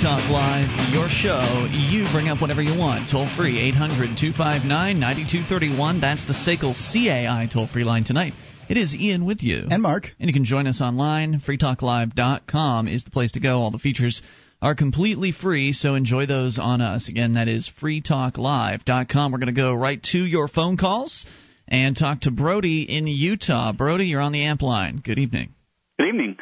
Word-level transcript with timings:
Talk 0.00 0.30
Live, 0.30 0.94
your 0.94 1.10
show. 1.10 1.68
You 1.70 2.06
bring 2.10 2.28
up 2.28 2.40
whatever 2.40 2.62
you 2.62 2.78
want. 2.78 3.10
Toll 3.10 3.28
free, 3.36 3.60
800 3.60 4.16
259 4.16 4.98
9231. 4.98 6.00
That's 6.00 6.24
the 6.24 6.32
SACL 6.32 6.72
CAI 6.72 7.46
toll 7.52 7.66
free 7.66 7.84
line 7.84 8.04
tonight. 8.04 8.32
It 8.70 8.78
is 8.78 8.94
Ian 8.94 9.26
with 9.26 9.42
you. 9.42 9.66
And 9.70 9.82
Mark. 9.82 10.06
And 10.18 10.30
you 10.30 10.32
can 10.32 10.46
join 10.46 10.66
us 10.66 10.80
online. 10.80 11.42
freetalklive.com 11.46 12.88
is 12.88 13.04
the 13.04 13.10
place 13.10 13.32
to 13.32 13.40
go. 13.40 13.58
All 13.58 13.70
the 13.70 13.78
features 13.78 14.22
are 14.62 14.74
completely 14.74 15.32
free, 15.32 15.74
so 15.74 15.94
enjoy 15.94 16.24
those 16.24 16.58
on 16.58 16.80
us. 16.80 17.10
Again, 17.10 17.34
that 17.34 17.48
is 17.48 17.70
freetalklive.com. 17.82 19.32
We're 19.32 19.38
going 19.38 19.54
to 19.54 19.60
go 19.60 19.74
right 19.74 20.02
to 20.12 20.18
your 20.18 20.48
phone 20.48 20.78
calls 20.78 21.26
and 21.68 21.94
talk 21.94 22.22
to 22.22 22.30
Brody 22.30 22.84
in 22.84 23.06
Utah. 23.06 23.72
Brody, 23.72 24.06
you're 24.06 24.22
on 24.22 24.32
the 24.32 24.44
amp 24.44 24.62
line. 24.62 25.02
Good 25.04 25.18
evening. 25.18 25.52
Good 25.98 26.08
evening. 26.08 26.36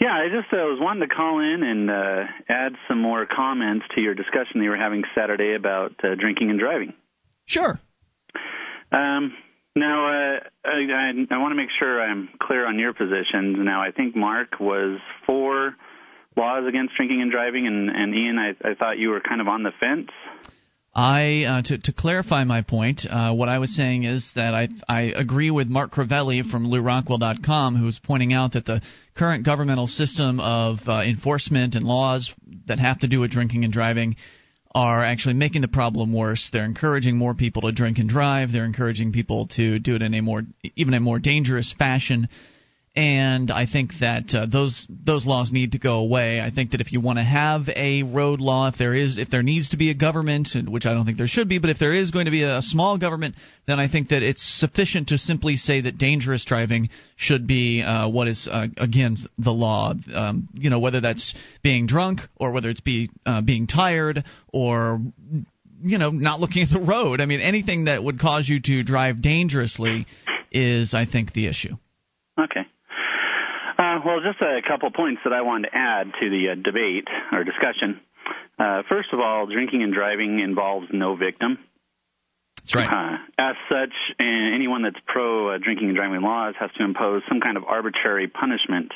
Yeah, 0.00 0.14
I 0.14 0.28
just 0.28 0.50
uh, 0.50 0.56
was 0.64 0.78
wanting 0.80 1.06
to 1.06 1.14
call 1.14 1.40
in 1.40 1.62
and 1.62 1.90
uh, 1.90 2.24
add 2.48 2.72
some 2.88 3.02
more 3.02 3.26
comments 3.26 3.84
to 3.94 4.00
your 4.00 4.14
discussion 4.14 4.58
that 4.58 4.64
you 4.64 4.70
were 4.70 4.78
having 4.78 5.02
Saturday 5.14 5.54
about 5.54 5.92
uh, 6.02 6.14
drinking 6.18 6.48
and 6.48 6.58
driving. 6.58 6.94
Sure. 7.44 7.78
Um, 8.90 9.34
now, 9.76 10.06
uh, 10.06 10.40
I, 10.64 10.70
I, 10.70 11.12
I 11.30 11.38
want 11.38 11.52
to 11.52 11.56
make 11.56 11.68
sure 11.78 12.00
I'm 12.00 12.30
clear 12.42 12.66
on 12.66 12.78
your 12.78 12.94
positions. 12.94 13.58
Now, 13.58 13.82
I 13.82 13.90
think 13.90 14.16
Mark 14.16 14.58
was 14.58 14.98
for 15.26 15.76
laws 16.34 16.64
against 16.66 16.96
drinking 16.96 17.20
and 17.20 17.30
driving, 17.30 17.66
and, 17.66 17.90
and 17.90 18.14
Ian, 18.14 18.38
I, 18.38 18.70
I 18.70 18.74
thought 18.74 18.98
you 18.98 19.10
were 19.10 19.20
kind 19.20 19.42
of 19.42 19.48
on 19.48 19.62
the 19.62 19.72
fence. 19.78 20.10
I 20.94 21.44
uh, 21.44 21.62
to 21.62 21.78
to 21.78 21.92
clarify 21.92 22.42
my 22.44 22.62
point, 22.62 23.06
uh, 23.08 23.32
what 23.34 23.48
I 23.48 23.58
was 23.58 23.74
saying 23.74 24.04
is 24.04 24.32
that 24.34 24.54
I 24.54 24.68
I 24.88 25.02
agree 25.14 25.50
with 25.50 25.68
Mark 25.68 25.92
Crovelli 25.92 26.42
from 26.42 26.66
LewRockwell.com, 26.66 27.76
who's 27.76 28.00
pointing 28.00 28.32
out 28.32 28.54
that 28.54 28.66
the 28.66 28.82
current 29.14 29.44
governmental 29.44 29.86
system 29.86 30.40
of 30.40 30.78
uh, 30.88 31.02
enforcement 31.04 31.76
and 31.76 31.86
laws 31.86 32.32
that 32.66 32.80
have 32.80 33.00
to 33.00 33.08
do 33.08 33.20
with 33.20 33.30
drinking 33.30 33.62
and 33.62 33.72
driving 33.72 34.16
are 34.74 35.04
actually 35.04 35.34
making 35.34 35.62
the 35.62 35.68
problem 35.68 36.12
worse. 36.12 36.50
They're 36.52 36.64
encouraging 36.64 37.16
more 37.16 37.34
people 37.34 37.62
to 37.62 37.72
drink 37.72 37.98
and 37.98 38.08
drive. 38.08 38.50
They're 38.50 38.64
encouraging 38.64 39.12
people 39.12 39.46
to 39.56 39.78
do 39.78 39.94
it 39.94 40.02
in 40.02 40.14
a 40.14 40.20
more 40.20 40.42
even 40.74 40.94
a 40.94 41.00
more 41.00 41.20
dangerous 41.20 41.72
fashion 41.72 42.28
and 42.96 43.52
I 43.52 43.66
think 43.66 43.92
that 44.00 44.34
uh, 44.34 44.46
those 44.50 44.84
those 44.88 45.24
laws 45.24 45.52
need 45.52 45.72
to 45.72 45.78
go 45.78 46.00
away. 46.00 46.40
I 46.40 46.50
think 46.50 46.72
that 46.72 46.80
if 46.80 46.92
you 46.92 47.00
want 47.00 47.18
to 47.18 47.22
have 47.22 47.68
a 47.68 48.02
road 48.02 48.40
law, 48.40 48.66
if 48.66 48.78
there 48.78 48.94
is 48.94 49.16
if 49.16 49.30
there 49.30 49.44
needs 49.44 49.70
to 49.70 49.76
be 49.76 49.90
a 49.90 49.94
government, 49.94 50.48
which 50.66 50.86
I 50.86 50.92
don't 50.92 51.06
think 51.06 51.16
there 51.16 51.28
should 51.28 51.48
be, 51.48 51.60
but 51.60 51.70
if 51.70 51.78
there 51.78 51.94
is 51.94 52.10
going 52.10 52.24
to 52.24 52.32
be 52.32 52.42
a 52.42 52.60
small 52.62 52.98
government, 52.98 53.36
then 53.68 53.78
I 53.78 53.86
think 53.86 54.08
that 54.08 54.24
it's 54.24 54.42
sufficient 54.42 55.08
to 55.08 55.18
simply 55.18 55.56
say 55.56 55.82
that 55.82 55.98
dangerous 55.98 56.44
driving 56.44 56.88
should 57.14 57.46
be 57.46 57.80
uh, 57.80 58.08
what 58.08 58.26
is 58.26 58.48
uh, 58.50 58.66
again 58.76 59.18
the 59.38 59.52
law. 59.52 59.94
Um, 60.12 60.48
you 60.54 60.68
know 60.68 60.80
whether 60.80 61.00
that's 61.00 61.32
being 61.62 61.86
drunk 61.86 62.22
or 62.36 62.50
whether 62.50 62.70
it's 62.70 62.80
be 62.80 63.08
uh, 63.24 63.40
being 63.40 63.68
tired 63.68 64.24
or 64.52 65.00
you 65.80 65.98
know 65.98 66.10
not 66.10 66.40
looking 66.40 66.64
at 66.64 66.70
the 66.70 66.80
road. 66.80 67.20
I 67.20 67.26
mean 67.26 67.40
anything 67.40 67.84
that 67.84 68.02
would 68.02 68.18
cause 68.18 68.48
you 68.48 68.60
to 68.62 68.82
drive 68.82 69.22
dangerously 69.22 70.06
is 70.50 70.92
I 70.92 71.06
think 71.06 71.32
the 71.32 71.46
issue. 71.46 71.76
Okay. 72.36 72.66
Uh, 73.90 74.00
well, 74.04 74.20
just 74.20 74.40
a 74.40 74.60
couple 74.66 74.90
points 74.90 75.20
that 75.24 75.32
I 75.32 75.42
wanted 75.42 75.70
to 75.70 75.76
add 75.76 76.12
to 76.20 76.30
the 76.30 76.52
uh, 76.52 76.54
debate 76.54 77.08
or 77.32 77.42
discussion. 77.42 78.00
Uh, 78.58 78.82
first 78.88 79.08
of 79.12 79.18
all, 79.18 79.46
drinking 79.46 79.82
and 79.82 79.92
driving 79.92 80.38
involves 80.38 80.86
no 80.92 81.16
victim. 81.16 81.58
That's 82.58 82.74
right. 82.74 82.86
Uh, 82.86 83.16
as 83.38 83.56
such, 83.68 83.94
anyone 84.20 84.82
that's 84.82 85.00
pro 85.06 85.54
uh, 85.54 85.58
drinking 85.58 85.88
and 85.88 85.96
driving 85.96 86.20
laws 86.20 86.54
has 86.60 86.70
to 86.78 86.84
impose 86.84 87.22
some 87.28 87.40
kind 87.40 87.56
of 87.56 87.64
arbitrary 87.64 88.28
punishment 88.28 88.92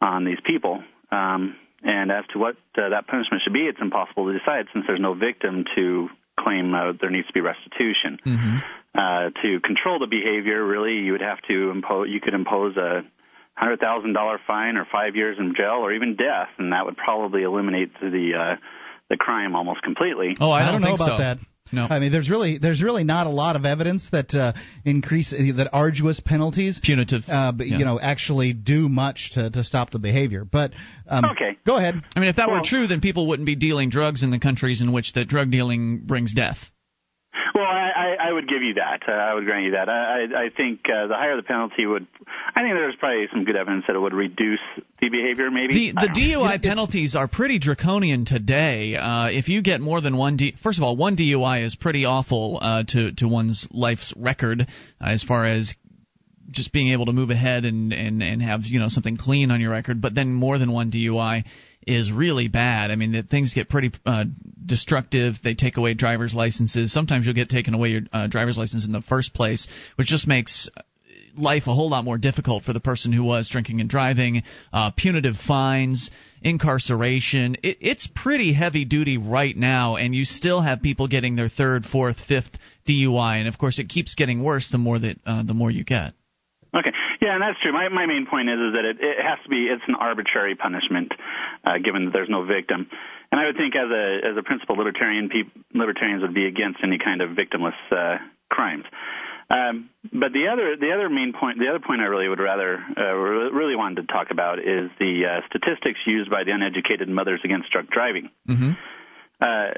on 0.00 0.24
these 0.24 0.38
people. 0.46 0.82
Um, 1.10 1.56
and 1.82 2.12
as 2.12 2.24
to 2.34 2.38
what 2.38 2.56
uh, 2.76 2.90
that 2.90 3.06
punishment 3.08 3.42
should 3.42 3.52
be, 3.52 3.66
it's 3.66 3.80
impossible 3.80 4.26
to 4.26 4.38
decide 4.38 4.66
since 4.72 4.84
there's 4.86 5.00
no 5.00 5.14
victim 5.14 5.64
to 5.74 6.08
claim 6.38 6.74
uh, 6.74 6.92
there 7.00 7.10
needs 7.10 7.26
to 7.26 7.32
be 7.32 7.40
restitution. 7.40 8.18
Mm-hmm. 8.24 8.56
Uh, 8.94 9.30
to 9.42 9.60
control 9.60 9.98
the 9.98 10.06
behavior, 10.06 10.64
really, 10.64 11.02
you 11.02 11.12
would 11.12 11.20
have 11.20 11.40
to 11.48 11.70
impose. 11.70 12.08
You 12.10 12.20
could 12.20 12.34
impose 12.34 12.76
a 12.76 13.02
hundred 13.54 13.80
thousand 13.80 14.12
dollar 14.12 14.38
fine 14.46 14.76
or 14.76 14.86
five 14.90 15.16
years 15.16 15.36
in 15.38 15.54
jail 15.56 15.80
or 15.80 15.92
even 15.92 16.16
death, 16.16 16.48
and 16.58 16.72
that 16.72 16.84
would 16.84 16.96
probably 16.96 17.42
eliminate 17.42 17.92
the 18.00 18.32
uh, 18.36 18.56
the 19.10 19.16
crime 19.16 19.54
almost 19.54 19.82
completely. 19.82 20.36
Oh, 20.40 20.50
I, 20.50 20.68
I 20.68 20.72
don't, 20.72 20.82
know 20.82 20.94
about 20.94 21.18
so. 21.18 21.18
that. 21.18 21.38
No. 21.72 21.86
I 21.88 21.98
mean, 21.98 22.12
there's 22.12 22.30
really 22.30 22.58
there's 22.58 22.82
really 22.82 23.04
not 23.04 23.26
a 23.26 23.30
lot 23.30 23.56
of 23.56 23.64
evidence 23.64 24.08
that 24.12 24.34
uh, 24.34 24.52
increase 24.84 25.30
that 25.30 25.70
arduous 25.72 26.20
penalties, 26.20 26.80
punitive, 26.82 27.22
uh, 27.26 27.52
yeah. 27.58 27.78
you 27.78 27.84
know, 27.84 27.98
actually 27.98 28.52
do 28.52 28.88
much 28.88 29.32
to, 29.34 29.50
to 29.50 29.64
stop 29.64 29.90
the 29.90 29.98
behavior. 29.98 30.44
But 30.44 30.72
um, 31.08 31.24
okay, 31.24 31.58
go 31.66 31.76
ahead. 31.76 31.94
I 32.14 32.20
mean, 32.20 32.28
if 32.28 32.36
that 32.36 32.48
well, 32.48 32.58
were 32.58 32.64
true, 32.64 32.86
then 32.86 33.00
people 33.00 33.28
wouldn't 33.28 33.46
be 33.46 33.56
dealing 33.56 33.90
drugs 33.90 34.22
in 34.22 34.30
the 34.30 34.38
countries 34.38 34.82
in 34.82 34.92
which 34.92 35.14
that 35.14 35.26
drug 35.26 35.50
dealing 35.50 36.02
brings 36.04 36.32
death. 36.32 36.58
Well, 38.24 38.26
I, 38.26 38.26
I, 38.26 38.30
I 38.30 38.32
would 38.32 38.48
give 38.48 38.62
you 38.62 38.74
that. 38.74 39.00
Uh, 39.06 39.12
I 39.12 39.34
would 39.34 39.44
grant 39.44 39.64
you 39.64 39.70
that. 39.72 39.88
I, 39.88 39.92
I, 39.92 40.44
I 40.44 40.48
think 40.56 40.80
uh, 40.84 41.06
the 41.08 41.14
higher 41.14 41.36
the 41.36 41.42
penalty 41.42 41.86
would. 41.86 42.06
I 42.54 42.62
think 42.62 42.74
there's 42.74 42.96
probably 42.98 43.26
some 43.32 43.44
good 43.44 43.56
evidence 43.56 43.84
that 43.86 43.96
it 43.96 43.98
would 43.98 44.14
reduce 44.14 44.60
the 45.00 45.08
behavior. 45.08 45.50
Maybe 45.50 45.92
the 45.92 46.00
the 46.00 46.20
DUI 46.20 46.62
penalties 46.62 47.16
are 47.16 47.28
pretty 47.28 47.58
draconian 47.58 48.24
today. 48.24 48.96
Uh, 48.96 49.28
if 49.30 49.48
you 49.48 49.62
get 49.62 49.80
more 49.80 50.00
than 50.00 50.16
one, 50.16 50.36
D, 50.36 50.54
first 50.62 50.78
of 50.78 50.84
all, 50.84 50.96
one 50.96 51.16
DUI 51.16 51.64
is 51.64 51.74
pretty 51.74 52.04
awful 52.04 52.58
uh, 52.60 52.84
to 52.88 53.12
to 53.12 53.28
one's 53.28 53.68
life's 53.70 54.12
record 54.16 54.62
uh, 54.62 54.64
as 55.00 55.22
far 55.22 55.46
as 55.46 55.74
just 56.50 56.72
being 56.72 56.92
able 56.92 57.06
to 57.06 57.12
move 57.12 57.30
ahead 57.30 57.64
and, 57.64 57.92
and, 57.92 58.22
and 58.22 58.42
have 58.42 58.60
you 58.64 58.78
know 58.78 58.88
something 58.88 59.16
clean 59.16 59.50
on 59.50 59.60
your 59.60 59.70
record. 59.70 60.00
But 60.00 60.14
then 60.14 60.32
more 60.32 60.58
than 60.58 60.72
one 60.72 60.90
DUI 60.90 61.44
is 61.86 62.12
really 62.12 62.48
bad. 62.48 62.90
I 62.90 62.96
mean, 62.96 63.12
that 63.12 63.28
things 63.28 63.54
get 63.54 63.68
pretty 63.68 63.92
uh, 64.06 64.24
destructive. 64.64 65.34
They 65.42 65.54
take 65.54 65.76
away 65.76 65.94
driver's 65.94 66.34
licenses. 66.34 66.92
Sometimes 66.92 67.26
you'll 67.26 67.34
get 67.34 67.50
taken 67.50 67.74
away 67.74 67.90
your 67.90 68.02
uh, 68.12 68.26
driver's 68.26 68.58
license 68.58 68.86
in 68.86 68.92
the 68.92 69.02
first 69.02 69.34
place, 69.34 69.66
which 69.96 70.08
just 70.08 70.26
makes 70.26 70.68
life 71.36 71.64
a 71.66 71.74
whole 71.74 71.90
lot 71.90 72.04
more 72.04 72.18
difficult 72.18 72.64
for 72.64 72.72
the 72.72 72.80
person 72.80 73.12
who 73.12 73.24
was 73.24 73.48
drinking 73.48 73.80
and 73.80 73.90
driving. 73.90 74.42
Uh, 74.72 74.90
punitive 74.96 75.36
fines, 75.36 76.10
incarceration. 76.42 77.56
It, 77.62 77.78
it's 77.80 78.08
pretty 78.14 78.52
heavy 78.52 78.84
duty 78.84 79.18
right 79.18 79.56
now, 79.56 79.96
and 79.96 80.14
you 80.14 80.24
still 80.24 80.60
have 80.60 80.82
people 80.82 81.08
getting 81.08 81.36
their 81.36 81.48
third, 81.48 81.84
fourth, 81.84 82.16
fifth 82.28 82.58
DUI, 82.88 83.38
and 83.38 83.48
of 83.48 83.58
course 83.58 83.78
it 83.78 83.88
keeps 83.88 84.14
getting 84.14 84.42
worse 84.42 84.70
the 84.70 84.78
more 84.78 84.98
that 84.98 85.16
uh, 85.26 85.42
the 85.42 85.54
more 85.54 85.70
you 85.70 85.84
get. 85.84 86.14
Okay, 86.74 86.90
yeah, 87.22 87.38
and 87.38 87.42
that's 87.42 87.60
true. 87.62 87.72
My 87.72 87.88
my 87.88 88.06
main 88.06 88.26
point 88.26 88.50
is 88.50 88.58
is 88.58 88.72
that 88.74 88.84
it, 88.84 88.96
it 88.98 89.22
has 89.22 89.38
to 89.44 89.48
be 89.48 89.70
it's 89.70 89.86
an 89.86 89.94
arbitrary 89.94 90.56
punishment, 90.56 91.12
uh, 91.62 91.78
given 91.78 92.06
that 92.06 92.12
there's 92.12 92.30
no 92.30 92.44
victim. 92.44 92.90
And 93.30 93.40
I 93.40 93.46
would 93.46 93.56
think 93.56 93.74
as 93.78 93.90
a 93.90 94.04
as 94.26 94.36
a 94.36 94.42
principal 94.42 94.76
libertarian, 94.76 95.30
pe- 95.30 95.50
libertarians 95.72 96.22
would 96.22 96.34
be 96.34 96.46
against 96.46 96.80
any 96.82 96.98
kind 96.98 97.22
of 97.22 97.30
victimless 97.30 97.78
uh, 97.94 98.18
crimes. 98.50 98.84
Um, 99.50 99.90
but 100.10 100.32
the 100.32 100.48
other 100.50 100.74
the 100.74 100.90
other 100.90 101.08
main 101.08 101.32
point 101.38 101.58
the 101.58 101.68
other 101.68 101.78
point 101.78 102.00
I 102.00 102.06
really 102.10 102.28
would 102.28 102.40
rather 102.40 102.82
uh, 102.96 103.14
really 103.54 103.76
wanted 103.76 104.06
to 104.06 104.12
talk 104.12 104.28
about 104.30 104.58
is 104.58 104.90
the 104.98 105.22
uh, 105.30 105.40
statistics 105.46 106.00
used 106.06 106.30
by 106.30 106.44
the 106.44 106.50
uneducated 106.50 107.08
mothers 107.08 107.40
against 107.44 107.70
drunk 107.70 107.90
driving. 107.90 108.30
Mm-hmm. 108.48 108.72
Uh, 109.40 109.70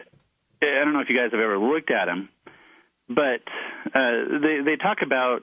I 0.63 0.84
don't 0.84 0.93
know 0.93 1.01
if 1.01 1.11
you 1.11 1.17
guys 1.19 1.33
have 1.33 1.41
ever 1.41 1.59
looked 1.59 1.91
at 1.91 2.07
them, 2.07 2.28
but 3.09 3.43
uh, 3.93 4.41
they 4.41 4.65
they 4.65 4.77
talk 4.77 4.99
about 5.05 5.43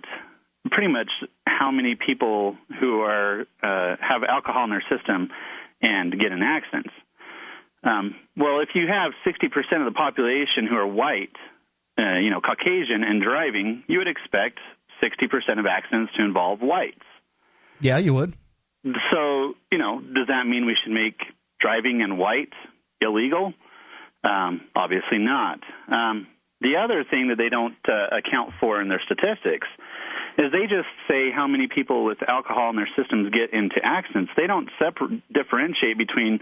pretty 0.71 0.91
much 0.91 1.09
how 1.57 1.71
many 1.71 1.95
people 1.95 2.57
who 2.79 3.01
are 3.01 3.41
uh, 3.61 3.95
have 4.01 4.23
alcohol 4.27 4.65
in 4.65 4.69
their 4.69 4.83
system 4.89 5.29
and 5.81 6.11
get 6.19 6.31
in 6.31 6.41
accidents. 6.41 6.93
Um, 7.83 8.15
well, 8.37 8.61
if 8.61 8.69
you 8.73 8.87
have 8.87 9.11
60% 9.27 9.47
of 9.79 9.85
the 9.85 9.95
population 9.95 10.67
who 10.69 10.75
are 10.77 10.87
white, 10.87 11.35
uh, 11.99 12.19
you 12.19 12.29
know, 12.29 12.39
Caucasian 12.39 13.03
and 13.03 13.21
driving, 13.21 13.83
you 13.87 13.99
would 13.99 14.07
expect 14.07 14.59
60% 15.03 15.59
of 15.59 15.65
accidents 15.65 16.13
to 16.15 16.23
involve 16.23 16.59
whites. 16.61 17.03
Yeah, 17.81 17.97
you 17.97 18.13
would. 18.13 18.33
So, 19.11 19.55
you 19.71 19.77
know, 19.77 19.99
does 19.99 20.27
that 20.27 20.47
mean 20.47 20.65
we 20.65 20.77
should 20.81 20.93
make 20.93 21.19
driving 21.59 22.01
in 22.01 22.17
white 22.17 22.53
illegal? 23.01 23.53
Um, 24.23 24.61
obviously 24.75 25.19
not. 25.19 25.59
Um, 25.91 26.27
the 26.61 26.77
other 26.81 27.03
thing 27.03 27.27
that 27.27 27.37
they 27.37 27.49
don't 27.49 27.75
uh, 27.87 28.17
account 28.17 28.51
for 28.61 28.81
in 28.81 28.87
their 28.87 29.01
statistics 29.05 29.67
is 30.37 30.51
they 30.51 30.63
just 30.63 30.89
say 31.07 31.29
how 31.33 31.47
many 31.47 31.67
people 31.67 32.05
with 32.05 32.17
alcohol 32.27 32.69
in 32.69 32.75
their 32.75 32.89
systems 32.97 33.31
get 33.31 33.53
into 33.53 33.75
accidents. 33.83 34.31
They 34.35 34.47
don't 34.47 34.69
separ- 34.79 35.21
differentiate 35.31 35.97
between 35.97 36.39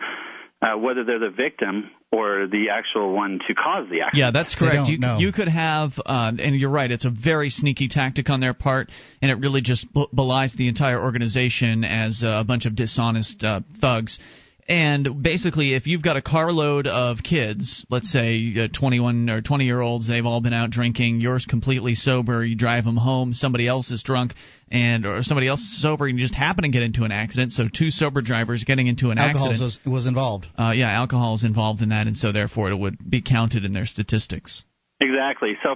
uh, 0.61 0.77
whether 0.77 1.03
they're 1.03 1.19
the 1.19 1.29
victim 1.35 1.89
or 2.11 2.47
the 2.47 2.69
actual 2.71 3.13
one 3.13 3.39
to 3.47 3.55
cause 3.55 3.87
the 3.89 4.01
accident. 4.01 4.15
Yeah, 4.15 4.31
that's 4.31 4.55
correct. 4.55 4.87
You, 4.89 4.99
know. 4.99 5.17
you 5.17 5.31
could 5.31 5.47
have, 5.47 5.91
uh, 6.05 6.31
and 6.37 6.55
you're 6.55 6.69
right, 6.69 6.91
it's 6.91 7.05
a 7.05 7.09
very 7.09 7.49
sneaky 7.49 7.87
tactic 7.87 8.29
on 8.29 8.41
their 8.41 8.53
part, 8.53 8.89
and 9.21 9.31
it 9.31 9.35
really 9.35 9.61
just 9.61 9.87
belies 10.13 10.55
the 10.55 10.67
entire 10.67 11.01
organization 11.01 11.83
as 11.83 12.21
a 12.23 12.43
bunch 12.45 12.65
of 12.65 12.75
dishonest 12.75 13.43
uh, 13.43 13.61
thugs. 13.79 14.19
And 14.67 15.23
basically, 15.23 15.73
if 15.73 15.87
you've 15.87 16.03
got 16.03 16.17
a 16.17 16.21
carload 16.21 16.87
of 16.87 17.17
kids, 17.23 17.85
let's 17.89 18.11
say 18.11 18.53
uh, 18.57 18.67
21 18.67 19.29
or 19.29 19.41
20 19.41 19.65
year 19.65 19.81
olds, 19.81 20.07
they've 20.07 20.25
all 20.25 20.41
been 20.41 20.53
out 20.53 20.69
drinking, 20.69 21.21
you're 21.21 21.39
completely 21.47 21.95
sober, 21.95 22.45
you 22.45 22.55
drive 22.55 22.85
them 22.85 22.97
home, 22.97 23.33
somebody 23.33 23.67
else 23.67 23.91
is 23.91 24.03
drunk, 24.03 24.33
and 24.71 25.05
or 25.05 25.23
somebody 25.23 25.47
else 25.47 25.59
is 25.61 25.81
sober, 25.81 26.07
and 26.07 26.17
you 26.17 26.23
just 26.23 26.35
happen 26.35 26.63
to 26.63 26.69
get 26.69 26.83
into 26.83 27.03
an 27.03 27.11
accident. 27.11 27.51
So 27.51 27.67
two 27.73 27.91
sober 27.91 28.21
drivers 28.21 28.63
getting 28.63 28.87
into 28.87 29.11
an 29.11 29.17
Alcohol 29.17 29.49
accident. 29.49 29.79
was, 29.85 29.93
was 29.93 30.07
involved. 30.07 30.47
Uh, 30.57 30.73
yeah, 30.75 30.91
alcohol 30.91 31.35
is 31.35 31.43
involved 31.43 31.81
in 31.81 31.89
that, 31.89 32.07
and 32.07 32.15
so 32.15 32.31
therefore 32.31 32.71
it 32.71 32.77
would 32.77 32.97
be 33.09 33.21
counted 33.21 33.65
in 33.65 33.73
their 33.73 33.85
statistics. 33.85 34.63
Exactly. 35.01 35.53
So, 35.63 35.75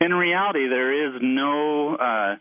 in 0.00 0.12
reality, 0.12 0.68
there 0.68 1.06
is 1.06 1.20
no 1.22 1.94
uh, 1.94 2.36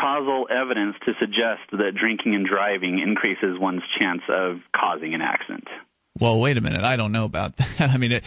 causal 0.00 0.46
evidence 0.50 0.96
to 1.04 1.12
suggest 1.20 1.68
that 1.72 1.92
drinking 1.94 2.34
and 2.34 2.46
driving 2.46 2.98
increases 2.98 3.58
one's 3.58 3.82
chance 3.98 4.22
of 4.28 4.58
causing 4.74 5.14
an 5.14 5.20
accident. 5.20 5.68
Well, 6.18 6.40
wait 6.40 6.56
a 6.56 6.60
minute. 6.60 6.82
I 6.82 6.96
don't 6.96 7.12
know 7.12 7.24
about 7.24 7.56
that. 7.58 7.80
I 7.80 7.96
mean, 7.98 8.12
it, 8.12 8.24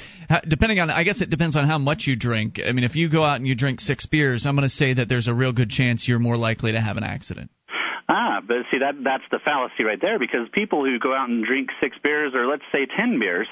depending 0.48 0.80
on, 0.80 0.90
I 0.90 1.04
guess 1.04 1.22
it 1.22 1.30
depends 1.30 1.56
on 1.56 1.68
how 1.68 1.78
much 1.78 2.08
you 2.08 2.16
drink. 2.16 2.60
I 2.66 2.72
mean, 2.72 2.84
if 2.84 2.96
you 2.96 3.10
go 3.10 3.24
out 3.24 3.38
and 3.38 3.48
you 3.48 3.56
drink 3.56 3.82
six 3.82 4.06
beers, 4.06 4.46
I'm 4.46 4.56
going 4.56 4.68
to 4.68 4.74
say 4.74 4.94
that 4.94 5.10
there's 5.10 5.28
a 5.28 5.34
real 5.34 5.54
good 5.54 5.70
chance 5.70 6.08
you're 6.08 6.20
more 6.20 6.38
likely 6.38 6.72
to 6.72 6.82
have 6.82 6.98
an 6.98 7.04
accident. 7.04 7.52
Ah, 8.10 8.42
but 8.46 8.58
see 8.70 8.80
that 8.80 8.96
that's 9.04 9.24
the 9.32 9.40
fallacy 9.44 9.84
right 9.84 10.00
there 10.00 10.20
because 10.20 10.48
people 10.54 10.84
who 10.84 11.00
go 11.00 11.16
out 11.16 11.30
and 11.30 11.46
drink 11.46 11.70
six 11.82 11.98
beers 12.04 12.34
or 12.36 12.48
let's 12.48 12.64
say 12.72 12.86
10 12.86 13.20
beers, 13.20 13.48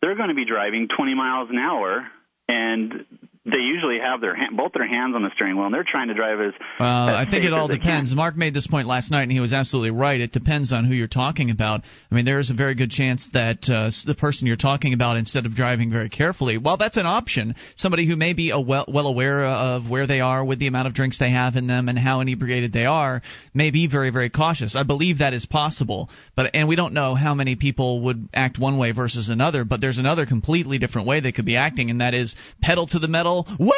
they're 0.00 0.14
going 0.14 0.28
to 0.28 0.34
be 0.34 0.44
driving 0.44 0.88
20 0.94 1.14
miles 1.14 1.48
an 1.50 1.56
hour 1.56 2.06
and 2.48 3.04
they 3.44 3.58
usually 3.58 3.98
have 3.98 4.20
their 4.20 4.34
hand, 4.34 4.56
both 4.56 4.72
their 4.72 4.86
hands 4.86 5.14
on 5.14 5.22
the 5.22 5.30
steering 5.34 5.56
wheel, 5.56 5.66
and 5.66 5.74
they're 5.74 5.86
trying 5.88 6.08
to 6.08 6.14
drive 6.14 6.40
as. 6.40 6.52
Well, 6.78 6.88
I 6.88 7.24
think 7.28 7.44
it 7.44 7.52
all 7.52 7.68
depends. 7.68 8.14
Mark 8.14 8.36
made 8.36 8.54
this 8.54 8.66
point 8.66 8.86
last 8.86 9.10
night, 9.10 9.22
and 9.22 9.32
he 9.32 9.40
was 9.40 9.52
absolutely 9.52 9.90
right. 9.90 10.20
It 10.20 10.32
depends 10.32 10.72
on 10.72 10.84
who 10.84 10.94
you're 10.94 11.08
talking 11.08 11.50
about. 11.50 11.82
I 12.10 12.14
mean, 12.14 12.24
there 12.24 12.40
is 12.40 12.50
a 12.50 12.54
very 12.54 12.74
good 12.74 12.90
chance 12.90 13.28
that 13.32 13.68
uh, 13.68 13.90
the 14.06 14.14
person 14.14 14.46
you're 14.46 14.56
talking 14.56 14.92
about, 14.92 15.16
instead 15.16 15.46
of 15.46 15.54
driving 15.54 15.90
very 15.90 16.08
carefully, 16.08 16.58
well, 16.58 16.76
that's 16.76 16.96
an 16.96 17.06
option. 17.06 17.54
Somebody 17.76 18.06
who 18.06 18.16
may 18.16 18.32
be 18.32 18.50
a 18.50 18.60
well, 18.60 18.86
well 18.88 19.06
aware 19.06 19.44
of 19.44 19.88
where 19.88 20.06
they 20.06 20.20
are 20.20 20.44
with 20.44 20.58
the 20.58 20.66
amount 20.66 20.88
of 20.88 20.94
drinks 20.94 21.18
they 21.18 21.30
have 21.30 21.56
in 21.56 21.66
them 21.66 21.88
and 21.88 21.98
how 21.98 22.20
inebriated 22.20 22.72
they 22.72 22.86
are, 22.86 23.22
may 23.54 23.70
be 23.70 23.86
very, 23.88 24.10
very 24.10 24.30
cautious. 24.30 24.76
I 24.76 24.82
believe 24.82 25.18
that 25.18 25.32
is 25.32 25.46
possible, 25.46 26.10
but 26.36 26.54
and 26.54 26.68
we 26.68 26.76
don't 26.76 26.92
know 26.92 27.14
how 27.14 27.34
many 27.34 27.56
people 27.56 28.02
would 28.04 28.28
act 28.34 28.58
one 28.58 28.78
way 28.78 28.92
versus 28.92 29.28
another. 29.28 29.64
But 29.64 29.80
there's 29.80 29.98
another 29.98 30.26
completely 30.26 30.78
different 30.78 31.06
way 31.06 31.20
they 31.20 31.32
could 31.32 31.46
be 31.46 31.56
acting, 31.56 31.90
and 31.90 32.00
that 32.00 32.14
is 32.14 32.34
pedal 32.60 32.86
to 32.88 32.98
the 32.98 33.08
metal. 33.08 33.27
Woo! 33.58 33.74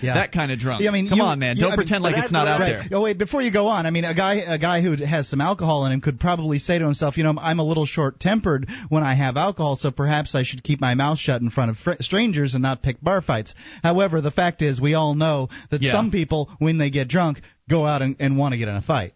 Yeah. 0.00 0.14
That 0.14 0.32
kind 0.32 0.50
of 0.50 0.58
drunk. 0.58 0.82
Yeah, 0.82 0.90
I 0.90 0.92
mean, 0.92 1.08
come 1.08 1.18
you- 1.18 1.24
on, 1.24 1.38
man. 1.38 1.56
Don't 1.56 1.66
I 1.66 1.68
mean- 1.70 1.76
pretend 1.76 2.02
like 2.02 2.16
it's 2.16 2.32
not 2.32 2.48
out 2.48 2.60
what- 2.60 2.66
there. 2.66 2.82
Oh 2.92 3.02
wait, 3.02 3.18
before 3.18 3.40
you 3.40 3.50
go 3.52 3.68
on, 3.68 3.86
I 3.86 3.90
mean, 3.90 4.04
a 4.04 4.14
guy 4.14 4.34
a 4.34 4.58
guy 4.58 4.80
who 4.80 4.96
has 5.04 5.28
some 5.28 5.40
alcohol 5.40 5.86
in 5.86 5.92
him 5.92 6.00
could 6.00 6.18
probably 6.18 6.58
say 6.58 6.78
to 6.78 6.84
himself, 6.84 7.16
you 7.16 7.22
know, 7.24 7.34
I'm 7.40 7.60
a 7.60 7.64
little 7.64 7.86
short-tempered 7.86 8.68
when 8.88 9.02
I 9.04 9.14
have 9.14 9.36
alcohol, 9.36 9.76
so 9.76 9.90
perhaps 9.90 10.34
I 10.34 10.42
should 10.42 10.62
keep 10.64 10.80
my 10.80 10.94
mouth 10.94 11.18
shut 11.18 11.40
in 11.40 11.50
front 11.50 11.70
of 11.70 11.78
fr- 11.78 11.92
strangers 12.00 12.54
and 12.54 12.62
not 12.62 12.82
pick 12.82 13.00
bar 13.00 13.20
fights. 13.22 13.54
However, 13.82 14.20
the 14.20 14.30
fact 14.32 14.60
is, 14.62 14.80
we 14.80 14.94
all 14.94 15.14
know 15.14 15.48
that 15.70 15.82
Yeah. 15.82 15.92
some 15.92 16.10
people, 16.10 16.50
when 16.58 16.78
they 16.78 16.90
get 16.90 17.06
drunk, 17.08 17.40
go 17.70 17.86
out 17.86 18.02
and, 18.02 18.16
and 18.18 18.36
want 18.36 18.52
to 18.52 18.58
get 18.58 18.68
in 18.68 18.74
a 18.76 18.82
fight. 18.82 19.12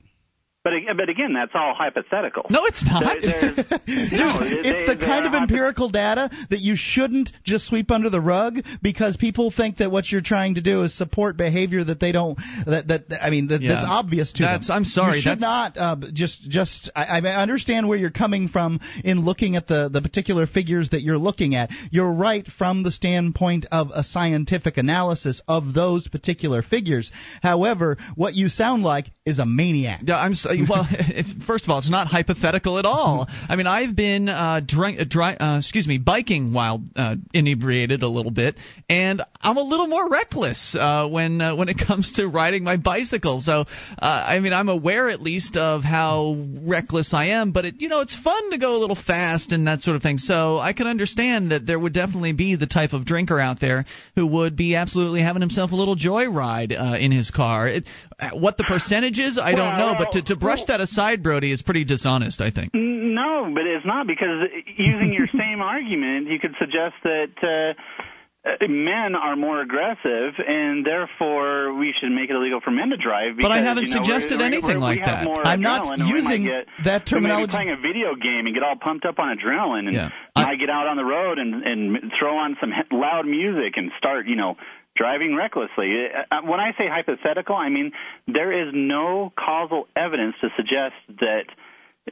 But 0.67 0.97
but 0.97 1.09
again, 1.09 1.33
that's 1.33 1.53
all 1.55 1.75
hypothetical. 1.79 2.43
No, 2.51 2.65
it's 2.67 2.85
not. 2.85 3.05
There- 3.23 3.55
there's- 3.55 3.57
no, 3.87 4.41
Dude, 4.41 4.65
they- 4.65 4.69
it's 4.71 4.91
the 4.91 4.97
kind 4.99 5.25
of 5.25 5.31
hypo- 5.31 5.43
empirical 5.45 5.91
data 5.91 6.29
that 6.51 6.59
you 6.59 6.75
shouldn't 6.77 7.31
just 7.45 7.67
sweep 7.69 7.93
under 7.93 8.11
the 8.11 8.21
rug 8.21 8.59
because 8.83 9.17
people 9.17 9.53
think 9.53 9.77
that 9.77 9.93
what 9.93 10.11
you're 10.11 10.21
trying 10.23 10.57
to 10.57 10.61
do 10.61 10.83
is 10.83 10.93
support 10.93 11.37
behavior 11.37 11.85
that 11.85 12.01
they 12.01 12.11
don't 12.11 12.37
that 12.67 12.89
that 12.89 13.03
I 13.23 13.31
mean 13.31 13.47
that, 13.49 13.63
Yeah. 13.63 13.75
that's 13.75 13.87
obvious 13.89 14.33
to 14.33 14.43
That's- 14.43 14.67
them. 14.67 14.77
I'm 14.79 14.85
sorry, 14.85 15.17
You 15.19 15.23
should 15.23 15.41
that's- 15.41 15.77
not 15.77 15.79
uh, 15.79 15.97
just 16.13 16.43
just 16.51 16.91
I, 16.97 17.21
I 17.21 17.37
understand 17.41 17.87
where 17.87 17.97
you're 17.97 18.11
coming 18.11 18.49
from 18.49 18.81
in 19.05 19.21
looking 19.21 19.55
at 19.55 19.69
the 19.69 19.89
the 19.89 20.03
particular 20.03 20.49
figures 20.49 20.91
that 20.91 21.03
you're 21.03 21.17
looking 21.19 21.55
at. 21.55 21.71
You're 21.93 22.11
right 22.13 22.45
from 22.59 22.83
the 22.83 22.91
standpoint 22.91 23.67
of 23.71 23.91
a 23.95 24.03
scientific 24.03 24.79
analysis 24.79 25.41
of 25.47 25.75
those 25.75 26.09
particular 26.09 26.63
figures. 26.63 27.13
However, 27.41 27.99
what 28.17 28.35
you 28.35 28.49
sound 28.49 28.83
like 28.83 29.07
is 29.25 29.39
a 29.39 29.47
maniac. 29.47 30.01
Yeah, 30.05 30.17
I'm 30.17 30.35
so, 30.35 30.56
well. 30.69 30.87
If, 31.17 31.45
first 31.47 31.65
of 31.65 31.71
all, 31.71 31.79
it's 31.79 31.91
not 31.91 32.09
hypothetical 32.09 32.79
at 32.79 32.85
all. 32.85 33.27
I 33.31 33.57
mean, 33.57 33.67
I've 33.67 33.97
been 33.97 34.29
uh, 34.29 34.61
drink, 34.65 35.01
uh, 35.01 35.05
dry, 35.09 35.35
uh, 35.35 35.59
excuse 35.59 35.87
me, 35.87 35.99
biking 35.99 36.53
while 36.53 36.83
uh, 36.95 37.17
inebriated 37.33 38.03
a 38.03 38.09
little 38.09 38.33
bit, 38.33 38.57
and 38.91 39.23
I'm 39.41 39.57
a 39.57 39.63
little 39.63 39.87
more 39.87 40.09
reckless 40.09 40.77
uh, 40.79 41.09
when 41.09 41.41
uh, 41.41 41.57
when 41.57 41.69
it 41.69 41.79
comes 41.87 42.15
to 42.15 42.29
riding 42.29 42.65
my 42.65 42.77
bicycle. 42.77 43.41
So, 43.41 43.61
uh, 43.63 43.65
I 43.99 44.41
mean, 44.41 44.53
I'm 44.53 44.69
aware 44.69 45.09
at 45.09 45.23
least 45.23 45.57
of 45.57 45.83
how 45.83 46.37
reckless 46.67 47.15
I 47.15 47.27
am, 47.27 47.53
but 47.53 47.65
it, 47.65 47.81
you 47.81 47.89
know, 47.89 48.01
it's 48.01 48.17
fun 48.17 48.51
to 48.51 48.59
go 48.59 48.77
a 48.77 48.79
little 48.79 48.97
fast 48.97 49.53
and 49.53 49.67
that 49.67 49.83
sort 49.83 49.97
of 49.97 50.03
thing. 50.03 50.19
So, 50.19 50.59
I 50.59 50.73
can 50.73 50.87
understand 50.87 51.53
that 51.53 51.67
there 51.67 51.79
would 51.79 51.95
definitely 51.95 52.33
be 52.33 52.57
the 52.57 52.67
type 52.67 52.93
of 52.93 53.05
drinker 53.05 53.41
out 53.41 53.61
there 53.61 53.87
who 54.17 54.27
would 54.27 54.57
be 54.57 54.77
absolutely 54.77 55.21
having 55.23 55.41
himself 55.41 55.73
a 55.73 55.77
little 55.77 55.97
joyride 55.97 56.77
uh, 56.79 56.99
in 56.99 57.13
his 57.13 57.31
car. 57.31 57.69
It, 57.69 57.85
what 58.33 58.57
the 58.57 58.65
percentage 58.65 59.19
is, 59.19 59.39
I 59.39 59.53
don't 59.53 59.77
know, 59.77 59.95
but 59.99 60.13
to, 60.13 60.23
to 60.23 60.37
brush 60.37 60.65
that 60.69 60.81
aside, 60.81 61.23
Brody, 61.23 61.53
is 61.53 61.63
pretty 61.63 61.85
dishonest. 61.85 62.41
I 62.41 62.51
think. 62.51 62.73
No, 62.75 63.51
but 63.53 63.65
it's 63.67 63.85
not 63.87 64.07
because 64.07 64.49
using 64.77 65.13
your 65.13 65.27
same 65.35 65.61
argument, 65.61 66.29
you 66.29 66.39
could 66.39 66.55
suggest 66.59 66.95
that 67.05 67.33
uh, 67.43 68.49
uh, 68.49 68.69
men 68.69 69.15
are 69.15 69.37
more 69.37 69.61
aggressive, 69.61 70.33
and 70.47 70.87
therefore 70.87 71.75
we 71.75 71.93
should 72.01 72.11
make 72.11 72.31
it 72.31 72.37
illegal 72.37 72.61
for 72.65 72.71
men 72.71 72.89
to 72.91 72.97
drive. 72.97 73.37
Because, 73.37 73.51
But 73.51 73.53
I 73.59 73.63
haven't 73.63 73.87
you 73.89 73.95
know, 73.97 74.03
suggested 74.05 74.39
we're, 74.39 74.47
anything 74.47 74.77
we're, 74.77 74.79
like 74.79 74.97
we 75.01 75.05
have 75.05 75.19
that. 75.21 75.25
More 75.25 75.47
I'm 75.47 75.61
not 75.61 75.83
adrenaline, 75.85 76.01
and 76.01 76.13
we 76.13 76.23
might 76.23 76.31
using 76.41 76.45
get, 76.45 76.67
that 76.85 77.07
terminology- 77.07 77.51
playing 77.51 77.71
a 77.71 77.77
video 77.77 78.15
game 78.17 78.47
and 78.47 78.55
get 78.55 78.63
all 78.63 78.77
pumped 78.81 79.05
up 79.05 79.19
on 79.19 79.37
adrenaline, 79.37 79.89
and 79.89 79.95
Yeah. 79.95 80.09
I 80.37 80.55
get 80.57 80.71
out 80.71 80.87
on 80.87 80.97
the 80.97 81.05
road 81.05 81.39
and 81.39 81.65
and 81.65 82.13
throw 82.19 82.37
on 82.39 82.57
some 82.61 82.73
loud 82.93 83.27
music 83.27 83.77
and 83.77 83.91
start, 83.99 84.27
you 84.27 84.37
know. 84.37 84.57
Driving 84.97 85.37
recklessly. 85.37 86.07
Uh, 86.07 86.35
uh, 86.35 86.43
When 86.43 86.61
I 86.61 86.73
say 86.79 86.89
hypothetical, 86.89 87.55
I 87.55 87.69
mean 87.69 87.93
there 88.27 88.53
is 88.53 88.73
no 88.75 89.33
causal 89.39 89.89
evidence 89.95 90.35
to 90.41 90.49
suggest 90.57 90.95
that 91.21 91.45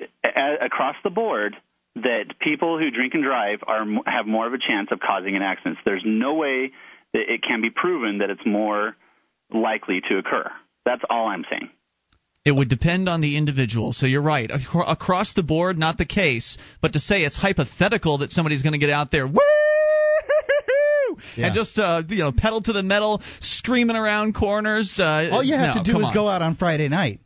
uh, 0.00 0.28
uh, 0.28 0.66
across 0.66 0.96
the 1.02 1.10
board 1.10 1.56
that 1.96 2.34
people 2.40 2.78
who 2.78 2.90
drink 2.90 3.14
and 3.14 3.22
drive 3.22 3.60
are 3.66 3.84
have 4.06 4.26
more 4.26 4.46
of 4.46 4.52
a 4.52 4.58
chance 4.58 4.88
of 4.90 5.00
causing 5.00 5.36
an 5.36 5.42
accident. 5.42 5.78
There's 5.84 6.02
no 6.04 6.34
way 6.34 6.72
that 7.12 7.22
it 7.28 7.42
can 7.42 7.62
be 7.62 7.70
proven 7.70 8.18
that 8.18 8.30
it's 8.30 8.44
more 8.44 8.96
likely 9.52 10.00
to 10.08 10.18
occur. 10.18 10.50
That's 10.84 11.02
all 11.08 11.28
I'm 11.28 11.44
saying. 11.50 11.70
It 12.44 12.52
would 12.52 12.68
depend 12.68 13.08
on 13.08 13.22
the 13.22 13.38
individual. 13.38 13.94
So 13.94 14.04
you're 14.04 14.20
right. 14.20 14.50
Across 14.74 15.32
the 15.32 15.42
board, 15.42 15.78
not 15.78 15.96
the 15.96 16.04
case. 16.04 16.58
But 16.82 16.92
to 16.92 17.00
say 17.00 17.22
it's 17.22 17.36
hypothetical 17.36 18.18
that 18.18 18.32
somebody's 18.32 18.62
going 18.62 18.74
to 18.74 18.78
get 18.78 18.90
out 18.90 19.10
there, 19.10 19.26
woo, 19.26 19.40
Yeah. 21.36 21.46
and 21.46 21.54
just 21.54 21.78
uh, 21.78 22.02
you 22.08 22.18
know 22.18 22.32
pedal 22.32 22.62
to 22.62 22.72
the 22.72 22.82
metal, 22.82 23.22
screaming 23.40 23.96
around 23.96 24.34
corners. 24.34 24.98
Uh, 24.98 25.28
All 25.32 25.42
you 25.42 25.54
have 25.54 25.76
no, 25.76 25.82
to 25.82 25.92
do 25.92 25.98
is 26.00 26.08
on. 26.08 26.14
go 26.14 26.28
out 26.28 26.42
on 26.42 26.56
Friday 26.56 26.88
night. 26.88 27.20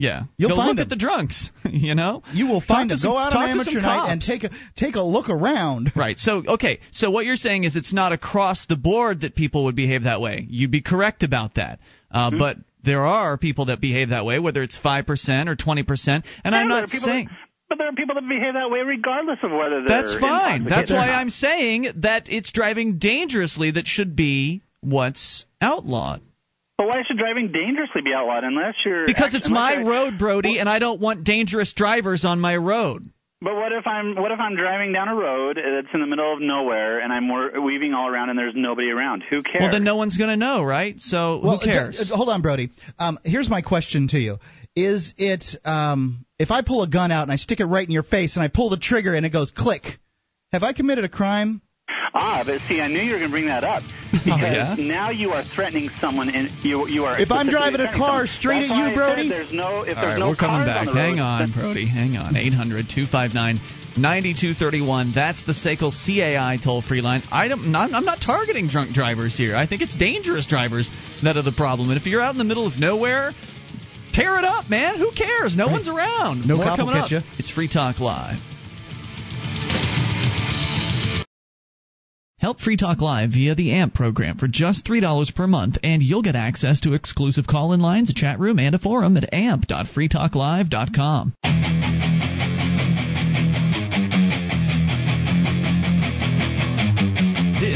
Yeah, 0.00 0.24
You'll 0.36 0.50
go 0.50 0.56
find 0.56 0.68
look 0.68 0.76
them. 0.76 0.82
at 0.84 0.88
the 0.90 0.96
drunks. 0.96 1.50
You 1.68 1.94
know, 1.96 2.22
You 2.32 2.46
will 2.46 2.60
find 2.60 2.88
to 2.90 2.92
them. 2.94 2.98
some- 3.00 3.10
Go 3.12 3.18
out 3.18 3.34
on 3.34 3.48
to 3.48 3.64
some 3.64 3.68
amateur 3.76 3.80
night 3.80 4.12
and 4.12 4.22
take 4.22 4.44
a 4.44 4.50
take 4.76 4.94
a 4.94 5.02
look 5.02 5.28
around. 5.28 5.90
Right. 5.96 6.16
So 6.16 6.42
okay. 6.46 6.78
So 6.92 7.10
what 7.10 7.24
you're 7.26 7.36
saying 7.36 7.64
is 7.64 7.74
it's 7.74 7.92
not 7.92 8.12
across 8.12 8.64
the 8.66 8.76
board 8.76 9.22
that 9.22 9.34
people 9.34 9.64
would 9.64 9.74
behave 9.76 10.04
that 10.04 10.20
way. 10.20 10.46
You'd 10.48 10.70
be 10.70 10.82
correct 10.82 11.22
about 11.24 11.56
that. 11.56 11.80
Uh, 12.12 12.30
Mm-hmm. 12.30 12.38
But 12.38 12.56
there 12.84 13.04
are 13.04 13.36
people 13.36 13.66
that 13.66 13.80
behave 13.80 14.10
that 14.10 14.24
way, 14.24 14.38
whether 14.38 14.62
it's 14.62 14.78
five 14.78 15.04
percent 15.04 15.48
or 15.48 15.56
twenty 15.56 15.82
percent. 15.82 16.24
And 16.44 16.54
I'm 16.54 16.68
not 16.68 16.88
saying. 16.90 17.26
That, 17.26 17.47
but 17.68 17.78
there 17.78 17.88
are 17.88 17.92
people 17.92 18.14
that 18.14 18.22
behave 18.28 18.54
that 18.54 18.70
way 18.70 18.80
regardless 18.80 19.38
of 19.42 19.50
whether 19.50 19.82
they're 19.86 20.02
That's 20.02 20.14
fine. 20.16 20.64
That's 20.64 20.90
why. 20.90 21.10
I'm 21.10 21.30
saying 21.30 21.88
that 21.96 22.28
it's 22.28 22.52
driving 22.52 22.98
dangerously 22.98 23.72
that 23.72 23.86
should 23.86 24.16
be 24.16 24.62
what's 24.80 25.44
outlawed. 25.60 26.22
But 26.76 26.86
why 26.86 27.02
should 27.06 27.18
driving 27.18 27.50
dangerously 27.52 28.02
be 28.02 28.12
outlawed 28.16 28.44
unless 28.44 28.74
you're 28.86 29.06
Because 29.06 29.34
act- 29.34 29.46
it's 29.46 29.48
my 29.50 29.72
you're- 29.74 29.84
road, 29.84 30.18
Brody, 30.18 30.58
and 30.60 30.68
I 30.68 30.78
don't 30.78 31.00
want 31.00 31.24
dangerous 31.24 31.72
drivers 31.72 32.24
on 32.24 32.38
my 32.40 32.56
road. 32.56 33.08
But 33.40 33.54
what 33.54 33.70
if 33.72 33.86
I'm 33.86 34.16
what 34.16 34.32
if 34.32 34.40
I'm 34.40 34.56
driving 34.56 34.92
down 34.92 35.06
a 35.08 35.14
road 35.14 35.58
that's 35.58 35.86
in 35.94 36.00
the 36.00 36.06
middle 36.08 36.32
of 36.32 36.40
nowhere 36.40 36.98
and 36.98 37.12
I'm 37.12 37.28
weaving 37.64 37.94
all 37.94 38.08
around 38.08 38.30
and 38.30 38.38
there's 38.38 38.54
nobody 38.56 38.88
around? 38.90 39.22
Who 39.30 39.44
cares? 39.44 39.60
Well, 39.60 39.70
then 39.70 39.84
no 39.84 39.94
one's 39.94 40.16
going 40.16 40.30
to 40.30 40.36
know, 40.36 40.62
right? 40.64 40.98
So 40.98 41.40
Well, 41.42 41.58
who 41.58 41.64
cares? 41.70 42.10
uh, 42.10 42.16
hold 42.16 42.30
on, 42.30 42.42
Brody. 42.42 42.70
Um, 42.98 43.18
here's 43.24 43.48
my 43.48 43.62
question 43.62 44.08
to 44.08 44.18
you: 44.18 44.38
Is 44.78 45.12
it 45.18 45.44
um, 45.64 46.24
if 46.38 46.52
I 46.52 46.62
pull 46.62 46.84
a 46.84 46.88
gun 46.88 47.10
out 47.10 47.24
and 47.24 47.32
I 47.32 47.36
stick 47.36 47.58
it 47.58 47.64
right 47.64 47.84
in 47.84 47.90
your 47.90 48.04
face 48.04 48.36
and 48.36 48.44
I 48.44 48.48
pull 48.48 48.70
the 48.70 48.76
trigger 48.76 49.12
and 49.12 49.26
it 49.26 49.30
goes 49.30 49.50
click? 49.50 49.82
Have 50.52 50.62
I 50.62 50.72
committed 50.72 51.04
a 51.04 51.08
crime? 51.08 51.62
Ah, 52.14 52.44
but 52.46 52.60
see, 52.68 52.80
I 52.80 52.86
knew 52.86 53.00
you 53.00 53.14
were 53.14 53.18
going 53.18 53.30
to 53.30 53.34
bring 53.34 53.46
that 53.46 53.64
up 53.64 53.82
because 54.12 54.40
yeah? 54.40 54.76
now 54.78 55.10
you 55.10 55.30
are 55.30 55.42
threatening 55.52 55.90
someone, 56.00 56.30
and 56.30 56.48
you 56.64 56.86
you 56.86 57.04
are. 57.06 57.20
If 57.20 57.32
I'm 57.32 57.48
driving 57.48 57.80
a 57.80 57.90
car 57.90 58.26
someone. 58.26 58.26
straight 58.28 58.70
at 58.70 58.70
you, 58.70 58.70
why 58.70 58.84
I 58.84 58.88
said 58.90 58.94
Brody? 58.94 59.28
There's 59.28 59.52
no 59.52 59.82
if 59.82 59.96
All 59.96 60.02
there's 60.02 60.12
right, 60.14 60.18
no 60.18 60.28
we're 60.28 60.36
coming 60.36 60.64
back. 60.64 60.86
on 60.86 60.94
the 60.94 61.00
Hang 61.00 61.16
road, 61.16 61.22
on, 61.22 61.52
Brody. 61.52 61.86
Hang 61.88 62.16
on. 62.16 62.36
800 62.36 62.86
259 62.88 63.58
9231. 63.98 65.12
That's 65.12 65.44
the 65.44 65.54
SACL 65.54 65.90
CAI 65.90 66.58
toll 66.62 66.82
free 66.82 67.00
line. 67.00 67.22
I 67.32 67.48
don't, 67.48 67.74
I'm, 67.74 67.94
I'm 67.94 68.04
not 68.04 68.20
targeting 68.20 68.68
drunk 68.68 68.94
drivers 68.94 69.36
here. 69.36 69.56
I 69.56 69.66
think 69.66 69.82
it's 69.82 69.96
dangerous 69.96 70.46
drivers 70.46 70.88
that 71.24 71.36
are 71.36 71.42
the 71.42 71.52
problem. 71.52 71.90
And 71.90 71.98
if 71.98 72.06
you're 72.06 72.22
out 72.22 72.30
in 72.32 72.38
the 72.38 72.44
middle 72.44 72.66
of 72.66 72.78
nowhere, 72.78 73.32
Tear 74.18 74.38
it 74.40 74.44
up, 74.44 74.68
man. 74.68 74.98
Who 74.98 75.12
cares? 75.12 75.54
No 75.54 75.68
one's 75.68 75.86
around. 75.86 76.44
No 76.44 76.56
More 76.56 76.64
coming 76.64 76.88
catch 76.88 77.12
up. 77.12 77.24
ya. 77.24 77.30
It's 77.38 77.52
Free 77.52 77.68
Talk 77.68 78.00
Live. 78.00 78.40
Help 82.40 82.58
Free 82.58 82.76
Talk 82.76 83.00
Live 83.00 83.30
via 83.30 83.54
the 83.54 83.70
AMP 83.70 83.94
program 83.94 84.36
for 84.36 84.48
just 84.48 84.84
$3 84.84 85.34
per 85.36 85.46
month, 85.46 85.78
and 85.84 86.02
you'll 86.02 86.22
get 86.22 86.34
access 86.34 86.80
to 86.80 86.94
exclusive 86.94 87.46
call 87.46 87.72
in 87.72 87.78
lines, 87.78 88.10
a 88.10 88.14
chat 88.14 88.40
room, 88.40 88.58
and 88.58 88.74
a 88.74 88.80
forum 88.80 89.16
at 89.16 89.32
amp.freetalklive.com. 89.32 91.34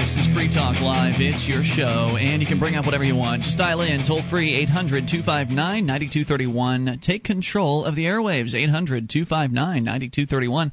This 0.03 0.17
is 0.17 0.35
Free 0.35 0.49
Talk 0.53 0.81
Live. 0.81 1.21
It's 1.21 1.47
your 1.47 1.63
show, 1.63 2.17
and 2.19 2.43
you 2.43 2.49
can 2.49 2.59
bring 2.59 2.75
up 2.75 2.85
whatever 2.85 3.05
you 3.05 3.15
want. 3.15 3.43
Just 3.43 3.57
dial 3.57 3.83
in 3.83 4.05
toll 4.05 4.21
free 4.29 4.53
800 4.63 5.07
259 5.07 5.55
9231. 5.87 6.99
Take 7.01 7.23
control 7.23 7.85
of 7.85 7.95
the 7.95 8.07
airwaves 8.07 8.53
800 8.53 9.09
259 9.09 9.55
9231. 9.85 10.73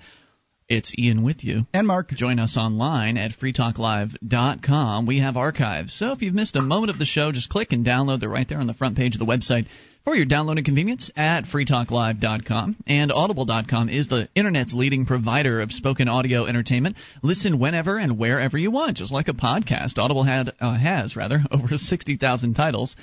It's 0.67 0.95
Ian 0.97 1.21
with 1.21 1.43
you. 1.43 1.67
And 1.75 1.85
Mark. 1.85 2.09
Join 2.09 2.39
us 2.39 2.57
online 2.57 3.17
at 3.17 3.33
freetalklive.com. 3.33 5.05
We 5.05 5.19
have 5.19 5.37
archives. 5.37 5.93
So 5.93 6.11
if 6.11 6.23
you've 6.23 6.33
missed 6.33 6.55
a 6.55 6.61
moment 6.63 6.89
of 6.89 6.97
the 6.97 7.05
show, 7.05 7.31
just 7.31 7.51
click 7.51 7.71
and 7.71 7.85
download. 7.85 8.21
They're 8.21 8.29
right 8.29 8.49
there 8.49 8.59
on 8.59 8.65
the 8.65 8.73
front 8.73 8.97
page 8.97 9.13
of 9.13 9.19
the 9.19 9.31
website 9.31 9.67
for 10.03 10.15
your 10.15 10.25
downloading 10.25 10.63
convenience 10.63 11.11
at 11.15 11.43
freetalklive.com. 11.45 12.77
And 12.87 13.11
audible.com 13.11 13.89
is 13.89 14.07
the 14.07 14.29
internet's 14.35 14.73
leading 14.73 15.05
provider 15.05 15.61
of 15.61 15.71
spoken 15.71 16.07
audio 16.07 16.45
entertainment. 16.45 16.95
Listen 17.21 17.59
whenever 17.59 17.97
and 17.97 18.17
wherever 18.17 18.57
you 18.57 18.71
want, 18.71 18.97
just 18.97 19.13
like 19.13 19.27
a 19.27 19.33
podcast. 19.33 19.97
Audible 19.97 20.23
had 20.23 20.53
uh, 20.59 20.77
has 20.77 21.15
rather 21.15 21.41
over 21.51 21.77
60,000 21.77 22.53
titles 22.53 22.95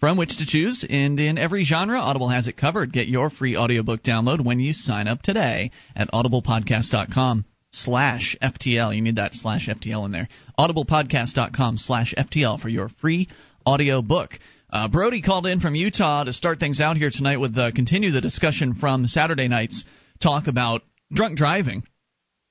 from 0.00 0.16
which 0.16 0.36
to 0.36 0.46
choose, 0.46 0.84
and 0.88 1.18
in 1.18 1.38
every 1.38 1.64
genre, 1.64 1.98
Audible 1.98 2.28
has 2.28 2.46
it 2.46 2.56
covered. 2.56 2.92
Get 2.92 3.08
your 3.08 3.30
free 3.30 3.56
audiobook 3.56 4.02
download 4.02 4.44
when 4.44 4.60
you 4.60 4.72
sign 4.72 5.08
up 5.08 5.22
today 5.22 5.70
at 5.96 6.10
audiblepodcast.com 6.12 7.44
slash 7.70 8.36
FTL. 8.42 8.94
You 8.94 9.02
need 9.02 9.16
that 9.16 9.34
slash 9.34 9.68
FTL 9.68 10.06
in 10.06 10.12
there. 10.12 10.28
audiblepodcast.com 10.58 11.78
slash 11.78 12.14
FTL 12.16 12.60
for 12.60 12.68
your 12.68 12.88
free 13.00 13.28
audiobook. 13.66 14.38
Uh, 14.74 14.88
Brody 14.88 15.22
called 15.22 15.46
in 15.46 15.60
from 15.60 15.76
Utah 15.76 16.24
to 16.24 16.32
start 16.32 16.58
things 16.58 16.80
out 16.80 16.96
here 16.96 17.08
tonight 17.08 17.36
with 17.36 17.56
uh, 17.56 17.70
continue 17.70 18.10
the 18.10 18.20
discussion 18.20 18.74
from 18.74 19.06
Saturday 19.06 19.46
night's 19.46 19.84
talk 20.20 20.48
about 20.48 20.82
drunk 21.12 21.38
driving 21.38 21.84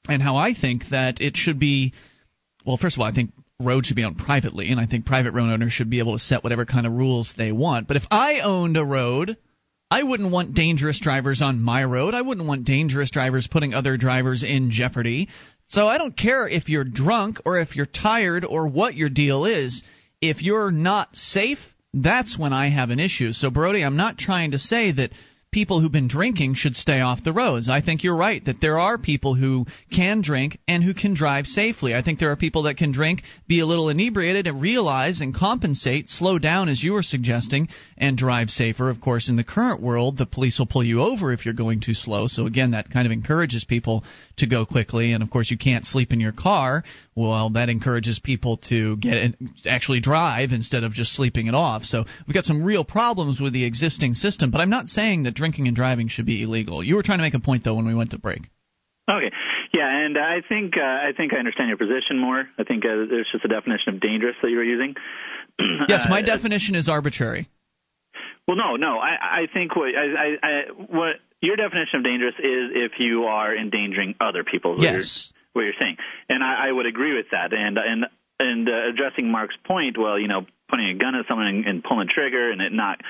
and 0.08 0.22
how 0.22 0.38
I 0.38 0.54
think 0.54 0.84
that 0.92 1.20
it 1.20 1.36
should 1.36 1.60
be. 1.60 1.92
Well, 2.66 2.78
first 2.78 2.96
of 2.96 3.02
all, 3.02 3.08
I 3.08 3.12
think 3.12 3.32
roads 3.60 3.88
should 3.88 3.98
be 3.98 4.06
owned 4.06 4.20
privately, 4.20 4.72
and 4.72 4.80
I 4.80 4.86
think 4.86 5.06
private 5.06 5.34
road 5.34 5.52
owners 5.52 5.74
should 5.74 5.90
be 5.90 6.00
able 6.00 6.14
to 6.14 6.20
set 6.20 6.46
whatever 6.46 6.66
kind 6.66 6.88
of 6.88 6.94
rules 6.94 7.34
they 7.38 7.52
want. 7.52 7.90
But 7.90 7.98
if 7.98 8.04
I 8.10 8.40
owned 8.40 8.78
a 8.78 8.86
road, 8.86 9.36
I 9.92 10.04
wouldn't 10.04 10.32
want 10.32 10.54
dangerous 10.54 11.02
drivers 11.02 11.42
on 11.42 11.62
my 11.62 11.84
road. 11.84 12.14
I 12.14 12.22
wouldn't 12.22 12.48
want 12.48 12.64
dangerous 12.64 13.12
drivers 13.12 13.48
putting 13.48 13.74
other 13.74 13.98
drivers 13.98 14.44
in 14.44 14.72
jeopardy. 14.72 15.28
So 15.68 15.88
I 15.88 15.98
don't 15.98 16.16
care 16.16 16.48
if 16.48 16.70
you're 16.70 16.86
drunk 16.86 17.42
or 17.44 17.60
if 17.60 17.76
you're 17.76 17.86
tired 17.86 18.46
or 18.46 18.66
what 18.66 18.96
your 18.96 19.10
deal 19.10 19.44
is. 19.44 19.84
If 20.22 20.42
you're 20.42 20.72
not 20.72 21.18
safe, 21.18 21.60
that's 21.94 22.38
when 22.38 22.54
I 22.54 22.70
have 22.70 22.90
an 22.90 23.00
issue. 23.00 23.32
So, 23.32 23.50
Brody, 23.50 23.84
I'm 23.84 23.98
not 23.98 24.18
trying 24.18 24.52
to 24.52 24.60
say 24.60 24.92
that 24.92 25.12
people 25.54 25.80
who've 25.80 25.92
been 25.92 26.08
drinking 26.08 26.56
should 26.56 26.76
stay 26.76 27.00
off 27.00 27.24
the 27.24 27.32
roads. 27.32 27.70
I 27.70 27.82
think 27.82 28.04
you're 28.04 28.18
right 28.18 28.44
that 28.46 28.60
there 28.60 28.80
are 28.80 28.98
people 28.98 29.36
who 29.36 29.68
can 29.94 30.22
drink 30.22 30.58
and 30.68 30.84
who 30.84 30.96
can 30.96 31.14
drive 31.14 31.46
safely. 31.46 31.94
I 31.94 32.02
think 32.02 32.20
there 32.20 32.32
are 32.32 32.36
people 32.36 32.64
that 32.64 32.78
can 32.78 32.92
drink, 32.92 33.22
be 33.48 33.60
a 33.60 33.66
little 33.66 33.90
inebriated, 33.90 34.48
and 34.48 34.60
realize 34.60 35.22
and 35.22 35.34
compensate, 35.34 36.10
slow 36.10 36.40
down 36.40 36.70
as 36.70 36.84
you 36.84 36.94
were 36.94 37.04
suggesting, 37.04 37.70
and 37.98 38.18
drive 38.18 38.50
safer. 38.50 38.90
Of 38.90 39.00
course, 39.00 39.30
in 39.30 39.36
the 39.36 39.44
current 39.44 39.82
world, 39.82 40.18
the 40.18 40.26
police 40.26 40.58
will 40.58 40.66
pull 40.66 40.84
you 40.84 41.02
over 41.02 41.32
if 41.32 41.46
you're 41.46 41.54
going 41.54 41.82
too 41.82 41.94
slow. 41.94 42.26
So 42.26 42.48
again, 42.48 42.72
that 42.72 42.90
kind 42.90 43.06
of 43.06 43.12
encourages 43.12 43.64
people 43.64 44.04
to 44.38 44.48
go 44.48 44.66
quickly. 44.66 45.14
And 45.14 45.24
of 45.24 45.30
course, 45.30 45.52
you 45.52 45.58
can't 45.58 45.86
sleep 45.86 46.12
in 46.12 46.20
your 46.20 46.32
car. 46.32 46.84
Well, 47.16 47.52
that 47.52 47.70
encourages 47.70 48.20
people 48.20 48.58
to 48.70 48.98
get 48.98 49.18
in, 49.18 49.54
actually 49.66 50.00
drive 50.00 50.52
instead 50.52 50.84
of 50.84 50.94
just 50.94 51.14
sleeping 51.14 51.48
it 51.48 51.56
off. 51.56 51.84
So 51.84 52.06
we've 52.28 52.34
got 52.34 52.46
some 52.46 52.64
real 52.64 52.84
problems 52.84 53.40
with 53.40 53.54
the 53.54 53.66
existing 53.66 54.14
system. 54.14 54.52
But 54.52 54.62
I'm 54.62 54.70
not 54.70 54.88
saying 54.88 55.24
that 55.24 55.36
drinking 55.36 55.68
and 55.68 55.76
driving 55.76 56.08
should 56.08 56.26
be 56.26 56.44
illegal. 56.44 56.84
You 56.84 56.96
were 56.96 57.04
trying 57.04 57.20
to 57.20 57.24
make 57.24 57.34
a 57.34 57.40
point 57.40 57.64
though 57.64 57.76
when 57.76 57.86
we 57.86 57.96
went 57.96 58.12
to 58.12 58.20
break. 58.20 58.42
Okay, 59.10 59.32
yeah, 59.74 60.06
and 60.06 60.18
I 60.18 60.38
think 60.48 60.76
uh, 60.78 60.82
I 60.82 61.12
think 61.16 61.34
I 61.34 61.38
understand 61.38 61.68
your 61.68 61.78
position 61.78 62.18
more. 62.20 62.48
I 62.58 62.64
think 62.64 62.86
uh, 62.86 63.04
there's 63.10 63.28
just 63.34 63.44
a 63.44 63.50
definition 63.50 63.96
of 63.96 64.00
dangerous 64.00 64.36
that 64.42 64.50
you 64.50 64.56
were 64.58 64.64
using. 64.64 64.96
Yes, 65.90 66.08
my 66.10 66.22
Uh, 66.22 66.26
definition 66.26 66.74
is 66.76 66.88
arbitrary. 66.88 67.50
Well, 68.48 68.58
no, 68.58 68.76
no. 68.76 68.98
I, 68.98 69.42
I 69.44 69.48
think 69.54 69.76
what 69.76 69.90
I, 69.96 70.06
I, 70.24 70.48
I, 70.48 70.62
what 70.72 71.16
your 71.44 71.56
definition 71.58 72.00
of 72.00 72.04
dangerous 72.04 72.36
is 72.40 72.72
if 72.74 72.94
you 73.00 73.26
are 73.26 73.56
endangering 73.56 74.16
other 74.20 74.44
people. 74.44 74.74
is 74.74 74.80
what 74.80 74.84
Yes. 74.84 75.32
you're, 75.54 75.62
what 75.62 75.62
you're 75.68 75.80
saying, 75.80 75.98
and 76.30 76.44
I, 76.44 76.70
I 76.70 76.72
would 76.72 76.88
agree 76.88 77.16
with 77.16 77.28
that. 77.32 77.54
And 77.54 77.78
and 77.78 78.06
and 78.40 78.68
uh, 78.68 78.90
addressing 78.90 79.30
Mark's 79.30 79.56
point, 79.68 79.98
well, 79.98 80.18
you 80.18 80.28
know, 80.28 80.48
pointing 80.70 80.96
a 80.96 80.98
gun 80.98 81.14
at 81.16 81.26
someone 81.28 81.48
and, 81.48 81.66
and 81.66 81.84
pulling 81.84 82.10
a 82.10 82.14
trigger 82.14 82.50
and 82.52 82.62
it 82.62 82.72
not 82.72 83.02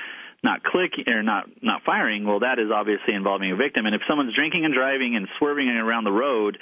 not 0.42 0.62
clicking 0.62 1.08
or 1.08 1.22
not 1.22 1.48
not 1.62 1.82
firing, 1.86 2.26
well, 2.26 2.40
that 2.40 2.58
is 2.58 2.68
obviously 2.74 3.14
involving 3.14 3.50
a 3.52 3.56
victim. 3.56 3.86
And 3.86 3.94
if 3.94 4.02
someone's 4.08 4.34
drinking 4.34 4.64
and 4.66 4.74
driving 4.74 5.16
and 5.16 5.26
swerving 5.38 5.68
around 5.68 6.04
the 6.04 6.12
road 6.12 6.58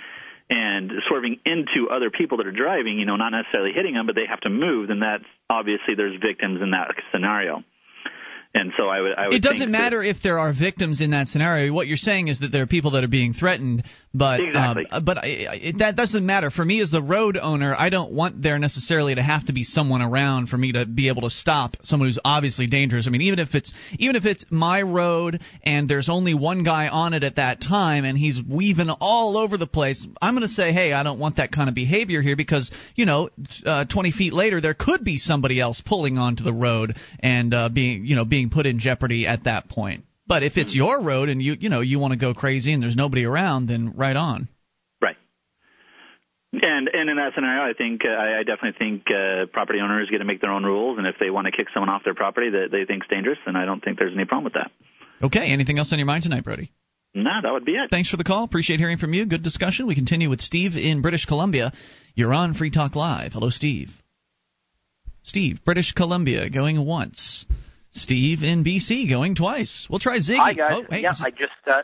and 0.49 0.93
swerving 1.09 1.41
into 1.45 1.88
other 1.91 2.11
people 2.11 2.38
that 2.38 2.47
are 2.47 2.52
driving, 2.52 2.99
you 2.99 3.07
know, 3.07 3.17
not 3.17 3.31
necessarily 3.31 3.73
hitting 3.75 3.95
them, 3.95 4.07
but 4.07 4.14
they 4.14 4.26
have 4.29 4.41
to 4.41 4.50
move, 4.50 4.88
then 4.88 5.00
that's 5.00 5.25
obviously 5.50 5.95
there's 5.97 6.14
victims 6.21 6.61
in 6.62 6.71
that 6.71 6.95
scenario. 7.11 7.64
And 8.55 8.73
so 8.77 8.87
I 8.89 9.01
would, 9.01 9.13
I 9.17 9.27
would 9.29 9.35
It 9.35 9.43
doesn't 9.43 9.59
think 9.61 9.73
that- 9.73 9.79
matter 9.79 10.03
if 10.03 10.19
there 10.23 10.39
are 10.39 10.53
victims 10.53 11.01
in 11.01 11.11
that 11.13 11.29
scenario. 11.29 11.73
What 11.73 11.87
you're 11.87 11.97
saying 11.97 12.29
is 12.29 12.41
that 12.41 12.53
there 12.53 12.63
are 12.63 12.67
people 12.67 12.93
that 12.93 13.03
are 13.05 13.09
being 13.09 13.33
threatened, 13.33 13.85
but 14.14 14.40
Exactly. 14.40 14.87
um, 14.90 15.04
but 15.04 15.19
I, 15.19 15.47
I, 15.50 15.73
that 15.78 15.97
doesn't 15.97 16.25
matter 16.25 16.50
for 16.50 16.64
me 16.64 16.81
as 16.81 16.90
the 16.90 17.02
road 17.02 17.38
owner. 17.40 17.75
I 17.76 17.88
don't 17.88 18.12
want 18.12 18.42
there 18.42 18.59
necessarily 18.59 19.14
to 19.14 19.23
have 19.23 19.47
to 19.47 19.52
be 19.52 19.64
someone 19.64 20.02
around 20.02 20.49
for 20.49 20.59
me 20.59 20.73
to 20.73 20.85
be 20.85 21.09
able 21.09 21.23
to 21.23 21.31
stop 21.31 21.76
someone 21.85 22.09
who's 22.09 22.19
obviously 22.25 22.66
dangerous. 22.66 23.07
I 23.07 23.11
mean, 23.11 23.23
even 23.23 23.38
if 23.38 23.54
it's 23.54 23.73
even 23.99 24.16
if 24.16 24.26
it's 24.26 24.45
my 24.50 24.83
road 24.83 25.40
and 25.62 25.88
there's 25.88 26.09
only 26.11 26.35
one 26.35 26.62
guy 26.62 26.88
on 26.88 27.14
it 27.14 27.25
at 27.25 27.37
that 27.37 27.62
time 27.62 28.04
and 28.04 28.19
he's 28.19 28.38
weaving 28.42 28.90
all 28.90 29.38
over 29.38 29.57
the 29.57 29.66
place, 29.66 30.07
I'm 30.21 30.35
going 30.35 30.47
to 30.47 30.52
say, 30.52 30.73
hey, 30.73 30.92
I 30.92 31.02
don't 31.02 31.19
want 31.19 31.37
that 31.37 31.50
kind 31.50 31.69
of 31.69 31.75
behavior 31.75 32.21
here 32.21 32.37
because 32.37 32.71
you 32.95 33.07
know, 33.07 33.31
uh, 33.64 33.85
20 33.87 34.12
feet 34.12 34.33
later 34.35 34.61
there 34.61 34.75
could 34.75 35.04
be 35.04 35.16
somebody 35.16 35.59
else 35.59 35.83
pulling 35.85 36.19
onto 36.19 36.45
the 36.45 36.52
road 36.52 36.97
and 37.21 37.54
uh, 37.54 37.69
being 37.71 38.04
you 38.04 38.16
know 38.16 38.25
being 38.25 38.50
put 38.50 38.66
in 38.66 38.78
jeopardy 38.78 39.26
at 39.26 39.45
that 39.45 39.69
point. 39.69 40.04
But 40.33 40.45
if 40.45 40.57
it's 40.57 40.75
your 40.75 41.03
road 41.03 41.29
and 41.29 41.43
you 41.43 41.57
you 41.61 41.69
know 41.69 41.83
you 41.83 41.99
want 41.99 42.12
to 42.12 42.19
go 42.19 42.33
crazy 42.33 42.73
and 42.73 42.83
there's 42.83 42.97
nobody 42.97 43.27
around, 43.27 43.67
then 43.67 43.93
right 43.97 44.17
on. 44.17 44.49
Right. 44.99 45.17
And 46.55 46.89
and 46.89 47.11
in 47.11 47.17
that 47.17 47.33
scenario, 47.35 47.69
I 47.69 47.75
think 47.77 48.01
uh, 48.03 48.09
I, 48.09 48.41
I 48.41 48.43
definitely 48.43 48.79
think 48.79 49.05
uh, 49.11 49.45
property 49.53 49.81
owners 49.83 50.09
get 50.11 50.19
to 50.19 50.25
make 50.25 50.41
their 50.41 50.51
own 50.51 50.65
rules, 50.65 50.97
and 50.97 51.07
if 51.07 51.17
they 51.21 51.29
want 51.29 51.49
to 51.49 51.53
kick 51.53 51.67
someone 51.75 51.91
off 51.91 52.01
their 52.03 52.15
property 52.15 52.49
that 52.49 52.69
they 52.73 52.87
think's 52.87 53.07
dangerous, 53.09 53.37
then 53.45 53.57
I 53.57 53.67
don't 53.67 53.85
think 53.85 53.99
there's 53.99 54.15
any 54.15 54.25
problem 54.25 54.45
with 54.45 54.55
that. 54.55 54.71
Okay. 55.23 55.53
Anything 55.53 55.79
else 55.79 55.93
on 55.93 55.99
your 55.99 56.07
mind 56.07 56.23
tonight, 56.23 56.45
Brody? 56.45 56.73
No, 57.15 57.31
that 57.43 57.53
would 57.53 57.67
be 57.67 57.73
it. 57.73 57.91
Thanks 57.91 58.09
for 58.09 58.17
the 58.17 58.25
call. 58.25 58.45
Appreciate 58.45 58.81
hearing 58.81 58.97
from 58.97 59.12
you. 59.12 59.27
Good 59.27 59.43
discussion. 59.43 59.87
We 59.87 59.95
continue 59.95 60.31
with 60.31 60.41
Steve 60.41 60.77
in 60.77 61.03
British 61.03 61.27
Columbia. 61.27 61.75
You're 62.15 62.33
on 62.33 62.55
Free 62.55 62.71
Talk 62.71 62.97
Live. 62.97 63.35
Hello, 63.35 63.51
Steve. 63.51 63.91
Steve, 65.25 65.62
British 65.62 65.93
Columbia, 65.93 66.49
going 66.49 66.83
once. 66.87 67.45
Steve 67.93 68.43
in 68.43 68.65
BC, 68.65 69.09
going 69.09 69.35
twice. 69.35 69.87
We'll 69.91 69.99
try 69.99 70.19
Ziggy. 70.19 70.37
Hi 70.37 70.55
guys. 70.55 70.73
Oh, 70.77 70.85
hey, 70.89 71.03
yeah, 71.03 71.13
I 71.21 71.31
just 71.31 71.53
uh, 71.67 71.83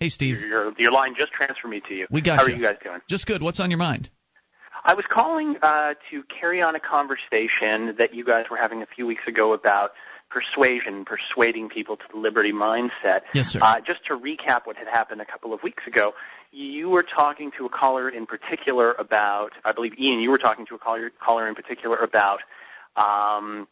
Hey, 0.00 0.08
Steve. 0.08 0.40
Your, 0.40 0.72
your 0.78 0.92
line 0.92 1.14
just 1.16 1.32
transferred 1.32 1.68
me 1.68 1.80
to 1.88 1.94
you. 1.94 2.06
We 2.10 2.22
got 2.22 2.38
How 2.38 2.46
you. 2.46 2.54
are 2.54 2.56
you 2.56 2.62
guys 2.62 2.76
doing? 2.82 3.00
Just 3.08 3.26
good. 3.26 3.42
What's 3.42 3.60
on 3.60 3.70
your 3.70 3.78
mind? 3.78 4.10
I 4.84 4.94
was 4.94 5.04
calling 5.10 5.56
uh, 5.60 5.94
to 6.10 6.22
carry 6.24 6.62
on 6.62 6.76
a 6.76 6.80
conversation 6.80 7.96
that 7.98 8.14
you 8.14 8.24
guys 8.24 8.46
were 8.50 8.56
having 8.56 8.82
a 8.82 8.86
few 8.86 9.06
weeks 9.06 9.22
ago 9.26 9.52
about 9.52 9.92
persuasion, 10.30 11.04
persuading 11.04 11.68
people 11.68 11.96
to 11.96 12.04
the 12.12 12.18
liberty 12.18 12.52
mindset. 12.52 13.22
Yes, 13.34 13.48
sir. 13.48 13.58
Uh, 13.60 13.80
just 13.80 14.04
to 14.06 14.16
recap 14.16 14.66
what 14.66 14.76
had 14.76 14.86
happened 14.86 15.20
a 15.20 15.24
couple 15.24 15.52
of 15.52 15.62
weeks 15.62 15.86
ago, 15.86 16.12
you 16.52 16.88
were 16.88 17.02
talking 17.02 17.50
to 17.58 17.66
a 17.66 17.68
caller 17.68 18.08
in 18.08 18.26
particular 18.26 18.92
about, 18.92 19.52
I 19.64 19.72
believe 19.72 19.98
Ian, 19.98 20.20
you 20.20 20.30
were 20.30 20.38
talking 20.38 20.66
to 20.66 20.76
a 20.76 20.78
caller, 20.78 21.10
caller 21.20 21.48
in 21.48 21.54
particular 21.54 21.96
about. 21.96 22.40
Um, 22.96 23.66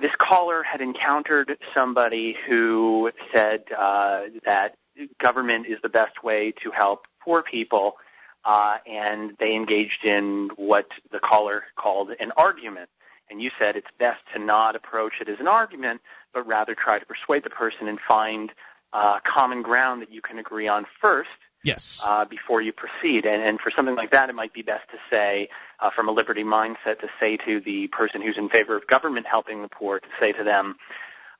this 0.00 0.12
caller 0.18 0.62
had 0.62 0.80
encountered 0.80 1.58
somebody 1.74 2.36
who 2.48 3.10
said 3.32 3.64
uh, 3.76 4.22
that 4.44 4.76
government 5.18 5.66
is 5.66 5.78
the 5.82 5.88
best 5.88 6.22
way 6.22 6.52
to 6.62 6.70
help 6.70 7.06
poor 7.20 7.42
people, 7.42 7.96
uh, 8.44 8.78
and 8.86 9.36
they 9.38 9.54
engaged 9.54 10.04
in 10.04 10.50
what 10.56 10.86
the 11.10 11.18
caller 11.18 11.64
called 11.76 12.10
an 12.18 12.32
argument. 12.36 12.88
And 13.30 13.40
you 13.40 13.50
said 13.58 13.76
it's 13.76 13.88
best 13.98 14.20
to 14.34 14.38
not 14.38 14.76
approach 14.76 15.14
it 15.20 15.28
as 15.28 15.40
an 15.40 15.48
argument, 15.48 16.02
but 16.32 16.46
rather 16.46 16.74
try 16.74 16.98
to 16.98 17.06
persuade 17.06 17.42
the 17.42 17.50
person 17.50 17.88
and 17.88 17.98
find 18.00 18.52
uh, 18.92 19.18
common 19.26 19.62
ground 19.62 20.02
that 20.02 20.12
you 20.12 20.20
can 20.20 20.38
agree 20.38 20.68
on 20.68 20.86
first 21.00 21.30
Yes. 21.64 22.02
uh, 22.04 22.26
before 22.26 22.60
you 22.60 22.72
proceed. 22.72 23.24
And, 23.24 23.42
and 23.42 23.58
for 23.58 23.70
something 23.70 23.94
like 23.94 24.10
that, 24.10 24.28
it 24.28 24.34
might 24.34 24.52
be 24.52 24.60
best 24.60 24.88
to 24.90 24.98
say, 25.10 25.48
uh, 25.84 25.90
from 25.94 26.08
a 26.08 26.12
liberty 26.12 26.42
mindset, 26.42 26.98
to 27.00 27.08
say 27.20 27.36
to 27.36 27.60
the 27.60 27.88
person 27.88 28.22
who's 28.22 28.38
in 28.38 28.48
favor 28.48 28.74
of 28.74 28.86
government 28.86 29.26
helping 29.26 29.60
the 29.60 29.68
poor, 29.68 30.00
to 30.00 30.06
say 30.18 30.32
to 30.32 30.42
them, 30.42 30.76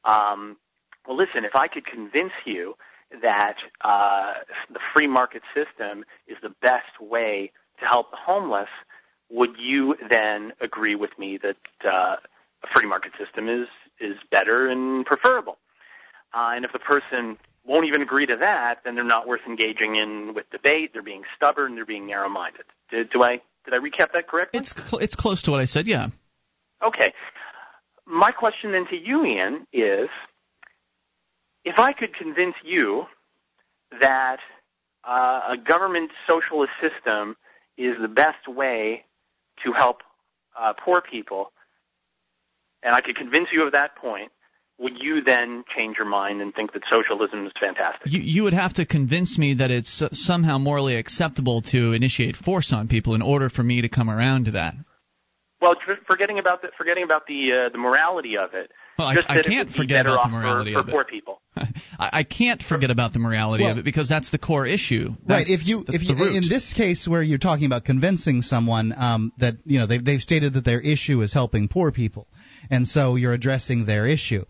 um, 0.04 0.56
well, 1.06 1.16
listen, 1.16 1.44
if 1.44 1.56
I 1.56 1.66
could 1.66 1.86
convince 1.86 2.32
you 2.44 2.76
that 3.22 3.56
uh, 3.80 4.34
the 4.70 4.80
free 4.92 5.06
market 5.06 5.42
system 5.54 6.04
is 6.26 6.36
the 6.42 6.54
best 6.60 7.00
way 7.00 7.52
to 7.80 7.86
help 7.86 8.10
the 8.10 8.18
homeless, 8.18 8.68
would 9.30 9.56
you 9.58 9.96
then 10.10 10.52
agree 10.60 10.94
with 10.94 11.18
me 11.18 11.38
that 11.38 11.56
uh, 11.84 12.16
a 12.62 12.66
free 12.74 12.86
market 12.86 13.12
system 13.18 13.48
is 13.48 13.66
is 13.98 14.16
better 14.30 14.68
and 14.68 15.06
preferable? 15.06 15.56
Uh, 16.34 16.52
and 16.54 16.64
if 16.64 16.72
the 16.72 16.78
person 16.78 17.38
won't 17.64 17.86
even 17.86 18.02
agree 18.02 18.26
to 18.26 18.36
that, 18.36 18.80
then 18.84 18.94
they're 18.94 19.04
not 19.04 19.26
worth 19.26 19.40
engaging 19.46 19.96
in 19.96 20.34
with 20.34 20.50
debate. 20.50 20.92
They're 20.92 21.02
being 21.02 21.22
stubborn. 21.34 21.76
They're 21.76 21.86
being 21.86 22.06
narrow-minded. 22.06 22.64
Did, 22.90 23.10
do 23.10 23.22
I 23.22 23.40
did 23.64 23.74
I 23.74 23.78
recap 23.78 24.12
that 24.12 24.28
correctly? 24.28 24.60
It's 24.60 24.74
cl- 24.74 24.98
it's 24.98 25.14
close 25.14 25.42
to 25.42 25.50
what 25.50 25.60
I 25.60 25.64
said. 25.64 25.86
Yeah. 25.86 26.08
Okay. 26.82 27.12
My 28.06 28.30
question 28.30 28.72
then 28.72 28.86
to 28.88 28.96
you, 28.96 29.24
Ian, 29.24 29.66
is 29.72 30.08
if 31.64 31.78
I 31.78 31.92
could 31.92 32.14
convince 32.14 32.54
you 32.62 33.06
that 34.00 34.38
uh, 35.04 35.40
a 35.50 35.56
government 35.56 36.10
socialist 36.26 36.72
system 36.80 37.36
is 37.76 37.96
the 38.00 38.08
best 38.08 38.46
way 38.46 39.04
to 39.64 39.72
help 39.72 40.02
uh, 40.58 40.72
poor 40.74 41.00
people, 41.00 41.52
and 42.82 42.94
I 42.94 43.00
could 43.00 43.16
convince 43.16 43.48
you 43.52 43.64
of 43.64 43.72
that 43.72 43.96
point, 43.96 44.30
would 44.78 45.00
you 45.00 45.22
then 45.22 45.64
change 45.76 45.96
your 45.96 46.06
mind 46.06 46.40
and 46.40 46.54
think 46.54 46.72
that 46.72 46.82
socialism 46.90 47.46
is 47.46 47.52
fantastic? 47.58 48.12
You, 48.12 48.20
you 48.20 48.42
would 48.42 48.54
have 48.54 48.74
to 48.74 48.86
convince 48.86 49.38
me 49.38 49.54
that 49.54 49.70
it's 49.70 50.02
somehow 50.12 50.58
morally 50.58 50.96
acceptable 50.96 51.62
to 51.70 51.92
initiate 51.92 52.36
force 52.36 52.72
on 52.72 52.88
people 52.88 53.14
in 53.14 53.22
order 53.22 53.48
for 53.48 53.62
me 53.62 53.82
to 53.82 53.88
come 53.88 54.10
around 54.10 54.46
to 54.46 54.50
that. 54.52 54.74
Well, 55.60 55.76
forgetting 56.06 56.38
about 56.38 56.60
the 56.60 56.68
forgetting 56.76 57.04
about 57.04 57.26
the 57.26 57.52
uh, 57.52 57.68
the 57.70 57.78
morality 57.78 58.36
of 58.36 58.52
it. 58.52 58.70
Well, 58.98 59.08
I, 59.08 59.16
I 59.26 59.42
can't 59.42 59.70
forget 59.70 60.04
about 60.04 60.24
the 60.24 60.30
morality 60.30 60.74
for, 60.74 60.82
for 60.82 60.90
poor 60.90 61.04
people. 61.04 61.40
I, 61.56 61.68
I 61.98 62.24
can't 62.24 62.62
forget 62.62 62.90
about 62.90 63.14
the 63.14 63.18
morality 63.18 63.64
well, 63.64 63.72
of 63.72 63.78
it 63.78 63.84
because 63.84 64.06
that's 64.06 64.30
the 64.30 64.36
core 64.36 64.66
issue. 64.66 65.10
That's, 65.26 65.30
right. 65.30 65.46
If 65.48 65.66
you 65.66 65.84
if 65.88 66.02
you 66.02 66.36
in 66.36 66.42
this 66.50 66.74
case 66.74 67.08
where 67.08 67.22
you're 67.22 67.38
talking 67.38 67.64
about 67.64 67.84
convincing 67.84 68.42
someone 68.42 68.92
um, 68.94 69.32
that 69.38 69.54
you 69.64 69.78
know 69.78 69.86
they 69.86 69.98
they've 69.98 70.20
stated 70.20 70.52
that 70.54 70.66
their 70.66 70.80
issue 70.80 71.22
is 71.22 71.32
helping 71.32 71.68
poor 71.68 71.90
people, 71.92 72.28
and 72.70 72.86
so 72.86 73.16
you're 73.16 73.32
addressing 73.32 73.86
their 73.86 74.06
issue. 74.06 74.44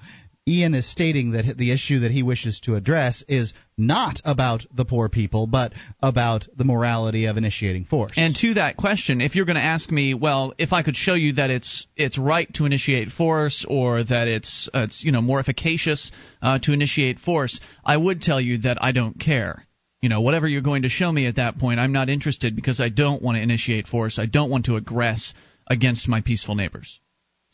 Ian 0.46 0.74
is 0.74 0.86
stating 0.86 1.30
that 1.30 1.56
the 1.56 1.72
issue 1.72 2.00
that 2.00 2.10
he 2.10 2.22
wishes 2.22 2.60
to 2.60 2.74
address 2.74 3.24
is 3.28 3.54
not 3.78 4.20
about 4.26 4.66
the 4.74 4.84
poor 4.84 5.08
people, 5.08 5.46
but 5.46 5.72
about 6.02 6.46
the 6.54 6.64
morality 6.64 7.24
of 7.24 7.38
initiating 7.38 7.86
force. 7.86 8.12
And 8.16 8.36
to 8.36 8.54
that 8.54 8.76
question, 8.76 9.22
if 9.22 9.34
you're 9.34 9.46
going 9.46 9.56
to 9.56 9.62
ask 9.62 9.90
me, 9.90 10.12
well, 10.12 10.52
if 10.58 10.74
I 10.74 10.82
could 10.82 10.96
show 10.96 11.14
you 11.14 11.34
that 11.34 11.50
it's 11.50 11.86
it's 11.96 12.18
right 12.18 12.52
to 12.54 12.66
initiate 12.66 13.08
force, 13.08 13.64
or 13.66 14.04
that 14.04 14.28
it's 14.28 14.68
uh, 14.74 14.80
it's 14.80 15.02
you 15.02 15.12
know 15.12 15.22
more 15.22 15.40
efficacious 15.40 16.12
uh, 16.42 16.58
to 16.60 16.74
initiate 16.74 17.20
force, 17.20 17.58
I 17.82 17.96
would 17.96 18.20
tell 18.20 18.40
you 18.40 18.58
that 18.58 18.82
I 18.82 18.92
don't 18.92 19.18
care. 19.18 19.66
You 20.02 20.10
know, 20.10 20.20
whatever 20.20 20.46
you're 20.46 20.60
going 20.60 20.82
to 20.82 20.90
show 20.90 21.10
me 21.10 21.24
at 21.26 21.36
that 21.36 21.58
point, 21.58 21.80
I'm 21.80 21.92
not 21.92 22.10
interested 22.10 22.54
because 22.54 22.80
I 22.80 22.90
don't 22.90 23.22
want 23.22 23.36
to 23.36 23.42
initiate 23.42 23.86
force. 23.86 24.18
I 24.18 24.26
don't 24.26 24.50
want 24.50 24.66
to 24.66 24.78
aggress 24.78 25.32
against 25.66 26.06
my 26.06 26.20
peaceful 26.20 26.54
neighbors. 26.54 27.00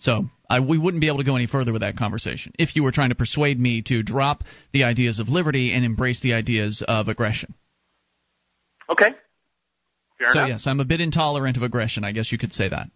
So 0.00 0.24
I, 0.48 0.60
we 0.60 0.78
wouldn't 0.78 1.02
be 1.02 1.08
able 1.08 1.18
to 1.18 1.24
go 1.24 1.36
any 1.36 1.46
further 1.46 1.72
with 1.72 1.82
that 1.82 1.96
conversation 1.96 2.52
if 2.58 2.74
you 2.74 2.82
were 2.82 2.90
trying 2.90 3.10
to 3.10 3.14
persuade 3.14 3.60
me 3.60 3.82
to 3.82 4.02
drop 4.02 4.44
the 4.72 4.84
ideas 4.84 5.18
of 5.18 5.28
liberty 5.28 5.72
and 5.72 5.84
embrace 5.84 6.20
the 6.20 6.32
ideas 6.32 6.82
of 6.86 7.08
aggression. 7.08 7.54
Okay. 8.88 9.10
Fair 10.18 10.28
so 10.32 10.38
enough. 10.38 10.48
yes, 10.48 10.66
I'm 10.66 10.80
a 10.80 10.84
bit 10.84 11.00
intolerant 11.00 11.56
of 11.58 11.62
aggression. 11.62 12.04
I 12.04 12.12
guess 12.12 12.32
you 12.32 12.38
could 12.38 12.52
say 12.52 12.68
that. 12.68 12.88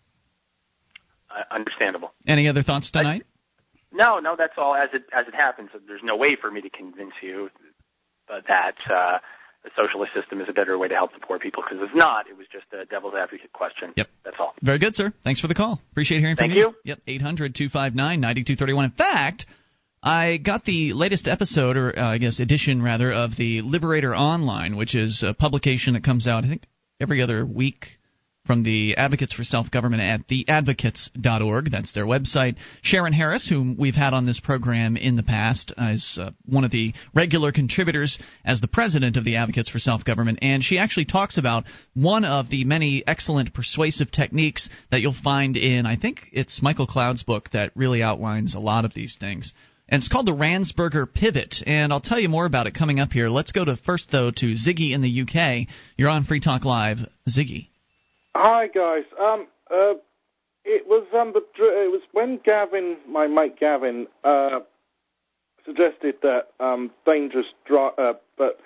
Uh, 1.30 1.54
understandable. 1.54 2.12
Any 2.26 2.48
other 2.48 2.62
thoughts 2.62 2.90
tonight? 2.90 3.22
I, 3.24 3.96
no, 3.96 4.18
no. 4.18 4.34
That's 4.36 4.54
all. 4.56 4.74
As 4.74 4.88
it 4.92 5.04
as 5.12 5.28
it 5.28 5.34
happens, 5.34 5.70
there's 5.86 6.02
no 6.02 6.16
way 6.16 6.36
for 6.36 6.50
me 6.50 6.60
to 6.62 6.70
convince 6.70 7.14
you 7.22 7.50
that 8.28 8.74
uh, 8.90 9.18
the 9.64 9.70
socialist 9.74 10.12
system 10.14 10.40
is 10.40 10.48
a 10.48 10.52
better 10.52 10.76
way 10.78 10.88
to 10.88 10.94
help 10.94 11.12
the 11.14 11.20
poor 11.20 11.38
people 11.38 11.62
because 11.66 11.82
it's 11.82 11.96
not. 11.96 12.28
It 12.28 12.36
was 12.36 12.46
just 12.52 12.66
a 12.72 12.84
devil's 12.84 13.14
advocate 13.14 13.52
question. 13.52 13.92
Yep. 13.96 14.06
That's 14.24 14.36
all. 14.38 14.54
Very 14.62 14.78
good, 14.78 14.94
sir. 14.94 15.12
Thanks 15.24 15.40
for 15.40 15.48
the 15.48 15.54
call. 15.54 15.80
Appreciate 15.92 16.20
hearing 16.20 16.36
Thank 16.36 16.52
from 16.52 16.58
you. 16.58 16.64
Thank 16.64 16.76
you. 16.84 16.90
Yep. 16.90 16.98
800 17.06 17.54
259 17.54 18.20
9231. 18.20 18.84
In 18.84 18.90
fact, 18.92 19.46
I 20.02 20.36
got 20.36 20.64
the 20.64 20.92
latest 20.92 21.26
episode, 21.26 21.78
or 21.78 21.98
uh, 21.98 22.02
I 22.04 22.18
guess 22.18 22.38
edition 22.38 22.82
rather, 22.82 23.10
of 23.10 23.36
the 23.36 23.62
Liberator 23.62 24.14
Online, 24.14 24.76
which 24.76 24.94
is 24.94 25.24
a 25.26 25.32
publication 25.32 25.94
that 25.94 26.04
comes 26.04 26.26
out, 26.26 26.44
I 26.44 26.48
think, 26.48 26.62
every 27.00 27.22
other 27.22 27.44
week 27.46 27.98
from 28.46 28.62
the 28.62 28.96
Advocates 28.96 29.32
for 29.32 29.44
Self 29.44 29.70
Government 29.70 30.02
at 30.02 30.28
theadvocates.org. 30.28 31.70
That's 31.70 31.92
their 31.92 32.04
website. 32.04 32.56
Sharon 32.82 33.12
Harris, 33.12 33.48
whom 33.48 33.76
we've 33.78 33.94
had 33.94 34.12
on 34.12 34.26
this 34.26 34.40
program 34.40 34.96
in 34.96 35.16
the 35.16 35.22
past, 35.22 35.72
is 35.78 36.18
uh, 36.20 36.30
one 36.44 36.64
of 36.64 36.70
the 36.70 36.92
regular 37.14 37.52
contributors 37.52 38.18
as 38.44 38.60
the 38.60 38.68
president 38.68 39.16
of 39.16 39.24
the 39.24 39.36
Advocates 39.36 39.70
for 39.70 39.78
Self 39.78 40.04
Government, 40.04 40.38
and 40.42 40.62
she 40.62 40.78
actually 40.78 41.06
talks 41.06 41.38
about 41.38 41.64
one 41.94 42.24
of 42.24 42.50
the 42.50 42.64
many 42.64 43.02
excellent 43.06 43.54
persuasive 43.54 44.10
techniques 44.10 44.68
that 44.90 45.00
you'll 45.00 45.14
find 45.14 45.56
in, 45.56 45.86
I 45.86 45.96
think 45.96 46.28
it's 46.32 46.62
Michael 46.62 46.86
Cloud's 46.86 47.22
book 47.22 47.50
that 47.52 47.72
really 47.74 48.02
outlines 48.02 48.54
a 48.54 48.60
lot 48.60 48.84
of 48.84 48.94
these 48.94 49.16
things. 49.18 49.52
And 49.88 50.00
it's 50.00 50.08
called 50.08 50.26
the 50.26 50.32
Ransberger 50.32 51.12
Pivot, 51.12 51.56
and 51.66 51.92
I'll 51.92 52.00
tell 52.00 52.18
you 52.18 52.28
more 52.28 52.46
about 52.46 52.66
it 52.66 52.74
coming 52.74 53.00
up 53.00 53.12
here. 53.12 53.28
Let's 53.28 53.52
go 53.52 53.64
to 53.64 53.76
first, 53.76 54.10
though, 54.10 54.30
to 54.30 54.54
Ziggy 54.54 54.92
in 54.92 55.02
the 55.02 55.22
UK. 55.22 55.68
You're 55.96 56.08
on 56.08 56.24
Free 56.24 56.40
Talk 56.40 56.64
Live. 56.64 56.98
Ziggy. 57.28 57.68
Hi 58.34 58.66
guys. 58.66 59.04
Um, 59.20 59.46
uh, 59.70 59.94
it 60.64 60.86
was 60.86 61.06
um, 61.14 61.32
the, 61.32 61.40
it 61.58 61.90
was 61.90 62.00
when 62.12 62.40
Gavin, 62.44 62.96
my 63.08 63.26
mate 63.26 63.58
Gavin, 63.58 64.06
uh, 64.24 64.60
suggested 65.64 66.16
that 66.22 66.48
um, 66.58 66.90
dangerous 67.06 67.46
dri- 67.64 67.90
uh, 67.96 68.14
but 68.36 68.60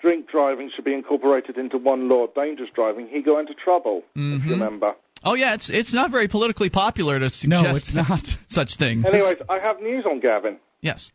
drink 0.00 0.28
driving 0.28 0.70
should 0.74 0.84
be 0.84 0.92
incorporated 0.92 1.56
into 1.56 1.78
one 1.78 2.08
law, 2.08 2.26
dangerous 2.34 2.70
driving. 2.74 3.06
He 3.06 3.22
got 3.22 3.38
into 3.38 3.54
trouble, 3.54 4.02
mm-hmm. 4.16 4.38
if 4.38 4.44
you 4.44 4.52
remember. 4.52 4.94
Oh 5.24 5.34
yeah, 5.34 5.54
it's 5.54 5.70
it's 5.70 5.94
not 5.94 6.10
very 6.10 6.26
politically 6.26 6.70
popular 6.70 7.20
to 7.20 7.30
suggest 7.30 7.64
no, 7.64 7.76
it's 7.76 7.94
not. 7.94 8.24
such 8.48 8.76
things. 8.76 9.06
Anyways, 9.06 9.36
I 9.48 9.60
have 9.60 9.80
news 9.80 10.04
on 10.04 10.18
Gavin. 10.18 10.58
Yes. 10.80 11.12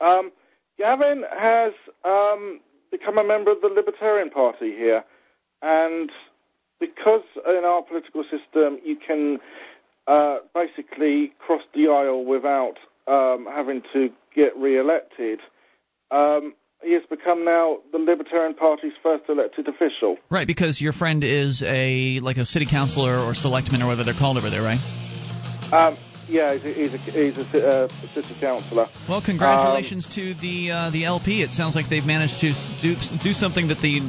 Um, 0.00 0.32
Gavin 0.76 1.24
has 1.38 1.72
um, 2.04 2.60
become 2.90 3.16
a 3.16 3.24
member 3.24 3.52
of 3.52 3.60
the 3.60 3.68
Libertarian 3.68 4.30
Party 4.30 4.72
here, 4.72 5.04
and 5.62 6.10
because 6.80 7.22
in 7.46 7.64
our 7.64 7.82
political 7.82 8.22
system 8.24 8.78
you 8.84 8.96
can 8.96 9.38
uh, 10.06 10.38
basically 10.54 11.32
cross 11.38 11.62
the 11.74 11.88
aisle 11.88 12.24
without 12.24 12.76
um, 13.06 13.46
having 13.50 13.82
to 13.92 14.10
get 14.34 14.56
re-elected, 14.56 15.40
um, 16.10 16.54
he 16.82 16.92
has 16.92 17.02
become 17.10 17.44
now 17.44 17.78
the 17.92 17.98
Libertarian 17.98 18.54
Party's 18.54 18.92
first 19.02 19.24
elected 19.28 19.66
official. 19.68 20.16
Right, 20.30 20.46
because 20.46 20.80
your 20.80 20.92
friend 20.92 21.24
is 21.24 21.62
a 21.66 22.20
like 22.20 22.36
a 22.36 22.46
city 22.46 22.66
councilor 22.70 23.18
or 23.18 23.34
selectman 23.34 23.82
or 23.82 23.86
whatever 23.86 24.04
they're 24.04 24.18
called 24.18 24.38
over 24.38 24.48
there, 24.48 24.62
right? 24.62 24.78
Um, 25.72 25.98
yeah, 26.28 26.54
he's 26.54 26.64
a, 26.64 26.72
he's 26.72 26.94
a, 26.94 26.98
he's 26.98 27.54
a 27.54 27.68
uh, 27.68 27.88
city 28.14 28.34
councillor. 28.38 28.86
Well, 29.08 29.22
congratulations 29.24 30.06
um, 30.06 30.12
to 30.14 30.34
the 30.34 30.70
uh, 30.70 30.90
the 30.90 31.04
LP. 31.04 31.42
It 31.42 31.50
sounds 31.50 31.74
like 31.74 31.88
they've 31.88 32.04
managed 32.04 32.40
to 32.40 32.52
do 32.80 32.94
do 33.22 33.32
something 33.32 33.68
that 33.68 33.80
the 33.80 34.00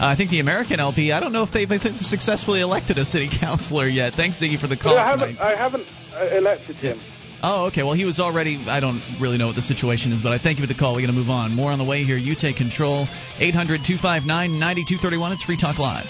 I 0.00 0.16
think 0.16 0.30
the 0.30 0.40
American 0.40 0.80
LP. 0.80 1.12
I 1.12 1.20
don't 1.20 1.32
know 1.32 1.42
if 1.42 1.52
they've 1.52 1.68
successfully 2.00 2.60
elected 2.60 2.96
a 2.96 3.04
city 3.04 3.28
councilor 3.40 3.86
yet. 3.86 4.14
Thanks, 4.14 4.40
Ziggy, 4.40 4.58
for 4.58 4.66
the 4.66 4.76
call. 4.76 4.96
I 4.96 5.06
haven't. 5.06 5.38
I 5.38 5.54
haven't 5.54 5.86
uh, 6.14 6.36
elected 6.36 6.76
him. 6.76 6.98
Oh, 7.42 7.66
okay. 7.66 7.82
Well, 7.82 7.92
he 7.92 8.04
was 8.04 8.18
already. 8.18 8.64
I 8.66 8.80
don't 8.80 9.02
really 9.20 9.36
know 9.36 9.48
what 9.48 9.56
the 9.56 9.62
situation 9.62 10.12
is, 10.12 10.22
but 10.22 10.32
I 10.32 10.38
thank 10.38 10.58
you 10.58 10.66
for 10.66 10.72
the 10.72 10.78
call. 10.78 10.94
We're 10.94 11.06
going 11.06 11.14
to 11.14 11.20
move 11.20 11.30
on. 11.30 11.54
More 11.54 11.70
on 11.70 11.78
the 11.78 11.84
way 11.84 12.04
here. 12.04 12.16
You 12.16 12.34
take 12.34 12.56
control. 12.56 13.06
800 13.38 13.84
259 13.84 14.24
9231. 14.58 15.32
It's 15.32 15.44
Free 15.44 15.58
Talk 15.60 15.78
Live. 15.78 16.08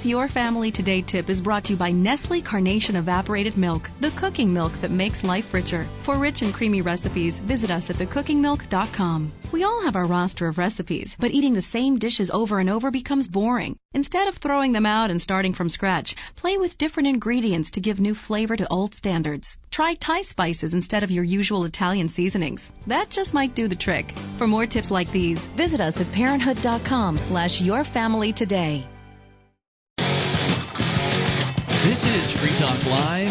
This 0.00 0.06
Your 0.06 0.28
Family 0.28 0.70
Today 0.70 1.02
tip 1.02 1.28
is 1.28 1.42
brought 1.42 1.64
to 1.64 1.72
you 1.72 1.78
by 1.78 1.90
Nestle 1.90 2.40
Carnation 2.40 2.96
Evaporated 2.96 3.58
Milk, 3.58 3.90
the 4.00 4.10
cooking 4.18 4.50
milk 4.50 4.72
that 4.80 4.90
makes 4.90 5.22
life 5.22 5.52
richer. 5.52 5.86
For 6.06 6.18
rich 6.18 6.40
and 6.40 6.54
creamy 6.54 6.80
recipes, 6.80 7.38
visit 7.40 7.70
us 7.70 7.90
at 7.90 7.96
thecookingmilk.com. 7.96 9.30
We 9.52 9.62
all 9.62 9.82
have 9.84 9.96
our 9.96 10.06
roster 10.06 10.48
of 10.48 10.56
recipes, 10.56 11.14
but 11.20 11.32
eating 11.32 11.52
the 11.52 11.60
same 11.60 11.98
dishes 11.98 12.30
over 12.30 12.60
and 12.60 12.70
over 12.70 12.90
becomes 12.90 13.28
boring. 13.28 13.76
Instead 13.92 14.26
of 14.26 14.36
throwing 14.36 14.72
them 14.72 14.86
out 14.86 15.10
and 15.10 15.20
starting 15.20 15.52
from 15.52 15.68
scratch, 15.68 16.16
play 16.34 16.56
with 16.56 16.78
different 16.78 17.10
ingredients 17.10 17.70
to 17.72 17.82
give 17.82 18.00
new 18.00 18.14
flavor 18.14 18.56
to 18.56 18.72
old 18.72 18.94
standards. 18.94 19.54
Try 19.70 19.96
Thai 19.96 20.22
spices 20.22 20.72
instead 20.72 21.02
of 21.02 21.10
your 21.10 21.24
usual 21.24 21.64
Italian 21.64 22.08
seasonings. 22.08 22.72
That 22.86 23.10
just 23.10 23.34
might 23.34 23.54
do 23.54 23.68
the 23.68 23.76
trick. 23.76 24.14
For 24.38 24.46
more 24.46 24.66
tips 24.66 24.90
like 24.90 25.12
these, 25.12 25.44
visit 25.58 25.82
us 25.82 26.00
at 26.00 26.10
parenthood.com 26.10 27.18
slash 27.28 27.60
yourfamilytoday. 27.60 28.99
This 32.00 32.30
is 32.30 32.40
Free 32.40 32.56
Talk 32.58 32.82
Live. 32.86 33.28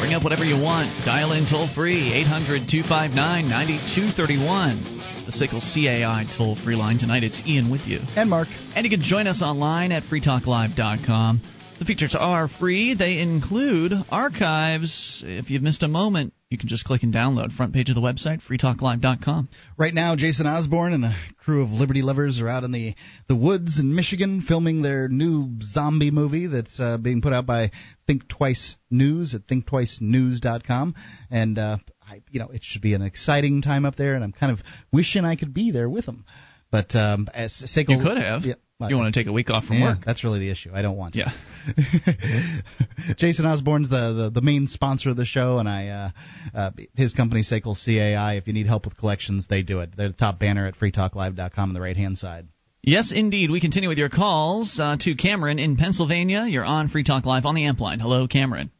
Bring 0.00 0.14
up 0.14 0.24
whatever 0.24 0.42
you 0.42 0.56
want. 0.58 0.88
Dial 1.04 1.32
in 1.32 1.44
toll 1.44 1.68
free, 1.74 2.14
800 2.14 2.64
259 2.66 3.12
9231. 3.12 4.80
It's 5.12 5.22
the 5.24 5.32
SICKLE 5.32 5.60
CAI 5.60 6.24
toll 6.34 6.56
free 6.56 6.76
line. 6.76 6.96
Tonight 6.96 7.24
it's 7.24 7.42
Ian 7.46 7.70
with 7.70 7.82
you. 7.82 8.00
And 8.16 8.30
Mark. 8.30 8.48
And 8.74 8.84
you 8.86 8.90
can 8.90 9.02
join 9.02 9.26
us 9.26 9.42
online 9.42 9.92
at 9.92 10.02
freetalklive.com. 10.04 11.42
The 11.78 11.84
features 11.84 12.16
are 12.18 12.48
free. 12.48 12.94
They 12.94 13.18
include 13.18 13.92
archives. 14.08 15.22
If 15.26 15.50
you've 15.50 15.62
missed 15.62 15.82
a 15.82 15.88
moment, 15.88 16.32
you 16.48 16.56
can 16.56 16.68
just 16.68 16.86
click 16.86 17.02
and 17.02 17.12
download. 17.12 17.52
Front 17.52 17.74
page 17.74 17.90
of 17.90 17.94
the 17.94 18.00
website, 18.00 18.40
freetalklive.com. 18.42 19.50
Right 19.76 19.92
now, 19.92 20.16
Jason 20.16 20.46
Osborne 20.46 20.94
and 20.94 21.04
a 21.04 21.14
crew 21.44 21.62
of 21.62 21.72
Liberty 21.72 22.00
lovers 22.00 22.40
are 22.40 22.48
out 22.48 22.64
in 22.64 22.72
the, 22.72 22.94
the 23.28 23.36
woods 23.36 23.78
in 23.78 23.94
Michigan 23.94 24.40
filming 24.40 24.80
their 24.80 25.08
new 25.08 25.50
zombie 25.60 26.10
movie 26.10 26.46
that's 26.46 26.80
uh, 26.80 26.96
being 26.96 27.20
put 27.20 27.34
out 27.34 27.44
by 27.44 27.70
Think 28.06 28.26
Twice 28.26 28.76
News 28.90 29.34
at 29.34 29.46
thinktwicenews.com. 29.46 30.94
And, 31.30 31.58
uh, 31.58 31.76
I, 32.08 32.22
you 32.30 32.40
know, 32.40 32.48
it 32.48 32.62
should 32.64 32.82
be 32.82 32.94
an 32.94 33.02
exciting 33.02 33.60
time 33.60 33.84
up 33.84 33.96
there, 33.96 34.14
and 34.14 34.24
I'm 34.24 34.32
kind 34.32 34.50
of 34.50 34.60
wishing 34.92 35.26
I 35.26 35.36
could 35.36 35.52
be 35.52 35.72
there 35.72 35.90
with 35.90 36.06
them. 36.06 36.24
But 36.70 36.94
um, 36.94 37.28
as 37.34 37.52
Sekel, 37.52 37.98
you 37.98 38.02
could 38.02 38.16
have. 38.16 38.42
Yeah, 38.44 38.54
you 38.80 38.96
want 38.96 39.12
to 39.12 39.18
take 39.18 39.26
a 39.26 39.32
week 39.32 39.48
off 39.48 39.64
from 39.64 39.78
yeah, 39.78 39.94
work. 39.94 40.04
That's 40.04 40.22
really 40.22 40.38
the 40.38 40.50
issue. 40.50 40.70
I 40.72 40.82
don't 40.82 40.96
want 40.96 41.14
to. 41.14 41.20
Yeah. 41.20 42.60
Jason 43.16 43.46
Osborne's 43.46 43.88
the, 43.88 44.12
the, 44.12 44.40
the 44.40 44.42
main 44.42 44.66
sponsor 44.66 45.08
of 45.10 45.16
the 45.16 45.24
show, 45.24 45.58
and 45.58 45.68
I 45.68 45.88
uh, 45.88 46.10
uh, 46.54 46.70
his 46.94 47.14
company 47.14 47.42
Sekel 47.42 47.74
CAI. 47.74 48.36
If 48.36 48.46
you 48.46 48.52
need 48.52 48.66
help 48.66 48.84
with 48.84 48.98
collections, 48.98 49.46
they 49.48 49.62
do 49.62 49.80
it. 49.80 49.90
They're 49.96 50.08
the 50.08 50.14
top 50.14 50.38
banner 50.38 50.66
at 50.66 50.74
freetalklive.com 50.76 51.70
on 51.70 51.74
the 51.74 51.80
right 51.80 51.96
hand 51.96 52.18
side. 52.18 52.48
Yes, 52.82 53.12
indeed. 53.14 53.50
We 53.50 53.60
continue 53.60 53.88
with 53.88 53.98
your 53.98 54.10
calls 54.10 54.78
uh, 54.78 54.96
to 55.00 55.14
Cameron 55.14 55.58
in 55.58 55.76
Pennsylvania. 55.76 56.44
You're 56.46 56.64
on 56.64 56.88
Free 56.88 57.02
Talk 57.02 57.24
Live 57.24 57.46
on 57.46 57.54
the 57.54 57.64
Amp 57.64 57.80
line. 57.80 57.98
Hello, 57.98 58.28
Cameron. 58.28 58.70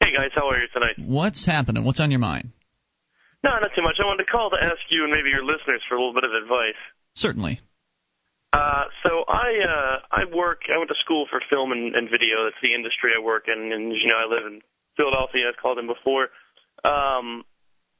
Hey 0.00 0.10
guys, 0.12 0.30
how 0.34 0.48
are 0.48 0.58
you 0.58 0.66
tonight? 0.74 0.96
What's 0.98 1.46
happening? 1.46 1.84
What's 1.84 2.00
on 2.00 2.10
your 2.10 2.20
mind? 2.20 2.50
No, 3.44 3.50
not 3.60 3.70
too 3.76 3.82
much. 3.82 3.96
I 4.02 4.06
wanted 4.06 4.24
to 4.24 4.30
call 4.30 4.50
to 4.50 4.56
ask 4.56 4.80
you 4.90 5.04
and 5.04 5.12
maybe 5.12 5.30
your 5.30 5.44
listeners 5.44 5.80
for 5.88 5.94
a 5.94 5.98
little 5.98 6.14
bit 6.14 6.24
of 6.24 6.32
advice. 6.42 6.76
Certainly. 7.14 7.60
Uh, 8.52 8.90
so 9.06 9.22
I 9.30 9.48
uh, 9.62 9.94
I 10.10 10.22
work. 10.34 10.66
I 10.66 10.78
went 10.78 10.90
to 10.90 10.98
school 11.04 11.26
for 11.30 11.38
film 11.48 11.70
and, 11.70 11.94
and 11.94 12.10
video. 12.10 12.50
That's 12.50 12.58
the 12.62 12.74
industry 12.74 13.14
I 13.14 13.22
work 13.22 13.46
in, 13.46 13.70
and 13.72 13.94
you 13.94 14.10
know 14.10 14.18
I 14.18 14.26
live 14.26 14.46
in 14.46 14.58
Philadelphia. 14.98 15.46
I've 15.46 15.60
called 15.62 15.78
in 15.78 15.86
before. 15.86 16.34
Um, 16.82 17.46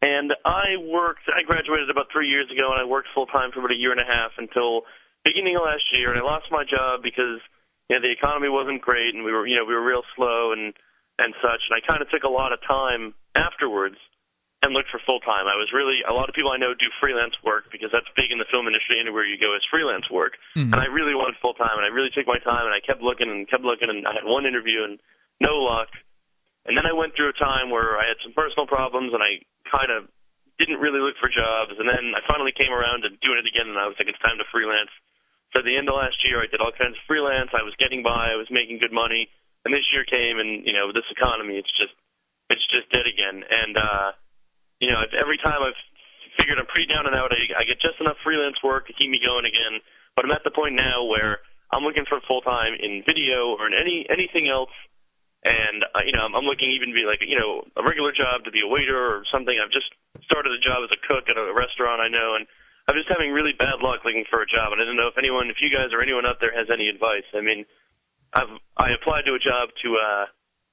and 0.02 0.34
I 0.42 0.74
worked. 0.80 1.30
I 1.30 1.46
graduated 1.46 1.86
about 1.86 2.10
three 2.10 2.26
years 2.26 2.50
ago, 2.50 2.72
and 2.74 2.82
I 2.82 2.84
worked 2.84 3.14
full 3.14 3.30
time 3.30 3.54
for 3.54 3.60
about 3.60 3.70
a 3.70 3.78
year 3.78 3.92
and 3.94 4.02
a 4.02 4.08
half 4.08 4.34
until 4.42 4.82
beginning 5.22 5.54
of 5.54 5.62
last 5.62 5.86
year. 5.94 6.10
And 6.10 6.18
I 6.18 6.24
lost 6.26 6.50
my 6.50 6.66
job 6.66 7.06
because 7.06 7.38
you 7.86 7.94
know 7.94 8.02
the 8.02 8.10
economy 8.10 8.50
wasn't 8.50 8.82
great, 8.82 9.14
and 9.14 9.22
we 9.22 9.30
were 9.30 9.46
you 9.46 9.54
know 9.54 9.62
we 9.62 9.74
were 9.74 9.86
real 9.86 10.02
slow 10.18 10.50
and 10.50 10.74
and 11.22 11.30
such. 11.38 11.62
And 11.70 11.78
I 11.78 11.80
kind 11.86 12.02
of 12.02 12.10
took 12.10 12.26
a 12.26 12.32
lot 12.32 12.50
of 12.50 12.58
time 12.66 13.14
afterwards 13.38 14.02
and 14.60 14.76
looked 14.76 14.92
for 14.92 15.00
full 15.08 15.24
time. 15.24 15.48
I 15.48 15.56
was 15.56 15.72
really 15.72 16.04
a 16.04 16.12
lot 16.12 16.28
of 16.28 16.36
people 16.36 16.52
I 16.52 16.60
know 16.60 16.76
do 16.76 16.92
freelance 17.00 17.32
work 17.40 17.72
because 17.72 17.88
that's 17.88 18.08
big 18.12 18.28
in 18.28 18.36
the 18.36 18.48
film 18.52 18.68
industry. 18.68 19.00
Anywhere 19.00 19.24
you 19.24 19.40
go 19.40 19.56
is 19.56 19.64
freelance 19.72 20.04
work, 20.12 20.36
mm-hmm. 20.52 20.68
and 20.72 20.80
I 20.80 20.88
really 20.92 21.16
wanted 21.16 21.40
full 21.40 21.56
time. 21.56 21.80
And 21.80 21.86
I 21.88 21.90
really 21.92 22.12
took 22.12 22.28
my 22.28 22.40
time, 22.44 22.68
and 22.68 22.76
I 22.76 22.84
kept 22.84 23.00
looking 23.00 23.32
and 23.32 23.48
kept 23.48 23.64
looking, 23.64 23.88
and 23.88 24.04
I 24.04 24.12
had 24.12 24.28
one 24.28 24.44
interview 24.44 24.84
and 24.84 25.00
no 25.40 25.64
luck. 25.64 25.88
And 26.68 26.76
then 26.76 26.84
I 26.84 26.92
went 26.92 27.16
through 27.16 27.32
a 27.32 27.40
time 27.40 27.72
where 27.72 27.96
I 27.96 28.04
had 28.04 28.20
some 28.20 28.36
personal 28.36 28.68
problems, 28.68 29.16
and 29.16 29.24
I 29.24 29.40
kind 29.64 29.88
of 29.88 30.12
didn't 30.60 30.84
really 30.84 31.00
look 31.00 31.16
for 31.16 31.32
jobs. 31.32 31.72
And 31.80 31.88
then 31.88 32.12
I 32.12 32.20
finally 32.28 32.52
came 32.52 32.68
around 32.68 33.08
to 33.08 33.16
doing 33.24 33.40
it 33.40 33.48
again, 33.48 33.72
and 33.72 33.80
I 33.80 33.88
was 33.88 33.96
like, 33.96 34.12
it's 34.12 34.20
time 34.20 34.36
to 34.36 34.46
freelance. 34.52 34.92
So 35.56 35.64
at 35.64 35.66
the 35.66 35.72
end 35.72 35.88
of 35.88 35.96
last 35.96 36.20
year, 36.20 36.44
I 36.44 36.52
did 36.52 36.60
all 36.60 36.70
kinds 36.70 37.00
of 37.00 37.08
freelance. 37.08 37.50
I 37.56 37.64
was 37.64 37.72
getting 37.80 38.04
by. 38.04 38.30
I 38.30 38.38
was 38.38 38.52
making 38.52 38.76
good 38.76 38.92
money. 38.92 39.32
And 39.64 39.72
this 39.72 39.88
year 39.88 40.04
came, 40.04 40.36
and 40.36 40.68
you 40.68 40.76
know, 40.76 40.92
this 40.92 41.08
economy, 41.08 41.56
it's 41.56 41.72
just 41.80 41.96
it's 42.52 42.64
just 42.68 42.92
dead 42.92 43.08
again. 43.08 43.40
And 43.40 43.74
uh, 43.76 44.08
you 44.80 44.88
know, 44.88 45.00
every 45.14 45.36
time 45.38 45.60
I've 45.60 45.78
figured 46.40 46.56
I'm 46.56 46.68
pretty 46.68 46.88
down 46.88 47.04
and 47.04 47.14
out, 47.14 47.30
I, 47.30 47.60
I 47.60 47.68
get 47.68 47.80
just 47.84 48.00
enough 48.00 48.16
freelance 48.24 48.56
work 48.64 48.88
to 48.88 48.96
keep 48.96 49.12
me 49.12 49.20
going 49.20 49.44
again. 49.44 49.84
But 50.16 50.24
I'm 50.24 50.34
at 50.34 50.42
the 50.42 50.50
point 50.50 50.74
now 50.74 51.04
where 51.04 51.38
I'm 51.70 51.84
looking 51.86 52.08
for 52.08 52.18
full 52.26 52.40
time 52.42 52.74
in 52.80 53.04
video 53.06 53.54
or 53.54 53.68
in 53.68 53.76
any 53.76 54.08
anything 54.10 54.50
else. 54.50 54.72
And 55.44 55.84
uh, 55.96 56.04
you 56.04 56.12
know, 56.12 56.26
I'm, 56.26 56.34
I'm 56.36 56.48
looking 56.48 56.72
even 56.72 56.92
to 56.92 56.96
be 56.96 57.06
like 57.06 57.22
you 57.24 57.38
know 57.38 57.64
a 57.76 57.84
regular 57.84 58.12
job 58.12 58.44
to 58.44 58.52
be 58.52 58.64
a 58.64 58.68
waiter 58.68 58.96
or 58.96 59.22
something. 59.30 59.54
I've 59.54 59.72
just 59.72 59.88
started 60.26 60.52
a 60.52 60.60
job 60.60 60.84
as 60.84 60.92
a 60.92 61.00
cook 61.04 61.28
at 61.30 61.38
a 61.38 61.52
restaurant 61.54 62.02
I 62.02 62.12
know, 62.12 62.36
and 62.36 62.44
I'm 62.88 62.98
just 62.98 63.08
having 63.08 63.32
really 63.32 63.56
bad 63.56 63.80
luck 63.80 64.04
looking 64.04 64.28
for 64.28 64.42
a 64.42 64.48
job. 64.50 64.72
And 64.74 64.82
I 64.82 64.84
don't 64.84 64.98
know 64.98 65.08
if 65.08 65.16
anyone, 65.16 65.48
if 65.48 65.62
you 65.62 65.72
guys 65.72 65.94
or 65.94 66.02
anyone 66.04 66.26
out 66.28 66.42
there 66.42 66.52
has 66.52 66.68
any 66.68 66.90
advice. 66.90 67.24
I 67.32 67.40
mean, 67.40 67.64
I've 68.36 68.52
I 68.76 68.92
applied 68.92 69.24
to 69.30 69.38
a 69.38 69.40
job 69.40 69.72
to 69.80 69.88
uh, 69.96 70.24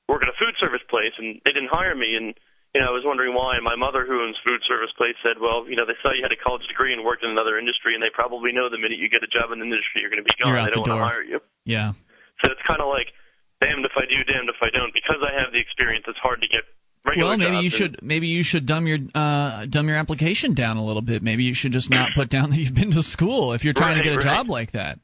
work 0.09 0.23
at 0.25 0.31
a 0.31 0.35
food 0.35 0.55
service 0.59 0.83
place, 0.91 1.15
and 1.15 1.39
they 1.45 1.53
didn't 1.53 1.71
hire 1.71 1.95
me, 1.95 2.17
and 2.17 2.35
you 2.77 2.85
know, 2.85 2.93
I 2.93 2.93
was 2.93 3.01
wondering 3.01 3.33
why. 3.33 3.57
And 3.57 3.65
my 3.65 3.73
mother, 3.73 4.05
who 4.05 4.21
owns 4.21 4.37
food 4.45 4.61
service 4.69 4.93
place, 4.93 5.17
said, 5.25 5.41
"Well, 5.41 5.65
you 5.65 5.73
know, 5.73 5.89
they 5.89 5.97
saw 6.05 6.13
you 6.13 6.21
had 6.21 6.29
a 6.29 6.37
college 6.37 6.61
degree 6.69 6.93
and 6.93 7.01
worked 7.01 7.25
in 7.25 7.33
another 7.33 7.57
industry, 7.57 7.97
and 7.97 8.05
they 8.05 8.13
probably 8.13 8.53
know 8.53 8.69
the 8.69 8.77
minute 8.77 9.01
you 9.01 9.09
get 9.09 9.25
a 9.25 9.31
job 9.33 9.49
in 9.49 9.57
the 9.57 9.65
industry, 9.65 10.05
you're 10.05 10.13
going 10.13 10.21
to 10.21 10.29
be 10.29 10.37
gone. 10.37 10.53
They 10.53 10.69
don't 10.69 10.85
the 10.85 10.93
want 10.93 11.01
to 11.01 11.09
hire 11.09 11.25
you." 11.25 11.41
Yeah. 11.65 11.97
So 12.45 12.53
it's 12.53 12.61
kind 12.69 12.77
of 12.77 12.85
like, 12.93 13.09
damned 13.57 13.81
if 13.81 13.97
I 13.97 14.05
do, 14.05 14.21
damned 14.29 14.53
if 14.53 14.61
I 14.61 14.69
don't. 14.69 14.93
Because 14.93 15.25
I 15.25 15.33
have 15.41 15.49
the 15.49 15.57
experience, 15.57 16.05
it's 16.05 16.21
hard 16.21 16.45
to 16.45 16.49
get 16.53 16.69
regular 17.01 17.33
well, 17.33 17.41
maybe 17.41 17.65
you 17.65 17.73
should 17.73 17.97
maybe 18.05 18.29
you 18.29 18.45
should 18.45 18.69
dumb 18.69 18.85
your 18.85 19.01
uh, 19.09 19.65
dumb 19.65 19.89
your 19.89 19.97
application 19.97 20.53
down 20.53 20.77
a 20.77 20.85
little 20.85 21.01
bit. 21.01 21.25
Maybe 21.25 21.49
you 21.49 21.57
should 21.57 21.73
just 21.73 21.89
not 21.89 22.13
put 22.13 22.29
down 22.29 22.53
that 22.53 22.61
you've 22.61 22.77
been 22.77 22.93
to 22.93 23.01
school 23.01 23.57
if 23.57 23.65
you're 23.65 23.73
trying 23.73 23.97
right, 23.97 24.05
to 24.05 24.09
get 24.09 24.13
a 24.13 24.21
right. 24.21 24.37
job 24.37 24.53
like 24.53 24.77
that. 24.77 25.01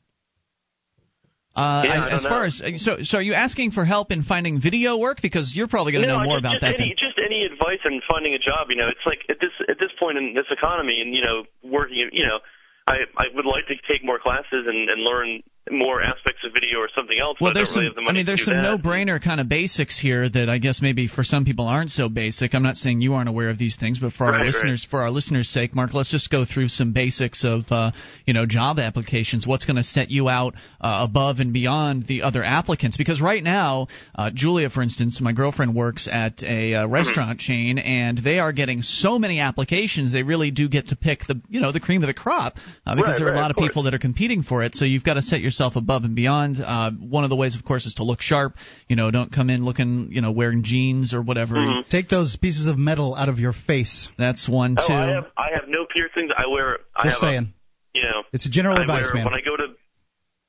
Uh, 1.56 1.86
Yeah, 1.86 2.06
I 2.06 2.16
as 2.16 2.24
far 2.24 2.42
know. 2.42 2.46
as 2.50 2.82
so, 2.82 3.04
so 3.04 3.18
are 3.20 3.22
you 3.22 3.34
asking 3.34 3.72
for 3.72 3.86
help 3.86 4.12
in 4.12 4.24
finding 4.24 4.60
video 4.60 4.98
work 4.98 5.22
because 5.22 5.54
you're 5.54 5.68
probably 5.68 5.92
going 5.94 6.02
to 6.02 6.08
no, 6.08 6.18
know 6.18 6.26
more 6.26 6.42
just, 6.42 6.42
about 6.42 6.54
just 6.62 6.66
that. 6.66 6.82
Any, 6.82 6.96
just 6.98 7.18
any 7.22 7.46
advice 7.46 7.78
on 7.86 8.02
finding 8.10 8.34
a 8.34 8.42
job. 8.42 8.74
You 8.74 8.78
know, 8.78 8.90
it's 8.90 9.06
like 9.06 9.22
at 9.30 9.38
this 9.40 9.54
at 9.70 9.78
this 9.78 9.94
point 10.00 10.18
in 10.18 10.34
this 10.34 10.50
economy, 10.50 10.98
and 11.02 11.14
you 11.14 11.22
know, 11.22 11.46
working. 11.62 12.10
You 12.12 12.26
know, 12.26 12.40
I 12.88 13.06
I 13.18 13.30
would 13.34 13.46
like 13.46 13.70
to 13.70 13.76
take 13.86 14.04
more 14.04 14.18
classes 14.18 14.66
and, 14.66 14.90
and 14.90 15.06
learn 15.06 15.46
more 15.72 16.02
aspects 16.02 16.42
of 16.46 16.52
video 16.54 16.80
or 16.80 16.90
something 16.96 17.18
else. 17.20 17.38
well, 17.40 17.54
there's 17.54 17.72
really 17.76 17.88
some. 17.88 18.04
have 18.04 18.06
the 18.06 18.10
I 18.10 18.14
mean, 18.14 18.26
there's 18.26 18.44
some 18.44 18.56
that. 18.56 18.62
no-brainer 18.64 19.24
kind 19.24 19.40
of 19.40 19.48
basics 19.48 19.98
here 20.00 20.28
that 20.30 20.50
I 20.50 20.58
guess 20.58 20.82
maybe 20.82 21.08
for 21.08 21.24
some 21.24 21.46
people 21.46 21.68
aren't 21.68 21.90
so 21.90 22.10
basic. 22.10 22.54
I'm 22.54 22.64
not 22.64 22.76
saying 22.76 23.00
you 23.02 23.14
aren't 23.14 23.30
aware 23.30 23.50
of 23.50 23.58
these 23.58 23.78
things, 23.78 23.98
but 24.00 24.12
for 24.14 24.26
our 24.26 24.32
Right, 24.34 24.38
right. 24.40 24.48
listeners, 24.48 24.86
for 24.90 25.02
our 25.02 25.10
listeners' 25.10 25.48
sake, 25.50 25.74
Mark, 25.74 25.94
let's 25.94 26.12
just 26.12 26.30
go 26.30 26.44
through 26.46 26.68
some 26.68 26.92
basics 26.92 27.46
of 27.46 27.64
uh, 27.72 27.92
you 28.26 28.34
know 28.34 28.46
job 28.46 28.78
applications. 28.78 29.48
What's 29.48 29.64
going 29.66 29.78
to 29.78 29.84
set 29.84 30.10
you 30.10 30.28
out 30.28 30.56
uh, 30.82 31.08
above 31.10 31.40
and 31.40 31.54
beyond 31.54 32.08
the 32.08 32.24
other 32.24 32.44
applicants? 32.44 32.98
Because 32.98 33.22
right 33.22 33.42
now, 33.44 33.88
uh, 34.16 34.32
Julia, 34.34 34.70
for 34.70 34.82
instance, 34.82 35.22
my 35.22 35.32
girlfriend 35.32 35.76
works 35.76 36.10
at 36.12 36.44
a 36.44 36.74
uh, 36.76 36.88
restaurant 36.88 37.40
chain, 37.40 37.78
and 37.80 38.18
they 38.18 38.40
are 38.40 38.52
getting 38.52 38.82
so 38.82 39.18
many 39.18 39.40
applications. 39.40 40.12
They 40.12 40.24
really 40.24 40.52
do 40.52 40.68
get 40.68 40.90
to 40.90 40.96
pick 40.98 41.20
the 41.28 41.40
you 41.50 41.62
know 41.62 41.72
the 41.72 41.80
cream 41.80 42.04
of 42.04 42.08
the 42.08 42.14
crop 42.14 42.56
uh, 42.86 42.96
because 42.96 43.14
Right, 43.14 43.20
there 43.20 43.28
are 43.30 43.34
a 43.34 43.40
lot 43.40 43.50
of 43.52 43.58
of 43.58 43.62
people 43.64 43.84
that 43.84 43.94
are 43.94 44.00
competing 44.00 44.44
for 44.44 44.64
it. 44.64 44.76
So 44.76 44.84
you've 44.86 45.04
got 45.04 45.14
to 45.14 45.22
set 45.22 45.40
yourself 45.54 45.76
above 45.76 46.04
and 46.04 46.16
beyond. 46.16 46.58
Uh, 46.58 46.90
one 46.92 47.24
of 47.24 47.30
the 47.30 47.36
ways, 47.36 47.56
of 47.56 47.64
course, 47.64 47.86
is 47.86 47.94
to 47.96 48.04
look 48.04 48.22
sharp. 48.22 48.56
You 48.90 48.96
know, 48.96 49.12
don't 49.12 49.32
come 49.32 49.50
in 49.50 49.64
looking 49.64 50.10
you 50.12 50.22
know 50.22 50.32
wearing 50.32 50.64
jeans 50.64 51.14
or 51.14 51.22
whatever. 51.22 51.56
Mhm. 51.56 51.88
Take 51.90 52.10
those 52.10 52.36
pieces 52.36 52.66
of 52.68 52.78
metal 52.78 53.14
out 53.16 53.30
of 53.30 53.38
your 53.40 53.54
face. 53.54 54.10
That's 54.18 54.50
one 54.50 54.76
Oh, 54.80 54.88
too. 54.88 54.94
I 54.94 55.06
have 55.14 55.26
I 55.38 55.48
have 55.54 55.70
no 55.70 55.86
piercings. 55.86 56.32
I 56.36 56.48
wear. 56.50 56.80
I 56.96 57.04
Just 57.06 57.22
have 57.22 57.30
saying. 57.30 57.54
A, 57.54 57.98
you 57.98 58.04
know. 58.04 58.24
It's 58.34 58.46
a 58.48 58.50
general 58.52 58.78
I 58.78 58.82
advice, 58.82 59.06
wear, 59.06 59.14
man. 59.16 59.26
When 59.26 59.34
I 59.36 59.42
go 59.46 59.56
to 59.56 59.68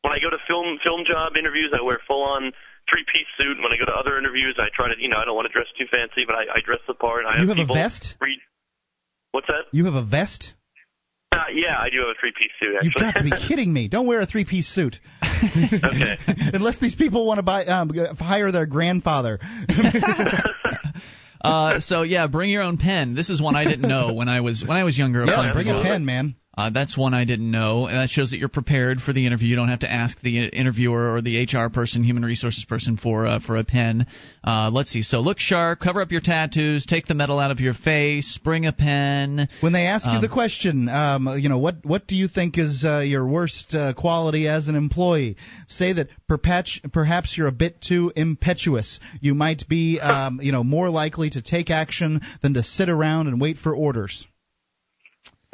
when 0.02 0.12
I 0.12 0.18
go 0.20 0.30
to 0.30 0.38
film 0.48 0.78
film 0.82 1.04
job 1.06 1.36
interviews, 1.36 1.72
I 1.76 1.82
wear 1.84 2.00
full 2.08 2.22
on 2.24 2.52
three 2.88 3.04
piece 3.12 3.28
suit. 3.36 3.56
When 3.62 3.72
I 3.72 3.76
go 3.76 3.84
to 3.84 3.96
other 3.96 4.16
interviews, 4.18 4.56
I 4.58 4.68
try 4.74 4.88
to 4.88 4.96
you 4.98 5.08
know 5.08 5.16
I 5.20 5.24
don't 5.24 5.36
want 5.36 5.46
to 5.48 5.52
dress 5.52 5.68
too 5.78 5.86
fancy, 5.92 6.24
but 6.26 6.34
I, 6.36 6.56
I 6.56 6.60
dress 6.64 6.80
the 6.88 6.94
part. 6.94 7.24
I 7.28 7.40
You 7.42 7.48
have 7.48 7.58
a 7.58 7.66
vest? 7.68 8.16
Read, 8.20 8.40
what's 9.32 9.46
that? 9.48 9.68
You 9.72 9.84
have 9.86 9.94
a 9.94 10.04
vest? 10.04 10.52
Uh, 11.34 11.44
yeah, 11.52 11.78
I 11.78 11.90
do 11.90 11.98
have 11.98 12.08
a 12.08 12.20
three 12.20 12.32
piece 12.36 12.50
suit. 12.60 12.74
Actually. 12.76 12.92
You've 12.96 13.14
got 13.14 13.16
to 13.16 13.24
be 13.24 13.30
kidding 13.48 13.72
me. 13.72 13.88
Don't 13.88 14.06
wear 14.06 14.20
a 14.20 14.26
three 14.26 14.44
piece 14.44 14.68
suit. 14.68 15.00
Okay. 15.22 16.18
Unless 16.54 16.78
these 16.80 16.94
people 16.94 17.26
want 17.26 17.38
to 17.38 17.42
buy 17.42 17.64
um, 17.64 17.90
hire 18.18 18.52
their 18.52 18.66
grandfather. 18.66 19.38
Uh, 21.44 21.78
so 21.80 22.00
yeah, 22.00 22.26
bring 22.26 22.48
your 22.48 22.62
own 22.62 22.78
pen. 22.78 23.14
This 23.14 23.28
is 23.28 23.42
one 23.42 23.54
I 23.54 23.64
didn't 23.64 23.86
know 23.86 24.14
when 24.14 24.30
I 24.30 24.40
was 24.40 24.64
when 24.66 24.78
I 24.78 24.84
was 24.84 24.96
younger. 24.96 25.26
yeah, 25.26 25.52
bring 25.52 25.68
a 25.68 25.82
pen, 25.82 26.06
man. 26.06 26.36
Uh, 26.56 26.70
that's 26.70 26.96
one 26.96 27.14
I 27.14 27.24
didn't 27.24 27.50
know, 27.50 27.86
and 27.86 27.98
that 27.98 28.10
shows 28.10 28.30
that 28.30 28.38
you're 28.38 28.48
prepared 28.48 29.00
for 29.00 29.12
the 29.12 29.26
interview. 29.26 29.48
You 29.48 29.56
don't 29.56 29.68
have 29.68 29.80
to 29.80 29.90
ask 29.90 30.20
the 30.20 30.44
interviewer 30.46 31.14
or 31.14 31.20
the 31.20 31.42
HR 31.44 31.68
person, 31.68 32.04
human 32.04 32.24
resources 32.24 32.64
person, 32.64 32.96
for 32.96 33.26
uh, 33.26 33.40
for 33.40 33.56
a 33.56 33.64
pen. 33.64 34.06
Uh, 34.44 34.70
let's 34.72 34.90
see. 34.90 35.02
So 35.02 35.20
look 35.20 35.40
sharp, 35.40 35.80
cover 35.80 36.00
up 36.00 36.12
your 36.12 36.20
tattoos, 36.20 36.86
take 36.86 37.06
the 37.06 37.14
metal 37.14 37.40
out 37.40 37.50
of 37.50 37.58
your 37.58 37.74
face, 37.74 38.38
bring 38.42 38.66
a 38.66 38.72
pen. 38.72 39.48
When 39.60 39.72
they 39.72 39.86
ask 39.86 40.06
you 40.06 40.12
Um, 40.12 40.22
the 40.22 40.28
question, 40.28 40.88
um, 40.88 41.28
you 41.38 41.48
know, 41.48 41.58
what 41.58 41.84
what 41.84 42.06
do 42.06 42.14
you 42.14 42.28
think 42.28 42.56
is 42.56 42.84
uh, 42.84 43.00
your 43.00 43.26
worst 43.26 43.74
uh, 43.74 43.92
quality 43.94 44.46
as 44.46 44.68
an 44.68 44.76
employee? 44.76 45.36
Say 45.66 45.92
that 45.94 46.08
perhaps 46.28 46.80
perhaps 46.92 47.36
you're 47.36 47.48
a 47.48 47.52
bit 47.52 47.80
too 47.80 48.12
impetuous. 48.14 49.00
You 49.20 49.34
might 49.34 49.68
be, 49.68 49.98
um, 49.98 50.38
you 50.40 50.52
know, 50.52 50.62
more 50.62 50.88
likely 50.88 51.30
to 51.30 51.42
take 51.42 51.70
action 51.70 52.20
than 52.42 52.54
to 52.54 52.62
sit 52.62 52.88
around 52.88 53.26
and 53.26 53.40
wait 53.40 53.56
for 53.58 53.74
orders. 53.74 54.26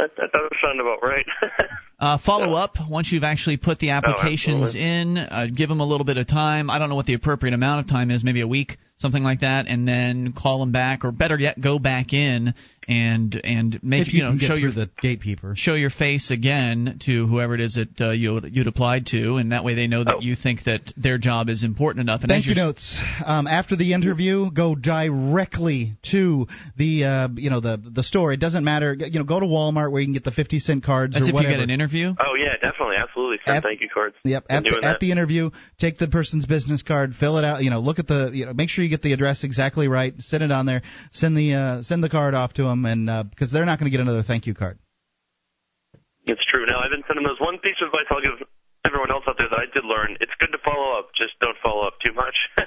That, 0.01 0.17
that 0.17 0.33
doesn't 0.33 0.57
sound 0.63 0.81
about 0.81 1.03
right. 1.03 1.27
Uh, 2.01 2.17
follow 2.17 2.55
up 2.55 2.77
once 2.89 3.13
you've 3.13 3.25
actually 3.25 3.59
put 3.59 3.79
the 3.79 3.91
applications 3.91 4.69
absolutely. 4.69 4.81
in. 4.81 5.19
Uh, 5.19 5.47
give 5.55 5.69
them 5.69 5.81
a 5.81 5.85
little 5.85 6.07
bit 6.07 6.17
of 6.17 6.27
time. 6.27 6.71
I 6.71 6.79
don't 6.79 6.89
know 6.89 6.95
what 6.95 7.05
the 7.05 7.13
appropriate 7.13 7.53
amount 7.53 7.81
of 7.81 7.89
time 7.89 8.11
is, 8.11 8.25
maybe 8.25 8.41
a 8.41 8.49
week, 8.49 8.79
something 8.97 9.23
like 9.23 9.41
that, 9.41 9.67
and 9.69 9.87
then 9.87 10.33
call 10.33 10.61
them 10.61 10.73
back, 10.73 11.05
or 11.05 11.13
better 11.13 11.39
yet, 11.39 11.61
go 11.61 11.79
back 11.79 12.15
in 12.15 12.55
and 12.90 13.40
and 13.44 13.79
make 13.83 14.09
if 14.09 14.12
you, 14.12 14.18
you 14.18 14.24
know 14.24 14.31
can 14.31 14.38
get 14.38 14.46
show 14.48 14.55
your 14.55 14.72
the 14.72 14.90
gatekeeper. 15.00 15.55
show 15.57 15.74
your 15.74 15.90
face 15.90 16.31
again 16.31 16.98
to 17.07 17.26
whoever 17.26 17.55
it 17.55 17.61
is 17.61 17.74
that 17.74 18.00
uh, 18.05 18.11
you 18.11 18.40
you'd 18.50 18.66
applied 18.66 19.07
to, 19.07 19.37
and 19.37 19.53
that 19.53 19.64
way 19.64 19.74
they 19.74 19.87
know 19.87 20.03
that 20.05 20.16
Oh. 20.16 20.20
you 20.20 20.35
think 20.35 20.64
that 20.64 20.92
their 20.96 21.18
job 21.18 21.48
is 21.48 21.62
important 21.62 22.00
enough. 22.00 22.22
And 22.22 22.29
Thank 22.31 22.46
you 22.46 22.55
notes. 22.55 23.00
Um, 23.24 23.46
after 23.46 23.76
the 23.76 23.92
interview, 23.92 24.50
go 24.50 24.74
directly 24.74 25.94
to 26.11 26.46
the 26.76 27.05
uh, 27.05 27.29
you 27.37 27.50
know 27.50 27.61
the 27.61 27.81
the 27.83 28.03
store. 28.03 28.33
It 28.33 28.40
doesn't 28.40 28.64
matter. 28.64 28.94
You 28.98 29.18
know, 29.20 29.24
go 29.24 29.38
to 29.40 29.46
Walmart 29.46 29.92
where 29.92 30.00
you 30.00 30.07
can 30.07 30.14
get 30.14 30.24
the 30.24 30.33
fifty 30.33 30.59
cent 30.59 30.83
cards 30.85 31.14
That's 31.14 31.26
or 31.26 31.29
if 31.31 31.35
whatever. 31.35 31.53
you 31.53 31.59
get 31.59 31.62
an 31.64 31.70
interview. 31.70 32.12
Oh 32.18 32.35
yeah, 32.35 32.55
definitely, 32.61 32.96
absolutely. 32.96 33.38
Send 33.46 33.59
At- 33.59 33.62
thank 33.62 33.81
you 33.81 33.88
cards. 33.92 34.16
Yep. 34.24 34.46
At 34.50 34.62
the, 34.64 34.81
at 34.83 35.00
the 35.00 35.12
interview, 35.12 35.50
take 35.79 35.96
the 35.98 36.09
person's 36.09 36.46
business 36.46 36.83
card, 36.83 37.14
fill 37.14 37.38
it 37.38 37.44
out. 37.44 37.62
You 37.62 37.70
know, 37.70 37.81
look 37.81 37.98
at 37.98 38.07
the. 38.09 38.31
You 38.33 38.46
know, 38.46 38.53
make 38.53 38.68
sure 38.70 38.83
you 38.85 38.90
get 38.90 39.03
the 39.03 39.12
address 39.12 39.44
exactly 39.44 39.88
right. 39.88 40.14
Send 40.18 40.42
it 40.42 40.50
on 40.53 40.66
there. 40.66 40.83
Send 41.12 41.37
the 41.37 41.55
uh, 41.55 41.83
send 41.83 42.03
the 42.03 42.09
card 42.09 42.35
off 42.35 42.53
to 42.55 42.64
them, 42.64 42.80
and 42.85 43.31
because 43.31 43.51
they're 43.51 43.66
not 43.66 43.79
going 43.79 43.90
to 43.90 43.95
get 43.95 44.01
another 44.01 44.23
thank 44.23 44.47
you 44.47 44.55
card. 44.55 44.79
It's 46.27 46.45
true. 46.51 46.66
Now 46.66 46.81
I've 46.85 46.90
been 46.90 47.03
sending 47.09 47.25
those. 47.25 47.40
One 47.40 47.59
piece 47.59 47.77
of 47.81 47.88
advice 47.88 48.07
I'll 48.11 48.21
give 48.21 48.47
everyone 48.87 49.11
else 49.11 49.25
out 49.29 49.37
there 49.38 49.49
that 49.49 49.59
I 49.59 49.66
did 49.73 49.85
learn: 49.85 50.16
it's 50.21 50.33
good 50.38 50.53
to 50.53 50.59
follow 50.64 50.99
up. 50.99 51.11
Just 51.16 51.38
don't 51.40 51.57
follow 51.62 51.87
up 51.87 51.95
too 52.05 52.12
much. 52.12 52.37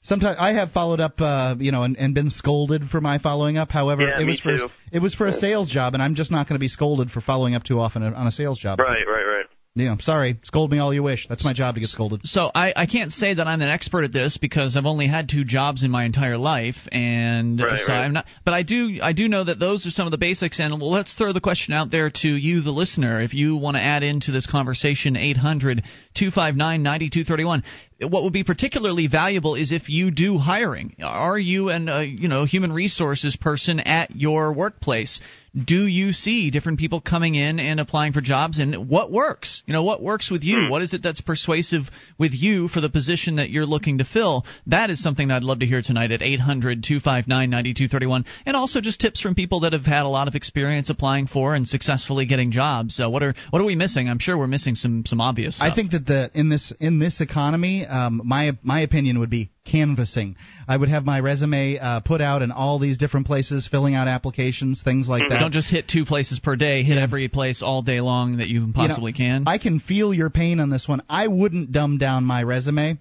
Sometimes 0.00 0.36
I 0.38 0.52
have 0.52 0.70
followed 0.70 1.00
up, 1.00 1.20
uh, 1.20 1.56
you 1.58 1.72
know, 1.72 1.82
and, 1.82 1.96
and 1.96 2.14
been 2.14 2.30
scolded 2.30 2.88
for 2.88 3.00
my 3.00 3.18
following 3.18 3.58
up. 3.58 3.70
However, 3.70 4.02
Yeah, 4.02 4.22
it 4.22 4.26
was 4.26 4.40
for 4.40 4.56
too. 4.56 4.68
it 4.92 5.00
was 5.00 5.14
for 5.14 5.26
a 5.26 5.32
sales 5.32 5.68
job, 5.68 5.94
and 5.94 6.02
I'm 6.02 6.14
just 6.14 6.30
not 6.30 6.48
going 6.48 6.54
to 6.54 6.60
be 6.60 6.68
scolded 6.68 7.10
for 7.10 7.20
following 7.20 7.54
up 7.54 7.64
too 7.64 7.80
often 7.80 8.02
on 8.02 8.26
a 8.26 8.30
sales 8.30 8.58
job. 8.58 8.78
right, 8.78 9.04
right, 9.06 9.24
right. 9.24 9.46
You 9.74 9.84
know, 9.84 9.96
sorry, 10.00 10.40
scold 10.42 10.72
me 10.72 10.78
all 10.78 10.92
you 10.92 11.04
wish. 11.04 11.28
That's 11.28 11.44
my 11.44 11.52
job 11.52 11.74
to 11.74 11.80
get 11.80 11.88
scolded. 11.88 12.22
So 12.24 12.50
I, 12.52 12.72
I 12.74 12.86
can't 12.86 13.12
say 13.12 13.34
that 13.34 13.46
I'm 13.46 13.60
an 13.60 13.68
expert 13.68 14.02
at 14.02 14.12
this 14.12 14.36
because 14.36 14.76
I've 14.76 14.86
only 14.86 15.06
had 15.06 15.28
two 15.28 15.44
jobs 15.44 15.84
in 15.84 15.90
my 15.92 16.04
entire 16.04 16.36
life, 16.36 16.76
and 16.90 17.60
Right, 17.60 17.78
so 17.78 17.92
right. 17.92 18.00
I'm 18.00 18.12
not. 18.12 18.26
But 18.44 18.54
I 18.54 18.64
do 18.64 18.98
I 19.00 19.12
do 19.12 19.28
know 19.28 19.44
that 19.44 19.60
those 19.60 19.86
are 19.86 19.90
some 19.90 20.06
of 20.06 20.10
the 20.10 20.18
basics. 20.18 20.58
And 20.58 20.80
well, 20.80 20.90
let's 20.90 21.14
throw 21.14 21.32
the 21.32 21.40
question 21.40 21.74
out 21.74 21.92
there 21.92 22.10
to 22.10 22.28
you, 22.28 22.62
the 22.62 22.72
listener, 22.72 23.20
if 23.20 23.34
you 23.34 23.56
want 23.56 23.76
to 23.76 23.82
add 23.82 24.02
into 24.02 24.32
this 24.32 24.46
conversation, 24.46 25.16
800 25.16 25.84
259 26.14 26.82
9231. 26.82 27.62
What 28.00 28.22
would 28.22 28.32
be 28.32 28.44
particularly 28.44 29.08
valuable 29.08 29.56
is 29.56 29.72
if 29.72 29.88
you 29.88 30.12
do 30.12 30.38
hiring. 30.38 30.94
Are 31.02 31.38
you 31.38 31.70
an 31.70 31.88
uh, 31.88 32.00
you 32.00 32.28
know 32.28 32.44
human 32.44 32.72
resources 32.72 33.36
person 33.36 33.80
at 33.80 34.14
your 34.14 34.52
workplace? 34.52 35.20
do 35.64 35.86
you 35.86 36.12
see 36.12 36.50
different 36.50 36.78
people 36.78 37.00
coming 37.00 37.34
in 37.34 37.58
and 37.58 37.80
applying 37.80 38.12
for 38.12 38.20
jobs? 38.20 38.58
And 38.58 38.86
what 38.88 39.10
works? 39.10 39.62
You 39.66 39.72
know 39.72 39.82
what 39.82 40.00
works 40.02 40.30
with 40.30 40.44
you? 40.44 40.68
What 40.68 40.82
is 40.82 40.92
it 40.92 41.02
that's 41.02 41.20
persuasive 41.20 41.84
with 42.18 42.32
you 42.32 42.68
for 42.68 42.80
the 42.80 42.90
position 42.90 43.36
that 43.36 43.50
you're 43.50 43.66
looking 43.66 43.98
to 43.98 44.04
fill? 44.04 44.44
That 44.66 44.90
is 44.90 45.00
something 45.02 45.28
that 45.28 45.38
i'd 45.38 45.44
love 45.44 45.60
to 45.60 45.66
hear 45.66 45.80
tonight 45.82 46.10
at 46.12 46.20
800-259-9231 46.20 48.26
and 48.44 48.56
also 48.56 48.80
just 48.80 49.00
tips 49.00 49.20
from 49.20 49.36
people 49.36 49.60
that 49.60 49.72
have 49.72 49.84
had 49.84 50.04
a 50.04 50.08
lot 50.08 50.26
of 50.28 50.34
experience 50.34 50.90
applying 50.90 51.28
for 51.28 51.54
and 51.54 51.68
successfully 51.68 52.26
getting 52.26 52.50
jobs. 52.50 52.96
So 52.96 53.10
what 53.10 53.22
are 53.22 53.34
what 53.50 53.62
are 53.62 53.64
we 53.64 53.76
missing? 53.76 54.08
I'm 54.08 54.18
sure 54.18 54.36
we're 54.36 54.48
missing 54.48 54.74
some 54.74 55.04
some 55.06 55.20
obvious 55.20 55.56
stuff. 55.56 55.70
I 55.72 55.74
think 55.74 55.92
that 55.92 56.06
the 56.06 56.30
in 56.34 56.48
this 56.48 56.72
in 56.80 56.98
this 56.98 57.20
economy, 57.20 57.86
um, 57.88 58.22
my 58.24 58.52
my 58.62 58.80
opinion 58.80 59.18
would 59.20 59.30
be 59.30 59.50
canvassing. 59.64 60.36
I 60.66 60.76
would 60.76 60.88
have 60.88 61.04
my 61.04 61.20
resume 61.20 61.78
uh, 61.78 62.00
put 62.00 62.20
out 62.20 62.42
in 62.42 62.50
all 62.50 62.78
these 62.78 62.98
different 62.98 63.26
places, 63.26 63.68
filling 63.70 63.94
out 63.94 64.08
applications, 64.08 64.82
things 64.82 65.08
like 65.08 65.22
that. 65.28 65.40
don't 65.40 65.52
just 65.52 65.70
hit 65.70 65.88
two 65.88 66.04
places 66.04 66.38
per 66.38 66.56
day 66.56 66.82
hit 66.82 66.98
every 66.98 67.28
place 67.28 67.62
all 67.62 67.82
day 67.82 68.00
long 68.00 68.38
that 68.38 68.48
you 68.48 68.72
possibly 68.74 69.12
You 69.16 69.24
know, 69.24 69.36
can 69.36 69.48
I 69.48 69.58
can 69.58 69.80
feel 69.80 70.14
your 70.14 70.30
pain 70.30 70.60
on 70.60 70.70
this 70.70 70.88
one. 70.88 71.02
I 71.08 71.26
wouldn't 71.28 71.72
dumb 71.72 71.98
down 71.98 72.24
my 72.24 72.42
resume 72.42 72.98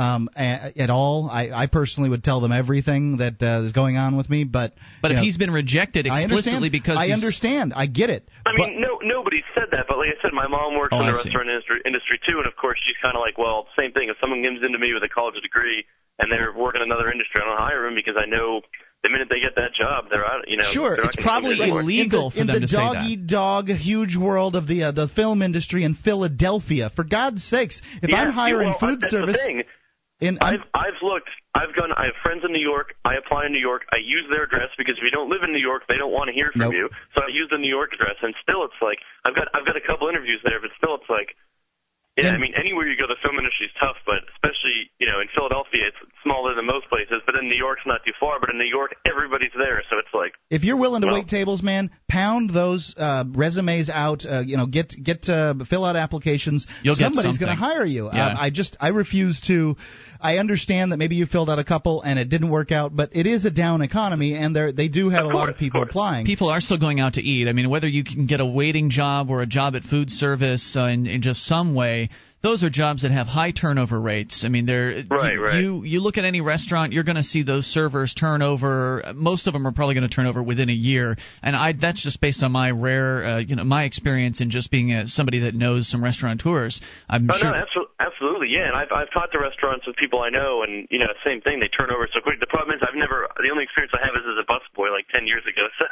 um, 0.00 0.28
a, 0.36 0.72
at 0.80 0.88
all. 0.88 1.28
I, 1.30 1.50
I 1.52 1.66
personally 1.68 2.08
would 2.08 2.24
tell 2.24 2.40
them 2.40 2.52
everything 2.52 3.18
that 3.18 3.36
uh, 3.42 3.66
is 3.68 3.72
going 3.72 3.96
on 3.96 4.16
with 4.16 4.28
me. 4.30 4.44
But 4.44 4.72
but 5.02 5.10
if 5.12 5.16
know, 5.16 5.22
he's 5.22 5.36
been 5.36 5.52
rejected 5.52 6.06
explicitly 6.06 6.72
understand. 6.72 6.72
because 6.72 6.96
I 6.98 7.06
he's- 7.12 7.18
understand, 7.20 7.72
I 7.76 7.86
get 7.86 8.08
it. 8.08 8.24
I 8.46 8.52
but, 8.56 8.72
mean, 8.72 8.80
no, 8.80 8.98
nobody 9.04 9.44
said 9.54 9.68
that, 9.76 9.84
but 9.86 9.98
like 9.98 10.08
I 10.08 10.18
said, 10.24 10.32
my 10.32 10.48
mom 10.48 10.74
works 10.80 10.96
Oh, 10.96 11.00
in 11.00 11.06
the 11.06 11.12
I 11.12 11.16
restaurant 11.20 11.48
industry, 11.52 11.78
industry 11.84 12.18
too, 12.26 12.38
and 12.40 12.46
of 12.48 12.56
course 12.56 12.78
she's 12.86 12.96
kind 13.04 13.14
of 13.14 13.20
like, 13.20 13.36
well, 13.36 13.68
same 13.78 13.92
thing. 13.92 14.08
If 14.08 14.16
someone 14.20 14.42
comes 14.42 14.64
into 14.64 14.78
me 14.80 14.90
with 14.96 15.04
a 15.04 15.12
college 15.12 15.36
degree 15.44 15.84
and 16.18 16.32
they're 16.32 16.50
working 16.56 16.80
in 16.80 16.88
another 16.90 17.12
industry, 17.12 17.38
I 17.40 17.44
don't 17.44 17.60
hire 17.60 17.84
them 17.84 17.94
because 17.94 18.16
I 18.16 18.24
know 18.24 18.62
the 19.04 19.08
minute 19.08 19.28
they 19.30 19.40
get 19.40 19.54
that 19.56 19.72
job, 19.76 20.08
they're 20.10 20.24
out. 20.24 20.44
You 20.48 20.56
know, 20.58 20.68
Sure, 20.72 20.96
it's 20.96 21.16
probably 21.20 21.60
illegal 21.60 22.32
in 22.32 22.32
for 22.32 22.34
the, 22.36 22.40
in 22.40 22.46
them 22.48 22.54
the 22.56 22.60
to 22.60 22.68
say 22.68 22.76
dog 22.80 22.96
eat 23.04 23.26
dog 23.28 23.68
huge 23.68 24.16
world 24.16 24.56
of 24.56 24.66
the 24.66 24.84
uh, 24.88 24.92
the 24.92 25.08
film 25.08 25.40
industry 25.42 25.84
in 25.84 25.94
Philadelphia. 25.94 26.90
For 26.96 27.04
God's 27.04 27.44
sakes, 27.44 27.80
if 28.02 28.10
Yeah, 28.10 28.16
I'm 28.24 28.32
hiring 28.32 28.70
well, 28.70 28.78
food 28.80 29.00
that's 29.00 29.10
service, 29.10 29.36
The 29.36 29.46
thing. 29.46 29.62
In 30.20 30.38
I've 30.40 30.64
I've 30.76 31.00
looked. 31.02 31.32
I've 31.56 31.72
gone. 31.74 31.90
I 31.96 32.12
have 32.12 32.18
friends 32.22 32.44
in 32.44 32.52
New 32.52 32.62
York. 32.62 32.94
I 33.04 33.16
apply 33.16 33.46
in 33.48 33.52
New 33.52 33.60
York. 33.60 33.88
I 33.90 33.98
use 33.98 34.24
their 34.28 34.44
address 34.44 34.70
because 34.76 34.94
if 35.00 35.04
you 35.04 35.10
don't 35.10 35.28
live 35.32 35.42
in 35.42 35.52
New 35.52 35.62
York, 35.62 35.88
they 35.88 35.96
don't 35.96 36.12
want 36.12 36.28
to 36.28 36.34
hear 36.36 36.52
from 36.52 36.70
Nope. 36.70 36.76
you. 36.76 36.86
So 37.16 37.24
I 37.24 37.28
use 37.32 37.48
the 37.50 37.58
New 37.58 37.72
York 37.72 37.90
address, 37.96 38.20
and 38.22 38.36
still 38.44 38.62
it's 38.64 38.80
like 38.84 39.00
I've 39.24 39.34
got 39.34 39.48
I've 39.56 39.64
got 39.66 39.76
a 39.80 39.84
couple 39.84 40.08
interviews 40.08 40.40
there, 40.44 40.60
but 40.60 40.70
still 40.78 40.94
it's 40.96 41.10
like. 41.10 41.34
Yeah, 42.16 42.24
Yeah. 42.24 42.30
I 42.34 42.38
mean, 42.38 42.52
anywhere 42.58 42.88
you 42.88 42.96
go, 42.98 43.06
the 43.06 43.16
film 43.22 43.38
industry 43.38 43.66
is 43.66 43.72
tough, 43.80 43.96
but 44.04 44.20
especially, 44.34 44.90
you 44.98 45.06
know, 45.06 45.20
in 45.20 45.28
Philadelphia, 45.34 45.86
it's 45.88 45.96
smaller 46.22 46.54
than 46.54 46.66
most 46.66 46.88
places, 46.88 47.22
but 47.24 47.34
in 47.36 47.48
New 47.48 47.56
York, 47.56 47.78
it's 47.78 47.86
not 47.86 48.00
too 48.04 48.12
far, 48.18 48.40
but 48.40 48.50
in 48.50 48.58
New 48.58 48.68
York, 48.68 48.94
everybody's 49.08 49.54
there, 49.56 49.82
so 49.88 49.96
it's 49.98 50.12
like, 50.12 50.32
If 50.50 50.64
you're 50.64 50.76
willing 50.76 51.02
to 51.02 51.06
Well- 51.06 51.16
wait 51.22 51.28
tables, 51.28 51.62
man, 51.62 51.90
pound 52.08 52.50
those 52.50 52.92
uh, 52.98 53.24
resumes 53.32 53.88
out. 53.88 54.26
Uh, 54.26 54.42
you 54.44 54.56
know, 54.56 54.66
get 54.66 54.92
get 55.02 55.28
uh, 55.28 55.54
fill 55.70 55.84
out 55.84 55.94
applications. 55.96 56.66
You'll 56.82 56.96
Somebody's 56.96 57.38
something. 57.38 57.46
to 57.46 57.54
hire 57.54 57.84
you. 57.84 58.10
Yeah. 58.12 58.26
Um, 58.26 58.36
I 58.38 58.50
just 58.50 58.76
I 58.80 58.88
refuse 58.88 59.40
to. 59.46 59.76
I 60.20 60.36
understand 60.36 60.92
that 60.92 60.98
maybe 60.98 61.14
you 61.14 61.24
filled 61.24 61.48
out 61.48 61.58
a 61.58 61.64
couple 61.64 62.02
and 62.02 62.18
it 62.18 62.28
didn't 62.28 62.50
work 62.50 62.72
out, 62.72 62.94
but 62.94 63.10
it 63.12 63.26
is 63.26 63.44
a 63.46 63.50
down 63.50 63.80
economy, 63.80 64.34
and 64.34 64.54
they 64.54 64.72
they 64.72 64.88
do 64.88 65.08
have 65.08 65.24
Of 65.26 65.30
a 65.32 65.34
lot 65.36 65.48
of 65.48 65.56
people 65.56 65.82
of 65.82 65.88
applying. 65.88 66.26
people 66.26 66.48
are 66.48 66.60
still 66.60 66.78
going 66.78 66.98
out 67.00 67.14
to 67.14 67.22
eat. 67.22 67.46
I 67.48 67.52
mean, 67.52 67.70
whether 67.70 67.88
you 67.88 68.02
can 68.04 68.26
get 68.26 68.40
a 68.40 68.46
waiting 68.46 68.90
job 68.90 69.30
or 69.30 69.40
a 69.40 69.46
job 69.46 69.76
at 69.76 69.84
food 69.84 70.10
service 70.10 70.76
uh, 70.76 70.86
in, 70.86 71.06
in 71.06 71.22
just 71.22 71.46
some 71.46 71.74
way, 71.74 72.09
those 72.42 72.62
are 72.64 72.70
jobs 72.70 73.02
that 73.02 73.10
have 73.10 73.26
high 73.26 73.50
turnover 73.50 74.00
rates. 74.00 74.44
I 74.44 74.48
mean, 74.48 74.64
they're 74.64 75.04
Right, 75.10 75.34
you, 75.34 75.42
right. 75.44 75.60
you 75.62 75.82
you 75.84 76.00
look 76.00 76.16
at 76.16 76.24
any 76.24 76.40
restaurant, 76.40 76.92
you're 76.92 77.04
going 77.04 77.16
to 77.20 77.24
see 77.24 77.42
those 77.42 77.66
servers 77.66 78.14
turn 78.14 78.40
over. 78.40 79.02
Most 79.14 79.46
of 79.46 79.52
them 79.52 79.66
are 79.66 79.72
probably 79.72 79.94
going 79.94 80.08
to 80.08 80.14
turn 80.14 80.26
over 80.26 80.42
within 80.42 80.70
a 80.70 80.74
year, 80.74 81.16
and 81.42 81.54
I 81.54 81.72
that's 81.72 82.02
just 82.02 82.20
based 82.20 82.42
on 82.42 82.52
my 82.52 82.70
rare, 82.70 83.24
uh, 83.24 83.38
you 83.40 83.56
know, 83.56 83.64
my 83.64 83.84
experience 83.84 84.40
in 84.40 84.50
just 84.50 84.70
being 84.70 84.92
a, 84.92 85.06
somebody 85.06 85.40
that 85.40 85.54
knows 85.54 85.88
some 85.90 86.02
restaurateurs. 86.02 86.80
I'm 87.08 87.28
Oh 87.30 87.36
sure. 87.36 87.50
no, 87.52 87.56
absolutely, 87.56 87.94
absolutely, 88.00 88.48
yeah. 88.48 88.68
And 88.68 88.76
I've 88.76 88.90
I've 88.90 89.12
talked 89.12 89.32
to 89.32 89.38
restaurants 89.38 89.86
with 89.86 89.96
people 89.96 90.20
I 90.20 90.30
know, 90.30 90.62
and 90.62 90.88
you 90.90 90.98
know, 90.98 91.06
same 91.24 91.40
thing. 91.42 91.60
They 91.60 91.68
turn 91.68 91.90
over 91.92 92.08
so 92.12 92.20
quick. 92.24 92.40
The 92.40 92.46
problem 92.48 92.74
is, 92.76 92.80
I've 92.82 92.96
never. 92.96 93.28
The 93.36 93.50
only 93.52 93.64
experience 93.64 93.92
I 93.92 94.00
have 94.06 94.16
is 94.16 94.24
as 94.24 94.40
a 94.40 94.46
busboy, 94.48 94.88
like 94.90 95.08
ten 95.12 95.26
years 95.26 95.42
ago. 95.44 95.68
So 95.80 95.86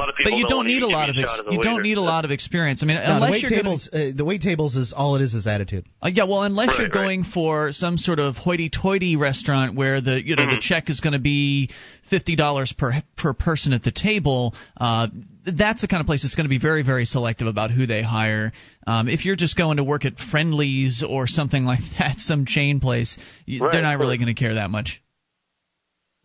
a 0.00 0.02
lot 0.02 0.08
of 0.08 0.16
people. 0.16 0.32
but 0.32 0.38
you 0.38 0.46
don't 0.48 0.56
wanna 0.58 0.68
need 0.70 0.82
a 0.82 0.86
lot 0.88 1.08
of 1.10 1.16
ex- 1.18 1.30
as 1.40 1.46
a 1.46 1.52
you 1.52 1.62
don't 1.62 1.82
need 1.82 1.98
a 1.98 2.00
lot 2.00 2.24
of 2.24 2.30
experience. 2.30 2.82
I 2.82 2.86
mean, 2.86 2.96
No, 2.96 3.02
the 3.04 3.14
unless 3.16 3.30
wait 3.30 3.42
you're 3.42 3.50
gonna- 3.50 3.62
tables, 3.62 3.88
uh, 3.92 4.10
the 4.14 4.24
wait 4.24 4.40
tables 4.42 4.76
is 4.76 4.92
all 4.92 5.16
it 5.16 5.22
is 5.22 5.34
is 5.34 5.46
attitude. 5.46 5.84
Uh, 6.02 6.10
yeah, 6.12 6.24
well, 6.24 6.42
unless 6.42 6.68
Right, 6.68 6.78
you're 6.78 6.86
right. 6.88 6.92
going 6.92 7.24
for 7.24 7.72
some 7.72 7.98
sort 7.98 8.18
of 8.18 8.36
hoity-toity 8.36 9.16
restaurant 9.16 9.74
where 9.74 10.00
the 10.00 10.24
you 10.24 10.36
know 10.36 10.42
Mm-hmm. 10.44 10.54
the 10.56 10.60
check 10.60 10.88
is 10.90 11.00
going 11.00 11.12
to 11.12 11.18
be 11.20 11.70
fifty 12.08 12.34
dollars 12.36 12.72
per 12.72 13.02
per 13.16 13.32
person 13.34 13.72
at 13.72 13.82
the 13.84 13.92
table, 13.92 14.54
uh, 14.80 15.08
that's 15.44 15.80
the 15.80 15.88
kind 15.88 16.00
of 16.00 16.06
place 16.06 16.22
that's 16.22 16.34
going 16.34 16.44
to 16.46 16.50
be 16.50 16.58
very 16.58 16.82
very 16.82 17.04
selective 17.04 17.46
about 17.46 17.70
who 17.70 17.86
they 17.86 18.02
hire. 18.02 18.52
Um, 18.86 19.08
if 19.08 19.24
you're 19.24 19.36
just 19.36 19.56
going 19.56 19.76
to 19.76 19.84
work 19.84 20.04
at 20.04 20.18
Friendlies 20.18 21.02
or 21.06 21.26
something 21.26 21.64
like 21.64 21.80
that, 21.98 22.18
some 22.20 22.46
chain 22.46 22.80
place, 22.80 23.16
Right, 23.48 23.70
they're 23.72 23.82
not 23.82 23.94
of 23.94 24.00
really 24.00 24.16
going 24.18 24.34
to 24.34 24.40
care 24.40 24.54
that 24.54 24.70
much. 24.70 25.02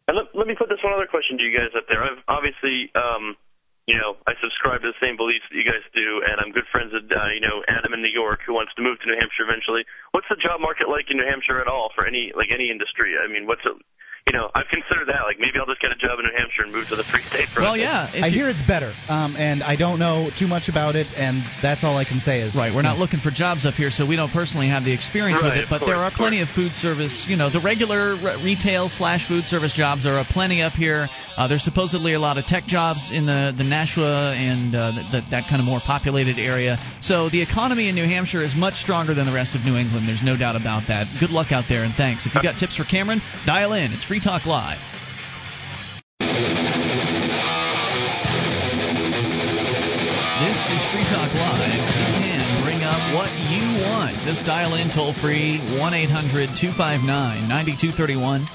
And 0.07 0.15
let, 0.17 0.25
let 0.35 0.47
me 0.47 0.53
put 0.57 0.69
this 0.69 0.77
one 0.83 0.93
other 0.93 1.07
question 1.09 1.37
to 1.39 1.43
you 1.43 1.51
guys 1.57 1.69
up 1.75 1.85
there. 1.89 2.03
I've 2.03 2.21
obviously, 2.27 2.91
um, 2.93 3.35
you 3.85 3.93
know, 3.93 4.17
I 4.25 4.33
subscribe 4.41 4.81
to 4.81 4.89
the 4.89 4.97
same 4.97 5.13
beliefs 5.13 5.45
that 5.49 5.57
you 5.57 5.65
guys 5.65 5.85
do, 5.93 6.25
and 6.25 6.41
I'm 6.41 6.49
good 6.49 6.65
friends 6.73 6.89
with, 6.89 7.05
uh, 7.05 7.29
you 7.29 7.41
know, 7.41 7.61
Adam 7.69 7.93
in 7.93 8.01
New 8.01 8.09
York 8.09 8.41
who 8.41 8.57
wants 8.57 8.73
to 8.75 8.81
move 8.81 8.97
to 9.01 9.05
New 9.05 9.17
Hampshire 9.17 9.45
eventually. 9.45 9.85
What's 10.09 10.25
the 10.25 10.41
job 10.41 10.57
market 10.57 10.89
like 10.89 11.13
in 11.13 11.21
New 11.21 11.29
Hampshire 11.29 11.61
at 11.61 11.69
all 11.69 11.93
for 11.93 12.01
any, 12.05 12.33
like 12.33 12.49
any 12.49 12.73
industry? 12.73 13.13
I 13.13 13.29
mean, 13.29 13.45
what's 13.45 13.61
it? 13.61 13.77
You 14.27 14.33
know, 14.33 14.49
I've 14.55 14.67
considered 14.69 15.05
that. 15.05 15.21
Like 15.29 15.37
maybe 15.37 15.59
I'll 15.61 15.67
just 15.69 15.81
get 15.81 15.91
a 15.91 15.95
job 15.95 16.17
in 16.17 16.25
New 16.25 16.33
Hampshire 16.35 16.63
and 16.63 16.73
move 16.73 16.87
to 16.89 16.95
the 16.95 17.03
free 17.03 17.21
state. 17.29 17.45
For 17.53 17.61
Well, 17.61 17.77
yeah. 17.77 18.09
I 18.11 18.25
you- 18.25 18.41
hear 18.41 18.49
it's 18.49 18.63
better, 18.63 18.91
um, 19.07 19.35
and 19.37 19.61
I 19.61 19.75
don't 19.75 19.99
know 19.99 20.31
too 20.35 20.47
much 20.47 20.67
about 20.67 20.95
it, 20.95 21.05
and 21.15 21.43
that's 21.61 21.83
all 21.83 21.95
I 21.95 22.05
can 22.05 22.19
say 22.19 22.41
is 22.41 22.55
Right, 22.55 22.73
we're 22.73 22.81
not 22.81 22.97
looking 22.97 23.19
for 23.19 23.29
jobs 23.29 23.67
up 23.67 23.75
here, 23.75 23.91
so 23.91 24.03
we 24.03 24.15
don't 24.15 24.31
personally 24.31 24.67
have 24.67 24.83
the 24.83 24.91
experience 24.91 25.43
with 25.43 25.53
it. 25.53 25.63
of 25.65 25.69
But 25.69 25.85
there 25.85 25.97
are 26.01 26.09
plenty 26.09 26.41
of 26.41 26.49
food 26.49 26.73
service, 26.73 27.27
you 27.29 27.37
know, 27.37 27.51
the 27.51 27.59
regular 27.59 28.15
retail 28.43 28.89
slash 28.89 29.27
food 29.27 29.45
service 29.45 29.73
jobs. 29.73 30.05
There 30.05 30.17
are 30.17 30.25
plenty 30.25 30.63
up 30.63 30.73
here. 30.73 31.07
Uh, 31.37 31.47
there's 31.47 31.63
supposedly 31.63 32.13
a 32.15 32.19
lot 32.19 32.39
of 32.39 32.47
tech 32.47 32.65
jobs 32.65 33.11
in 33.11 33.27
the 33.27 33.53
the 33.55 33.63
Nashua 33.63 34.33
and 34.33 34.73
uh, 34.73 34.91
the, 35.11 35.21
that 35.29 35.47
kind 35.47 35.61
of 35.61 35.67
more 35.67 35.81
populated 35.85 36.39
area. 36.39 36.79
So 36.99 37.29
the 37.29 37.43
economy 37.43 37.89
in 37.89 37.95
New 37.95 38.05
Hampshire 38.05 38.41
is 38.41 38.55
much 38.55 38.73
stronger 38.81 39.13
than 39.13 39.27
the 39.27 39.33
rest 39.33 39.53
of 39.53 39.61
New 39.61 39.77
England. 39.77 40.09
There's 40.09 40.23
no 40.23 40.35
doubt 40.35 40.55
about 40.55 40.87
that. 40.87 41.05
Good 41.19 41.29
luck 41.29 41.51
out 41.51 41.65
there, 41.69 41.83
and 41.83 41.93
thanks. 41.93 42.25
If 42.25 42.33
you've 42.33 42.41
got 42.43 42.57
tips 42.57 42.75
for 42.75 42.85
Cameron, 42.85 43.21
dial 43.45 43.73
in. 43.73 43.91
It's 43.93 44.03
Free 44.03 44.14
Talk 44.19 44.45
Live. 44.45 44.79
This 50.39 50.59
is 50.67 50.81
Free 50.91 51.07
Talk 51.09 51.33
Live. 51.33 51.73
You 51.73 52.11
can 52.21 52.63
bring 52.63 52.83
up 52.83 53.01
what 53.15 53.31
you 53.49 53.81
want. 53.83 54.17
Just 54.23 54.45
dial 54.45 54.75
in 54.75 54.89
toll 54.89 55.13
free 55.13 55.59
1 55.79 55.93
800 55.93 56.49
259 56.59 57.47
9231. 57.47 58.47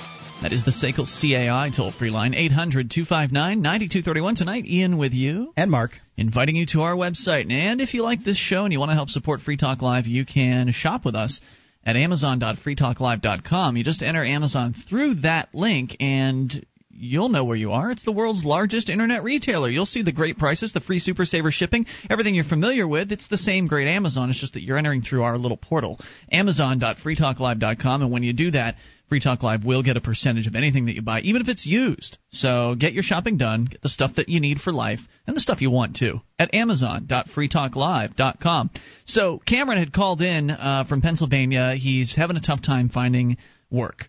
That 0.43 0.53
is 0.53 0.65
the 0.65 0.71
SACL 0.71 1.05
CAI 1.05 1.71
toll 1.77 1.93
free 1.93 2.11
line, 2.11 2.33
800 2.33 2.91
259 2.91 3.61
9231. 3.61 4.35
Tonight, 4.37 4.65
Ian 4.67 4.97
with 4.97 5.13
you. 5.13 5.53
And 5.57 5.71
Mark. 5.71 5.93
Inviting 6.17 6.57
you 6.57 6.67
to 6.67 6.81
our 6.81 6.95
website. 6.95 7.51
And 7.51 7.81
if 7.81 7.93
you 7.93 8.03
like 8.03 8.25
this 8.25 8.39
show 8.39 8.65
and 8.65 8.73
you 8.73 8.79
want 8.79 8.91
to 8.91 8.95
help 8.95 9.11
support 9.11 9.41
Free 9.41 9.59
Talk 9.59 9.83
Live, 9.83 10.07
you 10.07 10.25
can 10.25 10.73
shop 10.73 11.05
with 11.05 11.15
us 11.15 11.41
at 11.85 11.97
amazon.freetalklive.com. 11.97 13.77
You 13.77 13.85
just 13.85 14.03
enter 14.03 14.25
Amazon 14.25 14.75
through 14.89 15.15
that 15.17 15.55
link 15.55 15.97
and 16.01 16.65
you'll 16.91 17.31
know 17.31 17.45
where 17.45 17.57
you 17.57 17.73
are. 17.73 17.91
It's 17.91 18.05
the 18.05 18.13
world's 18.13 18.45
largest 18.45 18.91
internet 18.91 19.25
retailer. 19.25 19.71
You'll 19.71 19.87
see 19.87 20.03
the 20.03 20.13
great 20.13 20.39
prices, 20.39 20.73
the 20.73 20.81
free 20.81 20.99
Super 20.99 21.25
Saver 21.25 21.51
shipping, 21.51 21.87
everything 22.11 22.35
you're 22.35 22.45
familiar 22.45 22.87
with. 22.87 23.11
It's 23.11 23.29
the 23.29 23.39
same 23.39 23.67
great 23.67 23.89
Amazon. 23.89 24.31
It's 24.31 24.41
just 24.41 24.53
that 24.55 24.63
you're 24.63 24.77
entering 24.77 25.03
through 25.03 25.23
our 25.23 25.39
little 25.39 25.57
portal, 25.57 25.99
amazon.freetalklive.com. 26.31 28.03
And 28.03 28.11
when 28.13 28.23
you 28.23 28.35
do 28.35 28.51
that, 28.51 28.77
Free 29.11 29.21
Talk 29.21 29.43
Live 29.43 29.65
will 29.65 29.83
get 29.83 29.97
a 29.97 30.01
percentage 30.01 30.47
of 30.47 30.55
anything 30.55 30.87
that 30.87 30.95
you 30.95 31.03
buy, 31.03 31.21
even 31.23 31.43
if 31.43 31.49
it's 31.49 31.67
used. 31.67 32.17
So 32.29 32.77
get 32.79 32.93
your 32.93 33.03
shopping 33.03 33.39
done, 33.39 33.65
get 33.65 33.83
the 33.83 33.89
stuff 33.89 34.15
that 34.17 34.29
you 34.29 34.39
need 34.39 34.61
for 34.61 34.73
life, 34.73 35.01
and 35.27 35.35
the 35.35 35.41
stuff 35.41 35.61
you 35.61 35.69
want 35.69 35.97
too, 35.97 36.21
at 36.39 36.55
amazon.freetalklive.com. 36.55 38.71
So 39.07 39.41
Cameron 39.45 39.79
had 39.79 39.93
called 39.93 40.23
in 40.23 40.51
uh, 40.51 40.85
from 40.89 41.03
Pennsylvania. 41.03 41.75
He's 41.75 42.15
having 42.15 42.37
a 42.37 42.41
tough 42.41 42.63
time 42.63 42.89
finding 42.89 43.37
work. 43.69 44.09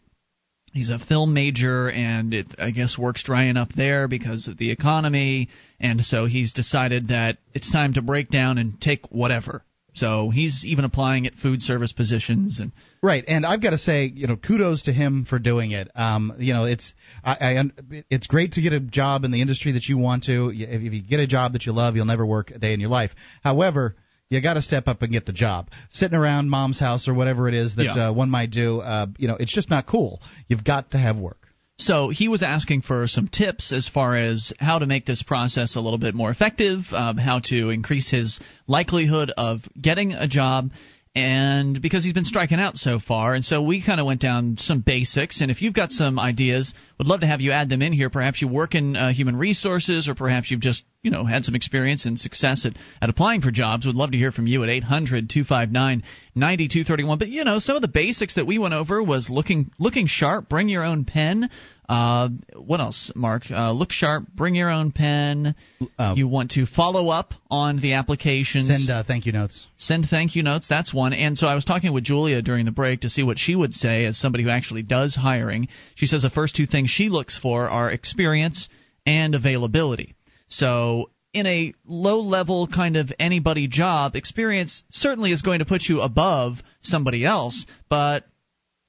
He's 0.71 0.91
a 0.91 0.99
film 0.99 1.33
major, 1.33 1.89
and 1.89 2.35
it, 2.35 2.45
I 2.59 2.69
guess 2.69 2.95
work's 2.95 3.23
drying 3.23 3.57
up 3.57 3.73
there 3.73 4.07
because 4.07 4.47
of 4.47 4.57
the 4.57 4.69
economy, 4.69 5.49
and 5.79 6.05
so 6.05 6.27
he's 6.27 6.53
decided 6.53 7.07
that 7.07 7.39
it's 7.55 7.71
time 7.71 7.95
to 7.95 8.03
break 8.03 8.29
down 8.29 8.59
and 8.59 8.79
take 8.79 9.11
whatever. 9.11 9.63
So 9.93 10.29
he's 10.29 10.65
even 10.65 10.85
applying 10.85 11.27
at 11.27 11.35
food 11.35 11.61
service 11.61 11.91
positions 11.91 12.59
and 12.59 12.71
right. 13.03 13.23
And 13.27 13.45
I've 13.45 13.61
got 13.61 13.71
to 13.71 13.77
say, 13.77 14.05
you 14.05 14.27
know, 14.27 14.37
kudos 14.37 14.83
to 14.83 14.93
him 14.93 15.25
for 15.25 15.37
doing 15.37 15.71
it. 15.71 15.89
Um, 15.95 16.33
you 16.39 16.53
know, 16.53 16.65
it's 16.65 16.93
I, 17.23 17.31
I 17.33 17.63
it's 18.09 18.27
great 18.27 18.53
to 18.53 18.61
get 18.61 18.71
a 18.73 18.79
job 18.79 19.25
in 19.25 19.31
the 19.31 19.41
industry 19.41 19.73
that 19.73 19.85
you 19.89 19.97
want 19.97 20.23
to. 20.25 20.51
If 20.53 20.93
you 20.93 21.01
get 21.01 21.19
a 21.19 21.27
job 21.27 21.53
that 21.53 21.65
you 21.65 21.73
love, 21.73 21.95
you'll 21.95 22.05
never 22.05 22.25
work 22.25 22.51
a 22.51 22.59
day 22.59 22.73
in 22.73 22.79
your 22.79 22.89
life. 22.89 23.11
However, 23.43 23.95
you 24.29 24.41
got 24.41 24.53
to 24.53 24.61
step 24.61 24.87
up 24.87 25.01
and 25.01 25.11
get 25.11 25.25
the 25.25 25.33
job. 25.33 25.69
Sitting 25.89 26.17
around 26.17 26.49
mom's 26.49 26.79
house 26.79 27.09
or 27.09 27.13
whatever 27.13 27.49
it 27.49 27.53
is 27.53 27.75
that 27.75 27.83
Yeah. 27.83 28.07
uh, 28.09 28.13
one 28.13 28.29
might 28.29 28.49
do, 28.49 28.79
uh, 28.79 29.07
you 29.17 29.27
know, 29.27 29.35
it's 29.37 29.53
just 29.53 29.69
not 29.69 29.85
cool. 29.87 30.21
You've 30.47 30.63
got 30.63 30.91
to 30.91 30.97
have 30.97 31.17
work. 31.17 31.37
So 31.81 32.09
he 32.09 32.27
was 32.27 32.43
asking 32.43 32.83
for 32.83 33.07
some 33.07 33.27
tips 33.27 33.71
as 33.71 33.87
far 33.87 34.15
as 34.15 34.53
how 34.59 34.77
to 34.77 34.85
make 34.85 35.07
this 35.07 35.23
process 35.23 35.75
a 35.75 35.79
little 35.79 35.97
bit 35.97 36.13
more 36.13 36.29
effective, 36.29 36.81
um, 36.91 37.17
how 37.17 37.39
to 37.45 37.71
increase 37.71 38.07
his 38.07 38.39
likelihood 38.67 39.31
of 39.35 39.61
getting 39.81 40.13
a 40.13 40.27
job, 40.27 40.69
and 41.15 41.81
because 41.81 42.03
he's 42.03 42.13
been 42.13 42.23
striking 42.25 42.59
out 42.59 42.77
so 42.77 42.99
far. 42.99 43.33
And 43.33 43.43
so 43.43 43.63
we 43.63 43.83
kind 43.83 43.99
of 43.99 44.05
went 44.05 44.21
down 44.21 44.57
some 44.57 44.81
basics. 44.81 45.41
And 45.41 45.49
if 45.49 45.63
you've 45.63 45.73
got 45.73 45.89
some 45.89 46.19
ideas, 46.19 46.73
would 47.01 47.07
love 47.07 47.21
to 47.21 47.25
have 47.25 47.41
you 47.41 47.51
add 47.51 47.67
them 47.67 47.81
in 47.81 47.93
here. 47.93 48.11
Perhaps 48.11 48.43
you 48.43 48.47
work 48.47 48.75
in 48.75 48.95
uh, 48.95 49.11
human 49.11 49.35
resources, 49.35 50.07
or 50.07 50.13
perhaps 50.13 50.51
you've 50.51 50.59
just 50.59 50.83
you 51.01 51.09
know 51.09 51.25
had 51.25 51.43
some 51.43 51.55
experience 51.55 52.05
and 52.05 52.19
success 52.19 52.63
at, 52.63 52.73
at 53.01 53.09
applying 53.09 53.41
for 53.41 53.49
jobs. 53.49 53.87
Would 53.87 53.95
love 53.95 54.11
to 54.11 54.19
hear 54.19 54.31
from 54.31 54.45
you 54.45 54.61
at 54.61 54.69
800 54.69 55.27
259 55.27 56.03
9231. 56.35 57.17
But 57.17 57.29
you 57.29 57.43
know 57.43 57.57
some 57.57 57.75
of 57.75 57.81
the 57.81 57.87
basics 57.87 58.35
that 58.35 58.45
we 58.45 58.59
went 58.59 58.75
over 58.75 59.01
was 59.01 59.31
looking 59.31 59.71
looking 59.79 60.05
sharp, 60.05 60.47
bring 60.47 60.69
your 60.69 60.83
own 60.83 61.05
pen. 61.05 61.49
Uh, 61.91 62.29
what 62.55 62.79
else, 62.79 63.11
Mark? 63.15 63.43
Uh, 63.51 63.73
look 63.73 63.91
sharp, 63.91 64.25
bring 64.33 64.55
your 64.55 64.69
own 64.69 64.93
pen. 64.93 65.55
Uh, 65.99 66.13
you 66.15 66.25
want 66.25 66.51
to 66.51 66.65
follow 66.65 67.09
up 67.09 67.33
on 67.49 67.81
the 67.81 67.93
applications. 67.93 68.67
Send 68.67 68.89
uh, 68.89 69.03
thank 69.05 69.25
you 69.25 69.33
notes. 69.33 69.67
Send 69.75 70.05
thank 70.09 70.37
you 70.37 70.41
notes. 70.41 70.69
That's 70.69 70.93
one. 70.93 71.11
And 71.11 71.37
so 71.37 71.47
I 71.47 71.55
was 71.55 71.65
talking 71.65 71.91
with 71.91 72.05
Julia 72.05 72.41
during 72.41 72.63
the 72.63 72.71
break 72.71 73.01
to 73.01 73.09
see 73.09 73.23
what 73.23 73.37
she 73.37 73.55
would 73.55 73.73
say 73.73 74.05
as 74.05 74.17
somebody 74.17 74.45
who 74.45 74.49
actually 74.49 74.83
does 74.83 75.15
hiring. 75.15 75.67
She 75.95 76.05
says 76.05 76.21
the 76.21 76.29
first 76.29 76.55
two 76.55 76.65
things 76.65 76.90
she 76.91 77.09
looks 77.09 77.37
for 77.37 77.69
are 77.69 77.89
experience 77.89 78.69
and 79.05 79.33
availability. 79.33 80.15
So 80.47 81.09
in 81.33 81.47
a 81.47 81.73
low 81.85 82.19
level 82.19 82.67
kind 82.67 82.97
of 82.97 83.11
anybody 83.19 83.67
job, 83.67 84.15
experience 84.15 84.83
certainly 84.89 85.31
is 85.31 85.41
going 85.41 85.59
to 85.59 85.65
put 85.65 85.83
you 85.83 86.01
above 86.01 86.57
somebody 86.81 87.25
else, 87.25 87.65
but 87.89 88.25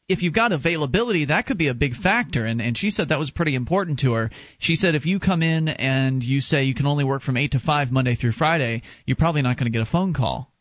if 0.08 0.22
you've 0.22 0.34
got 0.34 0.52
availability, 0.52 1.26
that 1.26 1.46
could 1.46 1.56
be 1.56 1.68
a 1.68 1.74
big 1.74 1.94
factor. 1.94 2.44
And, 2.44 2.60
and 2.60 2.76
she 2.76 2.90
said 2.90 3.08
that 3.08 3.18
was 3.18 3.30
pretty 3.30 3.54
important 3.54 4.00
to 4.00 4.12
her. 4.12 4.30
She 4.58 4.76
said 4.76 4.94
if 4.94 5.06
you 5.06 5.20
come 5.20 5.42
in 5.42 5.68
and 5.68 6.22
you 6.22 6.40
say 6.40 6.64
you 6.64 6.74
can 6.74 6.86
only 6.86 7.04
work 7.04 7.22
from 7.22 7.36
8 7.36 7.52
to 7.52 7.60
5 7.60 7.90
Monday 7.90 8.16
through 8.16 8.32
Friday, 8.32 8.82
you're 9.06 9.16
probably 9.16 9.42
not 9.42 9.56
going 9.56 9.72
to 9.72 9.78
get 9.78 9.86
a 9.86 9.90
phone 9.90 10.12
call. 10.12 10.51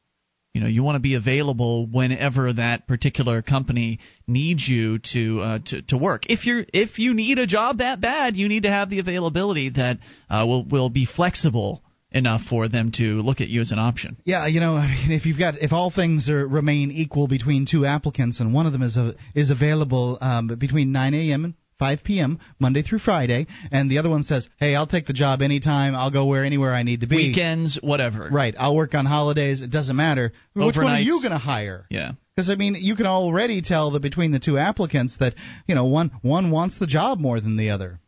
You 0.53 0.59
know, 0.59 0.67
you 0.67 0.83
want 0.83 0.97
to 0.97 1.01
be 1.01 1.15
available 1.15 1.87
whenever 1.87 2.51
that 2.51 2.85
particular 2.85 3.41
company 3.41 3.99
needs 4.27 4.67
you 4.67 4.99
to 5.13 5.39
uh, 5.41 5.59
to 5.67 5.81
to 5.83 5.97
work. 5.97 6.29
If 6.29 6.45
you're 6.45 6.65
if 6.73 6.99
you 6.99 7.13
need 7.13 7.39
a 7.39 7.47
job 7.47 7.77
that 7.77 8.01
bad, 8.01 8.35
you 8.35 8.49
need 8.49 8.63
to 8.63 8.69
have 8.69 8.89
the 8.89 8.99
availability 8.99 9.69
that 9.69 9.99
uh, 10.29 10.45
will 10.45 10.65
will 10.65 10.89
be 10.89 11.05
flexible 11.05 11.81
enough 12.11 12.41
for 12.49 12.67
them 12.67 12.91
to 12.91 13.21
look 13.21 13.39
at 13.39 13.47
you 13.47 13.61
as 13.61 13.71
an 13.71 13.79
option. 13.79 14.17
Yeah, 14.25 14.47
you 14.47 14.59
know, 14.59 14.75
I 14.75 14.87
mean, 14.87 15.11
if 15.11 15.25
you've 15.25 15.39
got 15.39 15.55
if 15.61 15.71
all 15.71 15.89
things 15.89 16.27
are, 16.29 16.45
remain 16.45 16.91
equal 16.91 17.27
between 17.27 17.65
two 17.65 17.85
applicants 17.85 18.39
and 18.39 18.53
one 18.53 18.65
of 18.65 18.73
them 18.73 18.81
is 18.81 18.97
a, 18.97 19.15
is 19.33 19.51
available 19.51 20.17
um, 20.19 20.47
between 20.47 20.91
9 20.91 21.13
a.m. 21.13 21.55
and 21.81 21.97
5 21.97 22.05
p.m. 22.05 22.39
Monday 22.59 22.81
through 22.81 22.99
Friday, 22.99 23.47
and 23.71 23.89
the 23.89 23.97
other 23.97 24.09
one 24.09 24.23
says, 24.23 24.47
"Hey, 24.57 24.75
I'll 24.75 24.87
take 24.87 25.05
the 25.05 25.13
job 25.13 25.41
anytime. 25.41 25.95
I'll 25.95 26.11
go 26.11 26.25
where 26.25 26.45
anywhere 26.45 26.73
I 26.73 26.83
need 26.83 27.01
to 27.01 27.07
be. 27.07 27.29
Weekends, 27.29 27.79
whatever. 27.81 28.29
Right. 28.31 28.55
I'll 28.57 28.75
work 28.75 28.93
on 28.93 29.05
holidays. 29.05 29.61
It 29.61 29.71
doesn't 29.71 29.95
matter. 29.95 30.31
Which 30.53 30.77
one 30.77 30.87
are 30.87 30.99
you 30.99 31.19
going 31.21 31.31
to 31.31 31.37
hire? 31.37 31.85
Yeah. 31.89 32.11
Because 32.35 32.49
I 32.49 32.55
mean, 32.55 32.75
you 32.79 32.95
can 32.95 33.05
already 33.05 33.61
tell 33.61 33.91
that 33.91 34.01
between 34.01 34.31
the 34.31 34.39
two 34.39 34.57
applicants 34.57 35.17
that 35.17 35.33
you 35.67 35.75
know 35.75 35.85
one 35.85 36.11
one 36.21 36.51
wants 36.51 36.79
the 36.79 36.87
job 36.87 37.19
more 37.19 37.39
than 37.39 37.57
the 37.57 37.71
other. 37.71 37.99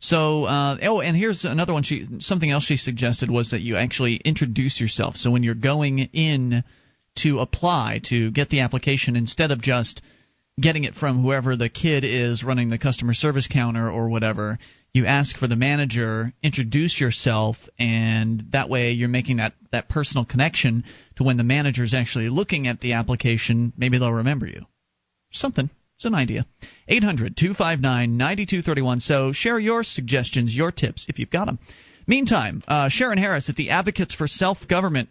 So, 0.00 0.44
uh, 0.44 0.78
oh, 0.82 1.00
and 1.00 1.16
here's 1.16 1.44
another 1.44 1.72
one. 1.72 1.82
She 1.82 2.06
something 2.20 2.50
else 2.50 2.64
she 2.64 2.76
suggested 2.76 3.30
was 3.30 3.50
that 3.50 3.60
you 3.60 3.76
actually 3.76 4.16
introduce 4.16 4.80
yourself. 4.80 5.16
So 5.16 5.30
when 5.30 5.42
you're 5.42 5.54
going 5.54 5.98
in 5.98 6.62
to 7.16 7.40
apply 7.40 8.00
to 8.04 8.30
get 8.30 8.48
the 8.48 8.60
application, 8.60 9.16
instead 9.16 9.50
of 9.50 9.60
just 9.60 10.02
getting 10.60 10.84
it 10.84 10.94
from 10.94 11.22
whoever 11.22 11.56
the 11.56 11.68
kid 11.68 12.04
is 12.04 12.42
running 12.44 12.68
the 12.68 12.78
customer 12.78 13.14
service 13.14 13.48
counter 13.50 13.90
or 13.90 14.08
whatever, 14.08 14.58
you 14.92 15.06
ask 15.06 15.36
for 15.36 15.46
the 15.46 15.56
manager, 15.56 16.32
introduce 16.42 17.00
yourself, 17.00 17.56
and 17.78 18.44
that 18.52 18.68
way 18.68 18.92
you're 18.92 19.08
making 19.08 19.36
that 19.36 19.52
that 19.70 19.88
personal 19.88 20.24
connection 20.24 20.84
to 21.16 21.24
when 21.24 21.36
the 21.36 21.44
manager 21.44 21.84
is 21.84 21.94
actually 21.94 22.28
looking 22.28 22.66
at 22.66 22.80
the 22.80 22.94
application. 22.94 23.72
Maybe 23.76 23.98
they'll 23.98 24.12
remember 24.12 24.46
you. 24.46 24.64
Something. 25.30 25.70
It's 25.96 26.04
an 26.04 26.14
idea. 26.14 26.46
800 26.86 27.36
259 27.36 28.16
9231. 28.16 29.00
So 29.00 29.32
share 29.32 29.58
your 29.58 29.82
suggestions, 29.82 30.56
your 30.56 30.72
tips, 30.72 31.06
if 31.08 31.18
you've 31.18 31.30
got 31.30 31.46
them. 31.46 31.58
Meantime, 32.06 32.62
uh, 32.66 32.88
Sharon 32.88 33.18
Harris 33.18 33.50
at 33.50 33.56
the 33.56 33.70
Advocates 33.70 34.14
for 34.14 34.26
Self 34.26 34.66
Government 34.68 35.10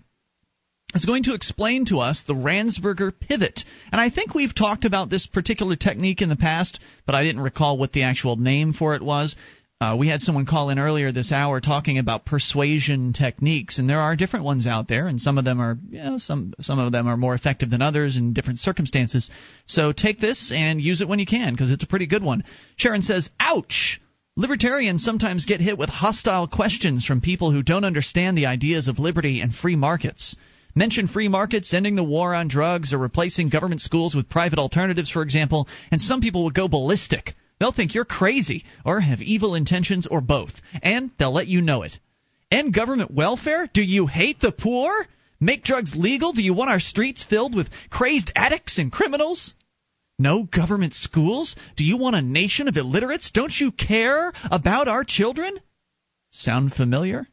is 0.98 1.06
going 1.06 1.24
to 1.24 1.34
explain 1.34 1.86
to 1.86 2.00
us 2.00 2.24
the 2.28 2.34
Ransberger 2.34 3.14
pivot. 3.18 3.64
And 3.92 4.02
I 4.02 4.10
think 4.10 4.34
we've 4.34 4.54
talked 4.54 4.84
about 4.84 5.10
this 5.10 5.28
particular 5.28 5.76
technique 5.76 6.22
in 6.22 6.30
the 6.30 6.36
past, 6.36 6.80
but 7.06 7.16
I 7.16 7.24
didn't 7.24 7.42
recall 7.42 7.78
what 7.78 7.94
the 7.94 8.04
actual 8.04 8.36
name 8.36 8.74
for 8.74 8.96
it 8.96 9.02
was. 9.02 9.36
Uh, 9.80 9.96
we 9.98 10.08
had 10.08 10.22
someone 10.22 10.48
call 10.48 10.72
in 10.72 10.80
earlier 10.80 11.12
this 11.12 11.32
hour 11.32 11.62
talking 11.62 12.00
about 12.00 12.26
persuasion 12.26 13.14
techniques, 13.14 13.78
and 13.78 13.88
there 13.88 14.00
are 14.00 14.16
different 14.16 14.44
ones 14.44 14.66
out 14.66 14.88
there, 14.88 15.06
and 15.06 15.22
some 15.22 15.38
of 15.38 15.46
them 15.46 15.62
are, 15.62 15.78
you 15.92 16.02
know, 16.02 16.18
some 16.18 16.56
some 16.60 16.80
of 16.80 16.92
them 16.92 17.06
are 17.06 17.16
more 17.16 17.36
effective 17.36 17.70
than 17.70 17.84
others 17.84 18.18
in 18.18 18.34
different 18.34 18.58
circumstances. 18.58 19.30
So 19.68 19.92
take 19.92 20.20
this 20.20 20.52
and 20.52 20.82
use 20.82 21.02
it 21.02 21.08
when 21.08 21.20
you 21.20 21.28
can, 21.28 21.54
because 21.54 21.70
it's 21.70 21.84
a 21.84 21.88
pretty 21.88 22.08
good 22.08 22.24
one. 22.24 22.44
Sharon 22.76 23.04
says, 23.04 23.30
"Ouch." 23.40 24.02
Libertarians 24.36 25.04
sometimes 25.04 25.46
get 25.46 25.62
hit 25.62 25.78
with 25.78 25.90
hostile 25.90 26.48
questions 26.48 27.06
from 27.06 27.22
people 27.22 27.52
who 27.52 27.62
don't 27.62 27.86
understand 27.86 28.36
the 28.36 28.48
ideas 28.48 28.88
of 28.88 28.98
liberty 28.98 29.42
and 29.42 29.54
free 29.54 29.76
markets. 29.76 30.36
Mention 30.78 31.08
free 31.08 31.28
markets, 31.28 31.74
ending 31.74 31.96
the 31.96 32.04
war 32.04 32.36
on 32.36 32.50
drugs, 32.50 32.94
or 32.94 33.00
replacing 33.00 33.50
government 33.50 33.82
schools 33.82 34.14
with 34.14 34.30
private 34.30 34.60
alternatives, 34.60 35.10
for 35.10 35.24
example, 35.24 35.68
and 35.90 36.00
some 36.00 36.22
people 36.22 36.44
will 36.44 36.52
go 36.52 36.68
ballistic. 36.68 37.34
They'll 37.60 37.72
think 37.72 37.96
you're 37.96 38.06
crazy, 38.06 38.64
or 38.86 39.00
have 39.00 39.20
evil 39.20 39.56
intentions, 39.56 40.06
or 40.06 40.22
both, 40.22 40.52
and 40.84 41.10
they'll 41.18 41.34
let 41.34 41.48
you 41.48 41.62
know 41.62 41.82
it. 41.82 41.98
End 42.52 42.76
government 42.76 43.10
welfare? 43.10 43.68
Do 43.74 43.82
you 43.82 44.06
hate 44.06 44.40
the 44.40 44.52
poor? 44.52 44.92
Make 45.40 45.64
drugs 45.64 45.96
legal? 45.96 46.32
Do 46.32 46.44
you 46.44 46.54
want 46.54 46.70
our 46.70 46.80
streets 46.80 47.24
filled 47.24 47.56
with 47.56 47.70
crazed 47.90 48.32
addicts 48.36 48.78
and 48.78 48.92
criminals? 48.92 49.56
No 50.20 50.44
government 50.44 50.94
schools? 50.94 51.56
Do 51.76 51.86
you 51.86 51.98
want 51.98 52.18
a 52.18 52.22
nation 52.22 52.68
of 52.68 52.78
illiterates? 52.78 53.32
Don't 53.32 53.60
you 53.60 53.72
care 53.72 54.32
about 54.44 54.88
our 54.88 55.04
children? 55.04 55.58
Sound 56.30 56.74
familiar? 56.74 57.26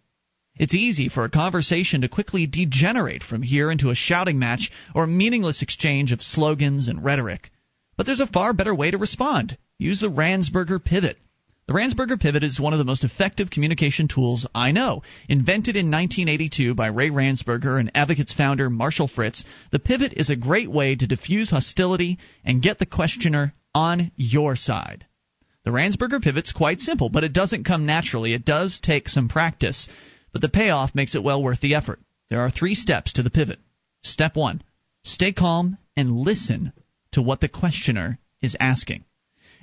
It's 0.57 0.75
easy 0.75 1.09
for 1.09 1.25
a 1.25 1.31
conversation 1.31 2.03
to 2.03 2.09
quickly 2.09 2.47
degenerate 2.47 3.25
from 3.25 3.43
here 3.43 3.73
into 3.73 3.91
a 3.91 3.97
shouting 3.97 4.39
match 4.39 4.71
or 4.95 5.05
a 5.05 5.09
meaningless 5.09 5.63
exchange 5.63 6.13
of 6.13 6.23
slogans 6.23 6.87
and 6.87 7.03
rhetoric. 7.03 7.51
But 7.97 8.07
there's 8.07 8.21
a 8.21 8.27
far 8.27 8.53
better 8.53 8.75
way 8.75 8.91
to 8.93 8.99
respond. 8.99 9.59
Use 9.79 10.01
the 10.01 10.11
Ransberger 10.11 10.83
pivot. 10.83 11.19
The 11.67 11.73
Ransberger 11.73 12.21
pivot 12.21 12.45
is 12.45 12.61
one 12.61 12.73
of 12.73 12.79
the 12.79 12.85
most 12.85 13.03
effective 13.05 13.51
communication 13.51 14.07
tools 14.07 14.47
I 14.55 14.71
know. 14.71 15.03
Invented 15.29 15.77
in 15.77 15.91
1982 15.91 16.75
by 16.75 16.89
Ray 16.89 17.11
Ransberger 17.11 17.81
and 17.81 17.91
Advocates 17.95 18.33
founder 18.33 18.71
Marshall 18.71 19.09
Fritz, 19.09 19.45
the 19.73 19.79
pivot 19.79 20.13
is 20.13 20.31
a 20.31 20.37
great 20.37 20.71
way 20.71 20.95
to 20.95 21.07
diffuse 21.07 21.51
hostility 21.51 22.19
and 22.45 22.63
get 22.63 22.79
the 22.79 22.87
questioner 22.87 23.55
on 23.75 24.13
your 24.15 24.55
side. 24.55 25.07
The 25.65 25.71
Ransberger 25.71 26.23
pivot's 26.23 26.53
quite 26.53 26.81
simple, 26.81 27.09
but 27.09 27.25
it 27.25 27.33
doesn't 27.33 27.65
come 27.65 27.87
naturally. 27.87 28.35
It 28.35 28.45
does 28.45 28.79
take 28.79 29.09
some 29.09 29.31
practice, 29.31 29.89
but 30.35 30.43
the 30.43 30.49
payoff 30.51 30.95
makes 30.95 31.15
it 31.15 31.23
well 31.23 31.43
worth 31.43 31.61
the 31.61 31.77
effort. 31.77 32.01
There 32.29 32.41
are 32.41 32.51
three 32.51 32.75
steps 32.75 33.15
to 33.15 33.23
the 33.23 33.31
pivot. 33.31 33.61
Step 34.03 34.37
one 34.37 34.63
stay 35.05 35.33
calm 35.33 35.79
and 35.97 36.19
listen 36.19 36.73
to 37.13 37.23
what 37.23 37.41
the 37.41 37.49
questioner 37.49 38.19
is 38.43 38.57
asking. 38.59 39.05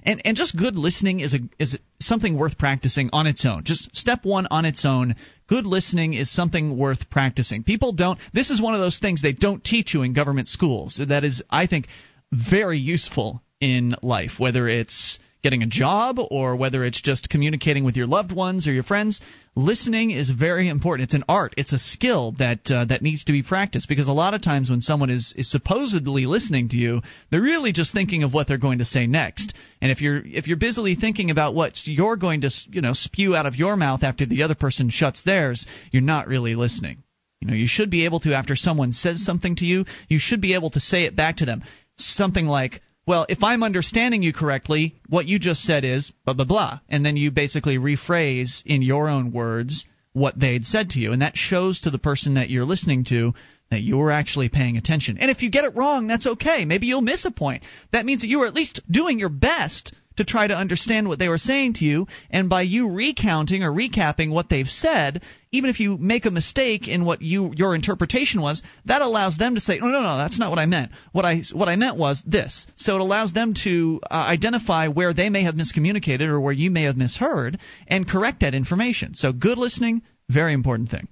And 0.03 0.21
and 0.25 0.37
just 0.37 0.57
good 0.57 0.75
listening 0.75 1.19
is 1.19 1.33
a 1.33 1.39
is 1.59 1.77
something 1.99 2.37
worth 2.37 2.57
practicing 2.57 3.09
on 3.11 3.27
its 3.27 3.45
own. 3.45 3.65
Just 3.65 3.95
step 3.95 4.23
1 4.23 4.47
on 4.49 4.65
its 4.65 4.83
own, 4.85 5.15
good 5.47 5.67
listening 5.67 6.13
is 6.13 6.31
something 6.31 6.77
worth 6.77 7.09
practicing. 7.09 7.63
People 7.63 7.91
don't 7.91 8.17
this 8.33 8.49
is 8.49 8.61
one 8.61 8.73
of 8.73 8.79
those 8.79 8.97
things 8.97 9.21
they 9.21 9.33
don't 9.33 9.63
teach 9.63 9.93
you 9.93 10.01
in 10.03 10.13
government 10.13 10.47
schools. 10.47 10.99
That 11.07 11.23
is 11.23 11.43
I 11.49 11.67
think 11.67 11.87
very 12.31 12.79
useful 12.79 13.43
in 13.59 13.93
life, 14.01 14.39
whether 14.39 14.67
it's 14.67 15.19
getting 15.43 15.63
a 15.63 15.67
job 15.67 16.17
or 16.19 16.55
whether 16.55 16.85
it's 16.85 17.01
just 17.01 17.29
communicating 17.29 17.83
with 17.83 17.95
your 17.95 18.07
loved 18.07 18.31
ones 18.31 18.67
or 18.67 18.71
your 18.71 18.83
friends, 18.83 19.21
listening 19.55 20.11
is 20.11 20.29
very 20.29 20.69
important. 20.69 21.07
It's 21.07 21.15
an 21.15 21.23
art. 21.27 21.53
It's 21.57 21.73
a 21.73 21.79
skill 21.79 22.33
that 22.39 22.69
uh, 22.69 22.85
that 22.85 23.01
needs 23.01 23.23
to 23.25 23.31
be 23.31 23.43
practiced 23.43 23.89
because 23.89 24.07
a 24.07 24.13
lot 24.13 24.33
of 24.33 24.41
times 24.41 24.69
when 24.69 24.81
someone 24.81 25.09
is 25.09 25.33
is 25.35 25.49
supposedly 25.49 26.25
listening 26.25 26.69
to 26.69 26.77
you, 26.77 27.01
they're 27.29 27.41
really 27.41 27.71
just 27.71 27.93
thinking 27.93 28.23
of 28.23 28.33
what 28.33 28.47
they're 28.47 28.57
going 28.57 28.79
to 28.79 28.85
say 28.85 29.07
next. 29.07 29.53
And 29.81 29.91
if 29.91 30.01
you're 30.01 30.21
if 30.23 30.47
you're 30.47 30.57
busily 30.57 30.95
thinking 30.95 31.31
about 31.31 31.55
what 31.55 31.79
you're 31.85 32.17
going 32.17 32.41
to 32.41 32.51
you 32.69 32.81
know 32.81 32.93
spew 32.93 33.35
out 33.35 33.45
of 33.45 33.55
your 33.55 33.75
mouth 33.75 34.03
after 34.03 34.25
the 34.25 34.43
other 34.43 34.55
person 34.55 34.89
shuts 34.89 35.23
theirs, 35.23 35.65
you're 35.91 36.01
not 36.01 36.27
really 36.27 36.55
listening. 36.55 37.03
You 37.41 37.47
know, 37.47 37.55
you 37.55 37.67
should 37.67 37.89
be 37.89 38.05
able 38.05 38.19
to 38.21 38.35
after 38.35 38.55
someone 38.55 38.91
says 38.91 39.25
something 39.25 39.55
to 39.55 39.65
you, 39.65 39.85
you 40.07 40.19
should 40.19 40.41
be 40.41 40.53
able 40.53 40.69
to 40.71 40.79
say 40.79 41.05
it 41.05 41.15
back 41.15 41.37
to 41.37 41.45
them. 41.45 41.63
Something 41.97 42.45
like 42.45 42.81
well, 43.07 43.25
if 43.29 43.43
I'm 43.43 43.63
understanding 43.63 44.21
you 44.21 44.33
correctly, 44.33 44.95
what 45.09 45.25
you 45.25 45.39
just 45.39 45.63
said 45.63 45.83
is 45.83 46.11
blah, 46.25 46.33
blah, 46.33 46.45
blah. 46.45 46.79
And 46.89 47.05
then 47.05 47.17
you 47.17 47.31
basically 47.31 47.77
rephrase 47.77 48.61
in 48.65 48.81
your 48.81 49.09
own 49.09 49.31
words 49.31 49.85
what 50.13 50.39
they'd 50.39 50.65
said 50.65 50.91
to 50.91 50.99
you. 50.99 51.11
And 51.11 51.21
that 51.21 51.37
shows 51.37 51.81
to 51.81 51.89
the 51.89 51.97
person 51.97 52.35
that 52.35 52.49
you're 52.49 52.65
listening 52.65 53.05
to 53.05 53.33
that 53.71 53.81
you 53.81 53.97
were 53.97 54.11
actually 54.11 54.49
paying 54.49 54.77
attention. 54.77 55.17
And 55.17 55.31
if 55.31 55.41
you 55.41 55.49
get 55.49 55.63
it 55.63 55.75
wrong, 55.75 56.07
that's 56.07 56.27
okay. 56.27 56.65
Maybe 56.65 56.87
you'll 56.87 57.01
miss 57.01 57.25
a 57.25 57.31
point. 57.31 57.63
That 57.91 58.05
means 58.05 58.21
that 58.21 58.27
you 58.27 58.39
were 58.39 58.47
at 58.47 58.53
least 58.53 58.81
doing 58.89 59.17
your 59.17 59.29
best 59.29 59.93
to 60.21 60.31
try 60.31 60.47
to 60.47 60.55
understand 60.55 61.07
what 61.07 61.19
they 61.19 61.27
were 61.27 61.37
saying 61.37 61.73
to 61.73 61.85
you, 61.85 62.07
and 62.29 62.49
by 62.49 62.61
you 62.61 62.89
recounting 62.89 63.63
or 63.63 63.71
recapping 63.71 64.31
what 64.31 64.49
they've 64.49 64.67
said, 64.67 65.21
even 65.51 65.69
if 65.69 65.79
you 65.79 65.97
make 65.97 66.25
a 66.25 66.31
mistake 66.31 66.87
in 66.87 67.03
what 67.03 67.21
you 67.21 67.51
your 67.55 67.75
interpretation 67.75 68.41
was, 68.41 68.61
that 68.85 69.01
allows 69.01 69.37
them 69.37 69.55
to 69.55 69.61
say, 69.61 69.79
"No, 69.79 69.87
no, 69.87 70.01
no, 70.01 70.17
that's 70.17 70.39
not 70.39 70.49
what 70.49 70.59
I 70.59 70.67
meant. 70.67 70.91
What 71.11 71.25
I 71.25 71.41
what 71.53 71.67
I 71.67 71.75
meant 71.75 71.97
was 71.97 72.23
this." 72.25 72.67
So 72.75 72.95
it 72.95 73.01
allows 73.01 73.33
them 73.33 73.53
to 73.63 73.99
uh, 74.03 74.13
identify 74.13 74.87
where 74.87 75.13
they 75.13 75.29
may 75.29 75.43
have 75.43 75.55
miscommunicated 75.55 76.27
or 76.27 76.39
where 76.39 76.53
you 76.53 76.71
may 76.71 76.83
have 76.83 76.97
misheard 76.97 77.59
and 77.87 78.07
correct 78.07 78.41
that 78.41 78.53
information. 78.53 79.15
So 79.15 79.33
good 79.33 79.57
listening, 79.57 80.03
very 80.29 80.53
important 80.53 80.89
thing. 80.89 81.07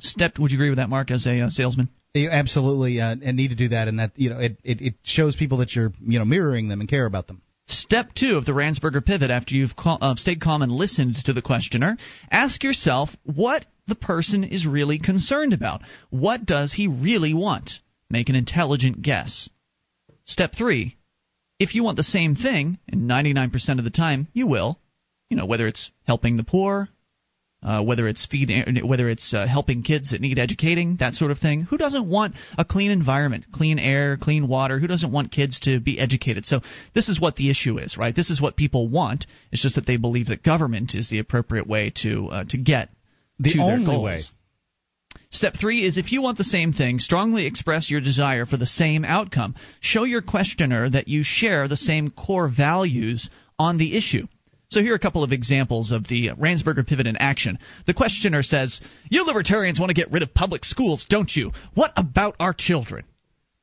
Step, 0.00 0.38
would 0.38 0.50
you 0.50 0.56
agree 0.56 0.70
with 0.70 0.78
that, 0.78 0.88
Mark, 0.88 1.10
as 1.10 1.26
a 1.26 1.40
uh, 1.42 1.50
salesman? 1.50 1.90
You 2.14 2.30
absolutely 2.30 3.00
uh, 3.00 3.16
and 3.22 3.36
need 3.36 3.50
to 3.50 3.56
do 3.56 3.68
that, 3.68 3.86
and 3.86 3.98
that 3.98 4.12
you 4.16 4.30
know 4.30 4.38
it, 4.40 4.58
it, 4.64 4.80
it 4.80 4.94
shows 5.02 5.36
people 5.36 5.58
that 5.58 5.76
you're 5.76 5.92
you 6.00 6.18
know 6.18 6.24
mirroring 6.24 6.68
them 6.68 6.80
and 6.80 6.88
care 6.88 7.06
about 7.06 7.26
them. 7.28 7.42
Step 7.70 8.14
two 8.14 8.36
of 8.36 8.46
the 8.46 8.52
Ransberger 8.52 9.04
pivot, 9.04 9.30
after 9.30 9.54
you've 9.54 9.74
uh, 9.78 10.16
stayed 10.16 10.40
calm 10.40 10.60
and 10.60 10.72
listened 10.72 11.16
to 11.24 11.32
the 11.32 11.40
questioner, 11.40 11.96
ask 12.28 12.64
yourself 12.64 13.16
what 13.22 13.64
the 13.86 13.94
person 13.94 14.42
is 14.42 14.66
really 14.66 14.98
concerned 14.98 15.52
about. 15.52 15.82
What 16.10 16.44
does 16.44 16.72
he 16.72 16.88
really 16.88 17.32
want? 17.32 17.80
Make 18.10 18.28
an 18.28 18.34
intelligent 18.34 19.02
guess. 19.02 19.48
Step 20.24 20.52
three, 20.56 20.96
if 21.60 21.76
you 21.76 21.84
want 21.84 21.96
the 21.96 22.02
same 22.02 22.34
thing, 22.34 22.78
and 22.88 23.08
99% 23.08 23.78
of 23.78 23.84
the 23.84 23.90
time 23.90 24.26
you 24.32 24.48
will, 24.48 24.80
you 25.28 25.36
know, 25.36 25.46
whether 25.46 25.68
it's 25.68 25.92
helping 26.02 26.36
the 26.36 26.42
poor, 26.42 26.88
uh, 27.62 27.82
whether 27.82 28.08
it's 28.08 28.26
feeding, 28.26 28.86
whether 28.86 29.08
it's 29.08 29.34
uh, 29.34 29.46
helping 29.46 29.82
kids 29.82 30.10
that 30.10 30.20
need 30.20 30.38
educating, 30.38 30.96
that 30.96 31.14
sort 31.14 31.30
of 31.30 31.38
thing. 31.38 31.62
Who 31.62 31.76
doesn't 31.76 32.08
want 32.08 32.34
a 32.56 32.64
clean 32.64 32.90
environment, 32.90 33.46
clean 33.52 33.78
air, 33.78 34.16
clean 34.16 34.48
water? 34.48 34.78
Who 34.78 34.86
doesn't 34.86 35.12
want 35.12 35.30
kids 35.30 35.60
to 35.60 35.80
be 35.80 35.98
educated? 35.98 36.46
So 36.46 36.60
this 36.94 37.08
is 37.08 37.20
what 37.20 37.36
the 37.36 37.50
issue 37.50 37.78
is, 37.78 37.98
right? 37.98 38.16
This 38.16 38.30
is 38.30 38.40
what 38.40 38.56
people 38.56 38.88
want. 38.88 39.26
It's 39.52 39.62
just 39.62 39.74
that 39.74 39.86
they 39.86 39.98
believe 39.98 40.28
that 40.28 40.42
government 40.42 40.94
is 40.94 41.08
the 41.08 41.18
appropriate 41.18 41.66
way 41.66 41.92
to 42.02 42.28
uh, 42.28 42.44
to 42.48 42.56
get 42.56 42.88
the 43.38 43.52
to 43.52 43.60
only 43.60 43.84
their 43.84 43.86
goals. 43.86 44.04
way. 44.04 44.20
Step 45.30 45.54
three 45.60 45.84
is 45.84 45.96
if 45.96 46.12
you 46.12 46.22
want 46.22 46.38
the 46.38 46.44
same 46.44 46.72
thing, 46.72 46.98
strongly 46.98 47.46
express 47.46 47.90
your 47.90 48.00
desire 48.00 48.46
for 48.46 48.56
the 48.56 48.66
same 48.66 49.04
outcome. 49.04 49.54
Show 49.80 50.04
your 50.04 50.22
questioner 50.22 50.88
that 50.88 51.08
you 51.08 51.22
share 51.22 51.68
the 51.68 51.76
same 51.76 52.10
core 52.10 52.48
values 52.48 53.30
on 53.58 53.76
the 53.76 53.96
issue. 53.96 54.26
So 54.70 54.82
here 54.82 54.92
are 54.92 54.96
a 54.96 55.00
couple 55.00 55.24
of 55.24 55.32
examples 55.32 55.90
of 55.90 56.06
the 56.06 56.28
Ransberger 56.28 56.86
pivot 56.86 57.08
in 57.08 57.16
action. 57.16 57.58
The 57.88 57.94
questioner 57.94 58.44
says, 58.44 58.80
You 59.10 59.24
libertarians 59.24 59.80
want 59.80 59.90
to 59.90 59.94
get 59.94 60.12
rid 60.12 60.22
of 60.22 60.32
public 60.32 60.64
schools, 60.64 61.06
don't 61.08 61.34
you? 61.34 61.50
What 61.74 61.92
about 61.96 62.36
our 62.38 62.54
children? 62.54 63.04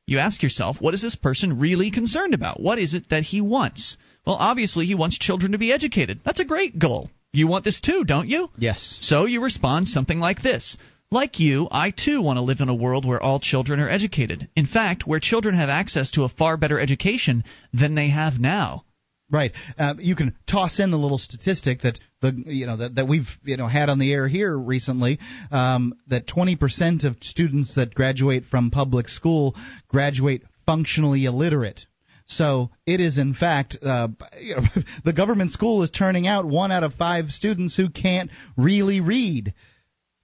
You 0.06 0.18
ask 0.18 0.42
yourself, 0.42 0.76
what 0.80 0.92
is 0.92 1.00
this 1.00 1.16
person 1.16 1.60
really 1.60 1.90
concerned 1.90 2.34
about? 2.34 2.60
What 2.60 2.78
is 2.78 2.92
it 2.92 3.08
that 3.08 3.22
he 3.22 3.40
wants? 3.40 3.96
Well, 4.26 4.36
obviously, 4.36 4.84
he 4.84 4.94
wants 4.94 5.18
children 5.18 5.52
to 5.52 5.58
be 5.58 5.72
educated. 5.72 6.20
That's 6.26 6.40
a 6.40 6.44
great 6.44 6.78
goal. 6.78 7.10
You 7.32 7.46
want 7.46 7.64
this 7.64 7.80
too, 7.80 8.04
don't 8.04 8.28
you? 8.28 8.50
Yes. 8.58 8.98
So 9.00 9.24
you 9.24 9.42
respond 9.42 9.88
something 9.88 10.20
like 10.20 10.42
this. 10.42 10.76
Like 11.10 11.40
you, 11.40 11.68
I 11.70 11.90
too 11.90 12.20
want 12.20 12.36
to 12.36 12.42
live 12.42 12.60
in 12.60 12.68
a 12.68 12.74
world 12.74 13.06
where 13.06 13.22
all 13.22 13.40
children 13.40 13.80
are 13.80 13.88
educated. 13.88 14.48
In 14.54 14.66
fact, 14.66 15.06
where 15.06 15.20
children 15.20 15.54
have 15.54 15.70
access 15.70 16.10
to 16.12 16.24
a 16.24 16.28
far 16.28 16.58
better 16.58 16.78
education 16.78 17.44
than 17.72 17.94
they 17.94 18.08
have 18.08 18.38
now. 18.38 18.84
Right. 19.30 19.52
Uh, 19.78 19.94
you 19.98 20.16
can 20.16 20.34
toss 20.50 20.80
in 20.80 20.90
the 20.90 20.96
little 20.96 21.18
statistic 21.18 21.82
that 21.82 22.00
the 22.22 22.32
you 22.46 22.66
know 22.66 22.78
that, 22.78 22.94
that 22.94 23.08
we've 23.08 23.28
you 23.44 23.58
know 23.58 23.66
had 23.66 23.90
on 23.90 23.98
the 23.98 24.10
air 24.10 24.26
here 24.26 24.56
recently 24.56 25.18
um, 25.50 25.94
that 26.08 26.26
20% 26.26 27.04
of 27.04 27.16
students 27.20 27.74
that 27.74 27.94
graduate 27.94 28.44
from 28.50 28.70
public 28.70 29.06
school 29.06 29.54
graduate 29.88 30.44
functionally 30.64 31.26
illiterate. 31.26 31.84
So 32.24 32.70
it 32.86 33.00
is 33.00 33.18
in 33.18 33.34
fact 33.34 33.76
uh, 33.82 34.08
you 34.40 34.56
know, 34.56 34.62
the 35.04 35.12
government 35.12 35.50
school 35.50 35.82
is 35.82 35.90
turning 35.90 36.26
out 36.26 36.46
one 36.46 36.72
out 36.72 36.82
of 36.82 36.94
five 36.94 37.30
students 37.30 37.76
who 37.76 37.90
can't 37.90 38.30
really 38.56 39.02
read. 39.02 39.52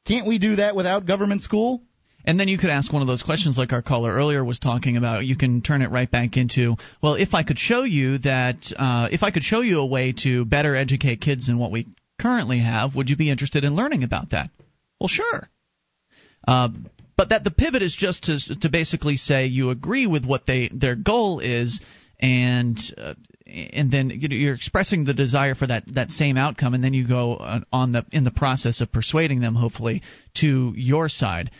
Can't 0.06 0.26
we 0.26 0.38
do 0.38 0.56
that 0.56 0.76
without 0.76 1.06
government 1.06 1.42
school? 1.42 1.82
And 2.24 2.40
then 2.40 2.48
you 2.48 2.56
could 2.56 2.70
ask 2.70 2.92
one 2.92 3.02
of 3.02 3.08
those 3.08 3.22
questions 3.22 3.58
like 3.58 3.72
our 3.72 3.82
caller 3.82 4.12
earlier 4.12 4.42
was 4.44 4.58
talking 4.58 4.96
about. 4.96 5.26
You 5.26 5.36
can 5.36 5.60
turn 5.60 5.82
it 5.82 5.90
right 5.90 6.10
back 6.10 6.36
into, 6.36 6.76
well, 7.02 7.14
if 7.14 7.34
I 7.34 7.42
could 7.42 7.58
show 7.58 7.82
you 7.82 8.18
that, 8.18 8.72
uh, 8.76 9.08
if 9.12 9.22
I 9.22 9.30
could 9.30 9.42
show 9.42 9.60
you 9.60 9.80
a 9.80 9.86
way 9.86 10.14
to 10.22 10.44
better 10.44 10.74
educate 10.74 11.20
kids 11.20 11.46
than 11.46 11.58
what 11.58 11.70
we 11.70 11.86
currently 12.18 12.60
have, 12.60 12.94
would 12.94 13.10
you 13.10 13.16
be 13.16 13.30
interested 13.30 13.64
in 13.64 13.74
learning 13.74 14.04
about 14.04 14.30
that? 14.30 14.50
Well, 14.98 15.08
sure. 15.08 15.48
Uh, 16.46 16.68
but 17.16 17.28
that 17.28 17.44
the 17.44 17.50
pivot 17.50 17.82
is 17.82 17.94
just 17.94 18.24
to 18.24 18.38
to 18.60 18.68
basically 18.68 19.16
say 19.16 19.46
you 19.46 19.70
agree 19.70 20.06
with 20.06 20.24
what 20.24 20.46
they 20.46 20.68
their 20.72 20.96
goal 20.96 21.40
is, 21.40 21.80
and 22.20 22.78
uh, 22.98 23.14
and 23.46 23.90
then 23.90 24.10
you're 24.10 24.54
expressing 24.54 25.04
the 25.04 25.14
desire 25.14 25.54
for 25.54 25.66
that 25.66 25.84
that 25.94 26.10
same 26.10 26.36
outcome, 26.36 26.74
and 26.74 26.82
then 26.82 26.92
you 26.92 27.06
go 27.06 27.36
on 27.72 27.92
the 27.92 28.04
in 28.12 28.24
the 28.24 28.30
process 28.30 28.80
of 28.80 28.90
persuading 28.90 29.40
them, 29.40 29.54
hopefully, 29.54 30.02
to 30.34 30.72
your 30.76 31.08
side. 31.08 31.50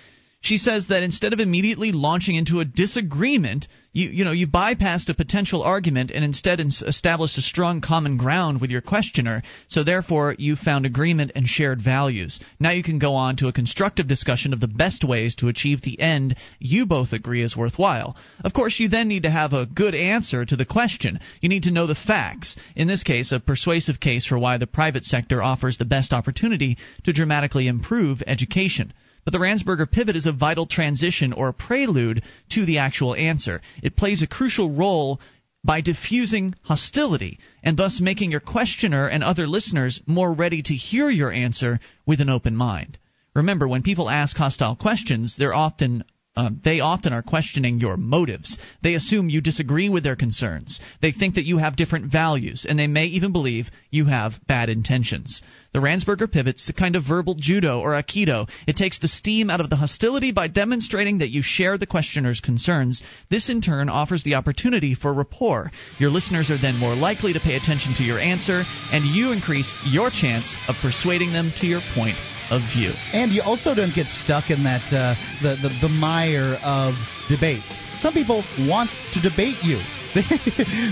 She 0.45 0.59
says 0.59 0.89
that 0.89 1.03
instead 1.03 1.33
of 1.33 1.41
immediately 1.41 1.91
launching 1.91 2.35
into 2.35 2.61
a 2.61 2.67
disagreement, 2.67 3.67
you 3.95 4.11
you 4.11 4.27
know 4.27 4.33
you 4.33 4.47
bypassed 4.47 5.09
a 5.09 5.15
potential 5.15 5.63
argument 5.63 6.11
and 6.11 6.23
instead 6.23 6.61
established 6.61 7.39
a 7.39 7.41
strong 7.41 7.81
common 7.81 8.19
ground 8.19 8.61
with 8.61 8.71
your 8.71 8.83
questioner. 8.83 9.43
So 9.69 9.83
therefore, 9.83 10.37
you 10.39 10.57
found 10.57 10.85
agreement 10.85 11.33
and 11.35 11.49
shared 11.49 11.81
values. 11.81 12.41
Now 12.61 12.73
you 12.73 12.83
can 12.83 12.99
go 12.99 13.15
on 13.15 13.37
to 13.37 13.49
a 13.49 13.55
constructive 13.55 14.07
discussion 14.07 14.53
of 14.53 14.61
the 14.61 14.69
best 14.69 15.03
ways 15.03 15.35
to 15.37 15.49
achieve 15.49 15.81
the 15.81 15.99
end 15.99 16.37
you 16.59 16.85
both 16.85 17.15
agree 17.15 17.41
is 17.41 17.57
worthwhile. 17.57 18.15
Of 18.45 18.53
course, 18.53 18.79
you 18.79 18.91
then 18.91 19.09
need 19.09 19.23
to 19.23 19.31
have 19.31 19.55
a 19.55 19.65
good 19.65 19.95
answer 19.95 20.45
to 20.45 20.57
the 20.57 20.67
question. 20.67 21.21
You 21.41 21.49
need 21.49 21.63
to 21.63 21.73
know 21.73 21.87
the 21.87 21.95
facts. 21.95 22.55
In 22.77 22.87
this 22.87 23.03
case, 23.03 23.33
a 23.33 23.41
persuasive 23.41 23.99
case 23.99 24.27
for 24.27 24.39
why 24.39 24.59
the 24.59 24.67
private 24.67 25.07
sector 25.07 25.43
offers 25.43 25.79
the 25.79 25.87
best 25.87 26.13
opportunity 26.13 26.77
to 27.05 27.15
dramatically 27.15 27.67
improve 27.67 28.23
education. 28.27 28.93
But 29.25 29.33
the 29.33 29.39
Ransberger 29.39 29.91
pivot 29.91 30.17
is 30.17 30.27
a 30.27 30.33
vital 30.33 30.67
transition 30.67 31.33
or 31.33 31.53
prelude 31.53 32.23
to 32.51 32.67
the 32.67 32.79
actual 32.79 33.15
answer. 33.15 33.63
It 33.83 33.97
plays 33.97 34.23
a 34.23 34.27
crucial 34.27 34.71
role 34.71 35.21
by 35.65 35.81
diffusing 35.81 36.55
hostility 36.63 37.39
and 37.63 37.77
thus 37.77 38.01
making 38.01 38.31
your 38.31 38.41
questioner 38.41 39.09
and 39.09 39.25
other 39.25 39.47
listeners 39.47 40.03
more 40.07 40.33
ready 40.33 40.61
to 40.63 40.75
hear 40.75 41.09
your 41.09 41.33
answer 41.33 41.81
with 42.05 42.21
an 42.21 42.29
open 42.29 42.55
mind. 42.55 42.99
Remember, 43.35 43.67
when 43.67 43.83
people 43.83 44.11
ask 44.11 44.37
hostile 44.37 44.77
questions, 44.77 45.37
they're 45.37 45.55
often 45.55 46.05
uh, 46.37 46.51
they 46.65 46.81
often 46.81 47.13
are 47.13 47.23
questioning 47.23 47.79
your 47.79 47.97
motives. 47.97 48.59
They 48.83 48.95
assume 48.95 49.31
you 49.31 49.41
disagree 49.41 49.89
with 49.89 50.03
their 50.03 50.17
concerns. 50.17 50.81
They 51.01 51.13
think 51.13 51.37
that 51.37 51.45
you 51.45 51.59
have 51.59 51.77
different 51.77 52.11
values, 52.11 52.67
and 52.69 52.77
they 52.77 52.89
may 52.89 53.07
even 53.07 53.31
believe 53.31 53.71
you 53.91 54.07
have 54.07 54.41
bad 54.49 54.69
intentions. 54.69 55.43
The 55.75 55.81
Ransberger 55.81 56.31
pivot's 56.31 56.69
a 56.69 56.73
kind 56.73 56.95
of 56.95 57.03
verbal 57.03 57.35
judo 57.35 57.81
or 57.81 58.01
aikido. 58.01 58.49
It 58.69 58.77
takes 58.77 59.01
the 59.01 59.09
steam 59.09 59.51
out 59.51 59.59
of 59.59 59.71
the 59.71 59.77
hostility 59.77 60.31
by 60.31 60.47
demonstrating 60.47 61.19
that 61.19 61.31
you 61.31 61.43
share 61.43 61.77
the 61.77 61.85
questioner's 61.85 62.41
concerns. 62.41 63.03
This, 63.29 63.49
in 63.49 63.61
turn, 63.61 63.89
offers 63.89 64.23
the 64.23 64.37
opportunity 64.37 64.95
for 64.95 65.13
rapport. 65.13 65.73
Your 65.99 66.11
listeners 66.11 66.49
are 66.53 66.63
then 66.63 66.77
more 66.77 66.95
likely 66.95 67.33
to 67.33 67.41
pay 67.41 67.57
attention 67.57 67.93
to 67.97 68.05
your 68.05 68.21
answer, 68.21 68.63
and 68.93 69.05
you 69.05 69.33
increase 69.33 69.75
your 69.85 70.11
chance 70.11 70.55
of 70.69 70.77
persuading 70.81 71.33
them 71.33 71.53
to 71.57 71.67
your 71.67 71.81
point 71.97 72.17
of 72.55 72.63
view. 72.73 72.93
And 73.13 73.33
you 73.33 73.43
also 73.43 73.75
don't 73.75 73.95
get 73.95 74.09
stuck 74.09 74.51
in 74.51 74.65
that 74.65 74.87
uh, 74.93 75.15
the, 75.43 75.57
the 75.61 75.71
the 75.83 75.89
mire 75.89 76.59
of 76.63 76.95
debates. 77.29 77.83
Some 77.99 78.15
people 78.15 78.45
want 78.69 78.91
to 79.13 79.21
debate 79.21 79.63
you. 79.63 79.81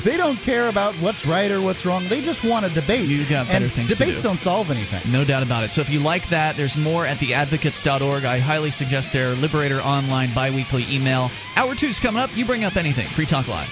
They, 0.05 0.17
don't 0.17 0.39
care 0.45 0.69
about 0.69 1.01
what's 1.01 1.25
right 1.27 1.51
or 1.51 1.63
what's 1.63 1.87
wrong. 1.87 2.09
They 2.09 2.23
just 2.23 2.45
want 2.45 2.67
to 2.67 2.75
debate. 2.75 3.07
You 3.07 3.23
got 3.29 3.47
better 3.47 3.67
and 3.67 3.75
things 3.75 3.89
debates 3.89 4.23
to 4.23 4.29
do. 4.29 4.35
not 4.35 4.43
solve 4.43 4.67
anything. 4.71 5.13
No 5.13 5.25
doubt 5.25 5.45
about 5.45 5.63
it. 5.63 5.71
So 5.71 5.81
if 5.81 5.89
you 5.91 6.01
like 6.01 6.23
that, 6.31 6.57
there's 6.57 6.77
more 6.77 7.07
at 7.07 7.19
theadvocates.org. 7.19 8.25
I 8.25 8.41
highly 8.41 8.73
suggest 8.73 9.13
their 9.13 9.31
Liberator 9.31 9.79
Online 9.79 10.35
biweekly 10.35 10.85
email. 10.91 11.31
Hour 11.55 11.75
two's 11.79 12.01
coming 12.01 12.21
up. 12.21 12.31
You 12.35 12.47
bring 12.47 12.65
up 12.65 12.77
anything. 12.77 13.07
Free 13.15 13.27
Talk 13.27 13.47
Live. 13.47 13.69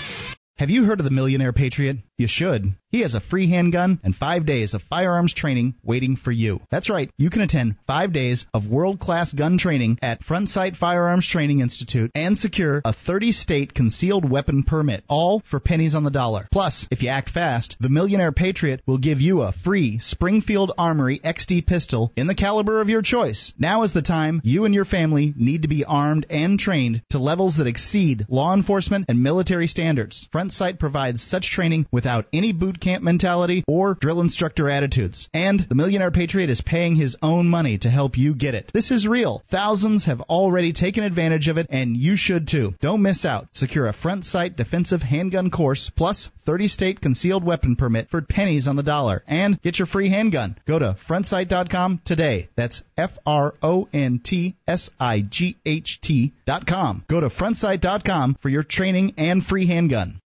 Have 0.59 0.70
you 0.70 0.84
heard 0.84 1.01
of 1.01 1.05
the 1.05 1.11
Millionaire 1.11 1.53
Patriot? 1.53 1.97
You 2.21 2.29
should. 2.29 2.75
He 2.91 3.01
has 3.03 3.14
a 3.14 3.21
free 3.21 3.49
handgun 3.49 4.01
and 4.03 4.14
five 4.14 4.45
days 4.45 4.75
of 4.75 4.83
firearms 4.83 5.33
training 5.33 5.77
waiting 5.85 6.16
for 6.16 6.33
you. 6.33 6.61
That's 6.71 6.91
right, 6.91 7.09
you 7.16 7.31
can 7.31 7.41
attend 7.41 7.77
five 7.87 8.12
days 8.12 8.47
of 8.53 8.66
world 8.66 8.99
class 8.99 9.33
gun 9.33 9.59
training 9.59 9.99
at 10.03 10.25
Front 10.25 10.49
Sight 10.49 10.77
Firearms 10.77 11.27
Training 11.27 11.61
Institute 11.61 12.11
and 12.16 12.37
secure 12.37 12.83
a 12.85 12.93
30 12.93 13.31
state 13.31 13.75
concealed 13.75 14.29
weapon 14.29 14.64
permit, 14.64 15.05
all 15.09 15.41
for 15.49 15.61
pennies 15.61 15.95
on 15.95 16.03
the 16.03 16.11
dollar. 16.11 16.49
Plus, 16.53 16.89
if 16.91 17.01
you 17.01 17.09
act 17.09 17.31
fast, 17.31 17.77
the 17.79 17.89
Millionaire 17.89 18.33
Patriot 18.33 18.83
will 18.87 18.99
give 18.99 19.21
you 19.21 19.43
a 19.43 19.53
free 19.53 20.01
Springfield 20.01 20.73
Armory 20.77 21.21
XD 21.21 21.66
pistol 21.68 22.12
in 22.16 22.27
the 22.27 22.35
caliber 22.35 22.81
of 22.81 22.89
your 22.89 23.03
choice. 23.03 23.53
Now 23.57 23.85
is 23.85 23.93
the 23.93 24.03
time 24.03 24.41
you 24.43 24.64
and 24.64 24.75
your 24.75 24.85
family 24.85 25.33
need 25.37 25.62
to 25.62 25.68
be 25.68 25.85
armed 25.85 26.27
and 26.29 26.59
trained 26.59 27.03
to 27.11 27.18
levels 27.21 27.57
that 27.59 27.68
exceed 27.68 28.27
law 28.29 28.53
enforcement 28.53 29.07
and 29.09 29.23
military 29.23 29.68
standards. 29.68 30.27
Front 30.33 30.53
Sight 30.53 30.81
provides 30.81 31.23
such 31.23 31.53
training 31.53 31.87
without 31.93 32.10
any 32.33 32.53
boot 32.53 32.81
camp 32.81 33.03
mentality 33.03 33.65
or 33.67 33.95
drill 33.95 34.21
instructor 34.21 34.69
attitudes. 34.69 35.29
And 35.33 35.67
the 35.69 35.75
Millionaire 35.75 36.11
Patriot 36.11 36.51
is 36.51 36.61
paying 36.61 36.97
his 36.97 37.17
own 37.23 37.49
money 37.49 37.79
to 37.79 37.91
help 37.91 38.17
you 38.17 38.35
get 38.35 38.55
it. 38.55 38.71
This 38.73 38.91
is 38.91 39.07
real. 39.07 39.43
Thousands 39.51 40.05
have 40.05 40.21
already 40.23 40.73
taken 40.73 41.05
advantage 41.05 41.49
of 41.49 41.59
it, 41.59 41.67
and 41.71 41.97
you 41.97 42.17
should 42.17 42.49
too. 42.49 42.75
Don't 42.81 43.03
miss 43.03 43.25
out. 43.25 43.49
Secure 43.53 43.87
a 43.87 43.93
front 43.93 44.25
sight 44.25 44.57
defensive 44.57 45.03
handgun 45.03 45.51
course 45.51 45.91
plus 45.97 46.29
30 46.47 46.69
state 46.69 47.01
concealed 47.01 47.45
weapon 47.45 47.77
permit 47.77 48.09
for 48.11 48.23
pennies 48.23 48.67
on 48.67 48.77
the 48.77 48.83
dollar. 48.83 49.23
And 49.27 49.61
get 49.63 49.79
your 49.79 49.87
free 49.87 50.09
handgun. 50.09 50.57
Go 50.67 50.79
to 50.79 50.97
frontsight.com 51.09 52.03
today. 52.05 52.49
That's 52.57 52.83
F 52.97 53.13
R 53.27 53.55
O 53.63 53.89
N 53.93 54.21
T 54.25 54.57
S 54.67 54.91
I 54.99 55.23
G 55.23 55.57
H 55.65 56.01
T.com. 56.03 57.05
Go 57.09 57.21
to 57.21 57.29
frontsight.com 57.29 58.37
for 58.41 58.49
your 58.49 58.63
training 58.63 59.15
and 59.17 59.45
free 59.45 59.67
handgun. 59.67 60.20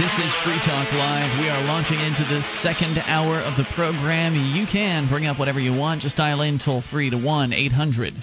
This 0.00 0.14
is 0.14 0.34
Free 0.44 0.58
Talk 0.64 0.90
Live. 0.94 1.38
We 1.40 1.50
are 1.50 1.62
launching 1.62 1.98
into 1.98 2.24
the 2.24 2.42
second 2.62 2.96
hour 3.04 3.38
of 3.38 3.58
the 3.58 3.66
program. 3.74 4.34
You 4.34 4.64
can 4.66 5.10
bring 5.10 5.26
up 5.26 5.38
whatever 5.38 5.60
you 5.60 5.74
want. 5.74 6.00
Just 6.00 6.16
dial 6.16 6.40
in 6.40 6.58
toll 6.58 6.80
free 6.80 7.10
to 7.10 7.18
1 7.18 7.52
800 7.52 8.14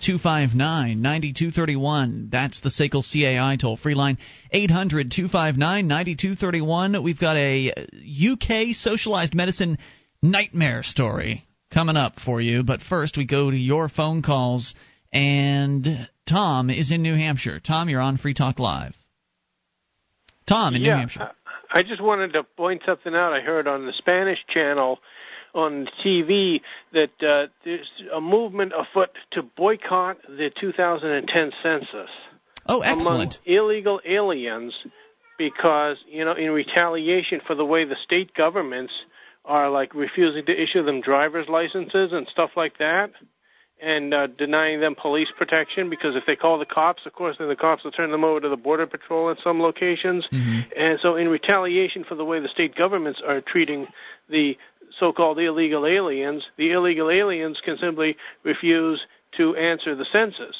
259 0.00 1.02
9231. 1.02 2.30
That's 2.32 2.62
the 2.62 2.70
SACL 2.70 3.04
CAI 3.04 3.56
toll 3.56 3.76
free 3.76 3.94
line. 3.94 4.16
800 4.50 5.10
259 5.10 5.86
9231. 5.86 7.02
We've 7.02 7.20
got 7.20 7.36
a 7.36 7.70
UK 7.70 8.74
socialized 8.74 9.34
medicine 9.34 9.76
nightmare 10.22 10.82
story 10.84 11.44
coming 11.70 11.98
up 11.98 12.18
for 12.18 12.40
you. 12.40 12.62
But 12.62 12.80
first, 12.80 13.18
we 13.18 13.26
go 13.26 13.50
to 13.50 13.56
your 13.58 13.90
phone 13.90 14.22
calls. 14.22 14.74
And 15.12 16.08
Tom 16.26 16.70
is 16.70 16.90
in 16.90 17.02
New 17.02 17.14
Hampshire. 17.14 17.60
Tom, 17.60 17.90
you're 17.90 18.00
on 18.00 18.16
Free 18.16 18.32
Talk 18.32 18.58
Live. 18.58 18.94
Tom 20.46 20.74
in 20.74 20.82
yeah, 20.82 20.94
New 20.94 20.98
Hampshire. 21.00 21.30
I 21.70 21.82
just 21.82 22.00
wanted 22.00 22.32
to 22.34 22.44
point 22.44 22.82
something 22.86 23.14
out. 23.14 23.32
I 23.32 23.40
heard 23.40 23.66
on 23.66 23.86
the 23.86 23.92
Spanish 23.92 24.38
channel 24.46 25.00
on 25.54 25.88
TV 26.04 26.60
that 26.92 27.22
uh, 27.22 27.46
there's 27.64 27.90
a 28.12 28.20
movement 28.20 28.72
afoot 28.76 29.10
to 29.32 29.42
boycott 29.42 30.18
the 30.28 30.50
2010 30.50 31.52
census. 31.62 32.10
Oh, 32.66 32.80
excellent. 32.80 33.38
Among 33.46 33.56
illegal 33.58 34.00
aliens 34.04 34.74
because, 35.38 35.96
you 36.08 36.24
know, 36.24 36.32
in 36.32 36.50
retaliation 36.50 37.40
for 37.46 37.54
the 37.54 37.64
way 37.64 37.84
the 37.84 37.96
state 37.96 38.34
governments 38.34 38.92
are 39.44 39.70
like 39.70 39.94
refusing 39.94 40.44
to 40.46 40.62
issue 40.62 40.82
them 40.82 41.00
driver's 41.00 41.48
licenses 41.48 42.12
and 42.12 42.26
stuff 42.28 42.50
like 42.56 42.78
that 42.78 43.12
and 43.80 44.14
uh, 44.14 44.26
denying 44.26 44.80
them 44.80 44.94
police 44.94 45.28
protection 45.36 45.90
because 45.90 46.16
if 46.16 46.24
they 46.26 46.36
call 46.36 46.58
the 46.58 46.66
cops, 46.66 47.04
of 47.04 47.12
course, 47.12 47.36
then 47.38 47.48
the 47.48 47.56
cops 47.56 47.84
will 47.84 47.90
turn 47.90 48.10
them 48.10 48.24
over 48.24 48.40
to 48.40 48.48
the 48.48 48.56
border 48.56 48.86
patrol 48.86 49.28
in 49.28 49.36
some 49.42 49.60
locations. 49.60 50.26
Mm-hmm. 50.32 50.60
And 50.76 50.98
so, 51.00 51.16
in 51.16 51.28
retaliation 51.28 52.04
for 52.04 52.14
the 52.14 52.24
way 52.24 52.40
the 52.40 52.48
state 52.48 52.74
governments 52.74 53.20
are 53.26 53.40
treating 53.40 53.86
the 54.28 54.56
so-called 54.98 55.38
illegal 55.38 55.86
aliens, 55.86 56.44
the 56.56 56.72
illegal 56.72 57.10
aliens 57.10 57.60
can 57.62 57.76
simply 57.78 58.16
refuse 58.44 59.04
to 59.36 59.54
answer 59.56 59.94
the 59.94 60.06
census. 60.10 60.56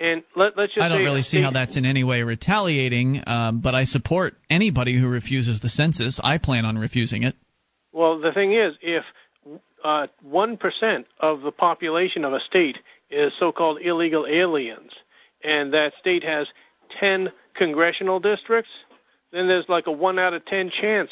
And 0.00 0.22
let, 0.34 0.58
us 0.58 0.70
just 0.74 0.80
I 0.80 0.88
don't 0.88 1.04
really 1.04 1.22
see 1.22 1.42
how 1.42 1.50
that's 1.50 1.76
in 1.76 1.84
any 1.84 2.04
way 2.04 2.22
retaliating, 2.22 3.22
um, 3.26 3.60
but 3.60 3.74
I 3.74 3.84
support 3.84 4.34
anybody 4.48 4.98
who 4.98 5.08
refuses 5.08 5.60
the 5.60 5.68
census. 5.68 6.18
I 6.22 6.38
plan 6.38 6.64
on 6.64 6.78
refusing 6.78 7.24
it. 7.24 7.34
Well, 7.92 8.18
the 8.18 8.32
thing 8.32 8.54
is, 8.54 8.74
if 8.80 9.04
uh, 9.84 10.06
one 10.22 10.56
percent 10.56 11.06
of 11.18 11.42
the 11.42 11.52
population 11.52 12.24
of 12.24 12.32
a 12.32 12.40
state 12.40 12.78
is 13.10 13.32
so-called 13.38 13.80
illegal 13.80 14.26
aliens, 14.26 14.92
and 15.42 15.72
that 15.74 15.94
state 15.98 16.24
has 16.24 16.46
ten 16.98 17.32
congressional 17.54 18.20
districts, 18.20 18.70
then 19.32 19.48
there's 19.48 19.68
like 19.68 19.86
a 19.86 19.92
one 19.92 20.18
out 20.18 20.34
of 20.34 20.44
ten 20.44 20.70
chance 20.70 21.10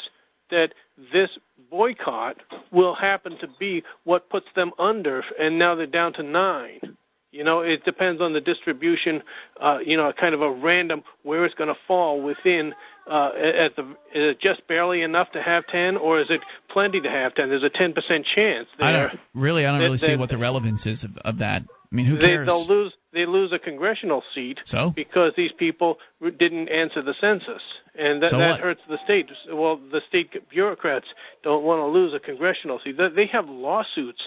that 0.49 0.73
this 1.13 1.29
boycott 1.69 2.37
will 2.71 2.95
happen 2.95 3.37
to 3.37 3.47
be 3.59 3.83
what 4.03 4.29
puts 4.29 4.47
them 4.55 4.71
under, 4.79 5.23
and 5.39 5.59
now 5.59 5.75
they're 5.75 5.85
down 5.85 6.13
to 6.13 6.23
nine. 6.23 6.97
You 7.31 7.43
know, 7.43 7.59
it 7.59 7.85
depends 7.85 8.21
on 8.21 8.33
the 8.33 8.41
distribution. 8.41 9.21
Uh, 9.59 9.79
you 9.85 9.97
know, 9.97 10.11
kind 10.11 10.33
of 10.33 10.41
a 10.41 10.49
random 10.49 11.03
where 11.21 11.45
it's 11.45 11.53
going 11.53 11.67
to 11.67 11.79
fall 11.87 12.19
within 12.21 12.73
uh, 13.09 13.31
at 13.35 13.75
the 13.75 13.83
is 14.13 14.31
it 14.31 14.39
just 14.39 14.65
barely 14.67 15.01
enough 15.01 15.31
to 15.31 15.41
have 15.41 15.65
10 15.67 15.97
or 15.97 16.19
is 16.21 16.29
it 16.29 16.41
plenty 16.69 17.01
to 17.01 17.09
have 17.09 17.33
10 17.35 17.49
there's 17.49 17.63
a 17.63 17.69
10% 17.69 17.95
chance 18.23 18.67
there. 18.77 18.87
I 18.87 18.91
don't 18.91 19.19
really 19.33 19.65
I 19.65 19.71
don't 19.71 19.79
that- 19.79 19.85
really 19.85 19.97
see 19.97 20.07
that- 20.07 20.19
what 20.19 20.29
the 20.29 20.37
relevance 20.37 20.85
is 20.85 21.03
of, 21.03 21.17
of 21.17 21.39
that. 21.39 21.63
I 21.91 21.95
mean, 21.95 22.05
who 22.05 22.17
they, 22.19 22.27
cares? 22.29 22.45
they'll 22.45 22.67
lose 22.67 22.93
they 23.11 23.25
lose 23.25 23.51
a 23.51 23.57
congressional 23.57 24.21
seat 24.35 24.59
So? 24.63 24.91
because 24.95 25.33
these 25.35 25.51
people 25.51 25.97
didn't 26.21 26.69
answer 26.69 27.01
the 27.01 27.15
census 27.19 27.63
and 27.95 28.21
that, 28.21 28.29
So 28.29 28.37
that 28.37 28.59
hurts 28.59 28.81
the 28.87 28.99
state 29.03 29.27
well 29.51 29.77
the 29.77 30.01
state 30.07 30.47
bureaucrats 30.49 31.07
don't 31.41 31.63
want 31.63 31.79
to 31.81 31.87
lose 31.87 32.13
a 32.13 32.19
congressional 32.19 32.79
seat 32.83 32.95
they, 32.97 33.09
they 33.09 33.25
have 33.27 33.49
lawsuits 33.49 34.21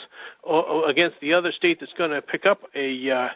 against 0.88 1.20
the 1.20 1.34
other 1.34 1.52
state 1.52 1.78
that's 1.80 1.92
going 1.92 2.10
to 2.10 2.20
pick 2.20 2.46
up 2.46 2.62
a 2.74 3.10
uh, 3.10 3.28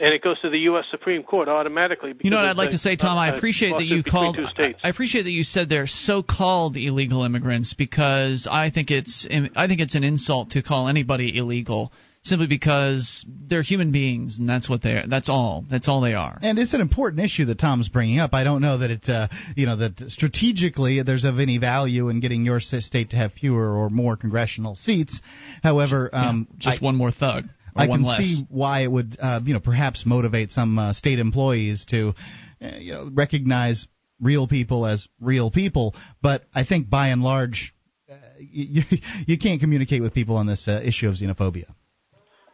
and 0.00 0.12
it 0.14 0.22
goes 0.22 0.40
to 0.40 0.50
the 0.50 0.58
U.S. 0.60 0.84
Supreme 0.90 1.22
Court 1.22 1.48
automatically. 1.48 2.14
You 2.20 2.30
know 2.30 2.36
what 2.36 2.46
I'd 2.46 2.56
like 2.56 2.66
it's 2.66 2.76
to 2.76 2.78
say, 2.78 2.94
a- 2.94 2.96
Tom? 2.96 3.16
I 3.16 3.32
a 3.32 3.36
appreciate 3.36 3.72
that 3.72 3.84
you 3.84 4.02
called. 4.02 4.38
I 4.58 4.88
appreciate 4.88 5.22
that 5.22 5.30
you 5.30 5.44
said 5.44 5.68
they're 5.68 5.86
so-called 5.86 6.76
illegal 6.76 7.24
immigrants 7.24 7.74
because 7.74 8.48
I 8.50 8.70
think 8.70 8.90
it's 8.90 9.26
I 9.56 9.66
think 9.66 9.80
it's 9.80 9.94
an 9.94 10.04
insult 10.04 10.50
to 10.50 10.62
call 10.62 10.88
anybody 10.88 11.36
illegal 11.36 11.92
simply 12.24 12.46
because 12.46 13.24
they're 13.28 13.62
human 13.62 13.92
beings 13.92 14.38
and 14.38 14.48
that's 14.48 14.68
what 14.68 14.82
they 14.82 14.92
are. 14.92 15.06
That's 15.06 15.28
all. 15.28 15.64
That's 15.70 15.88
all 15.88 16.00
they 16.00 16.14
are. 16.14 16.38
And 16.40 16.58
it's 16.58 16.72
an 16.72 16.80
important 16.80 17.22
issue 17.22 17.44
that 17.46 17.58
Tom's 17.58 17.90
bringing 17.90 18.18
up. 18.18 18.32
I 18.32 18.44
don't 18.44 18.62
know 18.62 18.78
that 18.78 18.90
it, 18.90 19.08
uh, 19.08 19.28
you 19.54 19.66
know, 19.66 19.76
that 19.76 20.10
strategically 20.10 21.02
there's 21.02 21.24
of 21.24 21.38
any 21.38 21.58
value 21.58 22.08
in 22.08 22.20
getting 22.20 22.46
your 22.46 22.60
state 22.60 23.10
to 23.10 23.16
have 23.16 23.34
fewer 23.34 23.76
or 23.76 23.90
more 23.90 24.16
congressional 24.16 24.74
seats. 24.74 25.20
However, 25.62 26.08
um, 26.14 26.48
Just 26.56 26.82
I, 26.82 26.84
one 26.84 26.96
more 26.96 27.10
thug. 27.10 27.44
Or 27.76 27.82
I 27.82 27.86
can 27.86 28.02
less. 28.02 28.18
see 28.18 28.46
why 28.48 28.82
it 28.82 28.90
would, 28.90 29.16
uh, 29.20 29.40
you 29.44 29.54
know, 29.54 29.60
perhaps 29.60 30.04
motivate 30.06 30.50
some 30.50 30.78
uh, 30.78 30.92
state 30.92 31.18
employees 31.18 31.84
to, 31.86 32.14
uh, 32.62 32.70
you 32.78 32.92
know, 32.92 33.10
recognize 33.12 33.86
real 34.20 34.46
people 34.46 34.86
as 34.86 35.08
real 35.20 35.50
people. 35.50 35.94
But 36.22 36.44
I 36.54 36.64
think 36.64 36.88
by 36.88 37.08
and 37.08 37.22
large, 37.22 37.74
uh, 38.10 38.14
you, 38.38 38.82
you 39.26 39.38
can't 39.38 39.60
communicate 39.60 40.02
with 40.02 40.14
people 40.14 40.36
on 40.36 40.46
this 40.46 40.68
uh, 40.68 40.80
issue 40.84 41.08
of 41.08 41.14
xenophobia. 41.14 41.74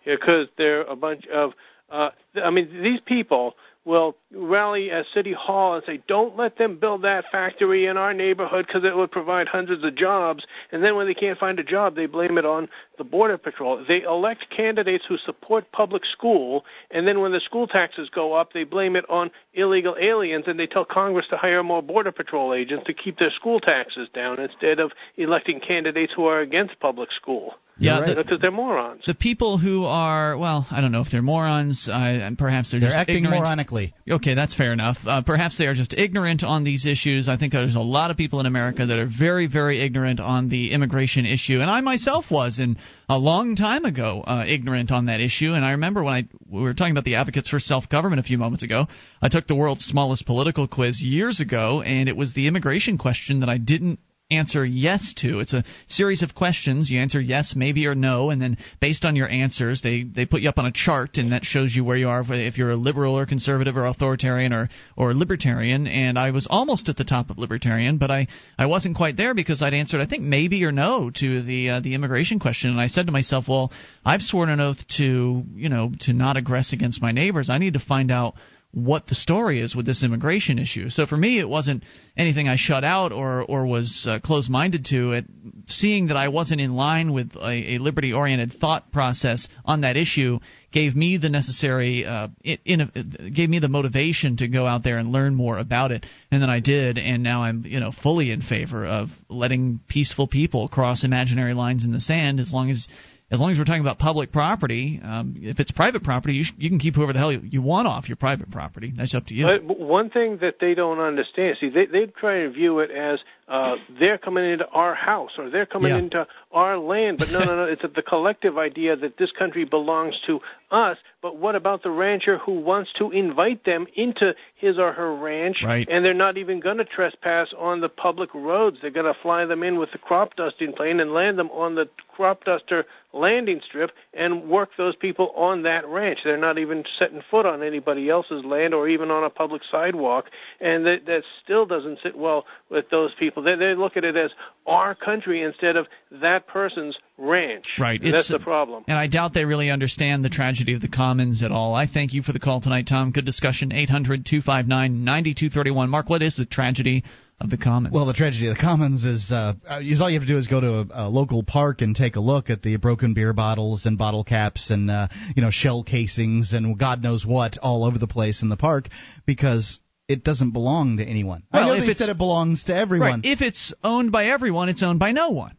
Yeah, 0.06 0.16
because 0.16 0.48
they're 0.56 0.82
a 0.82 0.96
bunch 0.96 1.26
of. 1.26 1.52
Uh, 1.90 2.10
I 2.42 2.50
mean, 2.50 2.82
these 2.82 3.00
people 3.04 3.54
will 3.90 4.16
rally 4.32 4.88
at 4.92 5.04
City 5.12 5.32
Hall 5.32 5.74
and 5.74 5.84
say, 5.84 6.00
don't 6.06 6.36
let 6.36 6.56
them 6.56 6.78
build 6.78 7.02
that 7.02 7.24
factory 7.32 7.86
in 7.86 7.96
our 7.96 8.14
neighborhood 8.14 8.64
because 8.64 8.84
it 8.84 8.96
would 8.96 9.10
provide 9.10 9.48
hundreds 9.48 9.82
of 9.82 9.96
jobs. 9.96 10.46
And 10.70 10.82
then 10.82 10.94
when 10.94 11.08
they 11.08 11.14
can't 11.14 11.40
find 11.40 11.58
a 11.58 11.64
job, 11.64 11.96
they 11.96 12.06
blame 12.06 12.38
it 12.38 12.46
on 12.46 12.68
the 12.98 13.04
Border 13.04 13.36
Patrol. 13.36 13.84
They 13.84 14.02
elect 14.02 14.48
candidates 14.48 15.04
who 15.04 15.18
support 15.18 15.72
public 15.72 16.06
school, 16.06 16.64
and 16.92 17.06
then 17.06 17.20
when 17.20 17.32
the 17.32 17.40
school 17.40 17.66
taxes 17.66 18.08
go 18.10 18.32
up, 18.32 18.52
they 18.52 18.62
blame 18.62 18.94
it 18.94 19.10
on 19.10 19.32
illegal 19.52 19.96
aliens, 20.00 20.44
and 20.46 20.58
they 20.58 20.68
tell 20.68 20.84
Congress 20.84 21.26
to 21.28 21.36
hire 21.36 21.64
more 21.64 21.82
Border 21.82 22.12
Patrol 22.12 22.54
agents 22.54 22.86
to 22.86 22.94
keep 22.94 23.18
their 23.18 23.32
school 23.32 23.58
taxes 23.58 24.08
down 24.14 24.38
instead 24.38 24.78
of 24.78 24.92
electing 25.16 25.58
candidates 25.58 26.12
who 26.12 26.26
are 26.26 26.38
against 26.38 26.78
public 26.78 27.10
school. 27.10 27.56
Yeah, 27.80 28.00
right. 28.00 28.16
because 28.16 28.40
they're 28.40 28.50
morons. 28.50 29.02
The 29.06 29.14
people 29.14 29.56
who 29.56 29.84
are, 29.84 30.36
well, 30.36 30.66
I 30.70 30.82
don't 30.82 30.92
know 30.92 31.00
if 31.00 31.10
they're 31.10 31.22
morons. 31.22 31.88
Uh, 31.90 32.30
perhaps 32.36 32.70
they're, 32.70 32.80
they're 32.80 32.90
just 32.90 32.96
acting 32.96 33.24
ignorant. 33.24 33.42
moronically. 33.42 33.94
Okay, 34.08 34.34
that's 34.34 34.54
fair 34.54 34.74
enough. 34.74 34.98
Uh, 35.06 35.22
perhaps 35.22 35.56
they 35.56 35.66
are 35.66 35.74
just 35.74 35.94
ignorant 35.94 36.44
on 36.44 36.62
these 36.62 36.84
issues. 36.84 37.26
I 37.26 37.38
think 37.38 37.54
there's 37.54 37.76
a 37.76 37.80
lot 37.80 38.10
of 38.10 38.18
people 38.18 38.38
in 38.40 38.46
America 38.46 38.84
that 38.84 38.98
are 38.98 39.08
very, 39.08 39.46
very 39.46 39.80
ignorant 39.80 40.20
on 40.20 40.50
the 40.50 40.72
immigration 40.72 41.24
issue, 41.24 41.60
and 41.60 41.70
I 41.70 41.80
myself 41.80 42.26
was 42.30 42.58
in 42.58 42.76
a 43.08 43.18
long 43.18 43.56
time 43.56 43.86
ago 43.86 44.22
uh, 44.26 44.44
ignorant 44.46 44.90
on 44.90 45.06
that 45.06 45.20
issue. 45.20 45.52
And 45.54 45.64
I 45.64 45.72
remember 45.72 46.02
when 46.02 46.12
I 46.12 46.28
we 46.48 46.60
were 46.60 46.74
talking 46.74 46.92
about 46.92 47.04
the 47.04 47.14
advocates 47.14 47.48
for 47.48 47.60
self-government 47.60 48.20
a 48.20 48.24
few 48.24 48.36
moments 48.36 48.62
ago. 48.62 48.86
I 49.22 49.28
took 49.28 49.46
the 49.46 49.54
world's 49.54 49.86
smallest 49.86 50.26
political 50.26 50.68
quiz 50.68 51.00
years 51.02 51.40
ago, 51.40 51.80
and 51.80 52.08
it 52.08 52.16
was 52.16 52.34
the 52.34 52.46
immigration 52.46 52.98
question 52.98 53.40
that 53.40 53.48
I 53.48 53.56
didn't 53.56 54.00
answer 54.30 54.64
yes 54.64 55.14
to. 55.18 55.40
It's 55.40 55.52
a 55.52 55.64
series 55.86 56.22
of 56.22 56.34
questions. 56.34 56.90
You 56.90 57.00
answer 57.00 57.20
yes, 57.20 57.54
maybe, 57.56 57.86
or 57.86 57.94
no, 57.94 58.30
and 58.30 58.40
then 58.40 58.58
based 58.80 59.04
on 59.04 59.16
your 59.16 59.28
answers, 59.28 59.82
they 59.82 60.02
they 60.02 60.26
put 60.26 60.40
you 60.40 60.48
up 60.48 60.58
on 60.58 60.66
a 60.66 60.72
chart, 60.72 61.18
and 61.18 61.32
that 61.32 61.44
shows 61.44 61.74
you 61.74 61.84
where 61.84 61.96
you 61.96 62.08
are 62.08 62.24
if 62.28 62.58
you're 62.58 62.70
a 62.70 62.76
liberal 62.76 63.18
or 63.18 63.26
conservative 63.26 63.76
or 63.76 63.86
authoritarian 63.86 64.52
or 64.52 64.68
or 64.96 65.14
libertarian. 65.14 65.86
And 65.86 66.18
I 66.18 66.30
was 66.30 66.46
almost 66.48 66.88
at 66.88 66.96
the 66.96 67.04
top 67.04 67.30
of 67.30 67.38
libertarian, 67.38 67.98
but 67.98 68.10
I 68.10 68.28
I 68.58 68.66
wasn't 68.66 68.96
quite 68.96 69.16
there 69.16 69.34
because 69.34 69.62
I'd 69.62 69.74
answered 69.74 70.00
I 70.00 70.06
think 70.06 70.22
maybe 70.22 70.64
or 70.64 70.72
no 70.72 71.10
to 71.10 71.42
the 71.42 71.70
uh, 71.70 71.80
the 71.80 71.94
immigration 71.94 72.38
question, 72.38 72.70
and 72.70 72.80
I 72.80 72.86
said 72.86 73.06
to 73.06 73.12
myself, 73.12 73.46
well, 73.48 73.72
I've 74.04 74.22
sworn 74.22 74.48
an 74.48 74.60
oath 74.60 74.86
to 74.96 75.44
you 75.54 75.68
know 75.68 75.92
to 76.00 76.12
not 76.12 76.36
aggress 76.36 76.72
against 76.72 77.02
my 77.02 77.12
neighbors. 77.12 77.50
I 77.50 77.58
need 77.58 77.74
to 77.74 77.80
find 77.80 78.10
out 78.10 78.34
what 78.72 79.08
the 79.08 79.16
story 79.16 79.60
is 79.60 79.74
with 79.74 79.84
this 79.84 80.04
immigration 80.04 80.58
issue. 80.58 80.90
So 80.90 81.04
for 81.04 81.16
me, 81.16 81.40
it 81.40 81.48
wasn't 81.48 81.82
anything 82.16 82.48
I 82.48 82.56
shut 82.56 82.84
out 82.84 83.10
or 83.10 83.42
or 83.42 83.66
was 83.66 84.06
uh, 84.08 84.20
closed-minded 84.20 84.84
to. 84.86 85.12
It 85.12 85.24
seeing 85.66 86.06
that 86.06 86.16
I 86.16 86.28
wasn't 86.28 86.60
in 86.60 86.74
line 86.74 87.12
with 87.12 87.34
a, 87.34 87.74
a 87.74 87.78
liberty-oriented 87.78 88.52
thought 88.60 88.92
process 88.92 89.48
on 89.64 89.80
that 89.80 89.96
issue 89.96 90.38
gave 90.72 90.94
me 90.94 91.16
the 91.16 91.28
necessary 91.28 92.04
uh, 92.04 92.28
in, 92.44 92.58
in, 92.64 93.32
gave 93.34 93.50
me 93.50 93.58
the 93.58 93.68
motivation 93.68 94.36
to 94.36 94.46
go 94.46 94.66
out 94.66 94.84
there 94.84 94.98
and 94.98 95.10
learn 95.10 95.34
more 95.34 95.58
about 95.58 95.90
it, 95.90 96.06
and 96.30 96.40
then 96.40 96.50
I 96.50 96.60
did, 96.60 96.96
and 96.96 97.24
now 97.24 97.42
I'm 97.42 97.64
you 97.66 97.80
know 97.80 97.90
fully 97.90 98.30
in 98.30 98.40
favor 98.40 98.86
of 98.86 99.08
letting 99.28 99.80
peaceful 99.88 100.28
people 100.28 100.68
cross 100.68 101.02
imaginary 101.02 101.54
lines 101.54 101.84
in 101.84 101.90
the 101.90 102.00
sand 102.00 102.38
as 102.38 102.52
long 102.52 102.70
as 102.70 102.86
as 103.30 103.38
long 103.38 103.52
as 103.52 103.58
we're 103.58 103.64
talking 103.64 103.80
about 103.80 103.98
public 103.98 104.32
property, 104.32 105.00
um, 105.02 105.36
if 105.36 105.60
it's 105.60 105.70
private 105.70 106.02
property, 106.02 106.34
you, 106.34 106.44
sh- 106.44 106.52
you 106.58 106.68
can 106.68 106.80
keep 106.80 106.96
whoever 106.96 107.12
the 107.12 107.18
hell 107.18 107.32
you, 107.32 107.40
you 107.44 107.62
want 107.62 107.86
off 107.86 108.08
your 108.08 108.16
private 108.16 108.50
property. 108.50 108.92
That's 108.94 109.14
up 109.14 109.26
to 109.26 109.34
you. 109.34 109.46
But 109.46 109.78
one 109.78 110.10
thing 110.10 110.38
that 110.38 110.56
they 110.60 110.74
don't 110.74 110.98
understand, 110.98 111.56
see, 111.60 111.68
they 111.68 111.86
they 111.86 112.06
try 112.06 112.42
to 112.42 112.50
view 112.50 112.80
it 112.80 112.90
as 112.90 113.20
uh, 113.50 113.76
they're 113.98 114.16
coming 114.16 114.48
into 114.48 114.66
our 114.68 114.94
house 114.94 115.32
or 115.36 115.50
they're 115.50 115.66
coming 115.66 115.90
Yeah. 115.90 115.98
into 115.98 116.26
our 116.52 116.78
land. 116.78 117.18
But 117.18 117.30
no, 117.30 117.40
no, 117.40 117.56
no. 117.56 117.64
It's 117.64 117.82
the 117.82 118.02
collective 118.02 118.56
idea 118.56 118.94
that 118.94 119.16
this 119.16 119.32
country 119.32 119.64
belongs 119.64 120.18
to 120.26 120.40
us. 120.70 120.98
But 121.20 121.36
what 121.36 121.56
about 121.56 121.82
the 121.82 121.90
rancher 121.90 122.38
who 122.38 122.60
wants 122.60 122.92
to 122.94 123.10
invite 123.10 123.64
them 123.64 123.88
into 123.94 124.36
his 124.54 124.78
or 124.78 124.92
her 124.92 125.12
ranch? 125.12 125.64
Right. 125.64 125.86
And 125.90 126.04
they're 126.04 126.14
not 126.14 126.38
even 126.38 126.60
going 126.60 126.78
to 126.78 126.84
trespass 126.84 127.52
on 127.58 127.80
the 127.80 127.88
public 127.88 128.32
roads. 128.34 128.78
They're 128.80 128.90
going 128.90 129.12
to 129.12 129.20
fly 129.20 129.44
them 129.46 129.64
in 129.64 129.78
with 129.80 129.90
the 129.90 129.98
crop 129.98 130.36
dusting 130.36 130.72
plane 130.72 131.00
and 131.00 131.12
land 131.12 131.36
them 131.36 131.50
on 131.50 131.74
the 131.74 131.88
crop 132.08 132.44
duster 132.44 132.86
landing 133.12 133.60
strip 133.64 133.90
and 134.14 134.48
work 134.48 134.70
those 134.76 134.94
people 134.96 135.30
on 135.36 135.62
that 135.62 135.86
ranch. 135.88 136.20
They're 136.24 136.36
not 136.36 136.58
even 136.58 136.84
setting 136.98 137.22
foot 137.30 137.46
on 137.46 137.62
anybody 137.62 138.08
else's 138.08 138.44
land 138.44 138.74
or 138.74 138.88
even 138.88 139.10
on 139.10 139.24
a 139.24 139.30
public 139.30 139.62
sidewalk. 139.70 140.30
And 140.60 140.86
that, 140.86 141.06
that 141.06 141.24
still 141.42 141.66
doesn't 141.66 141.98
sit 142.02 142.16
well 142.16 142.46
with 142.68 142.88
those 142.90 143.12
people. 143.14 143.39
They, 143.42 143.56
they 143.56 143.74
look 143.74 143.96
at 143.96 144.04
it 144.04 144.16
as 144.16 144.30
our 144.66 144.94
country 144.94 145.42
instead 145.42 145.76
of 145.76 145.86
that 146.10 146.46
person's 146.46 146.96
ranch. 147.18 147.66
Right. 147.78 148.00
And 148.00 148.12
that's 148.14 148.30
It's- 148.30 148.40
the 148.40 148.44
problem. 148.44 148.84
And 148.88 148.98
I 148.98 149.06
doubt 149.06 149.34
they 149.34 149.44
really 149.44 149.70
understand 149.70 150.24
the 150.24 150.28
tragedy 150.28 150.74
of 150.74 150.80
the 150.80 150.88
commons 150.88 151.42
at 151.42 151.50
all. 151.52 151.74
I 151.74 151.86
thank 151.86 152.12
you 152.14 152.22
for 152.22 152.32
the 152.32 152.40
call 152.40 152.60
tonight, 152.60 152.86
Tom. 152.86 153.10
Good 153.10 153.24
discussion. 153.24 153.72
800 153.72 154.24
259 154.26 155.04
9231. 155.04 155.90
Mark, 155.90 156.08
what 156.10 156.22
is 156.22 156.36
the 156.36 156.46
tragedy 156.46 157.04
of 157.40 157.48
the 157.48 157.56
commons? 157.56 157.94
Well, 157.94 158.04
the 158.06 158.12
tragedy 158.12 158.48
of 158.48 158.54
the 158.56 158.60
commons 158.60 159.04
is, 159.04 159.32
uh, 159.32 159.54
is 159.80 160.00
all 160.00 160.10
you 160.10 160.18
have 160.18 160.26
to 160.26 160.32
do 160.32 160.38
is 160.38 160.46
go 160.46 160.60
to 160.60 160.68
a, 160.80 160.86
a 161.06 161.08
local 161.08 161.42
park 161.42 161.80
and 161.80 161.96
take 161.96 162.16
a 162.16 162.20
look 162.20 162.50
at 162.50 162.62
the 162.62 162.76
broken 162.76 163.14
beer 163.14 163.32
bottles 163.32 163.86
and 163.86 163.96
bottle 163.96 164.24
caps 164.24 164.70
and 164.70 164.90
uh, 164.90 165.08
you 165.34 165.42
know 165.42 165.50
shell 165.50 165.82
casings 165.82 166.52
and 166.52 166.78
God 166.78 167.02
knows 167.02 167.24
what 167.24 167.56
all 167.62 167.84
over 167.84 167.98
the 167.98 168.06
place 168.06 168.42
in 168.42 168.50
the 168.50 168.58
park 168.58 168.88
because 169.24 169.80
it 170.10 170.24
doesn't 170.24 170.50
belong 170.50 170.96
to 170.96 171.04
anyone. 171.04 171.44
I 171.52 171.58
Well, 171.58 171.68
know 171.68 171.74
if 171.82 171.86
they 171.86 171.94
said 171.94 172.08
it 172.08 172.18
belongs 172.18 172.64
to 172.64 172.74
everyone. 172.74 173.20
Right. 173.20 173.24
If 173.32 173.40
it's 173.42 173.72
owned 173.84 174.10
by 174.10 174.26
everyone, 174.26 174.68
it's 174.68 174.82
owned 174.82 174.98
by 174.98 175.12
no 175.12 175.30
one. 175.30 175.56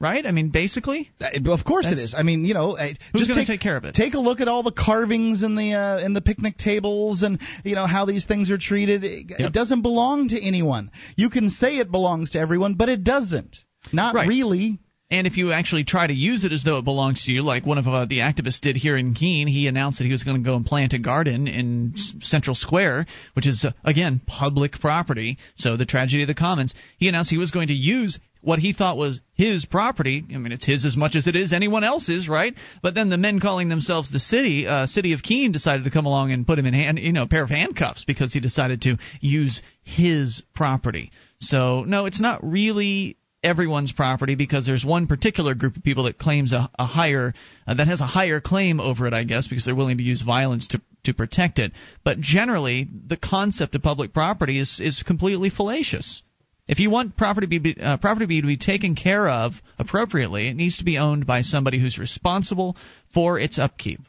Right? 0.00 0.26
I 0.26 0.32
mean, 0.32 0.48
basically. 0.50 1.10
Uh, 1.20 1.52
Of 1.52 1.64
course 1.64 1.86
it 1.86 1.98
is. 1.98 2.14
I 2.18 2.24
mean, 2.24 2.44
you 2.44 2.52
know, 2.52 2.72
uh, 2.76 2.88
Who's 3.12 3.22
just 3.22 3.30
gonna 3.30 3.46
take, 3.46 3.60
care 3.60 3.76
of 3.76 3.84
it? 3.84 3.94
Take 3.94 4.14
a 4.14 4.18
look 4.18 4.40
at 4.40 4.48
all 4.48 4.64
the 4.64 4.72
carvings 4.72 5.44
in 5.44 5.54
the 5.54 5.72
uh, 5.74 6.04
in 6.04 6.12
the 6.12 6.20
picnic 6.20 6.58
tables 6.58 7.22
and 7.22 7.40
you 7.62 7.76
know 7.76 7.86
how 7.86 8.04
these 8.04 8.26
things 8.26 8.50
are 8.50 8.58
treated. 8.58 9.04
It, 9.04 9.30
it 9.38 9.52
doesn't 9.52 9.82
belong 9.82 10.28
to 10.30 10.44
anyone. 10.44 10.90
You 11.16 11.30
can 11.30 11.48
say 11.48 11.78
it 11.78 11.90
belongs 11.92 12.30
to 12.30 12.40
everyone, 12.40 12.74
but 12.74 12.88
it 12.88 13.04
doesn't. 13.04 13.56
Not 13.92 14.14
Right. 14.16 14.26
really. 14.26 14.80
And 15.14 15.28
if 15.28 15.36
you 15.36 15.52
actually 15.52 15.84
try 15.84 16.08
to 16.08 16.12
use 16.12 16.42
it 16.42 16.50
as 16.50 16.64
though 16.64 16.78
it 16.78 16.84
belongs 16.84 17.26
to 17.26 17.32
you, 17.32 17.42
like 17.42 17.64
one 17.64 17.78
of 17.78 17.86
uh, 17.86 18.04
the 18.06 18.18
activists 18.18 18.60
did 18.60 18.74
here 18.74 18.96
in 18.96 19.14
Keene, 19.14 19.46
he 19.46 19.68
announced 19.68 19.98
that 19.98 20.06
he 20.06 20.10
was 20.10 20.24
going 20.24 20.38
to 20.38 20.42
go 20.42 20.56
and 20.56 20.66
plant 20.66 20.92
a 20.92 20.98
garden 20.98 21.46
in 21.46 21.94
Central 22.20 22.56
Square, 22.56 23.06
which 23.34 23.46
is, 23.46 23.64
uh, 23.64 23.70
again, 23.84 24.20
public 24.26 24.72
property. 24.72 25.38
So 25.54 25.76
the 25.76 25.86
tragedy 25.86 26.24
of 26.24 26.26
the 26.26 26.34
commons. 26.34 26.74
He 26.98 27.06
announced 27.06 27.30
he 27.30 27.38
was 27.38 27.52
going 27.52 27.68
to 27.68 27.74
use 27.74 28.18
what 28.40 28.58
he 28.58 28.72
thought 28.72 28.96
was 28.96 29.20
his 29.34 29.64
property. 29.64 30.24
I 30.34 30.36
mean, 30.36 30.50
it's 30.50 30.64
his 30.64 30.84
as 30.84 30.96
much 30.96 31.14
as 31.14 31.28
it 31.28 31.36
is 31.36 31.52
anyone 31.52 31.84
else's, 31.84 32.28
right? 32.28 32.52
But 32.82 32.96
then 32.96 33.08
the 33.08 33.16
men 33.16 33.38
calling 33.38 33.68
themselves 33.68 34.10
the 34.10 34.18
city, 34.18 34.66
uh, 34.66 34.88
city 34.88 35.12
of 35.12 35.22
Keene, 35.22 35.52
decided 35.52 35.84
to 35.84 35.92
come 35.92 36.06
along 36.06 36.32
and 36.32 36.44
put 36.44 36.58
him 36.58 36.66
in 36.66 36.74
hand, 36.74 36.98
you 36.98 37.12
know, 37.12 37.22
a 37.22 37.28
pair 37.28 37.44
of 37.44 37.50
handcuffs 37.50 38.04
because 38.04 38.32
he 38.32 38.40
decided 38.40 38.82
to 38.82 38.96
use 39.20 39.62
his 39.84 40.42
property. 40.56 41.12
So 41.38 41.84
no, 41.84 42.06
it's 42.06 42.20
not 42.20 42.42
really 42.42 43.16
everyone's 43.44 43.92
property 43.92 44.34
because 44.34 44.66
there's 44.66 44.84
one 44.84 45.06
particular 45.06 45.54
group 45.54 45.76
of 45.76 45.84
people 45.84 46.04
that 46.04 46.18
claims 46.18 46.52
a, 46.52 46.70
a 46.78 46.86
higher 46.86 47.34
uh, 47.66 47.74
that 47.74 47.86
has 47.86 48.00
a 48.00 48.06
higher 48.06 48.40
claim 48.40 48.80
over 48.80 49.06
it, 49.06 49.12
I 49.12 49.24
guess, 49.24 49.46
because 49.46 49.64
they're 49.64 49.74
willing 49.74 49.98
to 49.98 50.02
use 50.02 50.22
violence 50.22 50.68
to 50.68 50.80
to 51.04 51.14
protect 51.14 51.58
it. 51.58 51.72
But 52.02 52.20
generally, 52.20 52.88
the 53.06 53.18
concept 53.18 53.74
of 53.74 53.82
public 53.82 54.12
property 54.12 54.58
is 54.58 54.80
is 54.82 55.02
completely 55.02 55.50
fallacious. 55.50 56.22
If 56.66 56.80
you 56.80 56.88
want 56.88 57.16
property 57.16 57.58
be 57.58 57.76
uh, 57.80 57.98
property 57.98 58.40
to 58.40 58.46
be 58.46 58.56
taken 58.56 58.94
care 58.96 59.28
of 59.28 59.52
appropriately, 59.78 60.48
it 60.48 60.56
needs 60.56 60.78
to 60.78 60.84
be 60.84 60.96
owned 60.98 61.26
by 61.26 61.42
somebody 61.42 61.78
who's 61.78 61.98
responsible 61.98 62.76
for 63.12 63.38
its 63.38 63.58
upkeep. 63.58 64.00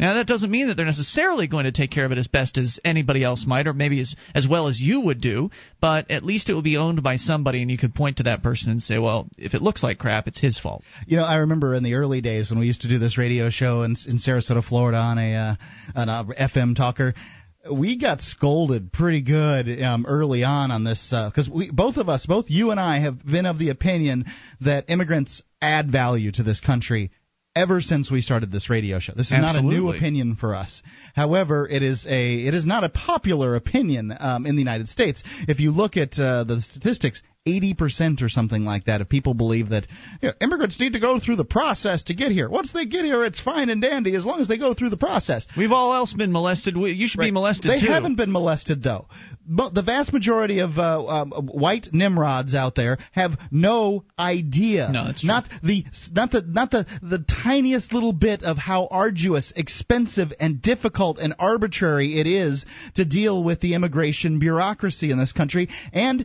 Now 0.00 0.14
that 0.14 0.26
doesn't 0.26 0.50
mean 0.50 0.66
that 0.66 0.76
they're 0.76 0.86
necessarily 0.86 1.46
going 1.46 1.66
to 1.66 1.72
take 1.72 1.92
care 1.92 2.04
of 2.04 2.10
it 2.10 2.18
as 2.18 2.26
best 2.26 2.58
as 2.58 2.80
anybody 2.84 3.22
else 3.22 3.46
might, 3.46 3.68
or 3.68 3.72
maybe 3.72 4.00
as 4.00 4.16
as 4.34 4.46
well 4.46 4.66
as 4.66 4.80
you 4.80 5.00
would 5.00 5.20
do. 5.20 5.50
But 5.80 6.10
at 6.10 6.24
least 6.24 6.48
it 6.48 6.54
will 6.54 6.62
be 6.62 6.76
owned 6.76 7.02
by 7.04 7.16
somebody, 7.16 7.62
and 7.62 7.70
you 7.70 7.78
could 7.78 7.94
point 7.94 8.16
to 8.16 8.24
that 8.24 8.42
person 8.42 8.72
and 8.72 8.82
say, 8.82 8.98
"Well, 8.98 9.28
if 9.38 9.54
it 9.54 9.62
looks 9.62 9.84
like 9.84 9.98
crap, 9.98 10.26
it's 10.26 10.40
his 10.40 10.58
fault." 10.58 10.82
You 11.06 11.16
know, 11.16 11.24
I 11.24 11.36
remember 11.36 11.74
in 11.74 11.84
the 11.84 11.94
early 11.94 12.20
days 12.20 12.50
when 12.50 12.58
we 12.58 12.66
used 12.66 12.82
to 12.82 12.88
do 12.88 12.98
this 12.98 13.16
radio 13.16 13.50
show 13.50 13.82
in, 13.82 13.92
in 14.08 14.18
Sarasota, 14.18 14.64
Florida, 14.64 14.98
on 14.98 15.18
a 15.18 15.34
uh, 15.34 15.54
on 15.94 16.08
a 16.08 16.24
FM 16.48 16.74
talker. 16.74 17.14
We 17.70 17.96
got 17.96 18.20
scolded 18.20 18.92
pretty 18.92 19.22
good 19.22 19.80
um, 19.80 20.04
early 20.06 20.42
on 20.42 20.70
on 20.70 20.84
this 20.84 21.08
because 21.10 21.48
we 21.48 21.70
both 21.70 21.98
of 21.98 22.08
us, 22.08 22.26
both 22.26 22.46
you 22.48 22.72
and 22.72 22.80
I, 22.80 22.98
have 22.98 23.24
been 23.24 23.46
of 23.46 23.60
the 23.60 23.70
opinion 23.70 24.24
that 24.60 24.90
immigrants 24.90 25.40
add 25.62 25.90
value 25.90 26.32
to 26.32 26.42
this 26.42 26.60
country 26.60 27.10
ever 27.56 27.80
since 27.80 28.10
we 28.10 28.20
started 28.20 28.50
this 28.50 28.68
radio 28.68 28.98
show. 28.98 29.12
This 29.14 29.30
is 29.30 29.38
not 29.38 29.56
a 29.56 29.62
new 29.62 29.90
opinion 29.90 30.36
for 30.36 30.54
us. 30.54 30.82
However, 31.14 31.68
it 31.68 31.82
is 31.82 32.06
a 32.06 32.34
it 32.46 32.54
is 32.54 32.66
not 32.66 32.84
a 32.84 32.88
popular 32.88 33.54
opinion 33.54 34.14
um, 34.18 34.46
in 34.46 34.56
the 34.56 34.62
United 34.62 34.88
States. 34.88 35.22
If 35.48 35.60
you 35.60 35.70
look 35.70 35.96
at 35.96 36.18
uh, 36.18 36.44
the 36.44 36.60
statistics, 36.60 37.22
80% 37.46 38.22
or 38.22 38.30
something 38.30 38.64
like 38.64 38.86
that 38.86 39.02
of 39.02 39.08
people 39.08 39.34
believe 39.34 39.68
that 39.68 39.86
you 40.22 40.28
know, 40.28 40.34
immigrants 40.40 40.80
need 40.80 40.94
to 40.94 41.00
go 41.00 41.18
through 41.18 41.36
the 41.36 41.44
process 41.44 42.04
to 42.04 42.14
get 42.14 42.32
here. 42.32 42.48
Once 42.48 42.72
they 42.72 42.86
get 42.86 43.04
here, 43.04 43.22
it's 43.22 43.40
fine 43.40 43.68
and 43.68 43.82
dandy 43.82 44.14
as 44.16 44.24
long 44.24 44.40
as 44.40 44.48
they 44.48 44.56
go 44.56 44.72
through 44.72 44.88
the 44.88 44.96
process. 44.96 45.46
We've 45.54 45.72
all 45.72 45.94
else 45.94 46.14
been 46.14 46.32
molested. 46.32 46.74
You 46.74 47.06
should 47.06 47.18
right. 47.18 47.26
be 47.26 47.30
molested 47.32 47.70
they 47.70 47.80
too. 47.80 47.86
They 47.86 47.92
haven't 47.92 48.16
been 48.16 48.32
molested 48.32 48.82
though. 48.82 49.08
But 49.46 49.74
the 49.74 49.82
vast 49.82 50.10
majority 50.14 50.60
of 50.60 50.78
uh, 50.78 51.06
um, 51.06 51.32
white 51.32 51.88
Nimrods 51.92 52.54
out 52.54 52.74
there 52.76 52.96
have 53.12 53.32
no 53.50 54.04
idea. 54.18 54.88
No, 54.90 55.04
that's 55.04 55.20
true. 55.20 55.28
Not 55.28 55.50
the 55.62 55.84
not 56.12 56.30
the 56.30 56.42
not 56.46 56.70
the 56.70 56.86
the 57.02 57.24
tiniest 57.44 57.92
little 57.92 58.14
bit 58.14 58.42
of 58.42 58.56
how 58.56 58.88
arduous, 58.90 59.52
expensive, 59.54 60.32
and 60.40 60.62
difficult 60.62 61.18
and 61.18 61.34
arbitrary 61.38 62.18
it 62.18 62.26
is 62.26 62.64
to 62.94 63.04
deal 63.04 63.44
with 63.44 63.60
the 63.60 63.74
immigration 63.74 64.38
bureaucracy 64.38 65.10
in 65.10 65.18
this 65.18 65.32
country 65.32 65.68
and 65.92 66.24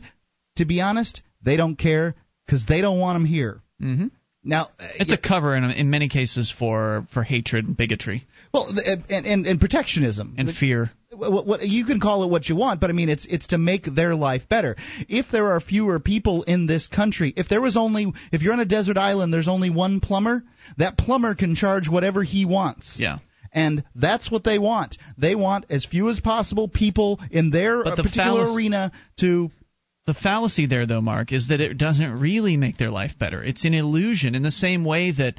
to 0.56 0.64
be 0.64 0.80
honest, 0.80 1.22
they 1.42 1.56
don't 1.56 1.76
care 1.76 2.14
because 2.46 2.66
they 2.66 2.80
don't 2.80 2.98
want 2.98 3.16
them 3.16 3.24
here. 3.24 3.60
Mm-hmm. 3.80 4.08
Now, 4.42 4.70
uh, 4.78 4.88
it's 4.98 5.12
a 5.12 5.18
cover 5.18 5.54
in, 5.54 5.64
in 5.64 5.90
many 5.90 6.08
cases 6.08 6.52
for, 6.56 7.06
for 7.12 7.22
hatred 7.22 7.66
and 7.66 7.76
bigotry. 7.76 8.26
Well, 8.54 8.68
uh, 8.70 8.96
and, 9.10 9.26
and, 9.26 9.46
and 9.46 9.60
protectionism 9.60 10.36
and 10.38 10.54
fear. 10.54 10.90
What, 11.12 11.46
what, 11.46 11.62
you 11.62 11.84
can 11.84 12.00
call 12.00 12.24
it 12.24 12.30
what 12.30 12.48
you 12.48 12.56
want, 12.56 12.80
but 12.80 12.88
I 12.88 12.92
mean 12.92 13.08
it's 13.08 13.26
it's 13.26 13.48
to 13.48 13.58
make 13.58 13.84
their 13.84 14.14
life 14.14 14.48
better. 14.48 14.76
If 15.08 15.26
there 15.30 15.52
are 15.52 15.60
fewer 15.60 15.98
people 15.98 16.44
in 16.44 16.66
this 16.66 16.86
country, 16.88 17.34
if 17.36 17.48
there 17.48 17.60
was 17.60 17.76
only 17.76 18.12
if 18.32 18.42
you're 18.42 18.52
on 18.52 18.60
a 18.60 18.64
desert 18.64 18.96
island, 18.96 19.34
there's 19.34 19.48
only 19.48 19.70
one 19.70 20.00
plumber. 20.00 20.42
That 20.78 20.96
plumber 20.96 21.34
can 21.34 21.54
charge 21.54 21.88
whatever 21.88 22.22
he 22.22 22.44
wants. 22.44 22.96
Yeah. 22.98 23.18
And 23.52 23.84
that's 23.96 24.30
what 24.30 24.44
they 24.44 24.60
want. 24.60 24.96
They 25.18 25.34
want 25.34 25.66
as 25.68 25.84
few 25.84 26.08
as 26.08 26.20
possible 26.20 26.68
people 26.68 27.18
in 27.32 27.50
their 27.50 27.84
uh, 27.84 27.96
the 27.96 28.04
particular 28.04 28.44
fallacy- 28.44 28.54
arena 28.54 28.92
to 29.18 29.50
The 30.06 30.14
fallacy 30.14 30.66
there, 30.66 30.86
though, 30.86 31.00
Mark, 31.00 31.32
is 31.32 31.48
that 31.48 31.60
it 31.60 31.78
doesn't 31.78 32.20
really 32.20 32.56
make 32.56 32.78
their 32.78 32.90
life 32.90 33.18
better. 33.18 33.42
It's 33.42 33.64
an 33.64 33.74
illusion 33.74 34.34
in 34.34 34.42
the 34.42 34.50
same 34.50 34.84
way 34.84 35.12
that, 35.12 35.34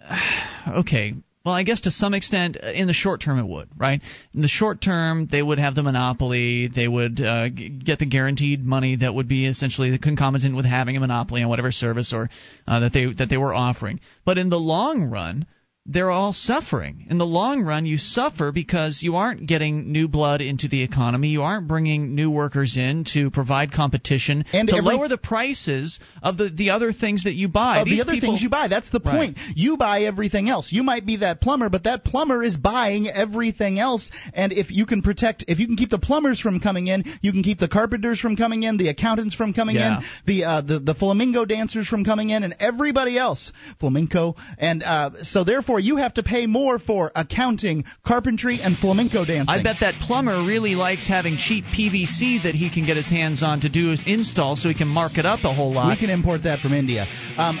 okay, 0.80 1.14
well, 1.46 1.54
I 1.54 1.62
guess 1.62 1.82
to 1.82 1.92
some 1.92 2.12
extent, 2.12 2.56
uh, 2.60 2.72
in 2.72 2.88
the 2.88 2.92
short 2.92 3.20
term, 3.20 3.38
it 3.38 3.46
would, 3.46 3.68
right? 3.76 4.00
In 4.34 4.42
the 4.42 4.48
short 4.48 4.80
term, 4.80 5.28
they 5.30 5.40
would 5.40 5.60
have 5.60 5.76
the 5.76 5.84
monopoly. 5.84 6.66
They 6.66 6.88
would 6.88 7.20
uh, 7.20 7.48
get 7.50 8.00
the 8.00 8.06
guaranteed 8.06 8.64
money 8.64 8.96
that 8.96 9.14
would 9.14 9.28
be 9.28 9.46
essentially 9.46 9.96
concomitant 9.98 10.56
with 10.56 10.64
having 10.64 10.96
a 10.96 11.00
monopoly 11.00 11.44
on 11.44 11.48
whatever 11.48 11.70
service 11.70 12.12
or 12.12 12.28
uh, 12.66 12.80
that 12.80 12.92
they 12.92 13.12
that 13.18 13.28
they 13.28 13.36
were 13.36 13.54
offering. 13.54 14.00
But 14.24 14.38
in 14.38 14.50
the 14.50 14.58
long 14.58 15.04
run, 15.04 15.46
they're 15.88 16.10
all 16.10 16.32
suffering. 16.32 17.06
In 17.10 17.18
the 17.18 17.26
long 17.26 17.62
run, 17.62 17.86
you 17.86 17.98
suffer 17.98 18.50
because 18.52 19.02
you 19.02 19.16
aren't 19.16 19.46
getting 19.46 19.92
new 19.92 20.08
blood 20.08 20.40
into 20.40 20.68
the 20.68 20.82
economy. 20.82 21.28
You 21.28 21.42
aren't 21.42 21.68
bringing 21.68 22.14
new 22.14 22.30
workers 22.30 22.76
in 22.76 23.04
to 23.14 23.30
provide 23.30 23.72
competition 23.72 24.44
And 24.52 24.68
to 24.68 24.76
every- 24.76 24.94
lower 24.96 25.08
the 25.08 25.16
prices 25.18 25.98
of 26.22 26.36
the, 26.36 26.48
the 26.48 26.70
other 26.70 26.92
things 26.92 27.24
that 27.24 27.34
you 27.34 27.48
buy. 27.48 27.78
of 27.80 27.84
These 27.86 27.98
the 27.98 28.02
other 28.02 28.12
people- 28.14 28.30
things 28.30 28.42
you 28.42 28.48
buy. 28.48 28.68
That's 28.68 28.90
the 28.90 29.00
Right. 29.04 29.14
point. 29.16 29.38
You 29.54 29.76
buy 29.76 30.02
everything 30.02 30.48
else. 30.48 30.72
You 30.72 30.82
might 30.82 31.06
be 31.06 31.16
that 31.16 31.40
plumber, 31.40 31.68
but 31.68 31.84
that 31.84 32.04
plumber 32.04 32.42
is 32.42 32.56
buying 32.56 33.08
everything 33.08 33.78
else. 33.78 34.10
And 34.34 34.52
if 34.52 34.70
you 34.72 34.86
can 34.86 35.02
protect, 35.02 35.44
if 35.48 35.60
you 35.60 35.66
can 35.66 35.76
keep 35.76 35.90
the 35.90 35.98
plumbers 35.98 36.40
from 36.40 36.58
coming 36.60 36.88
in, 36.88 37.04
you 37.22 37.32
can 37.32 37.42
keep 37.42 37.58
the 37.58 37.68
carpenters 37.68 38.18
from 38.18 38.34
coming 38.36 38.64
in, 38.64 38.76
the 38.76 38.88
accountants 38.88 39.34
from 39.34 39.52
coming 39.52 39.76
Yeah. 39.76 39.98
in, 39.98 40.04
the 40.24 40.44
uh, 40.44 40.60
the 40.62 40.78
the 40.80 40.94
flamingo 40.94 41.44
dancers 41.44 41.86
from 41.86 42.04
coming 42.04 42.30
in, 42.30 42.42
and 42.42 42.54
everybody 42.58 43.16
else 43.16 43.52
flamenco. 43.78 44.36
And 44.58 44.82
uh, 44.82 45.10
so 45.22 45.44
therefore, 45.44 45.75
you 45.78 45.96
have 45.96 46.14
to 46.14 46.22
pay 46.22 46.46
more 46.46 46.78
for 46.78 47.12
accounting, 47.14 47.84
carpentry, 48.06 48.60
and 48.60 48.76
flamenco 48.78 49.24
dancing. 49.24 49.48
I 49.48 49.62
bet 49.62 49.76
that 49.80 49.94
plumber 50.00 50.44
really 50.46 50.74
likes 50.74 51.06
having 51.06 51.36
cheap 51.36 51.64
PVC 51.64 52.42
that 52.44 52.54
he 52.54 52.70
can 52.70 52.86
get 52.86 52.96
his 52.96 53.08
hands 53.08 53.42
on 53.42 53.60
to 53.60 53.68
do 53.68 53.90
his 53.90 54.02
install 54.06 54.56
so 54.56 54.68
he 54.68 54.74
can 54.74 54.88
mark 54.88 55.18
it 55.18 55.26
up 55.26 55.40
a 55.44 55.52
whole 55.52 55.72
lot. 55.72 55.88
We 55.88 55.96
can 55.96 56.10
import 56.10 56.42
that 56.44 56.60
from 56.60 56.72
India. 56.72 57.06
Um, 57.36 57.58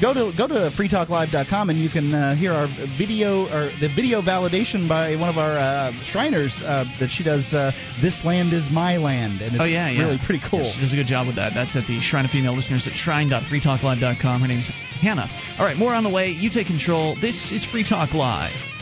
go 0.00 0.14
to 0.14 0.32
go 0.36 0.46
to 0.46 0.70
freetalklive.com 0.76 1.70
and 1.70 1.78
you 1.78 1.90
can 1.90 2.14
uh, 2.14 2.34
hear 2.36 2.52
our 2.52 2.68
video 2.98 3.44
or 3.46 3.70
the 3.80 3.88
video 3.94 4.22
validation 4.22 4.88
by 4.88 5.16
one 5.16 5.28
of 5.28 5.38
our 5.38 5.58
uh, 5.58 5.92
Shriners 6.04 6.60
uh, 6.64 6.84
that 7.00 7.10
she 7.10 7.24
does. 7.24 7.52
Uh, 7.52 7.72
this 8.02 8.24
land 8.24 8.52
is 8.52 8.68
my 8.70 8.96
land, 8.96 9.40
and 9.40 9.54
it's 9.54 9.62
oh 9.62 9.64
yeah, 9.64 9.90
yeah. 9.90 10.02
really 10.02 10.18
pretty 10.24 10.42
cool. 10.50 10.62
Yeah, 10.62 10.72
she 10.74 10.80
does 10.80 10.92
a 10.92 10.96
good 10.96 11.06
job 11.06 11.26
with 11.26 11.36
that. 11.36 11.52
That's 11.54 11.76
at 11.76 11.86
the 11.86 12.00
Shrine 12.00 12.24
of 12.24 12.30
Female 12.30 12.54
Listeners 12.54 12.86
at 12.86 12.94
shrine.freetalklive.com. 12.94 14.40
Her 14.40 14.48
name's 14.48 14.70
Hannah. 15.00 15.28
All 15.58 15.64
right, 15.64 15.76
more 15.76 15.94
on 15.94 16.04
the 16.04 16.10
way. 16.10 16.30
You 16.30 16.50
take 16.50 16.66
control. 16.66 17.16
This 17.20 17.52
is 17.58 17.64
Free 17.64 17.82
Talk 17.82 18.14
Live. 18.14 18.77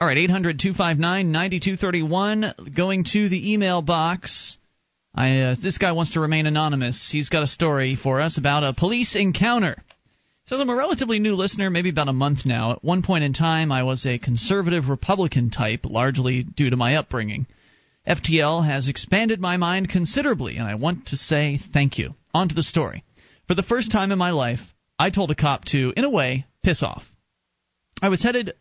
All 0.00 0.06
right, 0.06 0.16
800 0.16 0.58
259 0.60 1.32
9231. 1.32 2.74
Going 2.76 3.04
to 3.12 3.28
the 3.28 3.52
email 3.52 3.82
box. 3.82 4.56
I, 5.14 5.40
uh, 5.40 5.56
this 5.60 5.78
guy 5.78 5.92
wants 5.92 6.12
to 6.12 6.20
remain 6.20 6.46
anonymous. 6.46 7.08
He's 7.10 7.28
got 7.28 7.42
a 7.42 7.48
story 7.48 7.96
for 7.96 8.20
us 8.20 8.38
about 8.38 8.62
a 8.62 8.72
police 8.72 9.16
encounter. 9.16 9.76
Says 10.48 10.60
I'm 10.60 10.70
a 10.70 10.74
relatively 10.74 11.18
new 11.18 11.34
listener, 11.34 11.68
maybe 11.68 11.90
about 11.90 12.08
a 12.08 12.12
month 12.14 12.46
now. 12.46 12.72
At 12.72 12.82
one 12.82 13.02
point 13.02 13.22
in 13.22 13.34
time, 13.34 13.70
I 13.70 13.82
was 13.82 14.06
a 14.06 14.18
conservative 14.18 14.88
Republican 14.88 15.50
type, 15.50 15.80
largely 15.84 16.42
due 16.42 16.70
to 16.70 16.76
my 16.76 16.94
upbringing. 16.94 17.46
FTL 18.06 18.66
has 18.66 18.88
expanded 18.88 19.42
my 19.42 19.58
mind 19.58 19.90
considerably, 19.90 20.56
and 20.56 20.66
I 20.66 20.76
want 20.76 21.08
to 21.08 21.18
say 21.18 21.60
thank 21.74 21.98
you. 21.98 22.14
On 22.32 22.48
to 22.48 22.54
the 22.54 22.62
story. 22.62 23.04
For 23.46 23.54
the 23.54 23.62
first 23.62 23.92
time 23.92 24.10
in 24.10 24.16
my 24.16 24.30
life, 24.30 24.60
I 24.98 25.10
told 25.10 25.30
a 25.30 25.34
cop 25.34 25.66
to, 25.66 25.92
in 25.94 26.04
a 26.04 26.10
way, 26.10 26.46
piss 26.64 26.82
off. 26.82 27.04
I 28.00 28.08
was 28.08 28.22
headed 28.22 28.54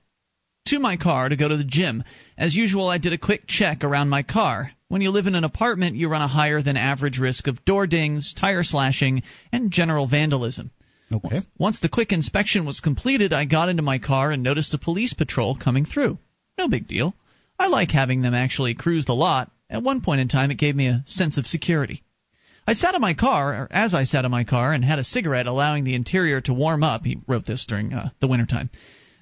to 0.65 0.79
my 0.79 0.97
car 0.97 1.29
to 1.29 1.37
go 1.37 1.47
to 1.47 1.55
the 1.55 1.63
gym. 1.63 2.03
As 2.37 2.53
usual, 2.53 2.89
I 2.89 2.97
did 2.97 3.13
a 3.13 3.17
quick 3.17 3.47
check 3.47 3.85
around 3.85 4.09
my 4.09 4.23
car. 4.23 4.73
When 4.89 5.01
you 5.01 5.11
live 5.11 5.27
in 5.27 5.35
an 5.35 5.45
apartment, 5.45 5.95
you 5.95 6.09
run 6.09 6.21
a 6.21 6.27
higher 6.27 6.61
than 6.61 6.75
average 6.75 7.17
risk 7.17 7.47
of 7.47 7.63
door 7.63 7.87
dings, 7.87 8.33
tire 8.37 8.63
slashing, 8.63 9.23
and 9.53 9.71
general 9.71 10.05
vandalism. 10.05 10.71
Okay. 11.11 11.39
Once 11.57 11.79
the 11.79 11.89
quick 11.89 12.11
inspection 12.11 12.65
was 12.65 12.81
completed, 12.81 13.31
I 13.31 13.45
got 13.45 13.69
into 13.69 13.81
my 13.81 13.97
car 13.99 14.31
and 14.31 14.43
noticed 14.43 14.73
a 14.73 14.77
police 14.77 15.13
patrol 15.13 15.55
coming 15.55 15.85
through. 15.85 16.17
No 16.57 16.67
big 16.67 16.87
deal. 16.87 17.15
I 17.57 17.67
like 17.67 17.91
having 17.91 18.21
them 18.21 18.33
actually 18.33 18.75
cruise 18.75 19.05
the 19.05 19.15
lot. 19.15 19.51
At 19.69 19.83
one 19.83 20.01
point 20.01 20.21
in 20.21 20.27
time, 20.27 20.51
it 20.51 20.57
gave 20.57 20.75
me 20.75 20.87
a 20.87 21.03
sense 21.05 21.37
of 21.37 21.47
security. 21.47 22.03
I 22.65 22.73
sat 22.73 22.95
in 22.95 23.01
my 23.01 23.13
car, 23.13 23.53
or 23.53 23.67
as 23.71 23.93
I 23.93 24.03
sat 24.03 24.25
in 24.25 24.31
my 24.31 24.43
car, 24.43 24.73
and 24.73 24.83
had 24.83 24.99
a 24.99 25.03
cigarette, 25.03 25.47
allowing 25.47 25.85
the 25.85 25.95
interior 25.95 26.41
to 26.41 26.53
warm 26.53 26.83
up. 26.83 27.05
He 27.05 27.19
wrote 27.25 27.45
this 27.45 27.65
during 27.65 27.93
uh, 27.93 28.09
the 28.19 28.27
wintertime. 28.27 28.69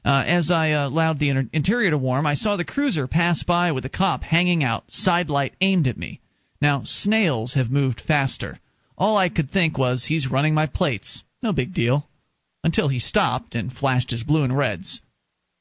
Uh, 0.04 0.24
as 0.26 0.52
I 0.52 0.72
uh, 0.72 0.88
allowed 0.88 1.20
the 1.20 1.30
inter- 1.30 1.50
interior 1.54 1.92
to 1.92 1.98
warm, 1.98 2.26
I 2.26 2.34
saw 2.34 2.58
the 2.58 2.66
cruiser 2.66 3.08
pass 3.08 3.44
by 3.44 3.72
with 3.72 3.86
a 3.86 3.90
cop 3.90 4.24
hanging 4.24 4.64
out, 4.64 4.86
side 4.88 5.30
light 5.30 5.54
aimed 5.62 5.88
at 5.88 5.98
me. 5.98 6.22
Now, 6.62 6.84
snails 6.86 7.54
have 7.54 7.70
moved 7.70 8.02
faster. 8.02 8.60
All 8.98 9.18
I 9.18 9.30
could 9.30 9.52
think 9.52 9.78
was, 9.78 10.06
he's 10.06 10.30
running 10.30 10.54
my 10.54 10.68
plates. 10.68 11.24
No 11.46 11.54
big 11.54 11.76
deal. 11.76 12.10
Until 12.64 12.88
he 12.88 12.98
stopped 12.98 13.54
and 13.54 13.72
flashed 13.72 14.10
his 14.10 14.24
blue 14.24 14.44
and 14.44 14.58
reds. 14.58 15.02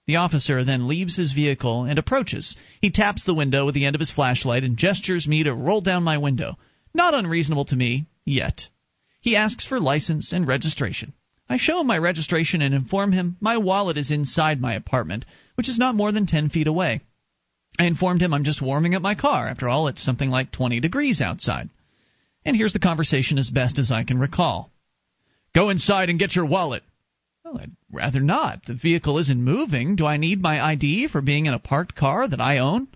The 0.06 0.16
officer 0.16 0.64
then 0.64 0.88
leaves 0.88 1.16
his 1.16 1.32
vehicle 1.32 1.84
and 1.84 1.98
approaches. 1.98 2.56
He 2.80 2.88
taps 2.88 3.24
the 3.24 3.34
window 3.34 3.66
with 3.66 3.74
the 3.74 3.84
end 3.84 3.94
of 3.94 4.00
his 4.00 4.10
flashlight 4.10 4.64
and 4.64 4.78
gestures 4.78 5.28
me 5.28 5.42
to 5.42 5.52
roll 5.52 5.82
down 5.82 6.02
my 6.02 6.16
window. 6.16 6.56
Not 6.94 7.12
unreasonable 7.12 7.66
to 7.66 7.76
me, 7.76 8.06
yet. 8.24 8.66
He 9.20 9.36
asks 9.36 9.66
for 9.66 9.78
license 9.78 10.32
and 10.32 10.46
registration. 10.46 11.12
I 11.50 11.58
show 11.58 11.82
him 11.82 11.86
my 11.86 11.98
registration 11.98 12.62
and 12.62 12.74
inform 12.74 13.12
him 13.12 13.36
my 13.38 13.58
wallet 13.58 13.98
is 13.98 14.10
inside 14.10 14.62
my 14.62 14.72
apartment, 14.72 15.26
which 15.54 15.68
is 15.68 15.78
not 15.78 15.94
more 15.94 16.12
than 16.12 16.24
10 16.24 16.48
feet 16.48 16.66
away. 16.66 17.02
I 17.78 17.84
informed 17.84 18.22
him 18.22 18.32
I'm 18.32 18.44
just 18.44 18.62
warming 18.62 18.94
up 18.94 19.02
my 19.02 19.16
car. 19.16 19.48
After 19.48 19.68
all, 19.68 19.88
it's 19.88 20.02
something 20.02 20.30
like 20.30 20.50
20 20.50 20.80
degrees 20.80 21.20
outside. 21.20 21.68
And 22.42 22.56
here's 22.56 22.72
the 22.72 22.78
conversation 22.78 23.36
as 23.36 23.50
best 23.50 23.78
as 23.78 23.90
I 23.90 24.04
can 24.04 24.18
recall. 24.18 24.70
Go 25.54 25.70
inside 25.70 26.10
and 26.10 26.18
get 26.18 26.34
your 26.34 26.46
wallet. 26.46 26.82
Well, 27.44 27.58
I'd 27.58 27.72
rather 27.92 28.20
not. 28.20 28.64
The 28.66 28.74
vehicle 28.74 29.18
isn't 29.18 29.42
moving. 29.42 29.96
Do 29.96 30.06
I 30.06 30.16
need 30.16 30.42
my 30.42 30.60
ID 30.60 31.08
for 31.08 31.20
being 31.20 31.46
in 31.46 31.54
a 31.54 31.58
parked 31.58 31.94
car 31.94 32.26
that 32.26 32.40
I 32.40 32.58
own? 32.58 32.88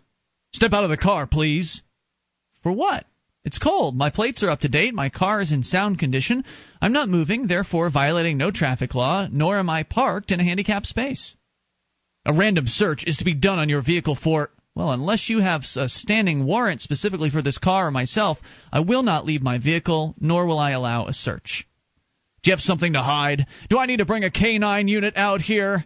Step 0.52 0.72
out 0.72 0.84
of 0.84 0.90
the 0.90 0.96
car, 0.96 1.26
please. 1.26 1.82
For 2.62 2.72
what? 2.72 3.06
It's 3.44 3.59
cold. 3.59 3.96
My 3.96 4.11
plates 4.11 4.42
are 4.42 4.50
up 4.50 4.61
to 4.61 4.68
date. 4.68 4.92
My 4.92 5.09
car 5.09 5.40
is 5.40 5.52
in 5.52 5.62
sound 5.62 5.98
condition. 5.98 6.44
I'm 6.82 6.92
not 6.92 7.09
moving, 7.09 7.46
therefore 7.46 7.90
violating 7.90 8.36
no 8.36 8.50
traffic 8.50 8.94
law, 8.94 9.28
nor 9.30 9.59
am 9.59 9.70
I 9.70 9.84
parked 9.84 10.32
in 10.32 10.40
a 10.40 10.44
handicapped 10.44 10.86
space. 10.86 11.36
A 12.26 12.34
random 12.34 12.66
search 12.66 13.04
is 13.06 13.18
to 13.18 13.24
be 13.24 13.34
done 13.34 13.59
on 13.59 13.68
your 13.68 13.82
vehicle 13.82 14.16
for. 14.16 14.50
Well, 14.74 14.90
unless 14.90 15.28
you 15.28 15.40
have 15.40 15.62
a 15.76 15.88
standing 15.88 16.44
warrant 16.44 16.80
specifically 16.80 17.30
for 17.30 17.42
this 17.42 17.59
car 17.59 17.88
or 17.88 17.90
myself, 17.90 18.38
I 18.72 18.80
will 18.80 19.02
not 19.02 19.26
leave 19.26 19.42
my 19.42 19.59
vehicle, 19.59 20.14
nor 20.20 20.46
will 20.46 20.59
I 20.59 20.72
allow 20.72 21.06
a 21.06 21.12
search. 21.12 21.68
Do 22.43 22.51
you 22.51 22.57
have 22.57 22.62
something 22.62 22.93
to 22.93 23.03
hide? 23.03 23.47
Do 23.68 23.78
I 23.78 23.86
need 23.86 23.99
to 23.99 24.05
bring 24.05 24.24
a 24.24 24.30
K9 24.30 24.89
unit 24.89 25.16
out 25.16 25.41
here? 25.41 25.84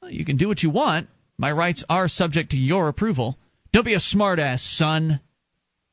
Well, 0.00 0.10
you 0.10 0.24
can 0.24 0.36
do 0.36 0.48
what 0.48 0.62
you 0.62 0.70
want. 0.70 1.08
My 1.36 1.52
rights 1.52 1.84
are 1.88 2.08
subject 2.08 2.50
to 2.50 2.56
your 2.56 2.88
approval. 2.88 3.38
Don't 3.72 3.84
be 3.84 3.94
a 3.94 3.98
smartass, 3.98 4.60
son. 4.60 5.20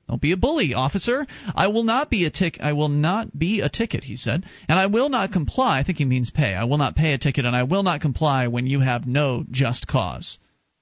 Don't 0.08 0.22
be 0.22 0.32
a 0.32 0.38
bully, 0.38 0.74
officer. 0.74 1.28
I 1.54 1.68
will 1.68 1.84
not 1.84 2.10
be 2.10 2.26
a 2.26 2.30
tick. 2.30 2.60
I 2.62 2.74
will 2.74 2.88
not 2.89 3.38
be 3.38 3.62
a 3.62 3.70
ticket, 3.70 4.06
he 4.06 4.16
said, 4.16 4.45
and 4.70 4.80
I 4.80 4.86
will 4.86 5.10
not 5.10 5.34
comply. 5.34 5.80
I 5.80 5.84
think 5.84 5.98
he 5.98 6.06
means 6.06 6.30
pay. 6.30 6.54
I 6.54 6.64
will 6.64 6.78
not 6.78 6.95
pay 6.95 7.14
a 7.14 7.18
ticket, 7.18 7.45
and 7.45 7.56
I 7.56 7.64
will 7.64 7.84
not 7.84 8.00
comply 8.02 8.48
when 8.48 8.68
you 8.68 8.80
have 8.80 9.06
no 9.06 9.45
just 9.52 9.88
cause. 9.88 10.38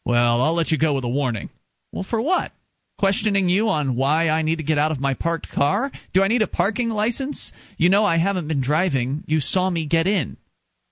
Well, 0.05 0.41
I'll 0.41 0.53
let 0.53 0.71
you 0.71 0.77
go 0.77 0.93
with 0.93 1.03
a 1.05 1.09
warning. 1.09 1.49
Well, 1.91 2.03
for 2.03 2.21
what? 2.21 2.51
Questioning 2.97 3.49
you 3.49 3.67
on 3.67 3.95
why 3.95 4.29
I 4.29 4.41
need 4.41 4.59
to 4.59 4.63
get 4.63 4.77
out 4.77 4.91
of 4.91 5.01
my 5.01 5.15
parked 5.15 5.49
car? 5.49 5.91
Do 6.13 6.23
I 6.23 6.29
need 6.29 6.41
a 6.41 6.47
parking 6.47 6.89
license? 6.89 7.51
You 7.77 7.89
know 7.89 8.05
I 8.05 8.17
haven't 8.17 8.47
been 8.47 8.61
driving. 8.61 9.23
You 9.27 9.41
saw 9.41 9.69
me 9.69 9.85
get 9.85 10.07
in. 10.07 10.37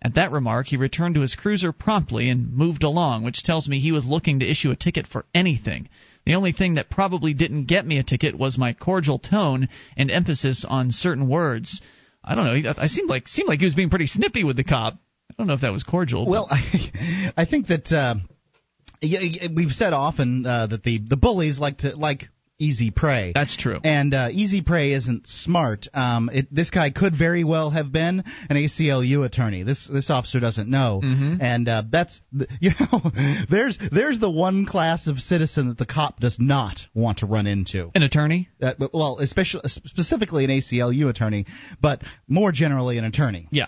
At 0.01 0.15
that 0.15 0.33
remark, 0.33 0.67
he 0.67 0.75
returned 0.75 1.15
to 1.15 1.21
his 1.21 1.35
cruiser 1.35 1.71
promptly 1.71 2.29
and 2.29 2.53
moved 2.53 2.83
along, 2.83 3.23
which 3.23 3.41
tells 3.41 3.69
me 3.69 3.79
he 3.79 3.93
was 3.93 4.05
looking 4.05 4.39
to 4.39 4.49
issue 4.49 4.71
a 4.71 4.75
ticket 4.75 5.07
for 5.07 5.25
anything. 5.33 5.87
The 6.25 6.35
only 6.35 6.51
thing 6.51 6.73
that 6.73 6.89
probably 6.89 7.33
didn't 7.33 7.65
get 7.65 7.85
me 7.85 7.97
a 7.99 8.03
ticket 8.03 8.37
was 8.37 8.57
my 8.57 8.73
cordial 8.73 9.17
tone 9.17 9.69
and 9.95 10.11
emphasis 10.11 10.65
on 10.67 10.91
certain 10.91 11.29
words. 11.29 11.81
I 12.21 12.35
don't 12.35 12.63
know. 12.63 12.73
I 12.77 12.87
seemed 12.87 13.09
like 13.09 13.29
seemed 13.29 13.47
like 13.47 13.59
he 13.59 13.65
was 13.65 13.75
being 13.75 13.89
pretty 13.89 14.07
snippy 14.07 14.43
with 14.43 14.57
the 14.57 14.65
cop. 14.65 14.95
I 15.31 15.33
don't 15.37 15.47
know 15.47 15.53
if 15.53 15.61
that 15.61 15.71
was 15.71 15.83
cordial. 15.83 16.29
Well, 16.29 16.47
I, 16.51 17.31
I 17.37 17.45
think 17.45 17.67
that 17.67 17.89
uh, 17.91 18.15
we've 19.55 19.71
said 19.71 19.93
often 19.93 20.45
uh, 20.45 20.67
that 20.67 20.83
the 20.83 20.99
the 20.99 21.17
bullies 21.17 21.59
like 21.59 21.79
to 21.79 21.95
like 21.95 22.29
easy 22.59 22.91
prey. 22.91 23.31
That's 23.33 23.57
true. 23.57 23.79
And 23.83 24.13
uh, 24.13 24.29
easy 24.31 24.61
prey 24.61 24.93
isn't 24.93 25.27
smart. 25.27 25.87
Um, 25.93 26.29
it, 26.31 26.47
this 26.51 26.69
guy 26.69 26.91
could 26.91 27.13
very 27.17 27.43
well 27.43 27.71
have 27.71 27.91
been 27.91 28.23
an 28.49 28.55
ACLU 28.55 29.25
attorney. 29.25 29.63
This 29.63 29.87
this 29.91 30.09
officer 30.09 30.39
doesn't 30.39 30.69
know, 30.69 31.01
mm-hmm. 31.03 31.41
and 31.41 31.67
uh, 31.67 31.83
that's 31.89 32.21
you 32.61 32.71
know 32.79 33.01
there's 33.49 33.77
there's 33.91 34.19
the 34.19 34.31
one 34.31 34.65
class 34.65 35.07
of 35.07 35.19
citizen 35.19 35.69
that 35.69 35.77
the 35.77 35.85
cop 35.85 36.19
does 36.19 36.37
not 36.39 36.81
want 36.93 37.19
to 37.19 37.25
run 37.25 37.47
into. 37.47 37.91
An 37.95 38.03
attorney. 38.03 38.49
Uh, 38.61 38.73
well, 38.93 39.17
especially 39.19 39.61
specifically 39.65 40.45
an 40.45 40.51
ACLU 40.51 41.09
attorney, 41.09 41.45
but 41.81 42.01
more 42.27 42.51
generally 42.51 42.97
an 42.97 43.05
attorney. 43.05 43.47
Yeah. 43.51 43.67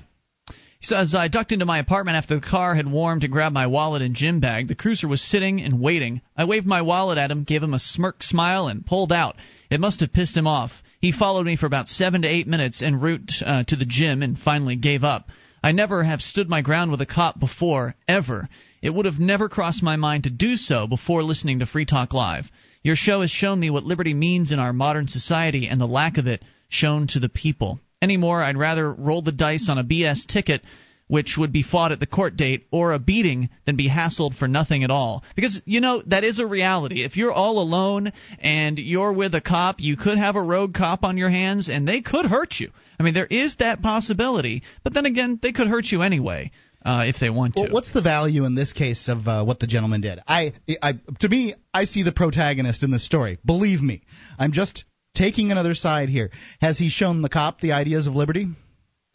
He 0.80 0.88
says, 0.88 1.16
I 1.16 1.28
ducked 1.28 1.52
into 1.52 1.66
my 1.66 1.80
apartment 1.80 2.18
after 2.18 2.36
the 2.36 2.46
car 2.46 2.76
had 2.76 2.92
warmed 2.92 3.22
to 3.22 3.28
grab 3.28 3.54
my 3.54 3.68
wallet 3.68 4.02
and 4.02 4.16
gym 4.16 4.40
bag. 4.40 4.68
The 4.68 4.76
cruiser 4.76 5.08
was 5.08 5.22
sitting 5.22 5.62
and 5.62 5.80
waiting. 5.80 6.22
I 6.38 6.46
waved 6.46 6.68
my 6.68 6.82
wallet 6.82 7.18
at 7.18 7.32
him, 7.32 7.44
gave 7.44 7.64
him 7.64 7.74
a 7.74 7.80
smirk 7.80 8.22
smile, 8.22 8.68
and 8.68 8.86
pulled 8.86 9.12
out. 9.12 9.38
It 9.70 9.80
must 9.80 10.02
have 10.02 10.14
pissed 10.14 10.38
him 10.38 10.48
off. 10.48 10.72
He 11.00 11.12
followed 11.12 11.46
me 11.46 11.56
for 11.56 11.66
about 11.66 11.90
seven 11.90 12.22
to 12.24 12.28
eight 12.28 12.48
minutes 12.48 12.82
en 12.82 13.00
route 13.00 13.32
uh, 13.46 13.64
to 13.64 13.76
the 13.76 13.86
gym 13.86 14.22
and 14.22 14.38
finally 14.38 14.76
gave 14.76 15.04
up. 15.04 15.30
I 15.64 15.72
never 15.72 16.04
have 16.04 16.22
stood 16.22 16.48
my 16.50 16.62
ground 16.62 16.92
with 16.92 17.02
a 17.02 17.08
cop 17.08 17.40
before, 17.40 17.96
ever. 18.08 18.48
It 18.84 18.94
would 18.94 19.06
have 19.06 19.18
never 19.18 19.50
crossed 19.50 19.82
my 19.82 19.96
mind 19.96 20.26
to 20.26 20.30
do 20.30 20.58
so 20.58 20.86
before 20.86 21.24
listening 21.24 21.60
to 21.60 21.66
Free 21.66 21.86
Talk 21.86 22.14
Live. 22.14 22.52
Your 22.84 22.96
show 22.96 23.22
has 23.22 23.32
shown 23.32 23.60
me 23.60 23.72
what 23.72 23.84
liberty 23.84 24.14
means 24.14 24.52
in 24.52 24.60
our 24.60 24.74
modern 24.74 25.08
society 25.08 25.68
and 25.68 25.82
the 25.82 25.88
lack 25.88 26.20
of 26.20 26.28
it 26.28 26.44
shown 26.70 27.08
to 27.08 27.20
the 27.20 27.30
people. 27.30 27.80
Anymore, 28.02 28.42
I'd 28.42 28.58
rather 28.58 28.94
roll 28.94 29.22
the 29.22 29.32
dice 29.32 29.68
on 29.70 29.78
a 29.78 29.84
BS 29.84 30.26
ticket 30.28 30.62
which 31.08 31.36
would 31.38 31.52
be 31.52 31.64
fought 31.64 31.92
at 31.92 32.00
the 32.00 32.08
court 32.08 32.36
date 32.36 32.66
or 32.72 32.94
a 32.94 33.00
beating 33.00 33.50
than 33.66 33.76
be 33.76 33.90
hassled 33.90 34.36
for 34.36 34.48
nothing 34.48 34.84
at 34.84 34.90
all. 34.90 35.24
Because, 35.36 35.62
you 35.66 35.82
know, 35.82 36.02
that 36.08 36.24
is 36.24 36.40
a 36.40 36.48
reality. 36.48 37.04
If 37.04 37.16
you're 37.16 37.32
all 37.32 37.60
alone 37.60 38.12
and 38.40 38.80
you're 38.80 39.14
with 39.14 39.36
a 39.36 39.42
cop, 39.42 39.80
you 39.80 39.98
could 39.98 40.18
have 40.18 40.36
a 40.36 40.42
rogue 40.42 40.74
cop 40.74 41.04
on 41.04 41.18
your 41.18 41.30
hands 41.30 41.70
and 41.70 41.88
they 41.88 42.02
could 42.02 42.26
hurt 42.26 42.56
you. 42.60 42.72
I 43.00 43.04
mean, 43.04 43.14
there 43.14 43.28
is 43.28 43.58
that 43.58 43.82
possibility, 43.82 44.64
but 44.84 44.94
then 44.94 45.06
again, 45.06 45.40
they 45.42 45.52
could 45.52 45.68
hurt 45.68 45.86
you 45.86 46.02
anyway. 46.02 46.52
Uh, 46.84 47.06
if 47.08 47.16
they 47.20 47.32
want 47.32 47.56
to. 47.56 47.64
Well, 47.64 47.72
what's 47.72 47.94
the 47.94 48.04
value 48.04 48.46
in 48.46 48.54
this 48.54 48.72
case 48.72 49.08
of 49.08 49.28
uh, 49.28 49.44
what 49.44 49.60
the 49.60 49.66
gentleman 49.66 50.02
did? 50.02 50.20
I, 50.28 50.54
I, 50.84 50.94
to 51.22 51.28
me, 51.28 51.56
I 51.74 51.86
see 51.86 52.04
the 52.04 52.12
protagonist 52.12 52.84
in 52.84 52.92
this 52.92 53.04
story. 53.04 53.40
Believe 53.44 53.82
me, 53.82 54.04
I'm 54.38 54.52
just 54.52 54.86
taking 55.16 55.52
another 55.52 55.76
side 55.76 56.10
here. 56.10 56.30
Has 56.62 56.78
he 56.78 56.90
shown 56.90 57.22
the 57.22 57.30
cop 57.30 57.60
the 57.60 57.72
ideas 57.72 58.08
of 58.08 58.16
liberty? 58.16 58.48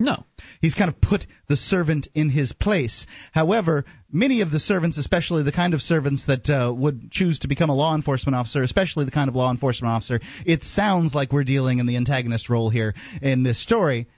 No. 0.00 0.24
He's 0.62 0.74
kind 0.74 0.88
of 0.88 0.98
put 0.98 1.26
the 1.46 1.58
servant 1.58 2.08
in 2.14 2.30
his 2.30 2.54
place. 2.54 3.06
However, 3.32 3.84
many 4.10 4.40
of 4.40 4.50
the 4.50 4.58
servants, 4.58 4.96
especially 4.96 5.42
the 5.42 5.52
kind 5.52 5.74
of 5.74 5.82
servants 5.82 6.24
that 6.24 6.48
uh, 6.48 6.72
would 6.72 7.10
choose 7.10 7.40
to 7.40 7.48
become 7.48 7.68
a 7.68 7.74
law 7.74 7.94
enforcement 7.94 8.34
officer, 8.34 8.62
especially 8.62 9.04
the 9.04 9.10
kind 9.10 9.28
of 9.28 9.36
law 9.36 9.50
enforcement 9.50 9.92
officer, 9.92 10.20
it 10.46 10.62
sounds 10.62 11.14
like 11.14 11.32
we're 11.32 11.44
dealing 11.44 11.80
in 11.80 11.86
the 11.86 11.98
antagonist 11.98 12.48
role 12.48 12.70
here 12.70 12.94
in 13.20 13.42
this 13.42 13.62
story, 13.62 14.08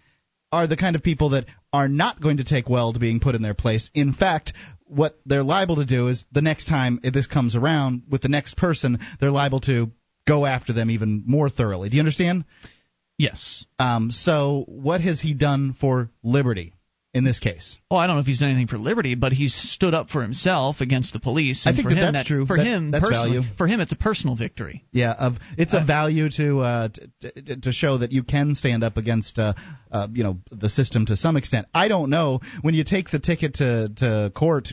are 0.52 0.68
the 0.68 0.76
kind 0.76 0.94
of 0.94 1.02
people 1.02 1.30
that 1.30 1.46
are 1.72 1.88
not 1.88 2.20
going 2.20 2.36
to 2.36 2.44
take 2.44 2.68
well 2.68 2.92
to 2.92 3.00
being 3.00 3.18
put 3.18 3.34
in 3.34 3.42
their 3.42 3.54
place. 3.54 3.90
In 3.92 4.12
fact, 4.12 4.52
what 4.86 5.18
they're 5.26 5.42
liable 5.42 5.76
to 5.76 5.86
do 5.86 6.08
is 6.08 6.24
the 6.30 6.42
next 6.42 6.66
time 6.66 7.00
this 7.02 7.26
comes 7.26 7.56
around 7.56 8.02
with 8.08 8.22
the 8.22 8.28
next 8.28 8.56
person, 8.56 9.00
they're 9.20 9.32
liable 9.32 9.60
to 9.62 9.90
go 10.26 10.46
after 10.46 10.72
them 10.72 10.90
even 10.90 11.24
more 11.26 11.48
thoroughly. 11.50 11.88
Do 11.88 11.96
you 11.96 12.00
understand? 12.00 12.44
Yes. 13.18 13.64
Um, 13.78 14.10
so, 14.10 14.64
what 14.68 15.00
has 15.00 15.20
he 15.20 15.34
done 15.34 15.74
for 15.78 16.10
liberty 16.22 16.72
in 17.14 17.24
this 17.24 17.38
case? 17.40 17.76
Well, 17.90 18.00
I 18.00 18.06
don't 18.06 18.16
know 18.16 18.20
if 18.20 18.26
he's 18.26 18.38
done 18.40 18.48
anything 18.48 18.68
for 18.68 18.78
liberty, 18.78 19.14
but 19.14 19.32
he's 19.32 19.54
stood 19.54 19.92
up 19.94 20.08
for 20.08 20.22
himself 20.22 20.80
against 20.80 21.12
the 21.12 21.20
police. 21.20 21.66
I 21.66 21.72
think 21.72 21.82
for 21.84 21.90
that 21.90 21.96
him, 21.96 22.12
that's 22.14 22.28
that, 22.28 22.34
true. 22.34 22.46
For 22.46 22.56
That- 22.56 22.66
him, 22.66 22.90
that's 22.90 23.04
personally, 23.04 23.36
value. 23.38 23.54
for 23.58 23.66
him, 23.66 23.80
it's 23.80 23.92
a 23.92 23.96
personal 23.96 24.34
victory. 24.34 24.82
Yeah, 24.92 25.12
of 25.12 25.36
it's 25.58 25.74
a 25.74 25.80
Uh, 25.80 25.84
value 25.84 26.30
to 26.30 26.60
uh, 26.60 26.88
t- 26.88 27.30
t- 27.42 27.56
to 27.56 27.72
show 27.72 27.98
that 27.98 28.12
you 28.12 28.22
can 28.22 28.54
stand 28.54 28.82
up 28.82 28.96
against 28.96 29.38
uh, 29.38 29.52
uh, 29.92 30.08
you 30.12 30.24
know 30.24 30.38
the 30.50 30.70
system 30.70 31.04
to 31.06 31.16
some 31.16 31.36
extent. 31.36 31.66
I 31.74 31.88
don't 31.88 32.08
know 32.10 32.40
when 32.62 32.74
you 32.74 32.82
take 32.82 33.10
the 33.10 33.18
ticket 33.20 33.54
to 33.56 33.90
to 33.96 34.32
court. 34.34 34.72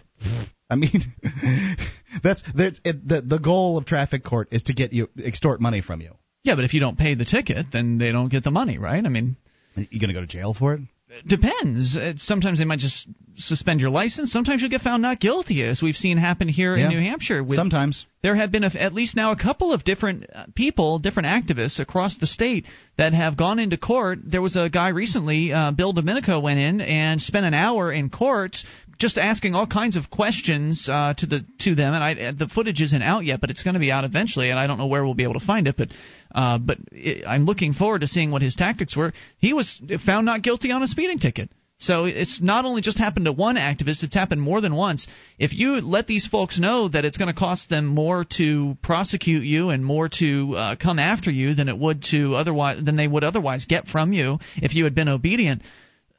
I 0.69 0.75
mean, 0.75 1.01
that's 2.23 2.43
there's 2.53 2.79
it, 2.83 3.07
the 3.07 3.21
the 3.21 3.39
goal 3.39 3.77
of 3.77 3.85
traffic 3.85 4.23
court 4.23 4.49
is 4.51 4.63
to 4.63 4.73
get 4.73 4.93
you 4.93 5.09
extort 5.23 5.61
money 5.61 5.81
from 5.81 6.01
you. 6.01 6.15
Yeah, 6.43 6.55
but 6.55 6.63
if 6.63 6.73
you 6.73 6.79
don't 6.79 6.97
pay 6.97 7.15
the 7.15 7.25
ticket, 7.25 7.67
then 7.71 7.97
they 7.97 8.11
don't 8.11 8.29
get 8.29 8.43
the 8.43 8.51
money, 8.51 8.77
right? 8.77 9.03
I 9.05 9.09
mean, 9.09 9.35
You 9.75 9.99
gonna 9.99 10.13
go 10.13 10.21
to 10.21 10.27
jail 10.27 10.53
for 10.53 10.75
it? 10.75 10.81
depends. 11.25 11.97
Sometimes 12.17 12.59
they 12.59 12.65
might 12.65 12.77
just 12.79 13.07
suspend 13.37 13.79
your 13.81 13.89
license. 13.89 14.31
Sometimes 14.31 14.61
you'll 14.61 14.69
get 14.69 14.81
found 14.81 15.01
not 15.01 15.19
guilty, 15.19 15.63
as 15.63 15.81
we've 15.81 15.95
seen 15.95 16.17
happen 16.17 16.47
here 16.47 16.75
Yeah. 16.75 16.85
in 16.85 16.89
New 16.91 16.99
Hampshire. 16.99 17.43
With, 17.43 17.55
Sometimes. 17.55 18.05
there 18.21 18.35
have 18.35 18.51
been 18.51 18.63
a, 18.63 18.67
at 18.75 18.93
least 18.93 19.15
now 19.15 19.31
a 19.31 19.35
couple 19.35 19.73
of 19.73 19.83
different 19.83 20.25
uh, 20.33 20.45
people, 20.53 20.99
different 20.99 21.27
activists 21.27 21.79
across 21.79 22.19
the 22.19 22.27
state 22.27 22.65
that 22.97 23.13
have 23.13 23.37
gone 23.37 23.57
into 23.57 23.75
court. 23.75 24.19
There 24.23 24.41
was 24.41 24.55
a 24.55 24.69
guy 24.69 24.89
recently, 24.89 25.51
uh, 25.51 25.71
Bill 25.71 25.93
Domenico, 25.93 26.41
went 26.41 26.59
in 26.59 26.79
and 26.79 27.19
spent 27.19 27.43
an 27.45 27.55
hour 27.55 27.91
in 27.91 28.11
court 28.11 28.57
just 28.99 29.17
asking 29.17 29.55
all 29.55 29.65
kinds 29.65 29.95
of 29.95 30.09
questions 30.09 30.87
uh, 30.91 31.13
to 31.17 31.25
the 31.25 31.45
to 31.59 31.73
them. 31.73 31.93
And 31.93 32.03
I, 32.03 32.31
the 32.31 32.47
footage 32.47 32.81
isn't 32.81 33.01
out 33.01 33.25
yet, 33.25 33.41
but 33.41 33.49
it's 33.49 33.63
going 33.63 33.73
to 33.73 33.79
be 33.79 33.91
out 33.91 34.03
eventually, 34.03 34.49
and 34.49 34.59
I 34.59 34.67
don't 34.67 34.77
know 34.77 34.87
where 34.87 35.03
we'll 35.03 35.15
be 35.15 35.23
able 35.23 35.39
to 35.39 35.45
find 35.45 35.67
it. 35.67 35.75
But 35.77 35.89
uh, 36.33 36.59
but 36.59 36.77
it, 36.91 37.25
I'm 37.25 37.45
looking 37.45 37.73
forward 37.73 38.01
to 38.01 38.07
seeing 38.07 38.29
what 38.29 38.41
his 38.41 38.55
tactics 38.55 38.95
were. 38.95 39.13
He 39.39 39.53
was 39.53 39.81
found 40.05 40.25
not 40.25 40.43
guilty 40.43 40.71
on 40.71 40.83
a 40.83 40.87
speeding 40.87 41.19
ticket. 41.19 41.49
So 41.81 42.03
it's 42.03 42.41
not 42.41 42.65
only 42.65 42.81
just 42.81 42.97
happened 42.97 43.23
to 43.25 43.31
one 43.31 43.55
activist, 43.55 44.03
it's 44.03 44.13
happened 44.13 44.41
more 44.41 44.59
than 44.59 44.75
once. 44.75 45.07
If 45.37 45.53
you 45.53 45.79
let 45.79 46.07
these 46.07 46.27
folks 46.27 46.59
know 46.59 46.89
that 46.89 47.05
it's 47.05 47.17
going 47.17 47.33
to 47.33 47.39
cost 47.39 47.69
them 47.69 47.85
more 47.85 48.25
to 48.37 48.77
prosecute 48.83 49.45
you 49.45 49.69
and 49.69 49.85
more 49.85 50.09
to 50.19 50.55
uh, 50.55 50.75
come 50.75 50.99
after 50.99 51.31
you 51.31 51.55
than 51.55 51.69
it 51.69 51.77
would 51.77 52.03
to 52.11 52.35
otherwise 52.35 52.83
than 52.83 52.97
they 52.97 53.07
would 53.07 53.23
otherwise 53.23 53.63
get 53.63 53.87
from 53.87 54.11
you 54.11 54.39
if 54.57 54.75
you 54.75 54.83
had 54.83 54.93
been 54.93 55.07
obedient, 55.07 55.61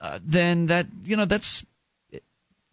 uh, 0.00 0.18
then 0.24 0.68
that 0.68 0.86
you 1.04 1.18
know 1.18 1.26
that's 1.26 1.62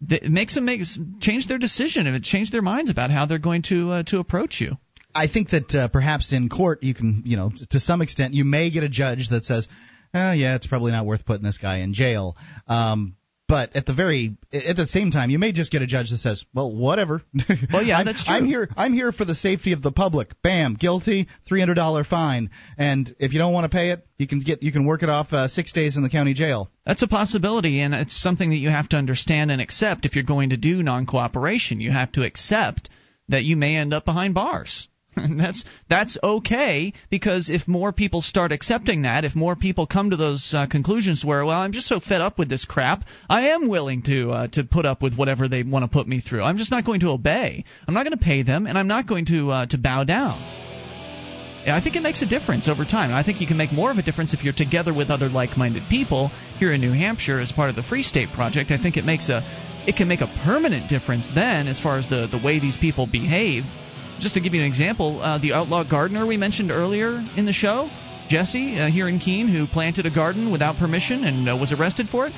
it 0.10 0.32
makes 0.32 0.56
them 0.56 0.66
make 0.66 0.82
change 1.20 1.48
their 1.48 1.58
decision, 1.58 2.08
and 2.08 2.16
it 2.16 2.24
change 2.24 2.52
their 2.52 2.62
minds 2.62 2.90
about 2.90 3.10
how 3.12 3.26
they're 3.26 3.40
going 3.40 3.64
to 3.64 3.92
uh, 3.92 4.04
to 4.04 4.20
approach 4.20 4.62
you. 4.62 4.78
I 5.14 5.28
think 5.28 5.50
that 5.50 5.74
uh, 5.74 5.88
perhaps 5.88 6.32
in 6.32 6.48
court 6.50 6.84
you 6.84 6.94
can, 6.94 7.24
you 7.26 7.38
know, 7.38 7.52
to 7.72 7.80
some 7.80 8.02
extent, 8.02 8.34
you 8.34 8.46
may 8.46 8.70
get 8.70 8.84
a 8.84 8.90
judge 8.90 9.30
that 9.30 9.46
says, 9.46 9.68
oh, 10.14 10.32
yeah, 10.32 10.56
it's 10.56 10.68
probably 10.68 10.92
not 10.92 11.06
worth 11.06 11.26
putting 11.26 11.44
this 11.44 11.58
guy 11.58 11.80
in 11.80 11.94
jail. 11.94 12.38
Um, 12.68 13.17
but 13.48 13.76
at 13.76 13.86
the 13.86 13.94
very 13.94 14.38
at 14.52 14.76
the 14.76 14.88
same 14.88 15.12
time, 15.12 15.30
you 15.30 15.40
may 15.40 15.52
just 15.52 15.72
get 15.72 15.82
a 15.82 15.88
judge 15.88 16.12
that 16.12 16.18
says, 16.18 16.44
"Well, 16.54 16.72
whatever." 16.72 17.22
Well, 17.72 17.84
yeah, 17.84 17.98
I'm, 18.00 18.06
that's 18.06 18.24
true. 18.24 18.34
I'm 18.34 18.46
here. 18.46 18.70
I'm 18.76 18.94
here 18.94 19.12
for 19.12 19.26
the 19.26 19.36
safety 19.36 19.72
of 19.72 19.82
the 19.82 19.92
public. 19.92 20.42
Bam, 20.42 20.76
guilty, 20.76 21.28
three 21.48 21.60
hundred 21.60 21.76
dollar 21.76 22.04
fine, 22.04 22.50
and 22.78 23.16
if 23.20 23.34
you 23.34 23.40
don't 23.40 23.54
want 23.54 23.66
to 23.66 23.76
pay 23.76 23.92
it, 23.92 24.06
you 24.18 24.28
can 24.28 24.40
get 24.40 24.64
you 24.64 24.72
can 24.72 24.86
work 24.86 25.04
it 25.04 25.10
off 25.10 25.32
uh, 25.32 25.48
six 25.48 25.72
days 25.72 25.96
in 25.96 26.04
the 26.04 26.10
county 26.10 26.34
jail. 26.34 26.70
That's 26.86 27.04
a 27.04 27.08
possibility, 27.08 27.82
and 27.82 27.94
it's 27.94 28.22
something 28.22 28.50
that 28.50 28.58
you 28.58 28.70
have 28.70 28.90
to 28.90 28.98
understand 28.98 29.52
and 29.52 29.62
accept 29.62 30.06
if 30.06 30.16
you're 30.16 30.24
going 30.24 30.50
to 30.50 30.58
do 30.58 30.84
non 30.84 31.06
cooperation. 31.06 31.80
You 31.80 31.92
have 31.92 32.12
to 32.14 32.24
accept 32.24 32.90
that 33.30 33.44
you 33.44 33.56
may 33.56 33.76
end 33.76 33.94
up 33.94 34.06
behind 34.06 34.34
bars. 34.34 34.88
that's 35.38 35.66
that's 35.90 36.18
okay 36.22 36.94
because 37.10 37.50
if 37.50 37.68
more 37.68 37.92
people 37.92 38.22
start 38.22 38.52
accepting 38.52 39.04
that, 39.04 39.24
if 39.24 39.36
more 39.36 39.56
people 39.56 39.88
come 39.88 40.10
to 40.10 40.18
those 40.18 40.54
uh, 40.56 40.68
conclusions 40.68 41.24
where, 41.24 41.46
well, 41.46 41.60
I'm 41.60 41.72
just 41.72 41.88
so 41.88 42.00
fed 42.00 42.22
up 42.22 42.38
with 42.38 42.50
this 42.50 42.66
crap, 42.66 43.04
I 43.30 43.50
am 43.50 43.68
willing 43.68 44.04
to 44.04 44.32
uh, 44.32 44.48
to 44.50 44.64
put 44.64 44.86
up 44.86 45.02
with 45.02 45.16
whatever 45.16 45.48
they 45.48 45.64
want 45.64 45.84
to 45.84 45.90
put 45.90 46.08
me 46.08 46.22
through. 46.22 46.42
I'm 46.42 46.58
just 46.58 46.72
not 46.72 46.86
going 46.86 47.02
to 47.02 47.10
obey. 47.10 47.64
I'm 47.88 47.94
not 47.94 48.06
going 48.06 48.18
to 48.18 48.24
pay 48.24 48.44
them, 48.44 48.68
and 48.68 48.78
I'm 48.78 48.88
not 48.88 49.08
going 49.08 49.26
to 49.28 49.52
uh, 49.52 49.66
to 49.68 49.78
bow 49.78 50.04
down. 50.04 50.40
I 51.70 51.82
think 51.84 51.98
it 51.98 52.02
makes 52.02 52.22
a 52.22 52.26
difference 52.26 52.70
over 52.70 52.86
time. 52.86 53.14
I 53.14 53.24
think 53.24 53.42
you 53.42 53.48
can 53.48 53.58
make 53.58 53.74
more 53.74 53.92
of 53.92 53.98
a 53.98 54.02
difference 54.02 54.34
if 54.34 54.42
you're 54.42 54.54
together 54.54 54.94
with 54.94 55.10
other 55.10 55.28
like-minded 55.28 55.84
people 55.90 56.30
here 56.60 56.72
in 56.72 56.80
New 56.80 56.94
Hampshire 56.94 57.42
as 57.42 57.52
part 57.52 57.70
of 57.70 57.76
the 57.76 57.84
Free 57.84 58.04
State 58.04 58.30
Project. 58.30 58.72
I 58.72 58.82
think 58.82 58.96
it 58.96 59.04
makes 59.04 59.28
a 59.28 59.42
it 59.86 59.98
can 59.98 60.08
make 60.08 60.22
a 60.22 60.28
permanent 60.46 60.90
difference 60.90 61.28
then 61.34 61.68
as 61.68 61.80
far 61.80 61.98
as 61.98 62.08
the 62.08 62.28
the 62.28 62.40
way 62.44 62.60
these 62.60 62.78
people 62.78 63.06
behave 63.06 63.66
just 64.20 64.36
to 64.36 64.42
give 64.42 64.54
you 64.54 64.62
an 64.62 64.68
example, 64.68 65.22
uh, 65.22 65.38
the 65.38 65.54
outlaw 65.54 65.84
gardener 65.84 66.26
we 66.26 66.38
mentioned 66.38 66.72
earlier 66.72 67.24
in 67.36 67.46
the 67.46 67.54
show, 67.54 67.90
Jesse 68.30 68.78
uh, 68.78 68.88
here 68.88 69.08
in 69.08 69.20
Keene, 69.20 69.48
who 69.48 69.68
planted 69.68 70.06
a 70.06 70.14
garden 70.14 70.52
without 70.52 70.78
permission 70.78 71.24
and 71.24 71.50
uh, 71.50 71.56
was 71.56 71.72
arrested 71.72 72.08
for 72.10 72.28
it. 72.28 72.34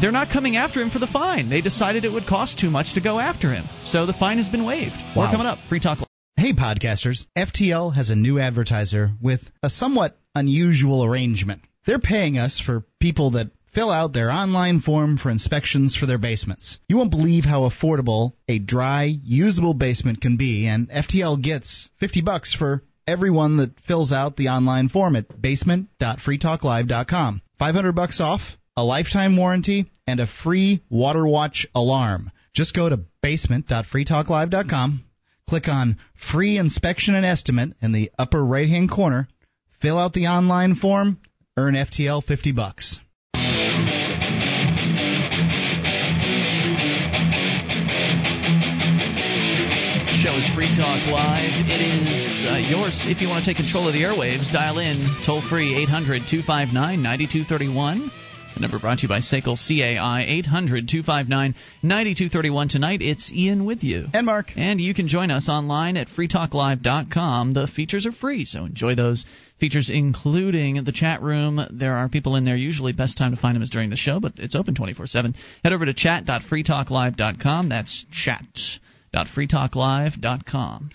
They're 0.00 0.12
not 0.12 0.28
coming 0.32 0.56
after 0.56 0.80
him 0.80 0.90
for 0.90 0.98
the 0.98 1.06
fine. 1.06 1.50
They 1.50 1.60
decided 1.60 2.04
it 2.04 2.12
would 2.12 2.26
cost 2.26 2.58
too 2.58 2.70
much 2.70 2.94
to 2.94 3.00
go 3.00 3.18
after 3.18 3.52
him. 3.52 3.66
So 3.84 4.06
the 4.06 4.14
fine 4.14 4.38
has 4.38 4.48
been 4.48 4.64
waived. 4.64 4.94
Wow. 5.14 5.24
More 5.24 5.30
coming 5.30 5.46
up. 5.46 5.58
Free 5.68 5.80
Talk. 5.80 5.98
Hey, 6.36 6.54
podcasters. 6.54 7.26
FTL 7.36 7.94
has 7.94 8.10
a 8.10 8.16
new 8.16 8.38
advertiser 8.38 9.10
with 9.20 9.40
a 9.62 9.68
somewhat 9.68 10.16
unusual 10.34 11.04
arrangement. 11.04 11.62
They're 11.86 11.98
paying 11.98 12.38
us 12.38 12.60
for 12.64 12.84
people 13.00 13.32
that 13.32 13.50
fill 13.74 13.90
out 13.90 14.12
their 14.12 14.30
online 14.30 14.80
form 14.80 15.18
for 15.18 15.30
inspections 15.30 15.96
for 15.96 16.06
their 16.06 16.18
basements. 16.18 16.78
You 16.88 16.96
won't 16.96 17.10
believe 17.10 17.44
how 17.44 17.68
affordable 17.68 18.32
a 18.48 18.58
dry, 18.58 19.12
usable 19.24 19.74
basement 19.74 20.20
can 20.20 20.36
be, 20.36 20.66
and 20.66 20.90
FTL 20.90 21.42
gets 21.42 21.88
50 22.00 22.22
bucks 22.22 22.54
for 22.54 22.82
everyone 23.06 23.56
that 23.56 23.78
fills 23.86 24.12
out 24.12 24.36
the 24.36 24.48
online 24.48 24.88
form 24.88 25.16
at 25.16 25.40
basement.freetalklive.com. 25.40 27.42
500 27.58 27.92
bucks 27.92 28.20
off, 28.20 28.40
a 28.76 28.84
lifetime 28.84 29.36
warranty, 29.36 29.90
and 30.06 30.20
a 30.20 30.26
free 30.26 30.82
water 30.90 31.26
watch 31.26 31.66
alarm. 31.74 32.30
Just 32.54 32.74
go 32.74 32.88
to 32.88 33.00
basement.freetalklive.com, 33.22 35.04
click 35.48 35.68
on 35.68 35.98
free 36.30 36.58
inspection 36.58 37.14
and 37.14 37.24
estimate 37.24 37.72
in 37.80 37.92
the 37.92 38.10
upper 38.18 38.44
right-hand 38.44 38.90
corner, 38.90 39.28
fill 39.80 39.98
out 39.98 40.12
the 40.12 40.26
online 40.26 40.74
form, 40.74 41.18
earn 41.56 41.74
FTL 41.74 42.24
50 42.24 42.52
bucks. 42.52 43.00
Show 50.22 50.36
is 50.36 50.46
Free 50.54 50.70
Talk 50.70 51.02
Live. 51.10 51.50
It 51.66 51.82
is 51.82 52.46
uh, 52.46 52.54
yours 52.54 53.02
if 53.06 53.20
you 53.20 53.28
want 53.28 53.44
to 53.44 53.50
take 53.50 53.56
control 53.56 53.88
of 53.88 53.92
the 53.92 54.02
airwaves. 54.02 54.52
Dial 54.52 54.78
in 54.78 55.02
toll 55.26 55.42
free 55.42 55.74
800 55.82 56.30
259 56.30 57.02
9231. 57.02 58.10
The 58.54 58.60
number 58.60 58.78
brought 58.78 58.98
to 58.98 59.02
you 59.02 59.08
by 59.08 59.20
SACL 59.20 59.56
CAI 59.56 60.24
800 60.28 60.88
259 60.88 61.54
9231. 61.82 62.68
Tonight 62.68 63.02
it's 63.02 63.32
Ian 63.32 63.64
with 63.64 63.82
you. 63.82 64.06
And 64.12 64.26
Mark. 64.26 64.52
And 64.56 64.80
you 64.80 64.94
can 64.94 65.08
join 65.08 65.30
us 65.30 65.48
online 65.48 65.96
at 65.96 66.08
freetalklive.com. 66.08 67.52
The 67.52 67.66
features 67.66 68.06
are 68.06 68.12
free, 68.12 68.44
so 68.44 68.64
enjoy 68.64 68.94
those 68.94 69.24
features, 69.58 69.90
including 69.90 70.84
the 70.84 70.92
chat 70.92 71.22
room. 71.22 71.60
There 71.70 71.96
are 71.96 72.08
people 72.08 72.36
in 72.36 72.44
there. 72.44 72.56
Usually, 72.56 72.92
best 72.92 73.16
time 73.16 73.34
to 73.34 73.40
find 73.40 73.54
them 73.54 73.62
is 73.62 73.70
during 73.70 73.90
the 73.90 73.96
show, 73.96 74.20
but 74.20 74.34
it's 74.36 74.54
open 74.54 74.74
24 74.74 75.06
7. 75.06 75.34
Head 75.64 75.72
over 75.72 75.86
to 75.86 75.94
chat.freetalklive.com. 75.94 77.68
That's 77.68 78.04
chat 78.12 78.44
www.freetalklive.com. 79.14 80.90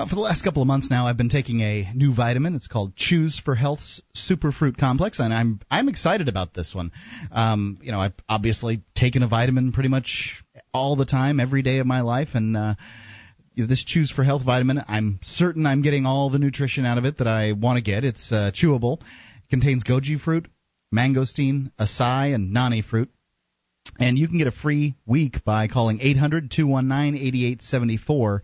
Uh, 0.00 0.06
for 0.06 0.14
the 0.14 0.20
last 0.22 0.42
couple 0.42 0.62
of 0.62 0.66
months 0.66 0.88
now, 0.90 1.06
I've 1.06 1.18
been 1.18 1.28
taking 1.28 1.60
a 1.60 1.92
new 1.94 2.14
vitamin. 2.14 2.54
It's 2.54 2.68
called 2.68 2.96
Chews 2.96 3.38
4 3.44 3.54
Health's 3.54 4.00
Superfruit 4.16 4.78
Complex, 4.78 5.18
and 5.18 5.30
I'm 5.30 5.60
I'm 5.70 5.90
excited 5.90 6.26
about 6.26 6.54
this 6.54 6.74
one. 6.74 6.90
Um, 7.30 7.78
you 7.82 7.92
know, 7.92 8.00
I've 8.00 8.14
obviously 8.26 8.82
taken 8.94 9.22
a 9.22 9.28
vitamin 9.28 9.72
pretty 9.72 9.90
much 9.90 10.42
all 10.72 10.96
the 10.96 11.04
time, 11.04 11.38
every 11.38 11.60
day 11.60 11.80
of 11.80 11.86
my 11.86 12.00
life, 12.00 12.30
and 12.32 12.56
uh, 12.56 12.76
this 13.56 13.84
Chews 13.84 14.10
4 14.10 14.24
Health 14.24 14.42
vitamin, 14.42 14.80
I'm 14.88 15.20
certain 15.22 15.66
I'm 15.66 15.82
getting 15.82 16.06
all 16.06 16.30
the 16.30 16.38
nutrition 16.38 16.86
out 16.86 16.96
of 16.96 17.04
it 17.04 17.18
that 17.18 17.26
I 17.26 17.52
want 17.52 17.76
to 17.76 17.82
get. 17.82 18.02
It's 18.02 18.32
uh, 18.32 18.52
chewable, 18.54 19.02
it 19.02 19.50
contains 19.50 19.84
goji 19.84 20.18
fruit, 20.18 20.48
mangosteen, 20.94 21.72
acai, 21.78 22.34
and 22.34 22.54
noni 22.54 22.80
fruit. 22.80 23.10
And 23.98 24.16
you 24.16 24.28
can 24.28 24.38
get 24.38 24.46
a 24.46 24.50
free 24.52 24.94
week 25.04 25.44
by 25.44 25.68
calling 25.68 26.00
800 26.00 26.50
219 26.50 27.16
8874. 27.16 28.42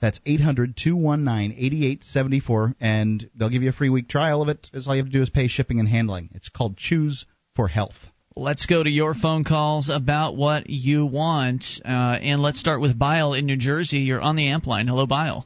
That's 0.00 0.20
800 0.26 0.76
219 0.76 1.52
8874. 1.58 2.74
And 2.80 3.30
they'll 3.34 3.50
give 3.50 3.62
you 3.62 3.70
a 3.70 3.72
free 3.72 3.88
week 3.88 4.08
trial 4.08 4.42
of 4.42 4.48
it. 4.48 4.70
All 4.86 4.94
you 4.94 5.02
have 5.02 5.10
to 5.10 5.12
do 5.18 5.22
is 5.22 5.30
pay 5.30 5.48
shipping 5.48 5.80
and 5.80 5.88
handling. 5.88 6.30
It's 6.34 6.48
called 6.48 6.76
Chews 6.76 7.24
4 7.56 7.68
Health. 7.68 7.96
Let's 8.36 8.66
go 8.66 8.82
to 8.84 8.90
your 8.90 9.14
phone 9.14 9.42
calls 9.42 9.88
about 9.92 10.36
what 10.36 10.70
you 10.70 11.06
want. 11.06 11.64
Uh, 11.84 11.88
and 12.22 12.40
let's 12.40 12.60
start 12.60 12.80
with 12.80 12.96
Bile 12.96 13.32
in 13.34 13.46
New 13.46 13.56
Jersey. 13.56 13.98
You're 13.98 14.20
on 14.20 14.36
the 14.36 14.48
amp 14.48 14.66
line. 14.66 14.86
Hello, 14.86 15.06
Bile. 15.06 15.44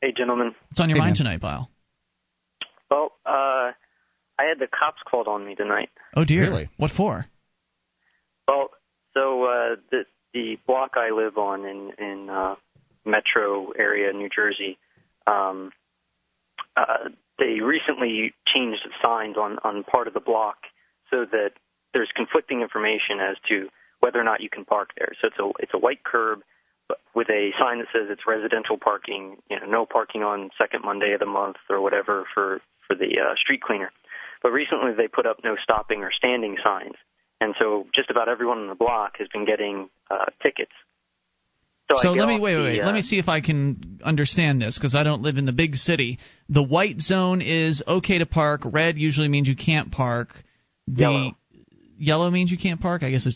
Hey, 0.00 0.12
gentlemen. 0.16 0.56
What's 0.70 0.80
on 0.80 0.88
your 0.88 0.96
Hey, 0.96 1.00
mind 1.02 1.10
man. 1.10 1.16
tonight, 1.16 1.40
Bile? 1.40 1.70
Well, 2.90 3.12
uh, 3.24 3.70
I 4.40 4.44
had 4.48 4.58
the 4.58 4.66
cops 4.66 5.00
called 5.08 5.28
on 5.28 5.46
me 5.46 5.54
tonight. 5.54 5.90
Oh, 6.16 6.24
dear. 6.24 6.42
Really? 6.42 6.68
What 6.78 6.90
for? 6.90 7.26
Well, 8.48 8.70
so 9.14 9.44
uh, 9.44 9.76
the 9.90 10.04
the 10.34 10.56
block 10.66 10.92
I 10.96 11.10
live 11.14 11.38
on 11.38 11.64
in 11.64 11.90
in 11.98 12.28
uh, 12.30 12.54
Metro 13.08 13.72
area, 13.72 14.12
New 14.12 14.28
Jersey, 14.28 14.78
um, 15.26 15.70
uh, 16.76 17.08
they 17.38 17.60
recently 17.60 18.34
changed 18.52 18.80
the 18.84 18.90
signs 19.02 19.36
on 19.36 19.58
on 19.64 19.84
part 19.84 20.08
of 20.08 20.14
the 20.14 20.20
block 20.20 20.58
so 21.10 21.24
that 21.30 21.50
there's 21.92 22.10
conflicting 22.14 22.60
information 22.60 23.20
as 23.20 23.36
to 23.48 23.68
whether 24.00 24.20
or 24.20 24.24
not 24.24 24.40
you 24.40 24.50
can 24.50 24.64
park 24.64 24.90
there. 24.98 25.12
So 25.20 25.28
it's 25.28 25.38
a 25.38 25.62
it's 25.62 25.74
a 25.74 25.78
white 25.78 26.04
curb 26.04 26.40
with 27.14 27.28
a 27.30 27.50
sign 27.58 27.78
that 27.78 27.88
says 27.92 28.08
it's 28.10 28.26
residential 28.26 28.78
parking, 28.78 29.36
you 29.50 29.58
know, 29.60 29.66
no 29.66 29.86
parking 29.86 30.22
on 30.22 30.50
second 30.56 30.82
Monday 30.84 31.12
of 31.12 31.20
the 31.20 31.26
month 31.26 31.56
or 31.68 31.80
whatever 31.80 32.24
for 32.34 32.60
for 32.86 32.94
the 32.94 33.18
uh, 33.18 33.34
street 33.36 33.60
cleaner. 33.60 33.90
But 34.42 34.50
recently 34.50 34.92
they 34.96 35.08
put 35.08 35.26
up 35.26 35.38
no 35.42 35.56
stopping 35.62 36.02
or 36.02 36.10
standing 36.16 36.56
signs, 36.62 36.94
and 37.40 37.54
so 37.58 37.86
just 37.94 38.10
about 38.10 38.28
everyone 38.28 38.58
on 38.58 38.68
the 38.68 38.74
block 38.74 39.16
has 39.18 39.28
been 39.28 39.44
getting 39.44 39.88
uh, 40.10 40.26
tickets. 40.42 40.72
I 41.90 42.02
So 42.02 42.10
let 42.12 42.28
me 42.28 42.34
off 42.34 42.40
wait, 42.40 42.54
wait, 42.56 42.62
the, 42.62 42.68
wait. 42.70 42.80
uh, 42.82 42.86
Let 42.86 42.94
me 42.94 43.02
see 43.02 43.18
if 43.18 43.28
I 43.28 43.40
can 43.40 44.00
understand 44.04 44.60
this 44.60 44.78
because 44.78 44.94
I 44.94 45.02
don't 45.04 45.22
live 45.22 45.38
in 45.38 45.46
the 45.46 45.52
big 45.52 45.74
city. 45.76 46.18
The 46.48 46.62
white 46.62 47.00
zone 47.00 47.40
is 47.42 47.82
okay 47.86 48.18
to 48.18 48.26
park. 48.26 48.62
Red 48.64 48.98
usually 48.98 49.28
means 49.28 49.48
you 49.48 49.56
can't 49.56 49.90
park. 49.90 50.28
The 50.86 51.00
Yellow. 51.02 51.36
yellow 51.98 52.30
means 52.30 52.50
you 52.50 52.58
can't 52.58 52.80
park. 52.80 53.02
I 53.02 53.10
guess 53.10 53.26
it 53.26 53.34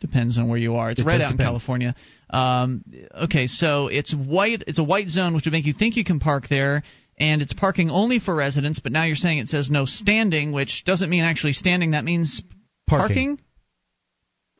depends 0.00 0.38
on 0.38 0.48
where 0.48 0.58
you 0.58 0.76
are. 0.76 0.90
It's 0.90 1.00
It 1.00 1.06
red 1.06 1.18
does 1.18 1.26
out 1.26 1.32
in. 1.32 1.38
California. 1.38 1.94
Um, 2.30 2.84
okay, 3.24 3.46
so 3.46 3.86
it's 3.88 4.12
white. 4.14 4.64
It's 4.66 4.78
a 4.78 4.84
white 4.84 5.08
zone, 5.08 5.34
which 5.34 5.44
would 5.46 5.52
make 5.52 5.66
you 5.66 5.72
think 5.72 5.96
you 5.96 6.04
can 6.04 6.20
park 6.20 6.48
there, 6.48 6.82
and 7.18 7.42
it's 7.42 7.52
parking 7.52 7.90
only 7.90 8.18
for 8.18 8.34
residents. 8.34 8.80
But 8.80 8.92
now 8.92 9.04
you're 9.04 9.16
saying 9.16 9.38
it 9.38 9.48
says 9.48 9.70
no 9.70 9.86
standing, 9.86 10.52
which 10.52 10.84
doesn't 10.84 11.08
mean 11.10 11.22
actually 11.24 11.52
standing. 11.52 11.92
That 11.92 12.04
means 12.04 12.42
Parking. 12.88 13.36
parking? 13.36 13.40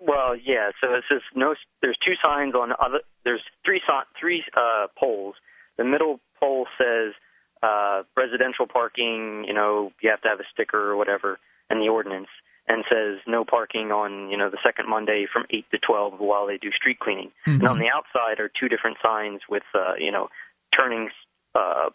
Well, 0.06 0.36
yeah. 0.36 0.70
So 0.80 0.92
it 0.94 1.04
says 1.08 1.22
no. 1.34 1.54
There's 1.80 1.96
two 2.04 2.14
signs 2.22 2.54
on 2.54 2.72
other. 2.72 3.00
There's 3.24 3.42
three 3.64 3.80
three 4.20 4.44
uh, 4.56 4.86
poles. 4.98 5.34
The 5.78 5.84
middle 5.84 6.20
pole 6.38 6.66
says 6.78 7.14
uh, 7.62 8.02
residential 8.16 8.66
parking. 8.66 9.44
You 9.46 9.54
know, 9.54 9.92
you 10.02 10.10
have 10.10 10.20
to 10.22 10.28
have 10.28 10.40
a 10.40 10.48
sticker 10.52 10.90
or 10.90 10.96
whatever, 10.96 11.38
and 11.70 11.80
the 11.80 11.88
ordinance, 11.88 12.28
and 12.68 12.84
says 12.88 13.20
no 13.26 13.44
parking 13.44 13.92
on 13.92 14.30
you 14.30 14.36
know 14.36 14.50
the 14.50 14.58
second 14.62 14.88
Monday 14.90 15.26
from 15.32 15.46
eight 15.50 15.64
to 15.70 15.78
twelve 15.78 16.20
while 16.20 16.46
they 16.46 16.58
do 16.58 16.70
street 16.70 16.98
cleaning. 16.98 17.30
And 17.46 17.68
on 17.68 17.78
the 17.78 17.88
outside 17.88 18.40
are 18.40 18.50
two 18.50 18.68
different 18.68 18.98
signs 19.02 19.40
with 19.48 19.64
uh, 19.74 19.94
you 19.98 20.12
know 20.12 20.28
turning 20.76 21.08
uh, 21.54 21.88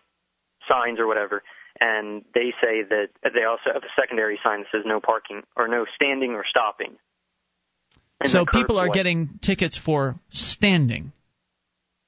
signs 0.67 0.99
or 0.99 1.05
whatever. 1.05 1.43
And 1.79 2.25
they 2.33 2.51
say 2.61 2.83
that 2.89 3.09
they 3.23 3.45
also 3.45 3.71
have 3.73 3.83
a 3.83 3.93
secondary 3.95 4.39
sign 4.43 4.61
that 4.61 4.67
says 4.71 4.81
no 4.85 4.99
parking 4.99 5.43
or 5.55 5.67
no 5.67 5.85
standing 5.95 6.31
or 6.31 6.43
stopping. 6.49 6.97
And 8.21 8.29
So 8.29 8.45
people 8.45 8.77
are 8.77 8.87
white. 8.87 8.95
getting 8.95 9.39
tickets 9.41 9.77
for 9.77 10.15
standing. 10.29 11.11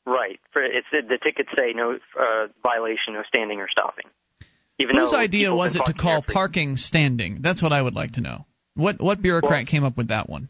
right. 0.06 0.40
For 0.52 0.64
it's 0.64 0.88
the 0.92 1.18
tickets 1.24 1.50
say 1.56 1.74
no 1.74 1.98
uh, 2.20 2.48
violation, 2.64 3.14
no 3.14 3.24
standing 3.28 3.60
or 3.60 3.68
stopping. 3.70 4.06
Even 4.80 4.98
Whose 4.98 5.14
idea 5.14 5.54
was 5.54 5.76
it 5.76 5.82
to 5.86 5.94
call 5.94 6.22
there 6.22 6.22
for- 6.24 6.34
parking 6.34 6.76
standing? 6.78 7.40
That's 7.42 7.62
what 7.62 7.72
I 7.72 7.82
would 7.82 7.94
like 7.94 8.14
to 8.14 8.22
know. 8.22 8.46
What 8.76 9.00
what 9.02 9.22
bureaucrat 9.22 9.68
came 9.68 9.84
up 9.84 9.96
with 9.98 10.08
that 10.10 10.30
one? 10.30 10.50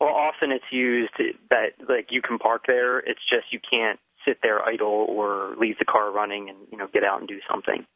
Well, 0.00 0.10
often 0.10 0.50
it's 0.50 0.64
used 0.72 1.12
that 1.50 1.72
like 1.88 2.08
you 2.10 2.20
can 2.20 2.38
park 2.38 2.64
there. 2.66 2.98
It's 2.98 3.20
just 3.30 3.52
you 3.52 3.60
can't 3.60 3.98
sit 4.26 4.38
there 4.42 4.60
idle 4.62 5.06
or 5.08 5.54
leave 5.58 5.78
the 5.78 5.84
car 5.84 6.10
running 6.10 6.48
and 6.48 6.58
you 6.72 6.76
know 6.78 6.88
get 6.92 7.04
out 7.04 7.20
and 7.20 7.28
do 7.28 7.38
something. 7.50 7.86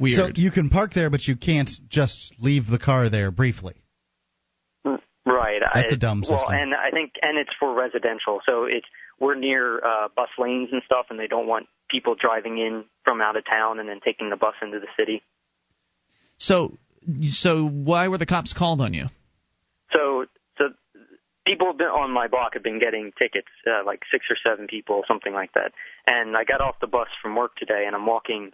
Weird. 0.00 0.16
So 0.16 0.40
you 0.40 0.50
can 0.50 0.70
park 0.70 0.92
there, 0.94 1.10
but 1.10 1.26
you 1.26 1.36
can't 1.36 1.70
just 1.88 2.34
leave 2.40 2.66
the 2.68 2.78
car 2.78 3.10
there 3.10 3.30
briefly. 3.30 3.74
Right. 5.26 5.60
That's 5.74 5.92
I, 5.92 5.94
a 5.94 5.98
dumb 5.98 6.22
system. 6.22 6.36
Well, 6.36 6.50
and 6.50 6.74
I 6.74 6.90
think 6.90 7.12
and 7.22 7.38
it's 7.38 7.52
for 7.58 7.74
residential, 7.74 8.40
so 8.46 8.64
it's 8.64 8.86
we're 9.18 9.36
near 9.36 9.78
uh, 9.78 10.08
bus 10.14 10.28
lanes 10.38 10.68
and 10.72 10.82
stuff, 10.84 11.06
and 11.10 11.18
they 11.18 11.26
don't 11.26 11.46
want 11.46 11.66
people 11.90 12.14
driving 12.20 12.58
in 12.58 12.84
from 13.04 13.20
out 13.20 13.36
of 13.36 13.44
town 13.44 13.78
and 13.78 13.88
then 13.88 14.00
taking 14.04 14.28
the 14.30 14.36
bus 14.36 14.54
into 14.62 14.80
the 14.80 14.88
city. 14.96 15.22
So 16.36 16.76
so 17.28 17.66
why 17.66 18.08
were 18.08 18.18
the 18.18 18.26
cops 18.26 18.52
called 18.52 18.80
on 18.80 18.94
you? 18.94 19.06
So, 19.92 20.26
so 20.58 20.64
people 21.46 21.68
have 21.68 21.78
been 21.78 21.88
on 21.88 22.10
my 22.10 22.28
block 22.28 22.54
have 22.54 22.62
been 22.62 22.80
getting 22.80 23.12
tickets, 23.18 23.48
uh, 23.66 23.84
like 23.84 24.00
six 24.10 24.24
or 24.30 24.36
seven 24.44 24.66
people, 24.66 25.02
something 25.06 25.32
like 25.32 25.52
that. 25.54 25.72
And 26.06 26.36
I 26.36 26.44
got 26.44 26.60
off 26.60 26.76
the 26.80 26.86
bus 26.86 27.08
from 27.22 27.36
work 27.36 27.56
today, 27.56 27.84
and 27.86 27.94
I'm 27.94 28.06
walking. 28.06 28.52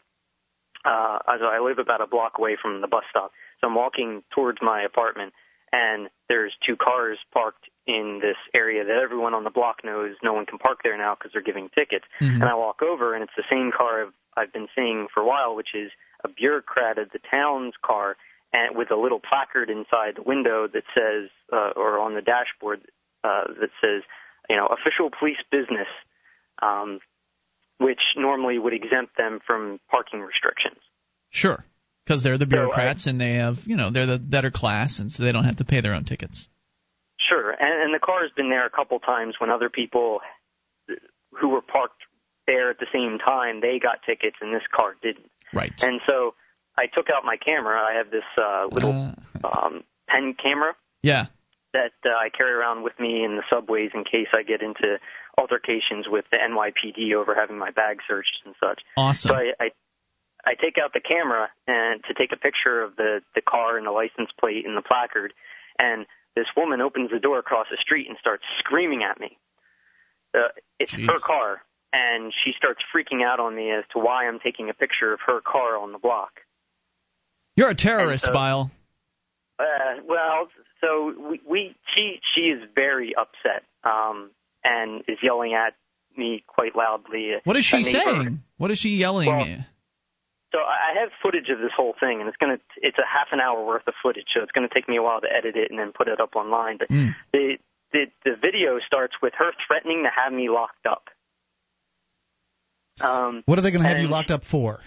Uh, 0.82 1.18
as 1.28 1.40
I 1.42 1.60
live 1.60 1.78
about 1.78 2.00
a 2.00 2.06
block 2.06 2.38
away 2.38 2.56
from 2.60 2.80
the 2.80 2.88
bus 2.88 3.04
stop, 3.10 3.32
so 3.60 3.66
I'm 3.66 3.74
walking 3.74 4.22
towards 4.34 4.60
my 4.62 4.82
apartment, 4.82 5.34
and 5.72 6.08
there's 6.28 6.52
two 6.66 6.76
cars 6.76 7.18
parked 7.32 7.64
in 7.86 8.20
this 8.22 8.36
area 8.54 8.84
that 8.84 8.96
everyone 8.96 9.34
on 9.34 9.44
the 9.44 9.50
block 9.50 9.84
knows 9.84 10.14
no 10.22 10.32
one 10.32 10.46
can 10.46 10.58
park 10.58 10.80
there 10.82 10.96
now 10.96 11.14
because 11.14 11.32
they're 11.32 11.42
giving 11.42 11.68
tickets. 11.70 12.04
Mhm. 12.20 12.34
And 12.34 12.44
I 12.44 12.54
walk 12.54 12.82
over, 12.82 13.14
and 13.14 13.22
it's 13.22 13.34
the 13.36 13.44
same 13.50 13.72
car 13.72 14.02
I've, 14.02 14.14
I've 14.36 14.52
been 14.52 14.68
seeing 14.74 15.08
for 15.12 15.20
a 15.20 15.26
while, 15.26 15.54
which 15.54 15.74
is 15.74 15.90
a 16.24 16.28
bureaucrat 16.28 16.98
of 16.98 17.10
the 17.10 17.20
town's 17.30 17.74
car, 17.82 18.16
and 18.52 18.76
with 18.76 18.90
a 18.90 18.96
little 18.96 19.20
placard 19.20 19.70
inside 19.70 20.16
the 20.16 20.22
window 20.22 20.66
that 20.66 20.84
says, 20.94 21.30
uh, 21.52 21.70
or 21.76 21.98
on 21.98 22.14
the 22.14 22.22
dashboard 22.22 22.80
uh, 23.22 23.44
that 23.60 23.70
says, 23.80 24.02
you 24.48 24.56
know, 24.56 24.66
official 24.66 25.10
police 25.10 25.38
business, 25.50 25.88
um, 26.62 27.00
which 27.78 28.00
normally 28.16 28.58
would 28.58 28.72
exempt 28.72 29.16
them 29.16 29.40
from 29.46 29.78
parking 29.90 30.20
restrictions. 30.20 30.80
Sure. 31.30 31.64
Because 32.10 32.24
they're 32.24 32.38
the 32.38 32.44
So 32.44 32.56
I- 32.56 32.58
bureaucrats 32.58 33.06
and 33.06 33.20
they 33.20 33.34
have, 33.34 33.58
you 33.66 33.76
know, 33.76 33.90
they're 33.90 34.06
the 34.06 34.18
better 34.18 34.50
class, 34.50 34.98
and 34.98 35.12
so 35.12 35.22
they 35.22 35.30
don't 35.30 35.44
have 35.44 35.58
to 35.58 35.64
pay 35.64 35.80
their 35.80 35.94
own 35.94 36.02
tickets. 36.04 36.48
Sure, 37.28 37.50
and, 37.52 37.82
and 37.84 37.94
the 37.94 38.00
car 38.04 38.22
has 38.22 38.32
been 38.36 38.50
there 38.50 38.66
a 38.66 38.70
couple 38.70 38.98
times 38.98 39.36
when 39.38 39.48
other 39.50 39.70
people 39.70 40.18
who 41.38 41.48
were 41.50 41.62
parked 41.62 42.02
there 42.48 42.68
at 42.70 42.78
the 42.80 42.86
same 42.92 43.18
time 43.24 43.60
they 43.60 43.78
got 43.78 44.02
tickets 44.04 44.34
and 44.40 44.52
this 44.52 44.66
car 44.74 44.96
didn't. 45.00 45.30
Right. 45.54 45.72
And 45.82 46.00
so 46.04 46.34
I 46.76 46.86
took 46.92 47.06
out 47.14 47.24
my 47.24 47.36
camera. 47.36 47.80
I 47.80 47.98
have 47.98 48.10
this 48.10 48.26
uh, 48.36 48.66
little 48.72 49.14
um, 49.44 49.84
pen 50.08 50.34
camera 50.42 50.72
Yeah. 51.02 51.26
that 51.74 51.92
uh, 52.04 52.08
I 52.08 52.30
carry 52.36 52.50
around 52.52 52.82
with 52.82 52.98
me 52.98 53.22
in 53.24 53.36
the 53.36 53.44
subways 53.48 53.90
in 53.94 54.02
case 54.02 54.26
I 54.34 54.42
get 54.42 54.62
into 54.62 54.98
altercations 55.38 56.06
with 56.08 56.24
the 56.32 56.38
NYPD 56.38 57.14
over 57.14 57.36
having 57.36 57.56
my 57.58 57.70
bag 57.70 57.98
searched 58.08 58.34
and 58.44 58.56
such. 58.58 58.80
Awesome. 58.96 59.28
So 59.28 59.34
I, 59.36 59.52
I 59.66 59.68
I 60.46 60.54
take 60.54 60.76
out 60.82 60.92
the 60.92 61.00
camera 61.00 61.48
and 61.66 62.02
to 62.04 62.14
take 62.14 62.32
a 62.32 62.36
picture 62.36 62.82
of 62.82 62.96
the 62.96 63.20
the 63.34 63.42
car 63.42 63.76
and 63.76 63.86
the 63.86 63.90
license 63.90 64.30
plate 64.38 64.66
and 64.66 64.76
the 64.76 64.82
placard, 64.82 65.32
and 65.78 66.06
this 66.36 66.46
woman 66.56 66.80
opens 66.80 67.10
the 67.10 67.18
door 67.18 67.38
across 67.38 67.66
the 67.70 67.76
street 67.80 68.08
and 68.08 68.16
starts 68.20 68.44
screaming 68.60 69.02
at 69.02 69.20
me. 69.20 69.36
Uh, 70.34 70.48
it's 70.78 70.92
her 70.92 71.18
car, 71.18 71.60
and 71.92 72.32
she 72.44 72.52
starts 72.56 72.80
freaking 72.94 73.24
out 73.24 73.40
on 73.40 73.54
me 73.54 73.70
as 73.70 73.84
to 73.92 73.98
why 73.98 74.26
I'm 74.28 74.38
taking 74.38 74.70
a 74.70 74.74
picture 74.74 75.12
of 75.12 75.20
her 75.26 75.40
car 75.40 75.76
on 75.76 75.92
the 75.92 75.98
block. 75.98 76.30
You're 77.56 77.70
a 77.70 77.74
terrorist, 77.74 78.24
so- 78.24 78.32
Bile. 78.32 78.70
Uh, 79.58 80.00
well, 80.08 80.48
so 80.80 81.12
we, 81.30 81.40
we 81.46 81.76
she 81.94 82.18
she 82.34 82.42
is 82.42 82.62
very 82.74 83.12
upset 83.14 83.64
um, 83.84 84.30
and 84.64 85.02
is 85.06 85.18
yelling 85.22 85.52
at 85.52 85.74
me 86.16 86.42
quite 86.46 86.74
loudly. 86.74 87.32
What 87.44 87.56
is 87.58 87.64
she 87.66 87.84
saying? 87.84 88.42
What 88.56 88.70
is 88.70 88.78
she 88.78 88.90
yelling? 88.90 89.28
Well, 89.28 89.46
So 90.52 90.58
I 90.58 90.98
have 90.98 91.10
footage 91.22 91.48
of 91.48 91.58
this 91.58 91.70
whole 91.76 91.94
thing, 92.00 92.20
and 92.20 92.28
it's 92.28 92.36
gonna 92.36 92.58
it's 92.76 92.98
a 92.98 93.06
half 93.06 93.28
an 93.32 93.40
hour 93.40 93.64
worth 93.64 93.86
of 93.86 93.94
footage, 94.02 94.26
so 94.34 94.42
it's 94.42 94.52
gonna 94.52 94.68
take 94.72 94.88
me 94.88 94.96
a 94.96 95.02
while 95.02 95.20
to 95.20 95.28
edit 95.30 95.56
it 95.56 95.70
and 95.70 95.78
then 95.78 95.92
put 95.92 96.08
it 96.08 96.20
up 96.20 96.34
online. 96.34 96.76
But 96.76 96.88
Mm. 96.90 97.14
the 97.32 97.58
the 97.92 98.06
the 98.24 98.34
video 98.36 98.78
starts 98.86 99.14
with 99.22 99.34
her 99.38 99.52
threatening 99.66 100.02
to 100.04 100.10
have 100.10 100.32
me 100.32 100.48
locked 100.48 100.86
up. 100.86 101.08
Um, 103.00 103.42
What 103.46 103.58
are 103.58 103.62
they 103.62 103.70
going 103.70 103.82
to 103.82 103.88
have 103.88 103.98
you 103.98 104.08
locked 104.08 104.30
up 104.30 104.44
for? 104.44 104.80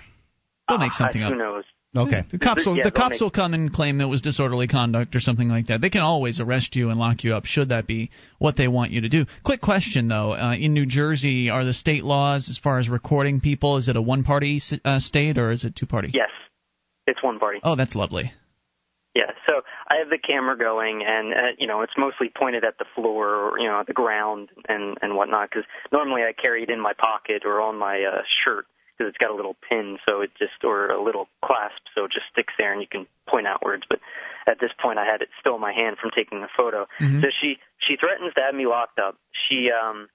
They'll 0.68 0.78
make 0.78 0.94
something 0.94 1.24
uh, 1.24 1.28
up. 1.28 1.34
Who 1.34 1.38
knows? 1.38 1.64
Okay. 1.96 2.24
The 2.32 2.40
cops 2.40 2.66
will 2.66 2.76
Yeah, 2.76 2.84
the 2.84 2.92
cops 2.92 3.16
make- 3.16 3.22
will 3.22 3.30
come 3.30 3.54
and 3.54 3.72
claim 3.72 4.02
it 4.02 4.06
was 4.06 4.22
disorderly 4.22 4.68
conduct 4.68 5.16
or 5.16 5.20
something 5.20 5.48
like 5.48 5.68
that. 5.68 5.80
They 5.80 5.92
can 5.92 6.02
always 6.02 6.40
arrest 6.40 6.76
you 6.76 6.90
and 6.90 7.00
lock 7.00 7.24
you 7.24 7.36
up 7.36 7.46
should 7.46 7.70
that 7.70 7.86
be 7.86 8.10
what 8.40 8.58
they 8.58 8.68
want 8.68 8.92
you 8.92 9.02
to 9.02 9.10
do. 9.10 9.26
Quick 9.44 9.62
question 9.62 10.08
though, 10.08 10.34
uh, 10.34 10.56
in 10.56 10.74
New 10.74 10.86
Jersey, 10.88 11.50
are 11.50 11.64
the 11.64 11.74
state 11.74 12.04
laws 12.04 12.50
as 12.50 12.58
far 12.58 12.80
as 12.80 12.90
recording 12.90 13.42
people? 13.42 13.78
Is 13.78 13.88
it 13.90 13.96
a 13.96 14.02
one-party 14.02 14.60
uh, 14.84 15.00
state 15.00 15.38
or 15.38 15.52
is 15.52 15.66
it 15.66 15.76
two-party? 15.76 16.12
Yes, 16.14 16.30
it's 17.06 17.22
one 17.22 17.38
party. 17.38 17.60
Oh, 17.64 17.76
that's 17.76 17.96
lovely. 17.96 18.34
Yeah, 19.14 19.30
so 19.46 19.62
I 19.88 19.98
have 20.00 20.10
the 20.10 20.18
camera 20.18 20.58
going, 20.58 21.04
and 21.08 21.34
uh, 21.34 21.38
you 21.60 21.68
know 21.68 21.84
it's 21.84 21.94
mostly 21.96 22.32
pointed 22.36 22.64
at 22.64 22.80
the 22.80 22.86
floor 22.96 23.30
or 23.30 23.60
you 23.60 23.68
know 23.68 23.80
at 23.80 23.86
the 23.86 23.94
ground 23.94 24.50
and 24.68 24.98
and 25.04 25.16
whatnot. 25.16 25.52
Because 25.52 25.66
normally 25.92 26.24
I 26.24 26.34
carry 26.34 26.64
it 26.64 26.72
in 26.72 26.82
my 26.82 26.94
pocket 26.94 27.44
or 27.46 27.62
on 27.62 27.78
my 27.78 28.02
uh, 28.02 28.22
shirt 28.44 28.66
because 28.98 29.10
it's 29.10 29.18
got 29.18 29.32
a 29.32 29.36
little 29.36 29.56
pin, 29.68 29.98
so 30.08 30.22
it 30.22 30.32
just 30.38 30.64
or 30.64 30.90
a 30.90 31.02
little 31.04 31.28
clasp, 31.44 31.82
so 31.96 32.06
it 32.06 32.12
just 32.12 32.26
sticks 32.32 32.54
there 32.58 32.72
and 32.72 32.82
you 32.82 32.88
can 32.88 33.08
point 33.28 33.48
outwards. 33.48 33.84
But 33.90 34.00
at 34.48 34.60
this 34.60 34.72
point, 34.82 35.00
I 35.00 35.06
had 35.06 35.22
it 35.22 35.30
still 35.40 35.56
in 35.56 35.62
my 35.62 35.74
hand 35.74 35.98
from 36.00 36.12
taking 36.16 36.42
the 36.42 36.50
photo. 36.56 36.88
Mhm. 37.00 37.22
So 37.22 37.28
she 37.42 37.58
she 37.80 37.96
threatens 37.98 38.34
to 38.36 38.42
have 38.42 38.56
me 38.56 38.68
locked 38.68 39.00
up. 39.00 39.18
She 39.50 39.70
um 39.72 40.10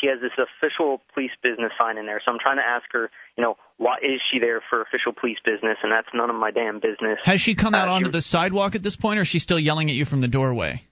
she 0.00 0.06
has 0.06 0.20
this 0.20 0.36
official 0.36 1.00
police 1.14 1.32
business 1.42 1.72
sign 1.78 1.98
in 1.98 2.06
there. 2.06 2.20
So 2.24 2.30
I'm 2.30 2.38
trying 2.38 2.58
to 2.58 2.66
ask 2.66 2.84
her, 2.92 3.10
you 3.36 3.42
know, 3.42 3.56
why 3.78 3.96
is 4.02 4.20
she 4.30 4.38
there 4.38 4.60
for 4.68 4.82
official 4.82 5.12
police 5.12 5.38
business? 5.44 5.78
And 5.82 5.90
that's 5.90 6.08
none 6.12 6.28
of 6.30 6.36
my 6.36 6.50
damn 6.50 6.78
business. 6.78 7.18
Has 7.24 7.40
she 7.40 7.54
come 7.54 7.74
out 7.74 7.88
Uh, 7.88 7.92
onto 7.92 8.10
the 8.10 8.22
sidewalk 8.22 8.74
at 8.74 8.82
this 8.82 8.96
point, 8.96 9.18
or 9.18 9.22
is 9.22 9.28
she 9.28 9.38
still 9.38 9.58
yelling 9.58 9.88
at 9.88 9.96
you 9.96 10.04
from 10.04 10.20
the 10.20 10.28
doorway? 10.28 10.82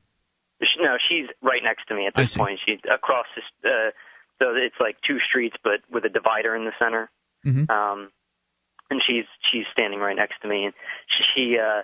She, 0.63 0.81
no, 0.81 0.97
she's 1.09 1.29
right 1.43 1.63
next 1.63 1.87
to 1.89 1.95
me 1.95 2.07
at 2.07 2.15
this 2.17 2.35
point. 2.35 2.59
She's 2.65 2.81
across 2.91 3.27
this, 3.37 3.45
uh, 3.65 3.91
so 4.39 4.55
it's 4.55 4.77
like 4.81 4.97
two 5.07 5.19
streets, 5.29 5.57
but 5.63 5.81
with 5.91 6.05
a 6.05 6.09
divider 6.09 6.55
in 6.55 6.65
the 6.65 6.73
center. 6.79 7.11
Mhm. 7.45 7.71
Um, 7.71 8.11
and 8.91 9.03
she's 9.07 9.25
she's 9.51 9.65
standing 9.73 10.01
right 10.01 10.17
next 10.17 10.41
to 10.43 10.49
me, 10.49 10.67
and 10.67 10.75
she 11.35 11.59
uh, 11.59 11.83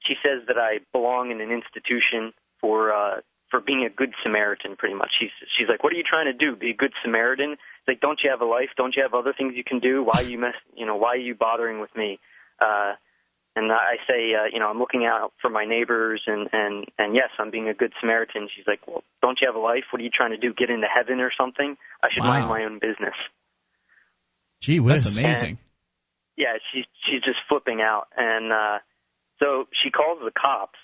she 0.00 0.14
says 0.22 0.46
that 0.48 0.58
I 0.58 0.80
belong 0.92 1.30
in 1.30 1.40
an 1.40 1.50
institution 1.50 2.32
for 2.60 2.92
uh, 2.92 3.20
for 3.50 3.60
being 3.60 3.84
a 3.84 3.90
good 3.90 4.12
Samaritan. 4.22 4.76
Pretty 4.76 4.94
much, 4.94 5.10
she's 5.18 5.30
she's 5.56 5.68
like, 5.68 5.84
"What 5.84 5.92
are 5.92 5.96
you 5.96 6.04
trying 6.08 6.26
to 6.26 6.32
do? 6.32 6.56
Be 6.56 6.70
a 6.70 6.74
good 6.74 6.92
Samaritan?" 7.02 7.52
It's 7.52 7.88
like, 7.88 8.00
"Don't 8.00 8.20
you 8.22 8.30
have 8.30 8.40
a 8.40 8.44
life? 8.44 8.70
Don't 8.76 8.94
you 8.96 9.02
have 9.02 9.14
other 9.14 9.32
things 9.36 9.54
you 9.56 9.64
can 9.64 9.78
do? 9.78 10.02
Why 10.02 10.22
you 10.22 10.38
mess? 10.38 10.54
You 10.74 10.86
know, 10.86 10.96
why 10.96 11.10
are 11.10 11.16
you 11.16 11.34
bothering 11.34 11.80
with 11.80 11.94
me?" 11.94 12.18
Uh, 12.60 12.94
and 13.56 13.72
I 13.72 13.96
say, 14.06 14.34
uh, 14.36 14.46
you 14.52 14.60
know, 14.60 14.68
I'm 14.68 14.78
looking 14.78 15.06
out 15.06 15.32
for 15.40 15.48
my 15.48 15.64
neighbors, 15.64 16.22
and 16.26 16.48
and 16.52 16.84
and 16.98 17.14
yes, 17.14 17.30
I'm 17.38 17.50
being 17.50 17.68
a 17.68 17.74
good 17.74 17.92
Samaritan. 18.00 18.48
She's 18.54 18.66
like, 18.66 18.86
well, 18.86 19.02
don't 19.22 19.38
you 19.40 19.48
have 19.48 19.56
a 19.56 19.58
life? 19.58 19.84
What 19.90 20.00
are 20.00 20.04
you 20.04 20.10
trying 20.12 20.32
to 20.32 20.36
do? 20.36 20.52
Get 20.52 20.68
into 20.68 20.86
heaven 20.86 21.20
or 21.20 21.32
something? 21.36 21.76
I 22.02 22.08
should 22.12 22.22
Wow. 22.22 22.38
mind 22.38 22.48
my 22.48 22.64
own 22.64 22.78
business. 22.78 23.16
Gee 24.60 24.78
whiz. 24.78 25.04
That's 25.04 25.18
amazing. 25.18 25.58
Yeah, 26.36 26.58
she's 26.70 26.84
she's 27.08 27.22
just 27.22 27.38
flipping 27.48 27.80
out, 27.80 28.08
and 28.16 28.52
uh, 28.52 28.78
so 29.38 29.68
she 29.82 29.90
calls 29.90 30.18
the 30.22 30.30
cops, 30.30 30.78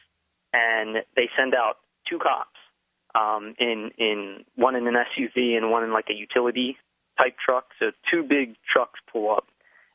and 0.53 1.05
they 1.15 1.29
send 1.37 1.55
out 1.55 1.77
two 2.09 2.19
cops, 2.19 2.57
um, 3.15 3.55
in 3.59 3.91
in 3.99 4.45
one 4.57 4.77
in 4.77 4.87
an 4.87 4.95
SUV 4.95 5.57
and 5.57 5.71
one 5.71 5.85
in 5.85 5.93
like 5.93 6.07
a 6.09 6.15
utility 6.15 6.79
type 7.19 7.37
truck. 7.45 7.67
So 7.79 7.93
two 8.11 8.23
big 8.23 8.57
trucks 8.71 8.99
pull 9.13 9.31
up, 9.31 9.45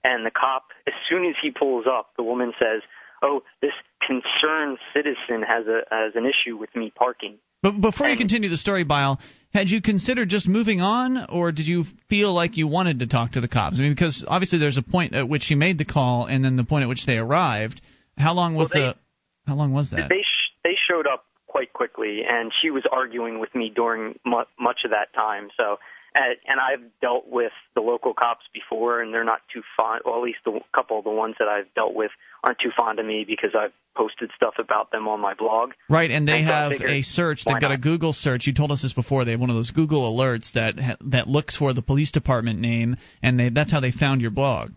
and 0.08 0.26
the 0.26 0.32
cop, 0.32 0.64
as 0.88 0.94
soon 1.10 1.26
as 1.26 1.36
he 1.42 1.52
pulls 1.52 1.86
up, 1.86 2.12
the 2.16 2.24
woman 2.24 2.54
says, 2.58 2.82
"Oh, 3.22 3.44
this 3.62 3.74
concerned 4.00 4.78
citizen 4.94 5.44
has 5.44 5.68
a 5.68 5.82
has 5.92 6.16
an 6.16 6.26
issue 6.26 6.56
with 6.56 6.74
me 6.76 6.92
parking." 6.96 7.38
But 7.62 7.82
before 7.82 8.08
you 8.08 8.18
continue 8.18 8.50
the 8.50 8.58
story, 8.58 8.84
Bile, 8.84 9.20
had 9.54 9.70
you 9.70 9.82
considered 9.82 10.30
just 10.30 10.48
moving 10.48 10.80
on, 10.80 11.26
or 11.30 11.52
did 11.52 11.68
you 11.68 11.86
feel 12.08 12.34
like 12.34 12.56
you 12.56 12.68
wanted 12.68 13.00
to 13.00 13.08
talk 13.08 13.32
to 13.32 13.42
the 13.42 13.48
cops? 13.48 13.80
I 13.80 13.82
mean, 13.82 13.94
because 13.94 14.24
obviously 14.28 14.60
there's 14.60 14.78
a 14.78 14.84
point 14.84 15.14
at 15.14 15.28
which 15.28 15.44
she 15.44 15.56
made 15.56 15.78
the 15.78 15.86
call, 15.86 16.26
and 16.28 16.46
then 16.46 16.56
the 16.56 16.64
point 16.64 16.84
at 16.84 16.90
which 16.90 17.06
they 17.06 17.18
arrived. 17.18 17.82
How 18.18 18.34
long 18.34 18.56
was 18.56 18.72
Well, 18.74 18.94
the? 18.94 19.50
How 19.50 19.56
long 19.56 19.74
was 19.74 19.90
that? 19.92 20.10
They 20.10 20.22
sh- 20.22 20.54
they 20.64 20.76
showed 20.90 21.08
up 21.08 21.26
quite 21.48 21.74
quickly, 21.74 22.22
and 22.30 22.52
she 22.62 22.70
was 22.70 22.84
arguing 22.92 23.40
with 23.40 23.54
me 23.56 23.72
during 23.76 24.20
mu- 24.26 24.44
much 24.60 24.82
of 24.86 24.92
that 24.92 25.14
time. 25.14 25.50
So, 25.58 25.80
and, 26.18 26.36
and 26.48 26.60
I've 26.60 26.90
dealt 27.00 27.28
with 27.28 27.52
the 27.76 27.82
local 27.82 28.14
cops 28.14 28.46
before, 28.54 29.02
and 29.02 29.14
they're 29.14 29.24
not 29.24 29.42
too 29.54 29.62
fond. 29.76 30.02
Well, 30.04 30.16
at 30.16 30.24
least 30.24 30.40
the 30.46 30.60
couple 30.74 30.98
of 30.98 31.04
the 31.04 31.12
ones 31.12 31.36
that 31.40 31.48
I've 31.48 31.72
dealt 31.76 31.94
with 31.94 32.12
aren't 32.44 32.60
too 32.60 32.72
fond 32.76 33.00
of 33.00 33.06
me 33.06 33.24
because 33.28 33.52
I've 33.58 33.72
posted 33.96 34.32
stuff 34.36 34.56
about 34.60 34.92
them 34.92 35.08
on 35.08 35.20
my 35.20 35.34
blog. 35.34 35.72
Right, 35.90 36.10
and 36.10 36.28
they 36.28 36.40
And 36.40 36.48
so 36.48 36.54
have 36.54 36.72
figured, 36.72 36.90
a 36.90 37.02
search. 37.04 37.46
They've 37.46 37.60
got 37.60 37.72
a? 37.72 37.78
Google 37.78 38.14
search. 38.14 38.48
You 38.48 38.54
told 38.54 38.72
us 38.72 38.82
this 38.82 38.94
before. 38.94 39.26
They 39.26 39.32
have 39.32 39.40
one 39.40 39.50
of 39.50 39.56
those 39.56 39.72
Google 39.72 40.16
alerts 40.16 40.54
that 40.54 40.80
ha- 40.80 40.98
that 41.06 41.28
looks 41.28 41.56
for 41.56 41.74
the 41.74 41.82
police 41.82 42.12
department 42.12 42.60
name, 42.60 42.98
and 43.22 43.40
they 43.40 43.50
that's 43.50 43.72
how 43.72 43.80
they 43.80 43.92
found 43.92 44.22
your 44.22 44.32
blog. 44.32 44.72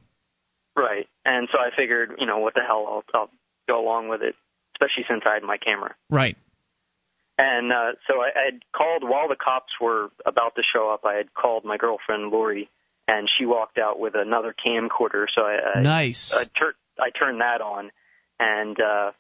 Right, 0.77 1.07
and 1.25 1.49
so 1.53 1.59
I 1.59 1.71
figured, 1.77 2.13
you 2.19 2.27
know, 2.27 2.39
what 2.39 2.55
the 2.55 2.61
hell, 2.67 2.87
I'll, 2.89 3.21
I'll 3.21 3.31
go 3.69 3.83
along 3.83 4.09
with 4.09 4.23
it, 4.23 4.35
especially 4.77 5.05
since 5.09 5.23
I 5.27 5.35
had 5.35 5.43
my 5.43 5.57
camera. 5.57 5.95
Right. 6.09 6.37
And 7.43 7.73
uh, 7.73 7.93
so 8.07 8.21
I, 8.21 8.29
I 8.39 8.45
had 8.53 8.61
called 8.77 9.03
while 9.03 9.29
the 9.29 9.37
cops 9.43 9.73
were 9.81 10.11
about 10.27 10.55
to 10.57 10.63
show 10.75 10.91
up. 10.93 11.07
I 11.07 11.15
had 11.15 11.33
called 11.33 11.65
my 11.65 11.79
girlfriend 11.79 12.31
Lori, 12.31 12.69
and 13.09 13.29
she 13.39 13.47
walked 13.47 13.79
out 13.79 13.99
with 13.99 14.13
another 14.15 14.55
camcorder. 14.55 15.25
So 15.35 15.41
I, 15.43 15.79
I 15.79 15.83
Nice. 15.83 16.35
I, 16.37 16.45
tur- 16.59 16.77
I 16.99 17.09
turned 17.19 17.41
that 17.41 17.63
on, 17.63 17.91
and 18.39 18.77
uh, 18.79 19.13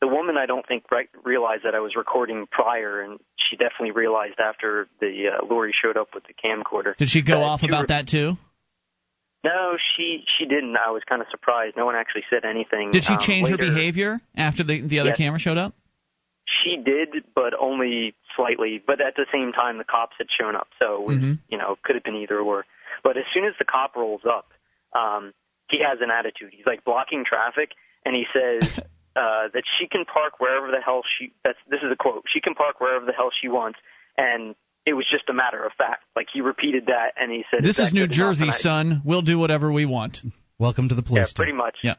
the 0.00 0.08
woman 0.08 0.34
I 0.36 0.46
don't 0.46 0.66
think 0.66 0.90
right, 0.90 1.08
realized 1.24 1.62
that 1.64 1.76
I 1.76 1.80
was 1.80 1.92
recording 1.96 2.46
prior, 2.50 3.02
and 3.02 3.20
she 3.48 3.56
definitely 3.56 3.92
realized 3.92 4.40
after 4.40 4.88
the 5.00 5.26
uh, 5.40 5.46
Lori 5.46 5.72
showed 5.80 5.96
up 5.96 6.08
with 6.14 6.24
the 6.24 6.34
camcorder. 6.34 6.96
Did 6.96 7.08
she 7.08 7.22
go 7.22 7.38
Uh, 7.40 7.44
off 7.44 7.62
about 7.62 7.82
re- 7.82 7.86
that 7.94 8.08
too? 8.08 8.36
No, 9.44 9.76
she 9.96 10.24
she 10.36 10.44
didn't. 10.46 10.74
I 10.76 10.90
was 10.90 11.02
kind 11.08 11.22
of 11.22 11.28
surprised. 11.30 11.76
No 11.76 11.86
one 11.86 11.94
actually 11.94 12.24
said 12.28 12.44
anything. 12.44 12.90
Did 12.90 13.04
she 13.04 13.12
um, 13.14 13.20
change 13.20 13.48
her 13.48 13.56
behavior 13.56 14.20
after 14.36 14.64
the 14.64 14.80
the 14.80 14.98
other 14.98 15.10
Yes. 15.10 15.18
camera 15.18 15.38
showed 15.38 15.56
up? 15.58 15.74
She 16.64 16.76
did, 16.76 17.24
but 17.34 17.52
only 17.58 18.14
slightly. 18.36 18.82
But 18.84 19.00
at 19.00 19.14
the 19.16 19.26
same 19.32 19.52
time, 19.52 19.78
the 19.78 19.84
cops 19.84 20.14
had 20.18 20.28
shown 20.40 20.56
up, 20.56 20.68
so 20.78 20.94
it 21.02 21.06
was, 21.06 21.18
Mhm. 21.18 21.38
you 21.48 21.58
know, 21.58 21.76
could 21.84 21.94
have 21.94 22.04
been 22.04 22.16
either 22.16 22.38
or. 22.38 22.64
But 23.02 23.16
as 23.16 23.24
soon 23.34 23.44
as 23.44 23.54
the 23.58 23.64
cop 23.64 23.96
rolls 23.96 24.22
up, 24.24 24.52
um, 24.94 25.34
he 25.68 25.80
has 25.82 26.00
an 26.00 26.10
attitude. 26.10 26.52
He's 26.54 26.66
like 26.66 26.84
blocking 26.84 27.24
traffic, 27.24 27.72
and 28.04 28.14
he 28.16 28.24
says 28.32 28.62
uh, 29.16 29.48
that 29.52 29.64
she 29.78 29.86
can 29.88 30.04
park 30.06 30.40
wherever 30.40 30.70
the 30.70 30.80
hell 30.80 31.02
she. 31.18 31.32
That's 31.44 31.58
this 31.68 31.80
is 31.82 31.92
a 31.92 31.96
quote. 31.96 32.24
She 32.32 32.40
can 32.40 32.54
park 32.54 32.80
wherever 32.80 33.04
the 33.04 33.12
hell 33.12 33.30
she 33.42 33.48
wants, 33.48 33.78
and 34.16 34.54
it 34.86 34.94
was 34.94 35.04
just 35.10 35.28
a 35.28 35.34
matter 35.34 35.62
of 35.64 35.72
fact. 35.74 36.04
Like 36.16 36.28
he 36.32 36.40
repeated 36.40 36.86
that, 36.86 37.12
and 37.20 37.30
he 37.30 37.44
said, 37.50 37.62
This 37.62 37.78
is 37.78 37.92
New? 37.92 38.06
Jersey, 38.06 38.50
son. 38.52 39.02
We'll 39.04 39.22
do 39.22 39.38
whatever 39.38 39.70
we 39.70 39.84
want. 39.84 40.22
Welcome 40.58 40.88
to 40.88 40.94
the 40.94 41.02
police. 41.02 41.18
Yeah, 41.18 41.24
police. 41.24 41.34
pretty 41.34 41.52
much. 41.52 41.76
Yeah. 41.82 41.94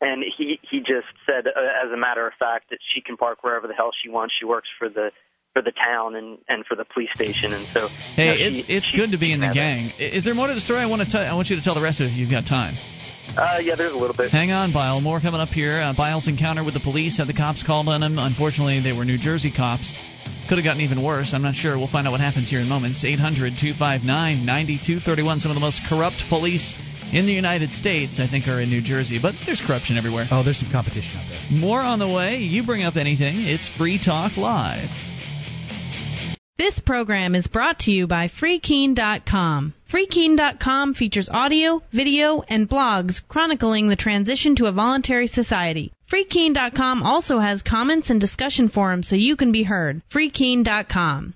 And 0.00 0.22
he 0.36 0.58
he 0.70 0.80
just 0.80 1.08
said, 1.24 1.46
uh, 1.46 1.84
as 1.84 1.90
a 1.92 1.96
matter 1.96 2.26
of 2.26 2.34
fact, 2.38 2.70
that 2.70 2.78
she 2.94 3.00
can 3.00 3.16
park 3.16 3.42
wherever 3.42 3.66
the 3.66 3.74
hell 3.74 3.90
she 4.02 4.10
wants. 4.10 4.34
She 4.38 4.44
works 4.44 4.68
for 4.78 4.88
the 4.90 5.10
for 5.54 5.62
the 5.62 5.72
town 5.72 6.14
and 6.16 6.36
and 6.48 6.66
for 6.66 6.76
the 6.76 6.84
police 6.84 7.08
station, 7.14 7.54
and 7.54 7.66
so. 7.72 7.88
Hey, 7.88 8.24
you 8.24 8.28
know, 8.28 8.58
it's 8.58 8.66
she- 8.66 8.72
it's 8.76 8.86
she- 8.86 8.96
good 8.98 9.12
to 9.12 9.18
be 9.18 9.32
in 9.32 9.40
the 9.40 9.48
gang. 9.54 9.92
I- 9.98 10.02
Is 10.02 10.24
there 10.24 10.34
more 10.34 10.48
to 10.48 10.54
the 10.54 10.60
story? 10.60 10.80
I 10.80 10.86
want 10.86 11.00
to 11.02 11.08
tell. 11.08 11.22
I 11.22 11.32
want 11.34 11.48
you 11.48 11.56
to 11.56 11.62
tell 11.62 11.74
the 11.74 11.80
rest 11.80 12.00
of 12.00 12.08
it 12.08 12.10
if 12.12 12.16
you've 12.18 12.30
got 12.30 12.44
time. 12.44 12.74
Uh, 13.36 13.58
yeah, 13.60 13.74
there's 13.74 13.92
a 13.92 13.96
little 13.96 14.14
bit. 14.14 14.30
Hang 14.30 14.52
on, 14.52 14.72
Bile. 14.72 15.00
More 15.00 15.18
coming 15.20 15.40
up 15.40 15.48
here. 15.48 15.80
Uh, 15.80 15.92
Bile's 15.96 16.28
encounter 16.28 16.62
with 16.62 16.74
the 16.74 16.80
police 16.80 17.16
had 17.18 17.26
the 17.26 17.34
cops 17.34 17.62
called 17.64 17.88
on 17.88 18.02
him. 18.02 18.18
Unfortunately, 18.18 18.80
they 18.80 18.92
were 18.92 19.04
New 19.04 19.18
Jersey 19.18 19.50
cops. 19.50 19.92
Could 20.48 20.58
have 20.58 20.64
gotten 20.64 20.80
even 20.82 21.02
worse. 21.02 21.32
I'm 21.34 21.42
not 21.42 21.54
sure. 21.56 21.76
We'll 21.76 21.88
find 21.88 22.06
out 22.06 22.12
what 22.12 22.20
happens 22.20 22.48
here 22.48 22.60
in 22.60 22.68
moments. 22.68 23.02
800 23.04 23.58
259 23.58 24.46
9231. 24.46 25.40
Some 25.40 25.50
of 25.50 25.56
the 25.56 25.60
most 25.60 25.80
corrupt 25.88 26.22
police 26.28 26.76
in 27.12 27.26
the 27.26 27.32
United 27.32 27.72
States, 27.72 28.18
I 28.20 28.28
think, 28.28 28.48
are 28.48 28.60
in 28.60 28.70
New 28.70 28.82
Jersey. 28.82 29.18
But 29.20 29.34
there's 29.46 29.62
corruption 29.64 29.96
everywhere. 29.96 30.26
Oh, 30.30 30.42
there's 30.42 30.58
some 30.58 30.70
competition 30.70 31.16
out 31.16 31.28
there. 31.28 31.58
More 31.58 31.80
on 31.80 31.98
the 31.98 32.08
way. 32.08 32.38
You 32.38 32.64
bring 32.64 32.82
up 32.82 32.96
anything. 32.96 33.36
It's 33.46 33.68
Free 33.76 34.00
Talk 34.02 34.36
Live. 34.36 34.88
This 36.58 36.80
program 36.80 37.34
is 37.34 37.48
brought 37.48 37.80
to 37.80 37.90
you 37.90 38.06
by 38.06 38.28
FreeKeene.com. 38.28 39.74
FreeKeene.com 39.92 40.94
features 40.94 41.28
audio, 41.30 41.82
video, 41.92 42.42
and 42.48 42.66
blogs 42.66 43.20
chronicling 43.28 43.88
the 43.88 43.96
transition 43.96 44.56
to 44.56 44.64
a 44.64 44.72
voluntary 44.72 45.26
society. 45.26 45.92
FreeKeene.com 46.10 47.02
also 47.02 47.40
has 47.40 47.60
comments 47.62 48.08
and 48.08 48.20
discussion 48.20 48.70
forums 48.70 49.06
so 49.06 49.16
you 49.16 49.36
can 49.36 49.52
be 49.52 49.64
heard. 49.64 50.00
FreeKeene.com. 50.10 51.34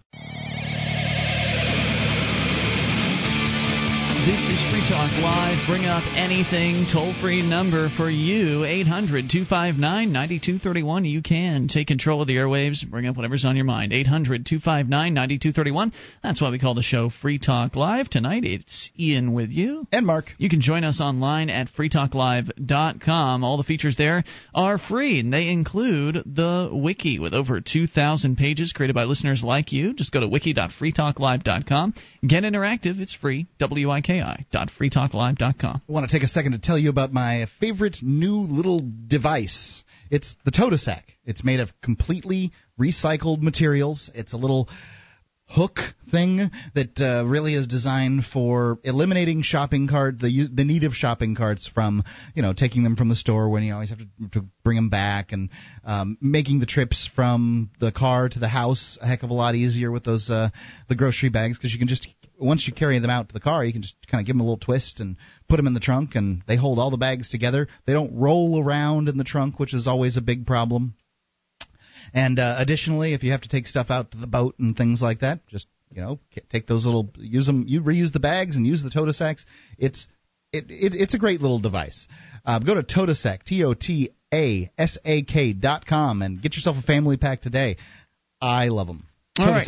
This 4.26 4.40
is 4.42 4.60
Free 4.70 4.86
Talk 4.86 5.10
Live. 5.22 5.66
Bring 5.66 5.86
up 5.86 6.04
anything. 6.14 6.84
Toll 6.92 7.14
free 7.22 7.40
number 7.40 7.88
for 7.96 8.10
you 8.10 8.64
800 8.66 9.30
259 9.30 9.80
9231. 10.12 11.06
You 11.06 11.22
can 11.22 11.68
take 11.68 11.86
control 11.86 12.20
of 12.20 12.28
the 12.28 12.36
airwaves. 12.36 12.86
Bring 12.86 13.06
up 13.06 13.16
whatever's 13.16 13.46
on 13.46 13.56
your 13.56 13.64
mind. 13.64 13.94
800 13.94 14.44
259 14.44 15.14
9231. 15.14 15.94
That's 16.22 16.38
why 16.38 16.50
we 16.50 16.58
call 16.58 16.74
the 16.74 16.82
show 16.82 17.08
Free 17.08 17.38
Talk 17.38 17.76
Live. 17.76 18.10
Tonight 18.10 18.44
it's 18.44 18.90
Ian 18.98 19.32
with 19.32 19.48
you. 19.48 19.86
And 19.90 20.04
Mark. 20.04 20.26
You 20.36 20.50
can 20.50 20.60
join 20.60 20.84
us 20.84 21.00
online 21.00 21.48
at 21.48 21.68
freetalklive.com. 21.70 23.42
All 23.42 23.56
the 23.56 23.64
features 23.64 23.96
there 23.96 24.24
are 24.54 24.76
free, 24.76 25.18
and 25.20 25.32
they 25.32 25.48
include 25.48 26.16
the 26.26 26.68
wiki 26.70 27.18
with 27.18 27.32
over 27.32 27.62
2,000 27.62 28.36
pages 28.36 28.74
created 28.74 28.92
by 28.94 29.04
listeners 29.04 29.42
like 29.42 29.72
you. 29.72 29.94
Just 29.94 30.12
go 30.12 30.20
to 30.20 30.28
wiki.freetalklive.com. 30.28 31.94
Get 32.26 32.44
interactive. 32.44 33.00
It's 33.00 33.14
free. 33.14 33.46
W-I-K-I 33.58 34.09
dot 34.50 34.70
freetalklive.com. 34.78 35.82
I 35.88 35.92
want 35.92 36.08
to 36.08 36.14
take 36.14 36.24
a 36.24 36.28
second 36.28 36.52
to 36.52 36.58
tell 36.58 36.78
you 36.78 36.90
about 36.90 37.12
my 37.12 37.46
favorite 37.60 37.98
new 38.02 38.40
little 38.40 38.80
device. 39.06 39.84
It's 40.10 40.34
the 40.44 40.50
Totasak. 40.50 41.02
It's 41.24 41.44
made 41.44 41.60
of 41.60 41.70
completely 41.82 42.50
recycled 42.78 43.40
materials. 43.40 44.10
It's 44.14 44.32
a 44.32 44.36
little 44.36 44.68
hook 45.46 45.78
thing 46.12 46.48
that 46.74 47.00
uh, 47.00 47.26
really 47.26 47.54
is 47.54 47.66
designed 47.66 48.24
for 48.24 48.78
eliminating 48.84 49.42
shopping 49.42 49.88
cart 49.88 50.20
the 50.20 50.48
the 50.52 50.64
need 50.64 50.84
of 50.84 50.92
shopping 50.92 51.34
carts 51.34 51.66
from 51.66 52.04
you 52.36 52.42
know 52.42 52.52
taking 52.52 52.84
them 52.84 52.94
from 52.94 53.08
the 53.08 53.16
store 53.16 53.48
when 53.48 53.64
you 53.64 53.74
always 53.74 53.90
have 53.90 53.98
to, 53.98 54.06
to 54.30 54.46
bring 54.62 54.76
them 54.76 54.90
back 54.90 55.32
and 55.32 55.50
um, 55.84 56.16
making 56.20 56.60
the 56.60 56.66
trips 56.66 57.10
from 57.16 57.68
the 57.80 57.90
car 57.90 58.28
to 58.28 58.38
the 58.38 58.46
house 58.46 58.96
a 59.02 59.08
heck 59.08 59.24
of 59.24 59.30
a 59.30 59.34
lot 59.34 59.56
easier 59.56 59.90
with 59.90 60.04
those 60.04 60.30
uh, 60.30 60.50
the 60.88 60.94
grocery 60.94 61.30
bags 61.30 61.58
because 61.58 61.72
you 61.72 61.80
can 61.80 61.88
just 61.88 62.08
once 62.40 62.66
you 62.66 62.72
carry 62.72 62.98
them 62.98 63.10
out 63.10 63.28
to 63.28 63.32
the 63.32 63.40
car 63.40 63.64
you 63.64 63.72
can 63.72 63.82
just 63.82 63.96
kind 64.10 64.20
of 64.20 64.26
give 64.26 64.34
them 64.34 64.40
a 64.40 64.44
little 64.44 64.58
twist 64.58 65.00
and 65.00 65.16
put 65.48 65.56
them 65.56 65.66
in 65.66 65.74
the 65.74 65.80
trunk 65.80 66.14
and 66.14 66.42
they 66.46 66.56
hold 66.56 66.78
all 66.78 66.90
the 66.90 66.96
bags 66.96 67.28
together 67.28 67.68
they 67.86 67.92
don't 67.92 68.16
roll 68.16 68.62
around 68.62 69.08
in 69.08 69.16
the 69.16 69.24
trunk 69.24 69.58
which 69.58 69.74
is 69.74 69.86
always 69.86 70.16
a 70.16 70.22
big 70.22 70.46
problem 70.46 70.94
and 72.12 72.38
uh, 72.38 72.56
additionally, 72.58 73.14
if 73.14 73.22
you 73.22 73.32
have 73.32 73.42
to 73.42 73.48
take 73.48 73.66
stuff 73.66 73.90
out 73.90 74.12
to 74.12 74.18
the 74.18 74.26
boat 74.26 74.56
and 74.58 74.76
things 74.76 75.00
like 75.00 75.20
that, 75.20 75.46
just 75.48 75.66
you 75.92 76.02
know, 76.02 76.20
take 76.48 76.66
those 76.66 76.84
little, 76.84 77.10
use 77.16 77.46
them, 77.46 77.64
you 77.66 77.82
reuse 77.82 78.12
the 78.12 78.20
bags 78.20 78.56
and 78.56 78.66
use 78.66 78.82
the 78.82 78.90
Totasaks. 78.90 79.44
It's 79.78 80.06
it, 80.52 80.66
it 80.68 80.94
it's 80.94 81.14
a 81.14 81.18
great 81.18 81.40
little 81.40 81.58
device. 81.58 82.06
Uh, 82.44 82.58
go 82.60 82.74
to 82.74 82.82
Totasak, 82.82 83.44
T 83.44 83.64
O 83.64 83.74
T 83.74 84.10
A 84.32 84.70
S 84.78 84.98
A 85.04 85.22
K 85.22 85.52
dot 85.52 85.86
com, 85.86 86.22
and 86.22 86.40
get 86.42 86.54
yourself 86.54 86.76
a 86.78 86.82
family 86.82 87.16
pack 87.16 87.40
today. 87.40 87.76
I 88.40 88.68
love 88.68 88.86
them. 88.86 89.06
All 89.38 89.46
right. 89.54 89.64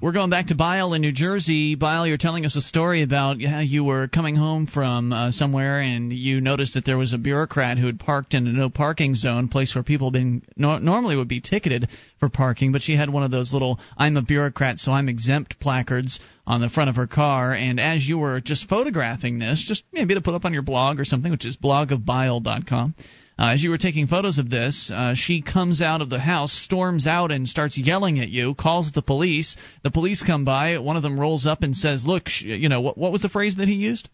We're 0.00 0.12
going 0.12 0.30
back 0.30 0.46
to 0.46 0.54
Bile 0.54 0.94
in 0.94 1.02
New 1.02 1.12
Jersey. 1.12 1.74
Bile, 1.74 2.06
you're 2.06 2.16
telling 2.16 2.46
us 2.46 2.56
a 2.56 2.62
story 2.62 3.02
about 3.02 3.42
how 3.42 3.60
you 3.60 3.84
were 3.84 4.08
coming 4.08 4.34
home 4.34 4.66
from 4.66 5.12
uh, 5.12 5.30
somewhere 5.32 5.80
and 5.80 6.10
you 6.10 6.40
noticed 6.40 6.72
that 6.74 6.86
there 6.86 6.96
was 6.96 7.12
a 7.12 7.18
bureaucrat 7.18 7.76
who 7.76 7.84
had 7.86 8.00
parked 8.00 8.32
in 8.32 8.46
a 8.46 8.52
no 8.52 8.70
parking 8.70 9.14
zone, 9.14 9.48
place 9.48 9.74
where 9.74 9.84
people 9.84 10.10
been 10.10 10.42
no, 10.56 10.78
normally 10.78 11.14
would 11.14 11.28
be 11.28 11.42
ticketed 11.42 11.90
for 12.20 12.30
parking, 12.30 12.72
but 12.72 12.80
she 12.80 12.96
had 12.96 13.10
one 13.10 13.22
of 13.22 13.30
those 13.30 13.52
little 13.52 13.78
"I'm 13.98 14.16
a 14.16 14.22
bureaucrat, 14.22 14.78
so 14.78 14.92
I'm 14.92 15.10
exempt" 15.10 15.60
placards 15.60 16.18
on 16.46 16.62
the 16.62 16.70
front 16.70 16.88
of 16.88 16.96
her 16.96 17.06
car. 17.06 17.52
And 17.52 17.78
as 17.78 18.08
you 18.08 18.16
were 18.16 18.40
just 18.40 18.66
photographing 18.66 19.38
this, 19.38 19.62
just 19.68 19.84
maybe 19.92 20.14
to 20.14 20.22
put 20.22 20.34
up 20.34 20.46
on 20.46 20.54
your 20.54 20.62
blog 20.62 20.98
or 20.98 21.04
something, 21.04 21.30
which 21.30 21.44
is 21.44 21.58
blogofbile.com. 21.58 22.94
Uh, 23.38 23.52
as 23.52 23.62
you 23.62 23.70
were 23.70 23.78
taking 23.78 24.06
photos 24.06 24.38
of 24.38 24.50
this, 24.50 24.90
uh, 24.92 25.14
she 25.14 25.42
comes 25.42 25.80
out 25.80 26.02
of 26.02 26.10
the 26.10 26.18
house, 26.18 26.52
storms 26.52 27.06
out, 27.06 27.32
and 27.32 27.48
starts 27.48 27.78
yelling 27.78 28.20
at 28.20 28.28
you. 28.28 28.54
Calls 28.54 28.92
the 28.92 29.02
police. 29.02 29.56
The 29.82 29.90
police 29.90 30.22
come 30.22 30.44
by. 30.44 30.78
One 30.78 30.96
of 30.96 31.02
them 31.02 31.18
rolls 31.18 31.46
up 31.46 31.62
and 31.62 31.74
says, 31.74 32.04
"Look, 32.06 32.28
sh- 32.28 32.42
you 32.42 32.68
know 32.68 32.80
what? 32.82 32.98
What 32.98 33.12
was 33.12 33.22
the 33.22 33.28
phrase 33.28 33.56
that 33.56 33.68
he 33.68 33.74
used? 33.74 34.08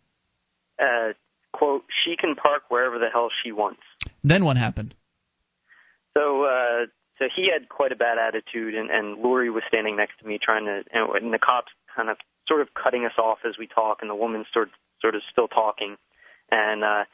Uh, 0.78 1.12
quote, 1.52 1.84
she 2.04 2.16
can 2.16 2.36
park 2.36 2.62
wherever 2.68 2.98
the 2.98 3.08
hell 3.12 3.30
she 3.44 3.52
wants. 3.52 3.80
Then 4.22 4.44
what 4.44 4.56
happened? 4.56 4.94
So, 6.16 6.44
uh, 6.44 6.86
so 7.18 7.26
he 7.34 7.50
had 7.52 7.68
quite 7.68 7.92
a 7.92 7.96
bad 7.96 8.18
attitude, 8.18 8.74
and, 8.74 8.90
and 8.90 9.18
Lori 9.18 9.50
was 9.50 9.64
standing 9.68 9.96
next 9.96 10.20
to 10.20 10.26
me, 10.26 10.38
trying 10.40 10.66
to, 10.66 10.84
and, 10.92 11.10
and 11.24 11.34
the 11.34 11.38
cops 11.38 11.72
kind 11.94 12.08
of 12.08 12.16
sort 12.46 12.60
of 12.60 12.68
cutting 12.74 13.04
us 13.04 13.18
off 13.18 13.38
as 13.46 13.58
we 13.58 13.66
talk, 13.66 13.98
and 14.00 14.10
the 14.10 14.14
woman 14.14 14.44
sort 14.52 14.70
sort 15.00 15.14
of 15.14 15.22
still 15.30 15.48
talking, 15.48 15.96
and 16.50 16.82
uh, 16.82 17.04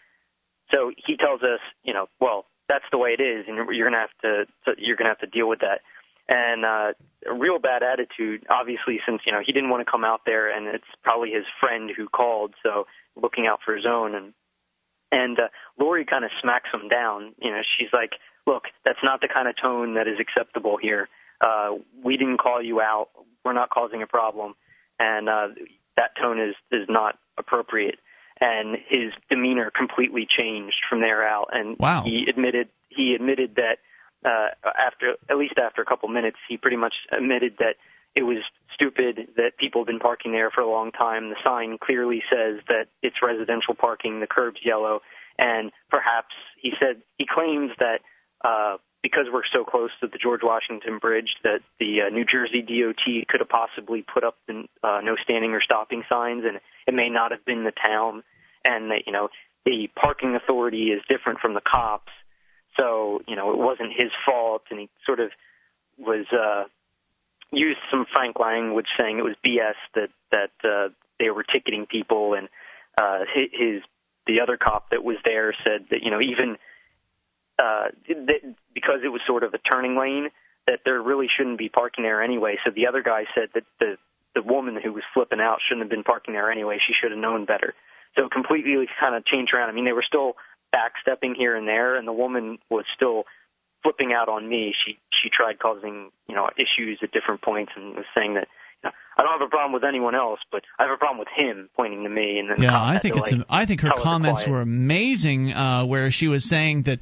so 0.75 0.91
he 1.07 1.17
tells 1.17 1.43
us, 1.43 1.61
you 1.85 1.95
know, 1.95 2.07
well, 2.21 2.47
that's 2.69 2.85
the 2.91 2.99
way 2.99 3.11
it 3.19 3.23
is, 3.23 3.45
and 3.47 3.57
you're, 3.57 3.87
gonna 3.87 4.01
have 4.01 4.19
to, 4.23 4.45
to 4.65 4.81
you're 4.81 4.97
gonna 4.97 5.11
have 5.11 5.19
to 5.21 5.27
deal 5.27 5.49
with 5.49 5.61
that. 5.61 5.81
And 6.27 6.65
uh, 6.65 6.93
a 7.31 7.35
real 7.35 7.59
bad 7.59 7.83
attitude, 7.83 8.47
obviously, 8.49 8.99
since 9.07 9.21
you 9.27 9.33
know 9.33 9.41
he 9.45 9.53
didn't 9.53 9.71
want 9.71 9.85
to 9.85 9.91
come 9.91 10.05
out 10.05 10.23
there, 10.25 10.51
and 10.55 10.67
it's 10.67 10.89
probably 11.03 11.31
his 11.31 11.45
friend 11.61 11.91
who 11.95 12.09
called, 12.09 12.55
so 12.63 12.87
looking 13.15 13.47
out 13.47 13.61
for 13.65 13.77
his 13.77 13.85
own. 13.87 14.15
And 14.15 14.33
and 15.13 15.39
uh, 15.39 15.49
Lori 15.79 16.07
kind 16.07 16.25
of 16.25 16.31
smacks 16.41 16.71
him 16.73 16.89
down. 16.89 17.35
You 17.39 17.51
know, 17.51 17.61
she's 17.79 17.93
like, 17.93 18.13
"Look, 18.47 18.65
that's 18.87 19.05
not 19.05 19.21
the 19.21 19.29
kind 19.29 19.49
of 19.49 19.55
tone 19.61 19.95
that 19.95 20.09
is 20.09 20.19
acceptable 20.19 20.79
here. 20.81 21.11
Uh, 21.43 21.73
we 22.03 22.17
didn't 22.17 22.39
call 22.39 22.63
you 22.63 22.81
out. 22.81 23.09
We're 23.45 23.53
not 23.53 23.69
causing 23.71 24.03
a 24.03 24.07
problem." 24.07 24.55
and 24.99 25.29
uh, 25.29 25.49
that 25.97 26.11
tone 26.21 26.41
is 26.41 26.55
is 26.71 26.87
not 26.89 27.17
appropriate. 27.39 27.97
And 28.41 28.77
his 28.89 29.13
demeanor 29.31 29.71
completely 29.71 30.27
changed 30.29 30.83
from 30.89 31.01
there 31.01 31.27
out, 31.27 31.51
and 31.53 31.77
Wow. 31.79 32.03
he 32.05 32.27
admitted 32.29 32.69
he 32.89 33.15
admitted 33.15 33.57
that 33.57 33.79
uh, 34.25 34.49
after 34.79 35.15
at 35.29 35.37
least 35.37 35.55
after 35.59 35.83
a 35.83 35.85
couple 35.85 36.09
minutes, 36.09 36.39
he 36.49 36.57
pretty 36.57 36.77
much 36.77 36.95
admitted 37.13 37.57
that 37.59 37.77
it 38.15 38.23
was 38.23 38.39
stupid 38.73 39.29
that 39.37 39.57
people 39.59 39.81
have 39.83 39.87
been 39.87 39.99
parking 40.01 40.33
there 40.33 40.51
for 40.51 40.61
a 40.61 40.71
long 40.71 40.93
time. 40.93 41.31
The 41.31 41.37
sign 41.45 41.79
clearly 41.79 42.23
says 42.31 42.61
that 42.69 42.87
it's 43.03 43.17
residential 43.23 43.75
parking. 43.75 44.21
The 44.21 44.27
curb's 44.27 44.61
yellow, 44.65 45.01
and 45.39 45.71
perhaps 45.91 46.35
he 46.61 46.73
said 46.81 47.03
he 47.19 47.27
claims 47.27 47.71
that 47.79 48.01
uh, 48.45 48.77
because 49.05 49.27
we're 49.31 49.43
so 49.53 49.65
close 49.65 49.91
to 50.01 50.07
the 50.07 50.17
George 50.17 50.41
Washington 50.43 50.99
Bridge, 50.99 51.37
that 51.43 51.61
the 51.79 52.01
uh, 52.01 52.09
New 52.09 52.25
Jersey 52.25 52.63
DOT 52.63 53.29
could 53.29 53.41
have 53.41 53.51
possibly 53.51 54.01
put 54.03 54.25
up 54.25 54.39
the 54.49 54.65
uh, 54.83 55.03
no 55.05 55.15
standing 55.23 55.53
or 55.53 55.61
stopping 55.61 56.05
signs, 56.09 56.45
and 56.47 56.59
it 56.87 56.95
may 56.95 57.11
not 57.11 57.31
have 57.31 57.45
been 57.45 57.65
the 57.65 57.71
town, 57.73 58.23
and 58.65 58.91
that 58.91 59.03
you 59.05 59.13
know 59.13 59.29
the 59.67 59.89
parking 59.95 60.35
authority 60.35 60.85
is 60.85 61.03
different 61.07 61.39
from 61.41 61.53
the 61.53 61.61
cops, 61.61 62.13
so 62.79 63.21
you 63.29 63.37
know 63.37 63.51
it 63.51 63.59
wasn't 63.59 63.91
his 63.95 64.09
fault, 64.25 64.63
and 64.71 64.81
he 64.81 64.89
sort 65.05 65.21
of 65.21 65.31
was 65.99 66.25
uh, 66.33 66.65
used 67.53 67.81
some 67.91 68.07
frank 68.11 68.41
language 68.41 68.89
saying 68.99 69.19
it 69.19 69.23
was 69.23 69.37
BS 69.45 69.77
that 69.95 70.09
that 70.33 70.67
uh, 70.67 70.89
they 71.21 71.29
were 71.29 71.45
ticketing 71.45 71.85
people, 71.85 72.33
and 72.33 72.49
uh, 72.97 73.19
his 73.53 73.83
the 74.27 74.41
other 74.41 74.57
cop 74.57 74.89
that 74.93 75.05
was 75.05 75.19
there 75.27 75.55
said 75.63 75.85
that 75.91 76.01
you 76.03 76.11
know 76.11 76.23
even 76.23 76.57
uh, 77.59 77.89
that 78.09 78.55
because 78.75 79.01
it 79.05 79.09
was 79.09 79.21
sort 79.27 79.45
of 79.45 79.55
a 79.55 79.59
turning 79.59 79.97
lane 79.99 80.29
that 80.67 80.81
there 80.85 81.01
really 81.01 81.27
shouldn't 81.37 81.59
be 81.59 81.69
parking 81.69 82.05
there 82.05 82.23
anyway. 82.23 82.57
So 82.65 82.73
the 82.75 82.87
other 82.87 83.03
guy 83.03 83.25
said 83.35 83.51
that 83.55 83.65
the 83.79 83.97
the 84.35 84.43
woman 84.43 84.77
who 84.83 84.93
was 84.93 85.05
flipping 85.15 85.41
out 85.41 85.59
shouldn't 85.67 85.85
have 85.85 85.91
been 85.91 86.03
parking 86.03 86.35
there 86.35 86.51
anyway. 86.51 86.79
She 86.85 86.93
should 87.01 87.13
have 87.13 87.21
known 87.21 87.45
better. 87.45 87.75
So 88.17 88.27
it 88.27 88.33
completely 88.33 88.87
kind 88.99 89.15
of 89.15 89.25
changed 89.25 89.53
around. 89.55 89.69
I 89.69 89.73
mean, 89.73 89.85
they 89.85 89.93
were 89.93 90.05
still 90.07 90.35
backstepping 90.75 91.37
here 91.37 91.57
and 91.57 91.69
there, 91.69 91.97
and 91.97 92.07
the 92.07 92.13
woman 92.13 92.59
was 92.71 92.85
still 92.97 93.25
flipping 93.83 94.13
out 94.13 94.29
on 94.29 94.49
me. 94.49 94.75
She 94.85 94.99
she 95.23 95.31
tried 95.31 95.59
causing 95.59 96.11
you 96.29 96.35
know 96.35 96.49
issues 96.57 96.99
at 97.03 97.13
different 97.13 97.43
points 97.43 97.73
and 97.77 97.95
was 97.95 98.07
saying 98.17 98.35
that 98.35 98.49
you 98.83 98.91
know, 98.91 98.95
I 99.17 99.23
don't 99.23 99.39
have 99.39 99.47
a 99.47 99.51
problem 99.51 99.73
with 99.73 99.85
anyone 99.85 100.15
else, 100.15 100.41
but 100.51 100.63
I 100.79 100.85
have 100.85 100.93
a 100.93 100.97
problem 100.97 101.19
with 101.19 101.29
him 101.29 101.69
pointing 101.77 102.03
to 102.05 102.11
me. 102.11 102.39
And 102.39 102.51
then 102.51 102.57
the 102.59 102.65
Yeah, 102.65 102.83
I 102.83 102.99
think 103.01 103.17
it's. 103.17 103.31
like, 103.31 103.47
I 103.49 103.67
think 103.67 103.81
her 103.83 103.91
comments 104.03 104.43
quiet. 104.43 104.51
were 104.51 104.63
amazing, 104.63 105.53
uh, 105.53 105.87
where 105.87 106.11
she 106.11 106.29
was 106.29 106.49
saying 106.49 106.85
that 106.85 106.99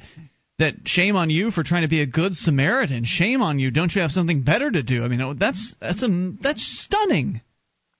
that 0.59 0.75
shame 0.85 1.15
on 1.15 1.29
you 1.29 1.51
for 1.51 1.63
trying 1.63 1.81
to 1.83 1.87
be 1.87 2.01
a 2.01 2.05
good 2.05 2.35
Samaritan. 2.35 3.05
Shame 3.05 3.41
on 3.41 3.59
you. 3.59 3.71
Don't 3.71 3.93
you 3.93 4.01
have 4.01 4.11
something 4.11 4.43
better 4.43 4.69
to 4.69 4.83
do? 4.83 5.03
I 5.03 5.07
mean, 5.07 5.37
that's 5.39 5.75
that's 5.79 6.03
a 6.03 6.33
that's 6.41 6.63
stunning. 6.63 7.41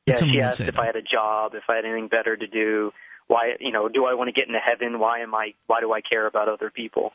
Yeah, 0.06 0.18
she 0.18 0.42
asked 0.42 0.60
if. 0.60 0.78
I 0.78 0.86
had 0.86 0.96
a 0.96 1.02
job, 1.02 1.54
if 1.56 1.64
I 1.70 1.76
had 1.78 1.86
anything 1.86 2.10
better 2.10 2.36
to 2.36 2.48
do. 2.48 2.92
Why, 3.28 3.54
you 3.60 3.72
know, 3.72 3.88
do 3.88 4.06
I 4.06 4.16
want 4.16 4.28
to 4.28 4.34
get 4.34 4.48
into 4.48 4.60
heaven? 4.60 5.00
Why 5.00 5.22
am 5.22 5.34
I? 5.34 5.54
Why 5.68 5.80
do 5.80 5.94
I 5.94 6.02
care 6.02 6.28
about 6.28 6.50
other 6.50 6.70
people? 6.70 7.14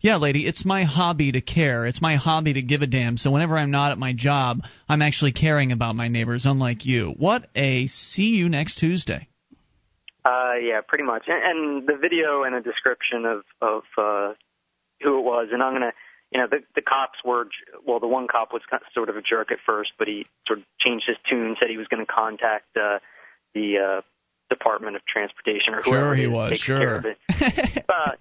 Yeah, 0.00 0.16
lady, 0.16 0.46
it's 0.46 0.64
my 0.64 0.84
hobby 0.84 1.32
to 1.32 1.40
care. 1.40 1.86
It's 1.86 2.02
my 2.02 2.16
hobby 2.16 2.52
to 2.52 2.62
give 2.62 2.82
a 2.82 2.86
damn. 2.86 3.16
So 3.16 3.30
whenever 3.30 3.56
I'm 3.56 3.70
not 3.70 3.92
at 3.92 3.98
my 3.98 4.12
job, 4.12 4.60
I'm 4.88 5.02
actually 5.02 5.32
caring 5.32 5.72
about 5.72 5.96
my 5.96 6.08
neighbors, 6.08 6.46
unlike 6.46 6.84
you. 6.84 7.14
What 7.16 7.48
a 7.54 7.86
see 7.86 8.36
you 8.36 8.48
next 8.48 8.78
Tuesday. 8.78 9.28
Uh, 10.28 10.54
yeah, 10.60 10.80
pretty 10.86 11.04
much. 11.04 11.24
And, 11.26 11.42
and 11.42 11.86
the 11.88 11.96
video 11.96 12.42
and 12.42 12.54
a 12.54 12.60
description 12.60 13.24
of 13.24 13.42
of 13.62 13.82
uh, 13.96 14.34
who 15.02 15.18
it 15.18 15.22
was, 15.22 15.48
and 15.52 15.62
I'm 15.62 15.72
gonna, 15.72 15.92
you 16.30 16.38
know, 16.40 16.46
the 16.50 16.58
the 16.74 16.82
cops 16.82 17.18
were, 17.24 17.46
well, 17.86 17.98
the 18.00 18.08
one 18.08 18.26
cop 18.28 18.52
was 18.52 18.60
kind 18.68 18.82
of 18.82 18.88
sort 18.92 19.08
of 19.08 19.16
a 19.16 19.22
jerk 19.22 19.50
at 19.52 19.58
first, 19.64 19.92
but 19.98 20.06
he 20.06 20.26
sort 20.46 20.58
of 20.58 20.64
changed 20.80 21.06
his 21.06 21.16
tune, 21.30 21.56
said 21.58 21.70
he 21.70 21.78
was 21.78 21.88
going 21.88 22.04
to 22.04 22.12
contact 22.12 22.76
uh, 22.76 22.98
the 23.54 23.78
uh, 23.78 24.00
Department 24.50 24.96
of 24.96 25.02
Transportation 25.06 25.72
or 25.74 25.82
whoever 25.82 26.08
Sure 26.08 26.14
he 26.14 26.26
was, 26.26 26.58
sure. 26.58 26.78
care 26.78 26.96
of 26.96 27.04
it. 27.06 27.18
but 27.86 28.18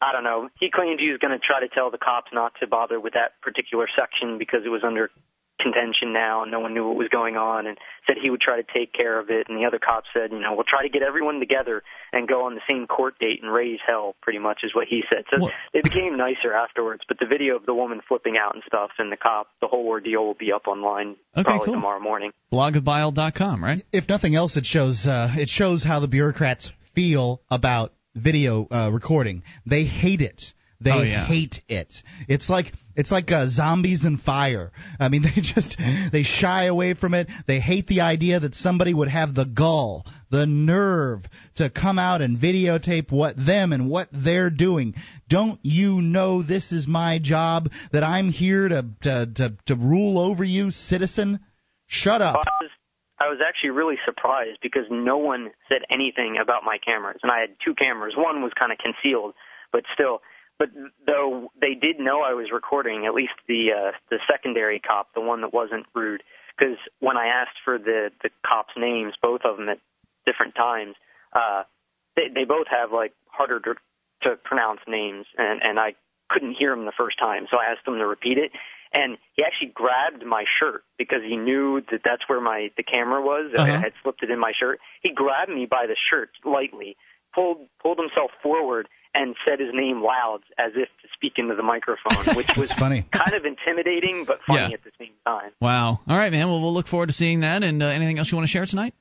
I 0.00 0.12
don't 0.12 0.24
know. 0.24 0.48
He 0.58 0.70
claimed 0.70 0.98
he 0.98 1.10
was 1.10 1.18
going 1.18 1.38
to 1.38 1.44
try 1.44 1.60
to 1.60 1.68
tell 1.68 1.90
the 1.90 1.98
cops 1.98 2.30
not 2.32 2.52
to 2.60 2.66
bother 2.66 2.98
with 2.98 3.12
that 3.14 3.40
particular 3.42 3.86
section 3.94 4.38
because 4.38 4.60
it 4.64 4.70
was 4.70 4.82
under 4.82 5.10
contention 5.62 6.12
now 6.12 6.42
and 6.42 6.50
no 6.50 6.60
one 6.60 6.74
knew 6.74 6.86
what 6.86 6.96
was 6.96 7.08
going 7.08 7.36
on 7.36 7.66
and 7.66 7.78
said 8.06 8.16
he 8.20 8.30
would 8.30 8.40
try 8.40 8.56
to 8.56 8.66
take 8.74 8.92
care 8.92 9.18
of 9.20 9.30
it 9.30 9.46
and 9.48 9.58
the 9.58 9.64
other 9.66 9.78
cops 9.78 10.08
said, 10.12 10.32
you 10.32 10.40
know, 10.40 10.54
we'll 10.54 10.64
try 10.68 10.82
to 10.82 10.88
get 10.88 11.02
everyone 11.02 11.38
together 11.40 11.82
and 12.12 12.26
go 12.28 12.44
on 12.46 12.54
the 12.54 12.60
same 12.68 12.86
court 12.86 13.14
date 13.18 13.40
and 13.42 13.52
raise 13.52 13.78
hell 13.86 14.14
pretty 14.22 14.38
much 14.38 14.60
is 14.64 14.74
what 14.74 14.86
he 14.88 15.02
said. 15.12 15.24
So 15.30 15.42
Well- 15.42 15.52
they 15.72 15.80
became 15.82 16.16
nicer 16.16 16.52
afterwards, 16.52 17.02
but 17.06 17.18
the 17.18 17.26
video 17.26 17.56
of 17.56 17.66
the 17.66 17.74
woman 17.74 18.00
flipping 18.08 18.36
out 18.36 18.54
and 18.54 18.62
stuff 18.66 18.90
and 18.98 19.12
the 19.12 19.16
cop, 19.16 19.48
the 19.60 19.68
whole 19.68 19.86
ordeal 19.86 20.24
will 20.26 20.34
be 20.34 20.52
up 20.52 20.66
online 20.66 21.16
Okay, 21.36 21.44
probably 21.44 21.66
cool. 21.66 21.74
tomorrow 21.74 22.00
morning. 22.00 22.32
Blogofbile.com, 22.52 23.62
right? 23.62 23.82
if 23.92 24.08
nothing 24.08 24.34
else, 24.34 24.56
it 24.56 24.64
shows 24.64 25.06
uh, 25.06 25.28
it 25.36 25.48
shows 25.48 25.84
how 25.84 26.00
the 26.00 26.08
bureaucrats 26.08 26.70
feel 26.94 27.40
about 27.50 27.92
video 28.14 28.66
uh, 28.70 28.90
recording. 28.92 29.42
They 29.66 29.84
hate 29.84 30.20
it. 30.20 30.52
They 30.82 30.90
Oh, 30.92 31.02
yeah. 31.02 31.26
hate 31.26 31.60
it. 31.68 31.92
It's 32.28 32.48
like 32.48 32.72
it's 32.96 33.10
like 33.10 33.30
uh, 33.30 33.46
zombies 33.48 34.04
and 34.04 34.20
fire. 34.20 34.72
I 34.98 35.08
mean, 35.08 35.22
they 35.34 35.40
just 35.42 35.76
they 36.12 36.22
shy 36.22 36.64
away 36.64 36.94
from 36.94 37.12
it. 37.14 37.28
They 37.46 37.60
hate 37.60 37.86
the 37.86 38.00
idea 38.00 38.40
that 38.40 38.54
somebody 38.54 38.94
would 38.94 39.08
have 39.08 39.34
the 39.34 39.44
gall, 39.44 40.06
the 40.30 40.46
nerve 40.46 41.24
to 41.56 41.68
come 41.70 41.98
out 41.98 42.22
and 42.22 42.38
videotape 42.38 43.12
what 43.12 43.36
them 43.36 43.72
and 43.72 43.90
what 43.90 44.08
they're 44.12 44.48
doing. 44.50 44.94
Don't 45.28 45.60
you 45.62 46.00
know 46.00 46.42
this 46.42 46.72
is 46.72 46.88
my 46.88 47.18
job? 47.22 47.68
That 47.92 48.02
I'm 48.02 48.30
here 48.30 48.68
to 48.68 48.84
to 49.02 49.26
to, 49.34 49.56
to 49.66 49.74
rule 49.76 50.18
over 50.18 50.44
you, 50.44 50.70
citizen? 50.70 51.40
Shut 51.88 52.22
up. 52.22 52.36
I 52.36 52.50
was 52.62 52.70
I 53.20 53.28
was 53.28 53.38
actually 53.46 53.70
really 53.70 53.96
surprised 54.06 54.60
because 54.62 54.84
no 54.90 55.18
one 55.18 55.50
said 55.68 55.82
anything 55.90 56.38
about 56.42 56.62
my 56.64 56.78
cameras, 56.82 57.18
and 57.22 57.30
I 57.30 57.40
had 57.40 57.50
two 57.62 57.74
cameras. 57.74 58.14
One 58.16 58.42
was 58.42 58.52
kind 58.58 58.72
of 58.72 58.78
concealed, 58.78 59.34
but 59.72 59.82
still. 59.92 60.20
But 60.60 60.68
though 61.06 61.50
they 61.58 61.72
did 61.72 61.98
know 61.98 62.20
I 62.20 62.34
was 62.34 62.48
recording, 62.52 63.06
at 63.06 63.14
least 63.14 63.32
the 63.48 63.68
uh, 63.72 63.92
the 64.10 64.18
secondary 64.30 64.78
cop, 64.78 65.08
the 65.14 65.22
one 65.22 65.40
that 65.40 65.54
wasn't 65.54 65.86
rude, 65.94 66.22
because 66.56 66.76
when 67.00 67.16
I 67.16 67.28
asked 67.28 67.56
for 67.64 67.78
the 67.78 68.10
the 68.22 68.28
cops' 68.46 68.74
names, 68.76 69.14
both 69.22 69.40
of 69.42 69.56
them 69.56 69.70
at 69.70 69.78
different 70.26 70.54
times, 70.54 70.96
uh, 71.32 71.62
they 72.14 72.28
they 72.28 72.44
both 72.44 72.66
have 72.70 72.92
like 72.92 73.14
harder 73.24 73.58
to, 73.60 73.74
to 74.24 74.36
pronounce 74.36 74.80
names, 74.86 75.24
and 75.38 75.62
and 75.62 75.80
I 75.80 75.94
couldn't 76.28 76.56
hear 76.58 76.74
him 76.74 76.84
the 76.84 76.92
first 76.92 77.18
time, 77.18 77.46
so 77.50 77.56
I 77.56 77.72
asked 77.72 77.88
him 77.88 77.96
to 77.96 78.06
repeat 78.06 78.36
it, 78.36 78.52
and 78.92 79.16
he 79.32 79.42
actually 79.42 79.72
grabbed 79.72 80.26
my 80.26 80.44
shirt 80.60 80.84
because 80.98 81.22
he 81.26 81.38
knew 81.38 81.80
that 81.90 82.02
that's 82.04 82.28
where 82.28 82.40
my 82.40 82.70
the 82.76 82.82
camera 82.82 83.22
was. 83.22 83.50
Uh-huh. 83.56 83.64
I 83.64 83.78
had 83.78 83.94
slipped 84.02 84.22
it 84.22 84.30
in 84.30 84.38
my 84.38 84.52
shirt. 84.52 84.78
He 85.00 85.10
grabbed 85.14 85.50
me 85.50 85.64
by 85.64 85.86
the 85.86 85.96
shirt 86.10 86.28
lightly, 86.44 86.98
pulled 87.34 87.58
pulled 87.82 87.98
himself 87.98 88.30
forward, 88.42 88.88
and 89.14 89.34
said 89.44 89.58
his 89.60 89.70
name 89.72 90.02
loud 90.02 90.40
as 90.58 90.72
if 90.76 90.88
to 91.02 91.08
speak 91.14 91.32
into 91.36 91.54
the 91.54 91.62
microphone, 91.62 92.34
which 92.36 92.50
was 92.56 92.72
funny. 92.72 93.06
kind 93.12 93.34
of 93.34 93.44
intimidating 93.44 94.24
but 94.26 94.38
funny 94.46 94.68
Yeah. 94.70 94.74
at 94.74 94.84
the 94.84 94.92
same 94.98 95.12
time. 95.26 95.50
Wow. 95.60 96.00
All 96.08 96.16
right, 96.16 96.30
man. 96.30 96.48
Well, 96.48 96.60
we'll 96.60 96.74
look 96.74 96.86
forward 96.88 97.06
to 97.08 97.12
seeing 97.12 97.40
that. 97.40 97.62
And 97.62 97.82
uh, 97.82 97.86
anything 97.86 98.18
else 98.18 98.30
you 98.30 98.36
want 98.36 98.46
to 98.48 98.52
share 98.52 98.66
tonight? 98.66 98.94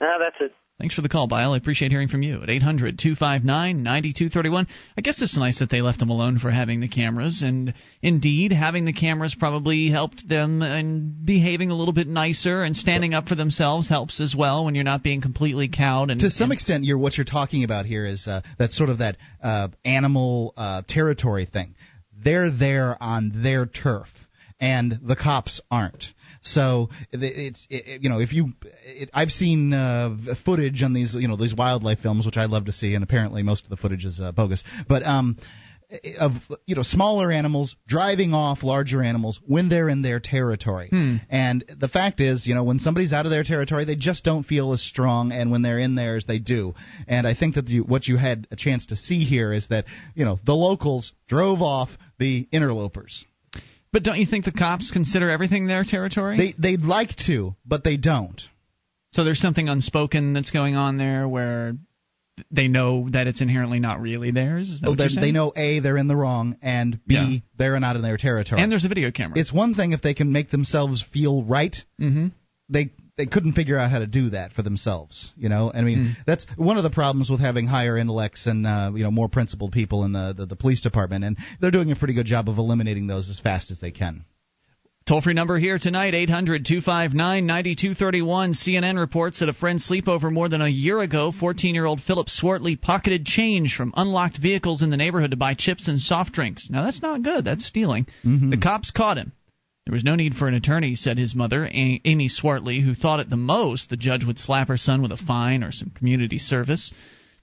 No, 0.00 0.16
that's 0.18 0.36
it. 0.40 0.54
Thanks 0.80 0.94
for 0.94 1.02
the 1.02 1.10
call, 1.10 1.26
Bile. 1.26 1.52
I 1.52 1.58
appreciate 1.58 1.90
hearing 1.90 2.08
from 2.08 2.22
you 2.22 2.42
at 2.42 2.48
800 2.48 2.98
259 2.98 3.82
9231. 3.82 4.66
I 4.96 5.00
guess 5.02 5.20
it's 5.20 5.36
nice 5.36 5.58
that 5.58 5.68
they 5.68 5.82
left 5.82 5.98
them 5.98 6.08
alone 6.08 6.38
for 6.38 6.50
having 6.50 6.80
the 6.80 6.88
cameras. 6.88 7.42
And 7.44 7.74
indeed, 8.00 8.50
having 8.50 8.86
the 8.86 8.94
cameras 8.94 9.36
probably 9.38 9.90
helped 9.90 10.26
them 10.26 10.62
in 10.62 11.14
behaving 11.22 11.70
a 11.70 11.74
little 11.76 11.92
bit 11.92 12.08
nicer 12.08 12.62
and 12.62 12.74
standing 12.74 13.12
up 13.12 13.28
for 13.28 13.34
themselves 13.34 13.90
helps 13.90 14.22
as 14.22 14.34
well 14.34 14.64
when 14.64 14.74
you're 14.74 14.82
not 14.82 15.02
being 15.02 15.20
completely 15.20 15.68
cowed. 15.68 16.10
And 16.10 16.18
to 16.20 16.30
some 16.30 16.44
and- 16.44 16.54
extent, 16.54 16.84
you're 16.84 16.96
what 16.96 17.18
you're 17.18 17.26
talking 17.26 17.62
about 17.62 17.84
here 17.84 18.06
is 18.06 18.26
uh, 18.26 18.40
that 18.58 18.70
sort 18.72 18.88
of 18.88 18.98
that 18.98 19.18
uh, 19.42 19.68
animal 19.84 20.54
uh, 20.56 20.80
territory 20.88 21.44
thing. 21.44 21.74
They're 22.24 22.50
there 22.50 22.96
on 23.02 23.42
their 23.42 23.66
turf, 23.66 24.08
and 24.58 24.98
the 25.02 25.16
cops 25.16 25.60
aren't. 25.70 26.06
So 26.42 26.88
it's 27.12 27.66
it, 27.68 28.02
you 28.02 28.08
know 28.08 28.20
if 28.20 28.32
you 28.32 28.52
it, 28.84 29.10
I've 29.12 29.30
seen 29.30 29.72
uh, 29.72 30.16
footage 30.44 30.82
on 30.82 30.92
these 30.92 31.14
you 31.14 31.28
know 31.28 31.36
these 31.36 31.54
wildlife 31.54 32.00
films 32.00 32.26
which 32.26 32.36
I 32.36 32.46
love 32.46 32.66
to 32.66 32.72
see 32.72 32.94
and 32.94 33.04
apparently 33.04 33.42
most 33.42 33.64
of 33.64 33.70
the 33.70 33.76
footage 33.76 34.04
is 34.04 34.20
uh, 34.20 34.32
bogus. 34.32 34.64
But 34.88 35.04
um 35.04 35.36
of 36.18 36.32
you 36.66 36.76
know 36.76 36.82
smaller 36.82 37.30
animals 37.30 37.74
driving 37.86 38.32
off 38.32 38.62
larger 38.62 39.02
animals 39.02 39.40
when 39.46 39.68
they're 39.68 39.88
in 39.88 40.02
their 40.02 40.20
territory. 40.20 40.88
Hmm. 40.88 41.16
and 41.28 41.64
the 41.78 41.88
fact 41.88 42.20
is 42.20 42.46
you 42.46 42.54
know 42.54 42.64
when 42.64 42.78
somebody's 42.78 43.12
out 43.12 43.26
of 43.26 43.30
their 43.30 43.44
territory 43.44 43.84
they 43.84 43.96
just 43.96 44.24
don't 44.24 44.44
feel 44.44 44.72
as 44.72 44.82
strong 44.82 45.32
and 45.32 45.50
when 45.50 45.62
they're 45.62 45.78
in 45.78 45.94
theirs 45.94 46.26
they 46.26 46.38
do. 46.38 46.74
And 47.08 47.26
I 47.26 47.34
think 47.34 47.56
that 47.56 47.68
you, 47.68 47.82
what 47.82 48.06
you 48.06 48.16
had 48.16 48.46
a 48.50 48.56
chance 48.56 48.86
to 48.86 48.96
see 48.96 49.24
here 49.24 49.52
is 49.52 49.68
that 49.68 49.86
you 50.14 50.24
know 50.24 50.38
the 50.44 50.54
locals 50.54 51.12
drove 51.28 51.60
off 51.60 51.90
the 52.18 52.48
interlopers 52.52 53.24
But 53.92 54.02
don't 54.04 54.18
you 54.18 54.26
think 54.26 54.44
the 54.44 54.52
cops 54.52 54.90
consider 54.92 55.30
everything 55.30 55.66
their 55.66 55.84
territory? 55.84 56.36
they 56.36 56.54
they'd 56.58 56.82
like 56.82 57.14
to 57.26 57.54
but 57.64 57.84
they 57.84 57.96
don't 57.96 58.40
so 59.12 59.24
there's 59.24 59.40
something 59.40 59.68
unspoken 59.68 60.32
that's 60.32 60.50
going 60.52 60.76
on 60.76 60.96
there 60.96 61.28
where 61.28 61.74
they 62.50 62.68
know 62.68 63.08
that 63.10 63.26
it's 63.26 63.40
inherently 63.40 63.80
not 63.80 64.00
really 64.00 64.30
theirs. 64.30 64.70
Is 64.70 64.80
that 64.80 64.88
what 64.88 64.98
they 64.98 65.08
they 65.20 65.32
know 65.32 65.52
a 65.54 65.80
they're 65.80 65.96
in 65.96 66.06
the 66.08 66.16
wrong 66.16 66.56
and 66.62 66.98
b 67.06 67.14
Yeah. 67.14 67.38
they're 67.58 67.78
not 67.80 67.96
in 67.96 68.02
their 68.02 68.16
territory 68.16 68.62
And 68.62 68.70
there's 68.72 68.84
a 68.84 68.88
video 68.88 69.10
camera. 69.10 69.38
it's 69.38 69.52
one 69.52 69.74
thing 69.74 69.92
if 69.92 70.00
they 70.00 70.14
can 70.14 70.32
make 70.32 70.50
themselves 70.50 71.02
feel 71.12 71.42
right 71.44 71.76
mm-hmm. 72.00 72.28
they 72.68 72.90
they 73.20 73.26
couldn't 73.26 73.52
figure 73.52 73.76
out 73.76 73.90
how 73.90 73.98
to 73.98 74.06
do 74.06 74.30
that 74.30 74.52
for 74.52 74.62
themselves. 74.62 75.32
You 75.36 75.50
know, 75.50 75.70
I 75.74 75.82
mean, 75.82 75.98
mm. 75.98 76.12
that's 76.26 76.46
one 76.56 76.78
of 76.78 76.82
the 76.82 76.90
problems 76.90 77.28
with 77.28 77.40
having 77.40 77.66
higher 77.66 77.98
intellects 77.98 78.46
and 78.46 78.66
uh, 78.66 78.92
you 78.94 79.04
know 79.04 79.10
more 79.10 79.28
principled 79.28 79.72
people 79.72 80.04
in 80.04 80.12
the, 80.12 80.34
the 80.36 80.46
the 80.46 80.56
police 80.56 80.80
department, 80.80 81.24
and 81.24 81.36
they're 81.60 81.70
doing 81.70 81.92
a 81.92 81.96
pretty 81.96 82.14
good 82.14 82.26
job 82.26 82.48
of 82.48 82.56
eliminating 82.56 83.06
those 83.06 83.28
as 83.28 83.38
fast 83.38 83.70
as 83.70 83.78
they 83.80 83.90
can. 83.90 84.24
Toll 85.06 85.22
free 85.22 85.34
number 85.34 85.58
here 85.58 85.78
tonight, 85.78 86.14
800 86.14 86.64
259 86.64 87.44
9231. 87.44 88.52
CNN 88.52 88.98
reports 88.98 89.40
that 89.40 89.48
a 89.48 89.52
friend 89.52 89.80
sleepover 89.80 90.32
more 90.32 90.48
than 90.48 90.62
a 90.62 90.68
year 90.68 91.00
ago, 91.00 91.32
14 91.32 91.74
year 91.74 91.84
old 91.84 92.00
Philip 92.00 92.28
Swartley 92.28 92.76
pocketed 92.76 93.26
change 93.26 93.74
from 93.74 93.92
unlocked 93.96 94.38
vehicles 94.38 94.82
in 94.82 94.90
the 94.90 94.96
neighborhood 94.96 95.32
to 95.32 95.36
buy 95.36 95.54
chips 95.54 95.88
and 95.88 95.98
soft 95.98 96.32
drinks. 96.32 96.70
Now, 96.70 96.84
that's 96.84 97.02
not 97.02 97.22
good. 97.22 97.44
That's 97.44 97.66
stealing. 97.66 98.06
Mm-hmm. 98.24 98.50
The 98.50 98.58
cops 98.58 98.92
caught 98.92 99.18
him. 99.18 99.32
There 99.86 99.94
was 99.94 100.04
no 100.04 100.14
need 100.14 100.34
for 100.34 100.46
an 100.46 100.54
attorney, 100.54 100.94
said 100.94 101.18
his 101.18 101.34
mother, 101.34 101.68
Amy 101.72 102.28
Swartley, 102.28 102.80
who 102.80 102.94
thought 102.94 103.20
at 103.20 103.30
the 103.30 103.36
most 103.36 103.88
the 103.88 103.96
judge 103.96 104.24
would 104.24 104.38
slap 104.38 104.68
her 104.68 104.76
son 104.76 105.02
with 105.02 105.12
a 105.12 105.16
fine 105.16 105.64
or 105.64 105.72
some 105.72 105.90
community 105.90 106.38
service. 106.38 106.92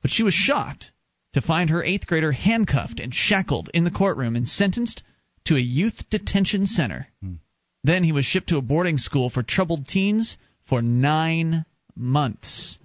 But 0.01 0.11
she 0.11 0.23
was 0.23 0.33
shocked 0.33 0.91
to 1.33 1.41
find 1.41 1.69
her 1.69 1.83
eighth 1.83 2.07
grader 2.07 2.31
handcuffed 2.31 2.99
and 2.99 3.13
shackled 3.13 3.69
in 3.73 3.83
the 3.83 3.91
courtroom 3.91 4.35
and 4.35 4.47
sentenced 4.47 5.03
to 5.45 5.55
a 5.55 5.59
youth 5.59 6.09
detention 6.09 6.65
center. 6.65 7.07
Mm. 7.23 7.39
Then 7.83 8.03
he 8.03 8.11
was 8.11 8.25
shipped 8.25 8.49
to 8.49 8.57
a 8.57 8.61
boarding 8.61 8.97
school 8.97 9.29
for 9.29 9.43
troubled 9.43 9.87
teens 9.87 10.37
for 10.65 10.81
nine 10.81 11.65
months. 11.95 12.77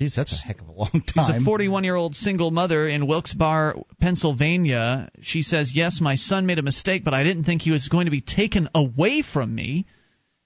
Jeez, 0.00 0.14
that's 0.14 0.32
a 0.42 0.46
heck 0.46 0.62
of 0.62 0.68
a 0.68 0.72
long 0.72 0.90
time. 0.92 1.34
She's 1.34 1.42
a 1.42 1.44
41 1.44 1.84
year 1.84 1.94
old 1.94 2.14
single 2.14 2.50
mother 2.50 2.88
in 2.88 3.06
Wilkes-Barre, 3.06 3.82
Pennsylvania. 4.00 5.10
She 5.20 5.42
says, 5.42 5.72
Yes, 5.74 6.00
my 6.00 6.14
son 6.14 6.46
made 6.46 6.58
a 6.58 6.62
mistake, 6.62 7.04
but 7.04 7.12
I 7.12 7.22
didn't 7.22 7.44
think 7.44 7.62
he 7.62 7.70
was 7.70 7.88
going 7.88 8.06
to 8.06 8.10
be 8.10 8.22
taken 8.22 8.68
away 8.74 9.22
from 9.22 9.54
me. 9.54 9.86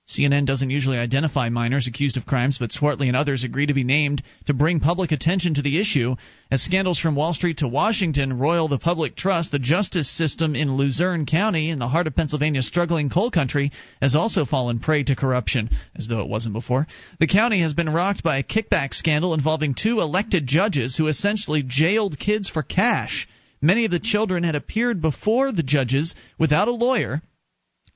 CNN 0.06 0.44
doesn't 0.44 0.68
usually 0.68 0.98
identify 0.98 1.48
minors 1.48 1.86
accused 1.86 2.18
of 2.18 2.26
crimes, 2.26 2.58
but 2.58 2.70
Swartley 2.70 3.08
and 3.08 3.16
others 3.16 3.42
agree 3.42 3.64
to 3.64 3.72
be 3.72 3.84
named 3.84 4.22
to 4.44 4.52
bring 4.52 4.78
public 4.78 5.12
attention 5.12 5.54
to 5.54 5.62
the 5.62 5.80
issue. 5.80 6.14
As 6.50 6.60
scandals 6.60 6.98
from 6.98 7.14
Wall 7.14 7.32
Street 7.32 7.56
to 7.58 7.68
Washington 7.68 8.38
roil 8.38 8.68
the 8.68 8.76
public 8.76 9.16
trust, 9.16 9.50
the 9.50 9.58
justice 9.58 10.10
system 10.10 10.54
in 10.54 10.76
Luzerne 10.76 11.24
County, 11.24 11.70
in 11.70 11.78
the 11.78 11.88
heart 11.88 12.06
of 12.06 12.14
Pennsylvania's 12.14 12.66
struggling 12.66 13.08
coal 13.08 13.30
country, 13.30 13.72
has 14.02 14.14
also 14.14 14.44
fallen 14.44 14.78
prey 14.78 15.04
to 15.04 15.16
corruption, 15.16 15.70
as 15.96 16.06
though 16.06 16.20
it 16.20 16.28
wasn't 16.28 16.52
before. 16.52 16.86
The 17.18 17.26
county 17.26 17.60
has 17.60 17.72
been 17.72 17.88
rocked 17.88 18.22
by 18.22 18.36
a 18.36 18.42
kickback 18.42 18.92
scandal 18.92 19.32
involving 19.32 19.72
two 19.72 20.02
elected 20.02 20.46
judges 20.46 20.98
who 20.98 21.06
essentially 21.06 21.62
jailed 21.66 22.18
kids 22.18 22.50
for 22.50 22.62
cash. 22.62 23.26
Many 23.62 23.86
of 23.86 23.90
the 23.90 24.00
children 24.00 24.44
had 24.44 24.54
appeared 24.54 25.00
before 25.00 25.50
the 25.50 25.62
judges 25.62 26.14
without 26.38 26.68
a 26.68 26.72
lawyer 26.72 27.22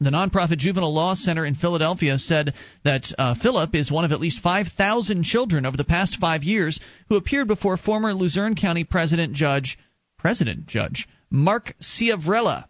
the 0.00 0.10
nonprofit 0.10 0.58
Juvenile 0.58 0.94
Law 0.94 1.14
Center 1.14 1.44
in 1.44 1.56
Philadelphia 1.56 2.18
said 2.18 2.54
that 2.84 3.12
uh, 3.18 3.34
Philip 3.42 3.74
is 3.74 3.90
one 3.90 4.04
of 4.04 4.12
at 4.12 4.20
least 4.20 4.40
5,000 4.40 5.24
children 5.24 5.66
over 5.66 5.76
the 5.76 5.84
past 5.84 6.18
five 6.20 6.44
years 6.44 6.78
who 7.08 7.16
appeared 7.16 7.48
before 7.48 7.76
former 7.76 8.14
Luzerne 8.14 8.54
County 8.54 8.84
President 8.84 9.32
Judge 9.32 9.76
President 10.16 10.66
Judge 10.66 11.08
Mark 11.30 11.74
Ciavarella. 11.82 12.66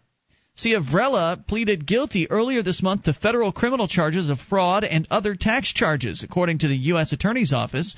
Ciavarella 0.57 1.45
pleaded 1.47 1.85
guilty 1.85 2.29
earlier 2.29 2.63
this 2.63 2.81
month 2.81 3.03
to 3.03 3.13
federal 3.13 3.51
criminal 3.51 3.87
charges 3.87 4.29
of 4.29 4.39
fraud 4.39 4.83
and 4.83 5.07
other 5.11 5.35
tax 5.35 5.71
charges, 5.71 6.23
according 6.23 6.59
to 6.59 6.67
the 6.67 6.75
U.S. 6.75 7.13
Attorney's 7.13 7.53
Office. 7.53 7.95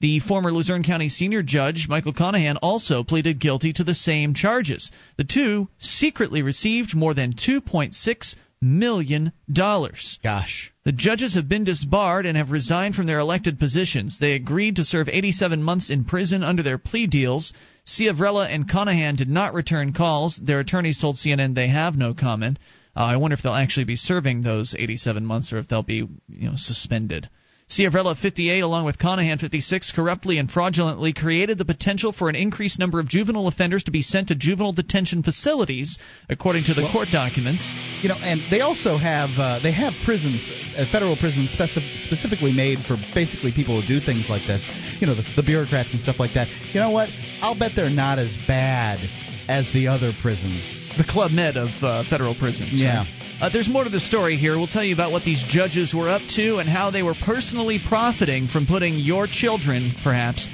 The 0.00 0.20
former 0.20 0.52
Luzerne 0.52 0.82
County 0.82 1.08
senior 1.08 1.42
judge, 1.42 1.86
Michael 1.88 2.12
Conahan, 2.12 2.58
also 2.60 3.02
pleaded 3.02 3.40
guilty 3.40 3.72
to 3.72 3.84
the 3.84 3.94
same 3.94 4.34
charges. 4.34 4.92
The 5.16 5.24
two 5.24 5.68
secretly 5.78 6.42
received 6.42 6.94
more 6.94 7.14
than 7.14 7.32
2.6 7.32 8.34
million 8.66 9.32
dollars. 9.50 10.18
Gosh. 10.22 10.72
The 10.84 10.92
judges 10.92 11.34
have 11.34 11.48
been 11.48 11.64
disbarred 11.64 12.26
and 12.26 12.36
have 12.36 12.50
resigned 12.50 12.94
from 12.94 13.06
their 13.06 13.18
elected 13.18 13.58
positions. 13.58 14.18
They 14.18 14.32
agreed 14.32 14.76
to 14.76 14.84
serve 14.84 15.08
87 15.08 15.62
months 15.62 15.90
in 15.90 16.04
prison 16.04 16.42
under 16.42 16.62
their 16.62 16.78
plea 16.78 17.06
deals. 17.06 17.52
Ciavarella 17.86 18.52
and 18.52 18.68
Conahan 18.68 19.16
did 19.16 19.28
not 19.28 19.54
return 19.54 19.92
calls. 19.92 20.36
Their 20.36 20.60
attorneys 20.60 21.00
told 21.00 21.16
CNN 21.16 21.54
they 21.54 21.68
have 21.68 21.96
no 21.96 22.14
comment. 22.14 22.58
Uh, 22.96 23.00
I 23.00 23.16
wonder 23.16 23.34
if 23.34 23.42
they'll 23.42 23.52
actually 23.52 23.84
be 23.84 23.96
serving 23.96 24.42
those 24.42 24.74
87 24.76 25.24
months 25.24 25.52
or 25.52 25.58
if 25.58 25.68
they'll 25.68 25.82
be, 25.82 26.08
you 26.28 26.50
know, 26.50 26.56
suspended. 26.56 27.28
Ciavarella 27.68 28.16
58, 28.16 28.60
along 28.60 28.84
with 28.84 28.96
Conahan 28.96 29.40
56, 29.40 29.90
corruptly 29.90 30.38
and 30.38 30.48
fraudulently 30.48 31.12
created 31.12 31.58
the 31.58 31.64
potential 31.64 32.12
for 32.12 32.28
an 32.28 32.36
increased 32.36 32.78
number 32.78 33.00
of 33.00 33.08
juvenile 33.08 33.48
offenders 33.48 33.82
to 33.84 33.90
be 33.90 34.02
sent 34.02 34.28
to 34.28 34.36
juvenile 34.36 34.72
detention 34.72 35.24
facilities, 35.24 35.98
according 36.28 36.62
to 36.62 36.74
the 36.74 36.82
well, 36.82 36.92
court 36.92 37.08
documents. 37.10 37.68
You 38.02 38.10
know, 38.10 38.18
and 38.22 38.40
they 38.52 38.60
also 38.60 38.96
have 38.96 39.30
uh, 39.36 39.58
they 39.64 39.72
have 39.72 39.94
prisons, 40.04 40.48
uh, 40.76 40.86
federal 40.92 41.16
prisons 41.16 41.56
speci- 41.56 41.98
specifically 42.06 42.52
made 42.52 42.86
for 42.86 42.96
basically 43.14 43.50
people 43.50 43.82
who 43.82 43.98
do 43.98 43.98
things 43.98 44.30
like 44.30 44.46
this. 44.46 44.70
You 45.00 45.08
know, 45.08 45.16
the, 45.16 45.26
the 45.34 45.42
bureaucrats 45.42 45.90
and 45.90 45.98
stuff 45.98 46.20
like 46.20 46.34
that. 46.34 46.46
You 46.72 46.78
know 46.78 46.92
what? 46.92 47.08
I'll 47.42 47.58
bet 47.58 47.72
they're 47.74 47.90
not 47.90 48.20
as 48.20 48.36
bad 48.46 49.00
as 49.48 49.66
the 49.72 49.88
other 49.88 50.12
prisons. 50.22 50.62
The 50.96 51.04
Club 51.04 51.32
Med 51.32 51.56
of 51.56 51.70
uh, 51.82 52.04
federal 52.08 52.36
prisons. 52.36 52.70
Yeah. 52.78 53.02
Right? 53.02 53.25
Uh, 53.38 53.50
there's 53.50 53.68
more 53.68 53.84
to 53.84 53.90
the 53.90 54.00
story 54.00 54.36
here. 54.36 54.56
We'll 54.56 54.66
tell 54.66 54.82
you 54.82 54.94
about 54.94 55.12
what 55.12 55.22
these 55.22 55.44
judges 55.46 55.92
were 55.92 56.08
up 56.08 56.22
to 56.36 56.56
and 56.56 56.66
how 56.66 56.90
they 56.90 57.02
were 57.02 57.14
personally 57.22 57.78
profiting 57.86 58.48
from 58.48 58.66
putting 58.66 58.94
your 58.94 59.26
children, 59.26 59.92
perhaps, 60.02 60.48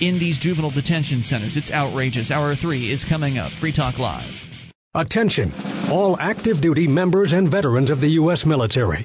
in 0.00 0.20
these 0.20 0.38
juvenile 0.38 0.70
detention 0.70 1.24
centers. 1.24 1.56
It's 1.56 1.72
outrageous. 1.72 2.30
Hour 2.30 2.54
three 2.54 2.92
is 2.92 3.04
coming 3.04 3.38
up. 3.38 3.50
Free 3.60 3.72
Talk 3.72 3.98
Live. 3.98 4.30
Attention, 4.94 5.52
all 5.90 6.16
active 6.20 6.60
duty 6.60 6.86
members 6.86 7.32
and 7.32 7.50
veterans 7.50 7.90
of 7.90 8.00
the 8.00 8.10
U.S. 8.10 8.46
military. 8.46 9.04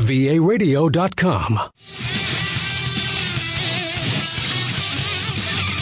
varadio.com. 0.00 1.58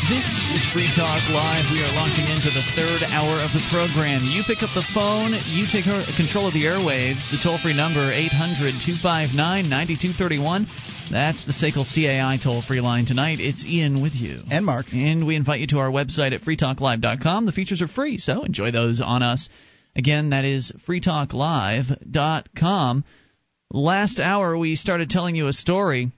This 0.09 0.25
is 0.55 0.63
Free 0.73 0.87
Talk 0.95 1.21
Live. 1.31 1.67
We 1.73 1.83
are 1.83 1.93
launching 1.93 2.27
into 2.31 2.49
the 2.55 2.63
third 2.77 3.03
hour 3.11 3.41
of 3.43 3.51
the 3.51 3.67
program. 3.71 4.23
You 4.23 4.45
pick 4.47 4.63
up 4.63 4.71
the 4.73 4.87
phone, 4.95 5.35
you 5.51 5.67
take 5.67 5.83
control 6.17 6.47
of 6.47 6.55
the 6.55 6.63
airwaves. 6.63 7.29
The 7.31 7.39
toll 7.43 7.59
free 7.59 7.75
number, 7.75 8.13
800 8.13 8.79
259 8.79 9.69
9231. 9.69 10.69
That's 11.11 11.45
the 11.45 11.53
SACL 11.53 11.85
CAI 11.85 12.39
toll 12.43 12.63
free 12.63 12.81
line 12.81 13.05
tonight. 13.05 13.41
It's 13.41 13.67
Ian 13.67 14.01
with 14.01 14.15
you. 14.15 14.43
And 14.49 14.65
Mark. 14.65 14.87
And 14.93 15.27
we 15.27 15.35
invite 15.35 15.59
you 15.61 15.67
to 15.69 15.79
our 15.79 15.91
website 15.91 16.33
at 16.33 16.43
freetalklive.com. 16.43 17.47
The 17.47 17.53
features 17.53 17.83
are 17.83 17.89
free, 17.89 18.19
so 18.19 18.45
enjoy 18.45 18.71
those 18.71 19.01
on 19.01 19.25
us. 19.25 19.49
Again, 19.97 20.31
that 20.31 20.45
is 20.45 20.71
freetalklive.com. 20.87 23.05
Last 23.77 24.21
hour, 24.21 24.57
we 24.57 24.75
started 24.75 25.11
telling 25.11 25.37
you 25.37 25.49
a 25.49 25.53
story. 25.53 26.11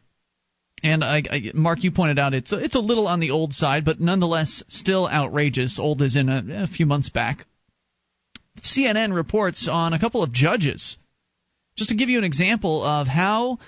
And 0.85 1.03
I, 1.03 1.25
I, 1.29 1.43
Mark, 1.55 1.83
you 1.83 1.91
pointed 1.91 2.17
out 2.17 2.33
it's 2.33 2.53
it's 2.53 2.77
a 2.77 2.81
little 2.81 3.09
on 3.09 3.19
the 3.19 3.33
old 3.33 3.53
side, 3.53 3.85
but 3.85 3.99
nonetheless 3.99 4.63
still 4.69 5.09
outrageous. 5.09 5.81
Old 5.81 6.01
as 6.03 6.15
in 6.15 6.29
a, 6.29 6.45
a 6.51 6.67
few 6.69 6.87
months 6.87 7.09
back. 7.09 7.47
CNN 8.61 9.13
reports 9.13 9.67
on 9.69 9.93
a 9.93 9.99
couple 9.99 10.23
of 10.23 10.33
judges. 10.33 10.99
Just 11.77 11.91
to 11.91 11.97
give 11.97 12.09
you 12.09 12.19
an 12.19 12.25
example 12.25 12.85
of 12.85 13.09
how 13.09 13.59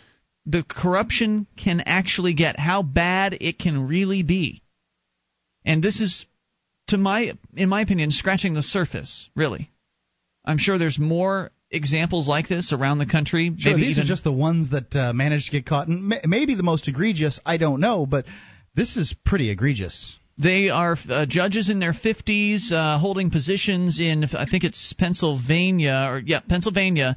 the 0.47 0.63
corruption 0.63 1.49
can 1.57 1.81
actually 1.81 2.35
get, 2.35 2.61
how 2.61 2.85
bad 2.85 3.39
it 3.41 3.59
can 3.59 3.89
really 3.89 4.23
be. 4.23 4.63
And 5.65 5.83
this 5.83 6.01
is, 6.01 6.27
to 6.89 6.97
my, 6.97 7.33
in 7.57 7.69
my 7.69 7.81
opinion, 7.81 8.13
scratching 8.13 8.55
the 8.55 8.63
surface. 8.63 9.29
Really, 9.35 9.69
I'm 10.45 10.59
sure 10.59 10.79
there's 10.79 10.99
more 10.99 11.51
examples 11.71 12.29
like 12.29 12.49
this 12.49 12.73
around 12.73 12.99
the 12.99 13.07
country? 13.07 13.55
Sure, 13.59 13.75
these 13.75 13.93
even... 13.93 14.05
are 14.05 14.07
just 14.07 14.25
the 14.25 14.33
ones 14.33 14.71
that 14.71 14.95
uh, 14.95 15.13
managed 15.13 15.47
to 15.47 15.53
get 15.53 15.67
caught. 15.67 15.89
And 15.89 16.13
maybe 16.25 16.55
the 16.55 16.63
most 16.63 16.89
egregious, 16.89 17.41
I 17.45 17.57
don't 17.57 17.81
know, 17.81 18.07
but 18.07 18.27
this 18.75 18.97
is 18.97 19.15
pretty 19.25 19.51
egregious. 19.51 20.19
They 20.39 20.71
are 20.71 20.97
uh, 21.09 21.27
judges 21.27 21.69
in 21.69 21.81
their 21.81 21.93
50s, 21.93 22.73
uh, 22.73 22.99
holding 22.99 23.31
positions 23.31 24.01
in, 24.01 24.25
I 24.25 24.47
think 24.47 24.65
it's 24.65 24.95
Pennsylvania, 24.95 26.09
or 26.11 26.19
yeah, 26.19 26.41
Pennsylvania. 26.41 27.17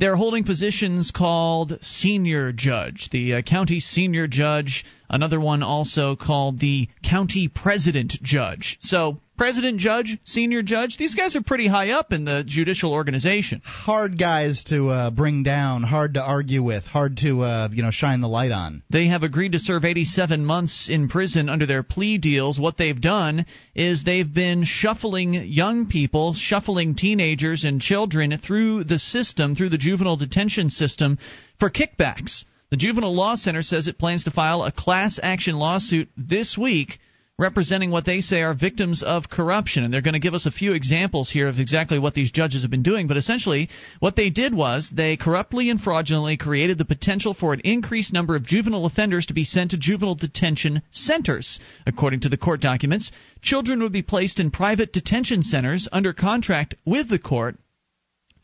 They're 0.00 0.16
holding 0.16 0.44
positions 0.44 1.12
called 1.14 1.78
senior 1.80 2.52
judge, 2.52 3.08
the 3.12 3.34
uh, 3.34 3.42
county 3.42 3.80
senior 3.80 4.26
judge. 4.26 4.84
Another 5.08 5.40
one 5.40 5.62
also 5.62 6.16
called 6.16 6.60
the 6.60 6.88
county 7.02 7.48
president 7.48 8.18
judge. 8.22 8.76
So 8.80 9.18
president 9.36 9.78
judge, 9.78 10.18
senior 10.24 10.62
judge, 10.62 10.96
these 10.96 11.14
guys 11.14 11.36
are 11.36 11.42
pretty 11.42 11.66
high 11.66 11.90
up 11.90 12.12
in 12.12 12.24
the 12.24 12.42
judicial 12.46 12.92
organization. 12.92 13.60
Hard 13.64 14.18
guys 14.18 14.64
to 14.64 14.88
uh, 14.88 15.10
bring 15.10 15.42
down, 15.42 15.82
hard 15.82 16.14
to 16.14 16.22
argue 16.22 16.62
with, 16.62 16.84
hard 16.84 17.18
to 17.18 17.42
uh, 17.42 17.68
you 17.72 17.82
know 17.82 17.90
shine 17.90 18.20
the 18.20 18.28
light 18.28 18.52
on. 18.52 18.82
They 18.90 19.06
have 19.08 19.22
agreed 19.22 19.52
to 19.52 19.58
serve 19.58 19.84
87 19.84 20.44
months 20.44 20.88
in 20.90 21.08
prison 21.08 21.48
under 21.48 21.66
their 21.66 21.82
plea 21.82 22.18
deals. 22.18 22.58
What 22.58 22.76
they've 22.76 23.00
done 23.00 23.46
is 23.74 24.04
they've 24.04 24.32
been 24.32 24.64
shuffling 24.64 25.34
young 25.34 25.86
people, 25.86 26.34
shuffling 26.34 26.94
teenagers 26.94 27.64
and 27.64 27.80
children 27.80 28.36
through 28.38 28.84
the 28.84 28.98
system, 28.98 29.54
through 29.54 29.70
the 29.70 29.78
juvenile 29.78 30.16
detention 30.16 30.70
system 30.70 31.18
for 31.58 31.70
kickbacks. 31.70 32.44
The 32.70 32.76
Juvenile 32.76 33.14
Law 33.14 33.36
Center 33.36 33.62
says 33.62 33.86
it 33.86 33.98
plans 33.98 34.24
to 34.24 34.32
file 34.32 34.64
a 34.64 34.72
class 34.72 35.20
action 35.22 35.54
lawsuit 35.56 36.08
this 36.16 36.58
week 36.58 36.98
representing 37.38 37.90
what 37.90 38.06
they 38.06 38.20
say 38.20 38.42
are 38.42 38.54
victims 38.54 39.02
of 39.02 39.28
corruption. 39.28 39.84
And 39.84 39.92
they're 39.92 40.00
going 40.00 40.14
to 40.14 40.18
give 40.18 40.34
us 40.34 40.46
a 40.46 40.50
few 40.50 40.72
examples 40.72 41.30
here 41.30 41.48
of 41.48 41.58
exactly 41.60 41.98
what 41.98 42.14
these 42.14 42.32
judges 42.32 42.62
have 42.62 42.70
been 42.70 42.82
doing. 42.82 43.06
But 43.06 43.18
essentially, 43.18 43.68
what 44.00 44.16
they 44.16 44.30
did 44.30 44.54
was 44.54 44.90
they 44.90 45.16
corruptly 45.16 45.70
and 45.70 45.80
fraudulently 45.80 46.38
created 46.38 46.78
the 46.78 46.84
potential 46.84 47.34
for 47.34 47.52
an 47.52 47.60
increased 47.60 48.12
number 48.12 48.34
of 48.34 48.46
juvenile 48.46 48.86
offenders 48.86 49.26
to 49.26 49.34
be 49.34 49.44
sent 49.44 49.72
to 49.72 49.76
juvenile 49.76 50.14
detention 50.14 50.82
centers. 50.90 51.60
According 51.86 52.20
to 52.20 52.28
the 52.28 52.38
court 52.38 52.60
documents, 52.60 53.12
children 53.42 53.82
would 53.82 53.92
be 53.92 54.02
placed 54.02 54.40
in 54.40 54.50
private 54.50 54.92
detention 54.92 55.42
centers 55.42 55.88
under 55.92 56.12
contract 56.12 56.74
with 56.84 57.08
the 57.10 57.18
court 57.18 57.58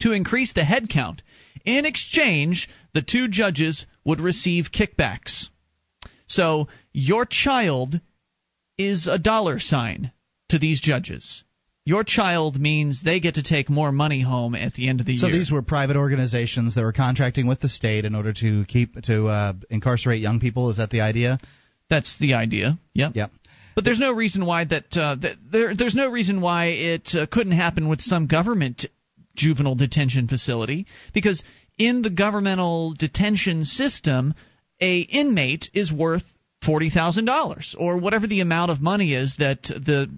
to 0.01 0.12
increase 0.12 0.53
the 0.53 0.61
headcount. 0.61 1.20
In 1.65 1.86
exchange, 1.86 2.69
the 2.93 3.03
two 3.03 3.28
judges 3.28 3.86
would 4.05 4.20
receive 4.20 4.66
kickbacks. 4.73 5.49
So 6.27 6.69
your 6.93 7.24
child 7.24 8.01
is 8.79 9.07
a 9.07 9.19
dollar 9.19 9.59
sign 9.59 10.12
to 10.49 10.59
these 10.59 10.81
judges. 10.81 11.45
Your 11.85 12.05
child 12.05 12.61
means 12.61 13.03
they 13.03 13.19
get 13.19 13.35
to 13.35 13.43
take 13.43 13.69
more 13.69 13.91
money 13.91 14.23
home 14.23 14.55
at 14.55 14.74
the 14.74 14.89
end 14.89 15.01
of 15.01 15.07
the 15.07 15.16
so 15.16 15.27
year. 15.27 15.33
So 15.33 15.39
these 15.39 15.51
were 15.51 15.62
private 15.62 15.97
organizations 15.97 16.77
that 16.77 16.83
were 16.83 16.93
contracting 16.93 17.49
with 17.49 17.61
the 17.61 17.69
state 17.69 18.05
in 18.05 18.15
order 18.15 18.33
to 18.35 18.65
keep 18.66 19.01
to 19.03 19.27
uh, 19.27 19.53
incarcerate 19.69 20.20
young 20.20 20.39
people. 20.39 20.70
Is 20.70 20.77
that 20.77 20.91
the 20.91 21.01
idea? 21.01 21.39
That's 21.91 22.16
the 22.19 22.35
idea. 22.35 22.79
Yep. 22.95 23.16
Yep. 23.16 23.31
But 23.74 23.85
there's 23.85 23.99
no 23.99 24.12
reason 24.12 24.47
why 24.47 24.65
that, 24.65 24.97
uh, 24.97 25.16
that 25.16 25.37
there, 25.51 25.74
there's 25.74 25.95
no 25.95 26.09
reason 26.09 26.41
why 26.41 26.66
it 26.66 27.09
uh, 27.15 27.27
couldn't 27.27 27.53
happen 27.53 27.89
with 27.89 28.01
some 28.01 28.27
government 28.27 28.87
juvenile 29.35 29.74
detention 29.74 30.29
facility 30.29 30.87
because 31.15 31.43
in 31.78 32.03
the 32.03 32.11
governmental 32.11 32.94
detention 32.94 33.65
system, 33.65 34.35
a 34.81 35.01
inmate 35.01 35.70
is 35.74 35.93
worth 35.93 36.24
forty 36.65 36.90
thousand 36.90 37.24
dollars 37.24 37.74
or 37.78 37.97
whatever 37.97 38.27
the 38.27 38.40
amount 38.40 38.70
of 38.70 38.81
money 38.81 39.15
is 39.15 39.36
that 39.39 39.62
the 39.62 40.09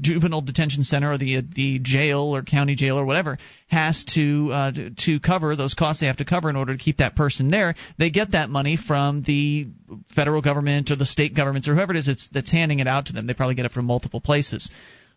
juvenile 0.00 0.40
detention 0.40 0.82
center 0.82 1.12
or 1.12 1.18
the 1.18 1.42
the 1.54 1.78
jail 1.82 2.34
or 2.34 2.42
county 2.42 2.74
jail 2.74 2.98
or 2.98 3.04
whatever 3.04 3.38
has 3.68 4.04
to 4.04 4.48
uh, 4.52 4.72
to 4.96 5.20
cover 5.20 5.54
those 5.54 5.74
costs 5.74 6.00
they 6.00 6.06
have 6.06 6.16
to 6.16 6.24
cover 6.24 6.48
in 6.50 6.56
order 6.56 6.72
to 6.72 6.78
keep 6.78 6.98
that 6.98 7.14
person 7.14 7.48
there. 7.48 7.74
They 7.98 8.10
get 8.10 8.32
that 8.32 8.48
money 8.48 8.76
from 8.76 9.22
the 9.22 9.68
federal 10.14 10.42
government 10.42 10.90
or 10.90 10.96
the 10.96 11.06
state 11.06 11.34
governments 11.36 11.68
or 11.68 11.74
whoever 11.74 11.92
it 11.92 11.98
is 11.98 12.06
that's, 12.06 12.28
that's 12.32 12.50
handing 12.50 12.80
it 12.80 12.86
out 12.86 13.06
to 13.06 13.12
them. 13.12 13.26
They 13.26 13.34
probably 13.34 13.54
get 13.54 13.66
it 13.66 13.72
from 13.72 13.84
multiple 13.84 14.20
places, 14.20 14.70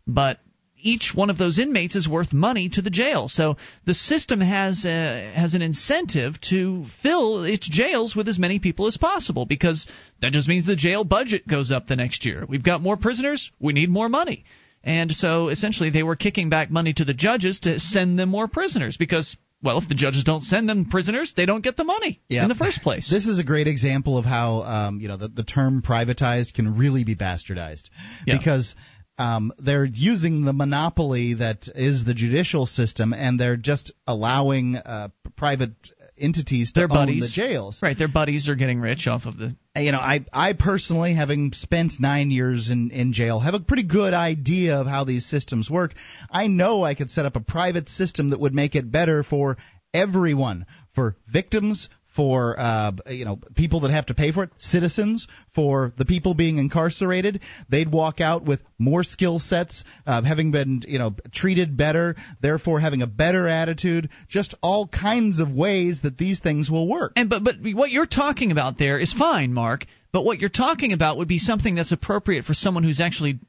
but 0.05 0.39
each 0.85 1.13
one 1.15 1.31
of 1.31 1.39
those 1.39 1.57
inmates 1.57 1.95
is 1.95 2.07
worth 2.07 2.31
money 2.31 2.69
to 2.69 2.81
the 2.81 2.91
jail. 2.91 3.27
So 3.27 3.57
the 3.85 3.95
system 3.95 4.39
has 4.39 4.85
a, 4.85 5.31
has 5.35 5.55
an 5.55 5.63
incentive 5.63 6.39
to 6.49 6.85
fill 7.01 7.43
its 7.43 7.67
jails 7.67 8.15
with 8.15 8.27
as 8.27 8.37
many 8.37 8.59
people 8.59 8.85
as 8.85 8.95
possible 8.95 9.47
because 9.47 9.87
that 10.21 10.31
just 10.31 10.47
means 10.47 10.67
the 10.67 10.75
jail 10.75 11.03
budget 11.03 11.47
goes 11.47 11.71
up 11.71 11.87
the 11.87 11.95
next 11.95 12.23
year. 12.23 12.45
We've 12.47 12.63
got 12.63 12.81
more 12.81 12.97
prisoners, 12.97 13.51
we 13.59 13.73
need 13.73 13.89
more 13.89 14.09
money. 14.09 14.45
And 14.83 15.11
so 15.11 15.49
essentially 15.49 15.89
they 15.89 16.03
were 16.03 16.15
kicking 16.15 16.49
back 16.49 16.69
money 16.69 16.93
to 16.93 17.03
the 17.03 17.15
judges 17.15 17.61
to 17.61 17.79
send 17.79 18.19
them 18.19 18.29
more 18.29 18.47
prisoners 18.47 18.95
because 18.95 19.35
well, 19.63 19.79
if 19.79 19.89
the 19.89 19.95
judges 19.95 20.23
don't 20.23 20.43
send 20.43 20.69
them 20.69 20.85
prisoners, 20.85 21.33
they 21.35 21.47
don't 21.47 21.63
get 21.63 21.75
the 21.75 21.83
money 21.83 22.21
yep. 22.29 22.43
in 22.43 22.49
the 22.49 22.55
first 22.55 22.83
place. 22.83 23.09
This 23.09 23.25
is 23.25 23.39
a 23.39 23.43
great 23.43 23.67
example 23.67 24.15
of 24.19 24.23
how 24.25 24.61
um, 24.61 24.99
you 24.99 25.07
know 25.07 25.17
the, 25.17 25.27
the 25.27 25.43
term 25.43 25.81
privatized 25.81 26.53
can 26.53 26.77
really 26.77 27.03
be 27.03 27.15
bastardized 27.15 27.89
yeah. 28.27 28.37
because 28.37 28.75
um, 29.17 29.53
they're 29.57 29.85
using 29.85 30.43
the 30.43 30.53
monopoly 30.53 31.35
that 31.35 31.67
is 31.73 32.03
the 32.05 32.13
judicial 32.13 32.65
system, 32.65 33.13
and 33.13 33.39
they're 33.39 33.57
just 33.57 33.91
allowing 34.07 34.75
uh, 34.75 35.09
private 35.37 35.71
entities 36.17 36.71
to 36.71 36.81
their 36.81 36.83
own 36.85 37.07
buddies. 37.07 37.23
the 37.23 37.29
jails. 37.29 37.79
Right, 37.81 37.97
their 37.97 38.07
buddies 38.07 38.49
are 38.49 38.55
getting 38.55 38.79
rich 38.79 39.07
off 39.07 39.25
of 39.25 39.37
the. 39.37 39.55
You 39.75 39.91
know, 39.91 39.99
I 39.99 40.25
I 40.33 40.53
personally, 40.53 41.13
having 41.13 41.53
spent 41.53 41.93
nine 41.99 42.31
years 42.31 42.69
in 42.69 42.91
in 42.91 43.13
jail, 43.13 43.39
have 43.39 43.53
a 43.53 43.59
pretty 43.59 43.83
good 43.83 44.13
idea 44.13 44.75
of 44.75 44.87
how 44.87 45.03
these 45.03 45.25
systems 45.25 45.69
work. 45.69 45.93
I 46.29 46.47
know 46.47 46.83
I 46.83 46.95
could 46.95 47.09
set 47.09 47.25
up 47.25 47.35
a 47.35 47.41
private 47.41 47.89
system 47.89 48.31
that 48.31 48.39
would 48.39 48.53
make 48.53 48.75
it 48.75 48.91
better 48.91 49.23
for 49.23 49.57
everyone, 49.93 50.65
for 50.93 51.15
victims, 51.31 51.89
for 52.15 52.59
uh, 52.59 52.91
you 53.07 53.25
know 53.25 53.39
people 53.55 53.81
that 53.81 53.91
have 53.91 54.07
to 54.07 54.13
pay 54.13 54.31
for 54.31 54.43
it, 54.43 54.49
citizens, 54.57 55.27
for 55.53 55.93
the 55.97 56.05
people 56.05 56.33
being 56.33 56.57
incarcerated. 56.57 57.41
They'd 57.69 57.91
walk 57.91 58.21
out 58.21 58.43
with 58.43 58.61
more 58.77 59.03
skill 59.03 59.39
sets, 59.39 59.83
uh, 60.05 60.21
having 60.23 60.51
been 60.51 60.83
you 60.87 60.99
know 60.99 61.15
treated 61.33 61.77
better, 61.77 62.15
therefore 62.41 62.79
having 62.79 63.01
a 63.01 63.07
better 63.07 63.47
attitude. 63.47 64.09
Just 64.27 64.55
all 64.61 64.87
kinds 64.87 65.39
of 65.39 65.51
ways 65.51 66.01
that 66.03 66.17
these 66.17 66.39
things 66.39 66.69
will 66.69 66.87
work. 66.87 67.13
And 67.15 67.29
but 67.29 67.43
but 67.43 67.55
what 67.73 67.91
you're 67.91 68.05
talking 68.05 68.51
about 68.51 68.77
there 68.77 68.99
is 68.99 69.13
fine, 69.13 69.53
Mark. 69.53 69.85
But 70.11 70.23
what 70.23 70.39
you're 70.39 70.49
talking 70.49 70.93
about 70.93 71.17
would 71.17 71.27
be 71.27 71.39
something 71.39 71.75
that's 71.75 71.91
appropriate 71.91 72.45
for 72.45 72.53
someone 72.53 72.83
who's 72.83 73.01
actually 73.01 73.39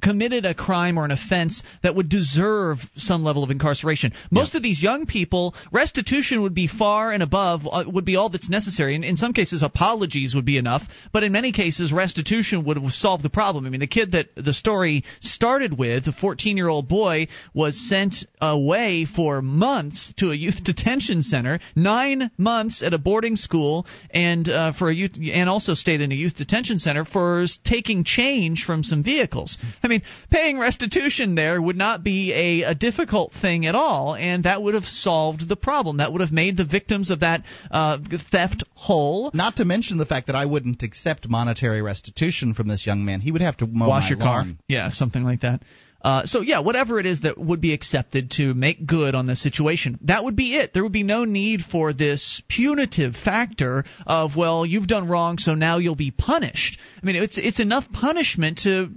committed 0.00 0.44
a 0.44 0.54
crime 0.54 0.98
or 0.98 1.04
an 1.04 1.10
offense 1.10 1.62
that 1.82 1.94
would 1.94 2.08
deserve 2.08 2.78
some 2.96 3.24
level 3.24 3.44
of 3.44 3.50
incarceration. 3.50 4.12
Most 4.30 4.54
yeah. 4.54 4.58
of 4.58 4.62
these 4.62 4.82
young 4.82 5.06
people, 5.06 5.54
restitution 5.70 6.42
would 6.42 6.54
be 6.54 6.66
far 6.66 7.12
and 7.12 7.22
above, 7.22 7.62
uh, 7.70 7.84
would 7.86 8.04
be 8.04 8.16
all 8.16 8.28
that's 8.28 8.48
necessary. 8.48 8.94
And 8.94 9.04
in 9.04 9.16
some 9.16 9.32
cases, 9.32 9.62
apologies 9.62 10.34
would 10.34 10.44
be 10.44 10.58
enough. 10.58 10.82
But 11.12 11.24
in 11.24 11.32
many 11.32 11.52
cases, 11.52 11.92
restitution 11.92 12.64
would 12.64 12.76
have 12.76 12.92
solved 12.92 13.22
the 13.22 13.30
problem. 13.30 13.66
I 13.66 13.70
mean, 13.70 13.80
the 13.80 13.86
kid 13.86 14.12
that 14.12 14.28
the 14.36 14.52
story 14.52 15.04
started 15.20 15.76
with, 15.76 16.04
the 16.04 16.12
14 16.12 16.56
year 16.56 16.68
old 16.68 16.88
boy, 16.88 17.28
was 17.54 17.76
sent 17.88 18.26
away 18.40 19.06
for 19.06 19.42
months 19.42 20.12
to 20.18 20.30
a 20.30 20.34
youth 20.34 20.62
detention 20.64 21.22
center, 21.22 21.60
nine 21.74 22.30
months 22.36 22.82
at 22.82 22.94
a 22.94 22.98
boarding 22.98 23.36
school, 23.36 23.86
and 24.10 24.48
uh, 24.48 24.72
for 24.72 24.90
a 24.90 24.94
youth, 24.94 25.12
and 25.32 25.48
also 25.48 25.74
stayed 25.74 26.00
in 26.00 26.12
a 26.12 26.14
youth 26.14 26.36
detention 26.36 26.78
center 26.78 27.04
for 27.04 27.46
taking 27.64 28.04
change 28.04 28.64
from 28.64 28.82
some 28.82 29.02
vehicles. 29.02 29.58
I 29.82 29.88
mean, 29.88 30.02
paying 30.30 30.58
restitution 30.58 31.34
there 31.34 31.60
would 31.60 31.76
not 31.76 32.04
be 32.04 32.32
a, 32.32 32.70
a 32.70 32.74
difficult 32.74 33.32
thing 33.40 33.66
at 33.66 33.74
all, 33.74 34.14
and 34.14 34.44
that 34.44 34.62
would 34.62 34.74
have 34.74 34.84
solved 34.84 35.48
the 35.48 35.56
problem. 35.56 35.98
That 35.98 36.12
would 36.12 36.20
have 36.20 36.32
made 36.32 36.56
the 36.56 36.64
victims 36.64 37.10
of 37.10 37.20
that 37.20 37.44
uh, 37.70 37.98
theft 38.30 38.64
whole. 38.74 39.30
Not 39.34 39.56
to 39.56 39.64
mention 39.64 39.98
the 39.98 40.06
fact 40.06 40.28
that 40.28 40.36
I 40.36 40.46
wouldn't 40.46 40.82
accept 40.82 41.28
monetary 41.28 41.82
restitution 41.82 42.54
from 42.54 42.68
this 42.68 42.86
young 42.86 43.04
man. 43.04 43.20
He 43.20 43.32
would 43.32 43.42
have 43.42 43.56
to 43.58 43.66
wash 43.66 44.10
your 44.10 44.18
lawn. 44.18 44.46
car. 44.46 44.64
Yeah, 44.68 44.90
something 44.90 45.24
like 45.24 45.40
that. 45.40 45.62
Uh, 46.02 46.26
so 46.26 46.40
yeah, 46.40 46.58
whatever 46.58 46.98
it 46.98 47.06
is 47.06 47.20
that 47.20 47.38
would 47.38 47.60
be 47.60 47.72
accepted 47.72 48.32
to 48.32 48.54
make 48.54 48.84
good 48.86 49.14
on 49.14 49.26
the 49.26 49.36
situation, 49.36 49.98
that 50.02 50.24
would 50.24 50.34
be 50.34 50.56
it. 50.56 50.74
There 50.74 50.82
would 50.82 50.92
be 50.92 51.04
no 51.04 51.24
need 51.24 51.60
for 51.60 51.92
this 51.92 52.42
punitive 52.48 53.14
factor 53.14 53.84
of 54.04 54.34
well, 54.36 54.66
you've 54.66 54.88
done 54.88 55.06
wrong, 55.06 55.38
so 55.38 55.54
now 55.54 55.78
you'll 55.78 55.94
be 55.94 56.10
punished. 56.10 56.78
I 57.00 57.06
mean, 57.06 57.16
it's 57.16 57.38
it's 57.38 57.60
enough 57.60 57.84
punishment 57.92 58.58
to 58.64 58.90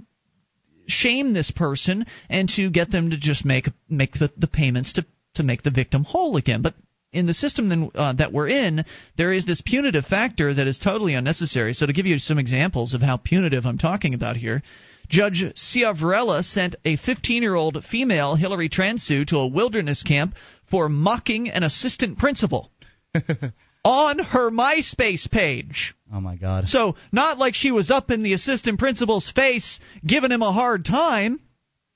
shame 0.86 1.32
this 1.32 1.50
person 1.50 2.06
and 2.28 2.48
to 2.50 2.70
get 2.70 2.90
them 2.90 3.10
to 3.10 3.18
just 3.18 3.44
make 3.44 3.68
make 3.88 4.12
the, 4.14 4.30
the 4.36 4.46
payments 4.46 4.94
to 4.94 5.06
to 5.34 5.42
make 5.42 5.62
the 5.62 5.70
victim 5.70 6.04
whole 6.04 6.36
again. 6.36 6.62
But 6.62 6.74
in 7.12 7.26
the 7.26 7.34
system 7.34 7.68
then, 7.68 7.90
uh, 7.94 8.12
that 8.14 8.32
we're 8.32 8.48
in, 8.48 8.84
there 9.16 9.32
is 9.32 9.46
this 9.46 9.60
punitive 9.60 10.04
factor 10.04 10.52
that 10.52 10.66
is 10.66 10.78
totally 10.78 11.14
unnecessary. 11.14 11.72
So 11.72 11.86
to 11.86 11.92
give 11.92 12.06
you 12.06 12.18
some 12.18 12.38
examples 12.38 12.94
of 12.94 13.00
how 13.00 13.16
punitive 13.16 13.64
I'm 13.64 13.78
talking 13.78 14.14
about 14.14 14.36
here. 14.36 14.62
Judge 15.08 15.44
Ciavarella 15.54 16.42
sent 16.42 16.74
a 16.84 16.96
15 16.96 17.42
year 17.42 17.54
old 17.54 17.84
female 17.84 18.34
Hillary 18.34 18.68
Transue 18.68 19.26
to 19.28 19.38
a 19.38 19.46
wilderness 19.46 20.02
camp 20.02 20.34
for 20.68 20.88
mocking 20.88 21.48
an 21.48 21.62
assistant 21.62 22.18
principal. 22.18 22.70
on 23.86 24.18
her 24.18 24.50
MySpace 24.50 25.30
page. 25.30 25.94
Oh 26.12 26.20
my 26.20 26.34
God! 26.36 26.68
So 26.68 26.96
not 27.12 27.38
like 27.38 27.54
she 27.54 27.70
was 27.70 27.90
up 27.90 28.10
in 28.10 28.22
the 28.22 28.32
assistant 28.32 28.80
principal's 28.80 29.30
face 29.30 29.78
giving 30.04 30.32
him 30.32 30.42
a 30.42 30.52
hard 30.52 30.84
time, 30.84 31.40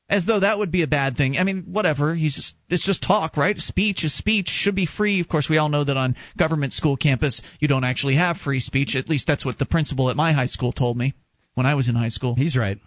as 0.08 0.24
though 0.24 0.38
that 0.40 0.58
would 0.58 0.70
be 0.70 0.82
a 0.82 0.86
bad 0.86 1.16
thing. 1.16 1.36
I 1.36 1.42
mean, 1.42 1.66
whatever. 1.72 2.14
He's 2.14 2.36
just, 2.36 2.54
it's 2.68 2.86
just 2.86 3.02
talk, 3.02 3.36
right? 3.36 3.56
Speech 3.56 4.04
is 4.04 4.16
speech. 4.16 4.48
Should 4.48 4.76
be 4.76 4.86
free. 4.86 5.20
Of 5.20 5.28
course, 5.28 5.48
we 5.48 5.58
all 5.58 5.68
know 5.68 5.82
that 5.82 5.96
on 5.96 6.14
government 6.38 6.72
school 6.72 6.96
campus 6.96 7.42
you 7.58 7.66
don't 7.66 7.84
actually 7.84 8.14
have 8.14 8.36
free 8.36 8.60
speech. 8.60 8.94
At 8.94 9.08
least 9.08 9.26
that's 9.26 9.44
what 9.44 9.58
the 9.58 9.66
principal 9.66 10.10
at 10.10 10.16
my 10.16 10.32
high 10.32 10.46
school 10.46 10.72
told 10.72 10.96
me 10.96 11.14
when 11.54 11.66
I 11.66 11.74
was 11.74 11.88
in 11.88 11.96
high 11.96 12.08
school. 12.08 12.36
He's 12.36 12.56
right. 12.56 12.78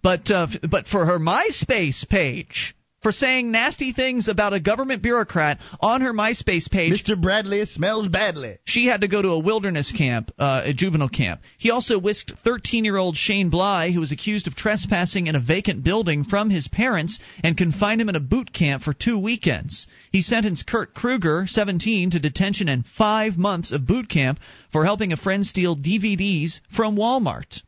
But 0.00 0.30
uh, 0.30 0.46
but 0.70 0.86
for 0.86 1.06
her 1.06 1.18
MySpace 1.18 2.08
page, 2.08 2.76
for 3.02 3.12
saying 3.12 3.50
nasty 3.50 3.92
things 3.92 4.28
about 4.28 4.52
a 4.52 4.60
government 4.60 5.02
bureaucrat 5.02 5.58
on 5.80 6.00
her 6.02 6.12
MySpace 6.12 6.70
page. 6.70 7.04
Mr. 7.04 7.20
Bradley 7.20 7.64
smells 7.66 8.08
badly. 8.08 8.58
She 8.64 8.86
had 8.86 9.00
to 9.00 9.08
go 9.08 9.20
to 9.20 9.30
a 9.30 9.38
wilderness 9.38 9.92
camp, 9.92 10.30
uh, 10.38 10.62
a 10.64 10.72
juvenile 10.72 11.08
camp. 11.08 11.40
He 11.58 11.70
also 11.70 11.98
whisked 11.98 12.32
13 12.44 12.84
year 12.84 12.96
old 12.96 13.16
Shane 13.16 13.50
Bly, 13.50 13.90
who 13.90 14.00
was 14.00 14.12
accused 14.12 14.46
of 14.46 14.54
trespassing 14.54 15.26
in 15.26 15.34
a 15.34 15.40
vacant 15.40 15.82
building, 15.84 16.24
from 16.24 16.50
his 16.50 16.68
parents 16.68 17.18
and 17.42 17.56
confined 17.56 18.00
him 18.00 18.08
in 18.08 18.16
a 18.16 18.20
boot 18.20 18.52
camp 18.52 18.82
for 18.82 18.92
two 18.92 19.18
weekends. 19.18 19.86
He 20.10 20.22
sentenced 20.22 20.66
Kurt 20.66 20.94
Kruger, 20.94 21.46
17, 21.46 22.10
to 22.10 22.18
detention 22.18 22.68
and 22.68 22.84
five 22.86 23.36
months 23.36 23.72
of 23.72 23.86
boot 23.86 24.08
camp 24.08 24.38
for 24.70 24.84
helping 24.84 25.12
a 25.12 25.16
friend 25.16 25.44
steal 25.44 25.76
DVDs 25.76 26.60
from 26.74 26.96
Walmart. 26.96 27.62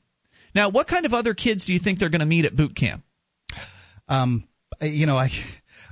Now, 0.54 0.68
what 0.68 0.86
kind 0.86 1.04
of 1.04 1.14
other 1.14 1.34
kids 1.34 1.66
do 1.66 1.72
you 1.72 1.80
think 1.80 1.98
they're 1.98 2.10
going 2.10 2.20
to 2.20 2.26
meet 2.26 2.44
at 2.44 2.56
boot 2.56 2.76
camp? 2.76 3.02
Um, 4.08 4.46
you 4.80 5.06
know, 5.06 5.16
I, 5.16 5.30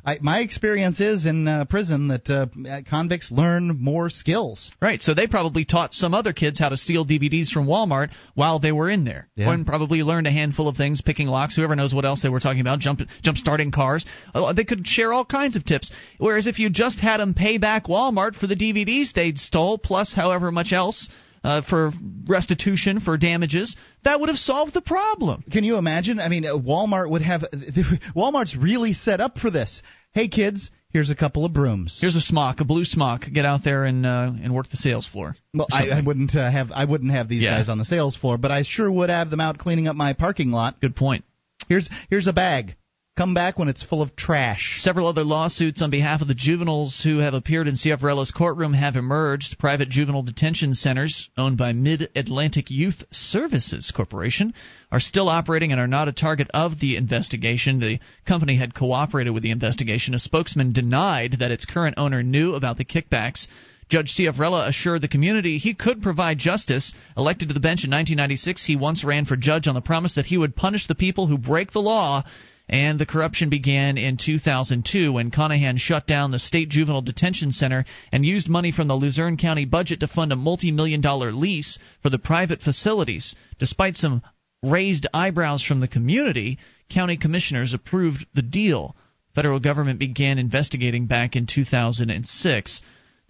I 0.05 0.19
my 0.21 0.41
experience 0.41 1.01
is 1.01 1.27
in 1.27 1.47
uh, 1.47 1.65
prison 1.67 2.09
that 2.09 2.29
uh, 2.29 2.47
convicts 2.89 3.31
learn 3.31 3.79
more 3.81 4.11
skills. 4.11 4.73
Right. 4.81 5.01
So 5.01 5.15
they 5.15 5.27
probably 5.27 5.65
taught 5.65 5.95
some 5.95 6.15
other 6.15 6.33
kids 6.33 6.59
how 6.59 6.71
to 6.71 6.77
steal 6.77 7.07
DVDs 7.07 7.49
from 7.49 7.67
Walmart 7.67 8.11
while 8.35 8.59
they 8.59 8.73
were 8.73 8.91
in 8.91 9.05
there. 9.05 9.29
Yeah. 9.37 9.53
And 9.53 9.67
probably 9.67 10.03
learned 10.03 10.27
a 10.27 10.33
handful 10.33 10.69
of 10.69 10.77
things, 10.77 11.01
picking 11.01 11.29
locks. 11.29 11.55
Whoever 11.57 11.77
knows 11.77 11.95
what 11.95 12.05
else 12.05 12.23
they 12.23 12.29
were 12.29 12.41
talking 12.41 12.61
about, 12.61 12.81
jump 12.81 13.01
jump 13.23 13.39
starting 13.39 13.71
cars. 13.71 14.05
Uh, 14.35 14.53
They 14.53 14.65
could 14.65 14.87
share 14.87 15.13
all 15.13 15.25
kinds 15.25 15.57
of 15.57 15.65
tips. 15.65 15.91
Whereas 16.19 16.47
if 16.47 16.59
you 16.59 16.71
just 16.71 16.99
had 16.99 17.19
them 17.19 17.35
pay 17.35 17.59
back 17.59 17.87
Walmart 17.87 18.35
for 18.35 18.47
the 18.47 18.57
DVDs 18.57 19.13
they'd 19.13 19.39
stole, 19.39 19.79
plus 19.79 20.13
however 20.13 20.51
much 20.51 20.73
else. 20.73 21.09
Uh, 21.45 21.61
for 21.69 21.91
restitution 22.29 23.01
for 23.01 23.19
damages, 23.19 23.75
that 24.05 24.21
would 24.21 24.29
have 24.29 24.39
solved 24.39 24.73
the 24.75 24.81
problem. 24.81 25.43
Can 25.51 25.65
you 25.65 25.77
imagine? 25.77 26.21
I 26.21 26.29
mean, 26.29 26.45
uh, 26.47 26.57
Walmart 26.57 27.11
would 27.11 27.23
have. 27.23 27.41
Walmart's 28.17 28.57
really 28.57 28.93
set 28.93 29.21
up 29.21 29.39
for 29.39 29.51
this. 29.51 29.83
Hey, 30.13 30.29
kids, 30.29 30.71
here's 30.91 31.11
a 31.11 31.17
couple 31.17 31.45
of 31.45 31.53
brooms. 31.53 31.99
Here's 32.01 32.15
a 32.15 32.21
smock, 32.21 32.61
a 32.61 32.65
blue 32.65 32.85
smock. 32.85 33.23
Get 33.33 33.45
out 33.45 33.65
there 33.65 33.85
and 33.85 34.07
uh, 34.07 34.31
and 34.41 34.55
work 34.55 34.69
the 34.69 34.77
sales 34.77 35.05
floor. 35.07 35.35
Well, 35.53 35.67
I, 35.73 35.89
I 35.89 36.01
wouldn't 36.01 36.37
uh, 36.37 36.49
have 36.49 36.71
I 36.73 36.85
wouldn't 36.85 37.11
have 37.11 37.29
these 37.29 37.43
Yeah. 37.43 37.59
guys 37.59 37.69
on 37.69 37.79
the 37.79 37.85
sales 37.85 38.17
floor, 38.17 38.39
but 38.39 38.53
I 38.53 38.63
sure 38.63 38.91
would 38.91 39.11
have 39.11 39.29
them 39.31 39.41
out 39.41 39.59
cleaning 39.59 39.89
up 39.89 39.97
my 39.97 40.13
parking 40.13 40.53
lot. 40.53 40.81
Good 40.81 40.95
point. 40.95 41.25
Here's 41.69 41.89
here's 42.09 42.29
a 42.29 42.33
bag. 42.33 42.77
Come 43.15 43.35
back 43.35 43.59
when 43.59 43.69
it's 43.69 43.83
full 43.83 44.01
of 44.01 44.17
trash. 44.17 44.77
Several 44.79 45.07
other 45.07 45.23
lawsuits 45.23 45.83
on 45.83 45.91
behalf 45.91 46.23
of 46.23 46.29
the 46.29 46.35
juveniles 46.35 47.03
who 47.05 47.19
have 47.19 47.35
appeared 47.35 47.69
in 47.69 47.75
Ciavarella's 47.75 48.31
courtroom 48.31 48.73
have 48.73 48.97
emerged. 48.97 49.59
Private 49.59 49.91
juvenile 49.91 50.23
detention 50.23 50.73
centers, 50.73 51.29
owned 51.37 51.59
by 51.59 51.75
Mid 51.75 52.09
Atlantic 52.17 52.71
Youth 52.71 53.05
Services 53.11 53.93
Corporation, 53.95 54.55
are 54.91 54.99
still 54.99 55.29
operating 55.29 55.73
and 55.73 55.81
are 55.81 55.87
not 55.87 56.09
a 56.09 56.13
target 56.13 56.49
of 56.55 56.81
the 56.81 56.97
investigation. 56.97 57.81
The 57.81 57.99
company 58.27 58.57
had 58.57 58.75
cooperated 58.75 59.35
with 59.35 59.43
the 59.43 59.51
investigation. 59.51 60.15
A 60.15 60.19
spokesman 60.19 60.73
denied 60.73 61.37
that 61.41 61.51
its 61.51 61.67
current 61.67 61.97
owner 61.99 62.23
knew 62.23 62.55
about 62.55 62.79
the 62.79 62.87
kickbacks. 62.87 63.47
Judge 63.91 64.17
Ciavarella 64.17 64.69
assured 64.69 65.03
the 65.03 65.09
community 65.09 65.59
he 65.59 65.75
could 65.75 66.01
provide 66.01 66.39
justice. 66.39 66.95
Elected 67.15 67.49
to 67.49 67.55
the 67.55 67.61
bench 67.61 67.85
in 67.85 67.91
1996, 67.91 68.65
he 68.65 68.75
once 68.75 69.05
ran 69.05 69.27
for 69.27 69.37
judge 69.37 69.69
on 69.69 69.75
the 69.75 69.83
promise 69.83 70.15
that 70.15 70.25
he 70.25 70.39
would 70.39 70.57
punish 70.57 70.87
the 70.87 70.95
people 70.95 71.27
who 71.27 71.37
break 71.37 71.73
the 71.73 71.83
law. 71.83 72.25
And 72.73 72.99
the 72.99 73.05
corruption 73.05 73.51
began 73.51 73.99
in 73.99 74.17
2002 74.17 75.13
when 75.13 75.31
Conahan 75.31 75.79
shut 75.79 76.07
down 76.07 76.31
the 76.31 76.39
state 76.39 76.71
juvenile 76.71 77.03
detention 77.03 77.53
center 77.53 77.85
and 78.11 78.25
used 78.25 78.49
money 78.49 78.73
from 78.73 78.89
the 78.89 78.97
Luzerne 78.97 79.37
County 79.37 79.67
budget 79.67 80.01
to 80.01 80.09
fund 80.09 80.33
a 80.33 80.37
multi 80.37 80.73
million 80.73 81.03
dollar 81.03 81.33
lease 81.33 81.79
for 82.03 82.09
the 82.09 82.19
private 82.19 82.63
facilities. 82.63 83.35
Despite 83.59 83.97
some 83.97 84.23
raised 84.63 85.07
eyebrows 85.13 85.63
from 85.63 85.81
the 85.81 85.89
community, 85.89 86.59
county 86.89 87.19
commissioners 87.19 87.75
approved 87.75 88.25
the 88.33 88.41
deal. 88.41 88.97
Federal 89.35 89.61
government 89.61 89.99
began 89.99 90.39
investigating 90.39 91.07
back 91.07 91.37
in 91.37 91.47
2006. 91.47 92.83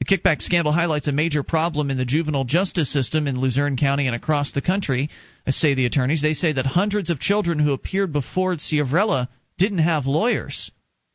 The 0.02 0.18
kickback 0.18 0.42
scandal 0.42 0.72
highlights 0.72 1.06
a 1.06 1.12
major 1.12 1.44
problem 1.44 1.88
in 1.88 1.96
the 1.96 2.04
juvenile 2.04 2.42
justice 2.42 2.90
system 2.90 3.28
in 3.28 3.38
Luzerne 3.38 3.76
County 3.76 4.08
and 4.08 4.16
across 4.16 4.50
the 4.50 4.60
country, 4.60 5.10
say 5.48 5.74
the 5.74 5.86
attorneys. 5.86 6.20
They 6.20 6.32
say 6.32 6.50
that 6.54 6.66
hundreds 6.66 7.08
of 7.08 7.20
children 7.20 7.60
who 7.60 7.72
appeared 7.72 8.12
before 8.12 8.56
Ciavarella 8.56 9.28
didn't 9.58 9.78
have 9.78 10.06
lawyers. 10.06 10.72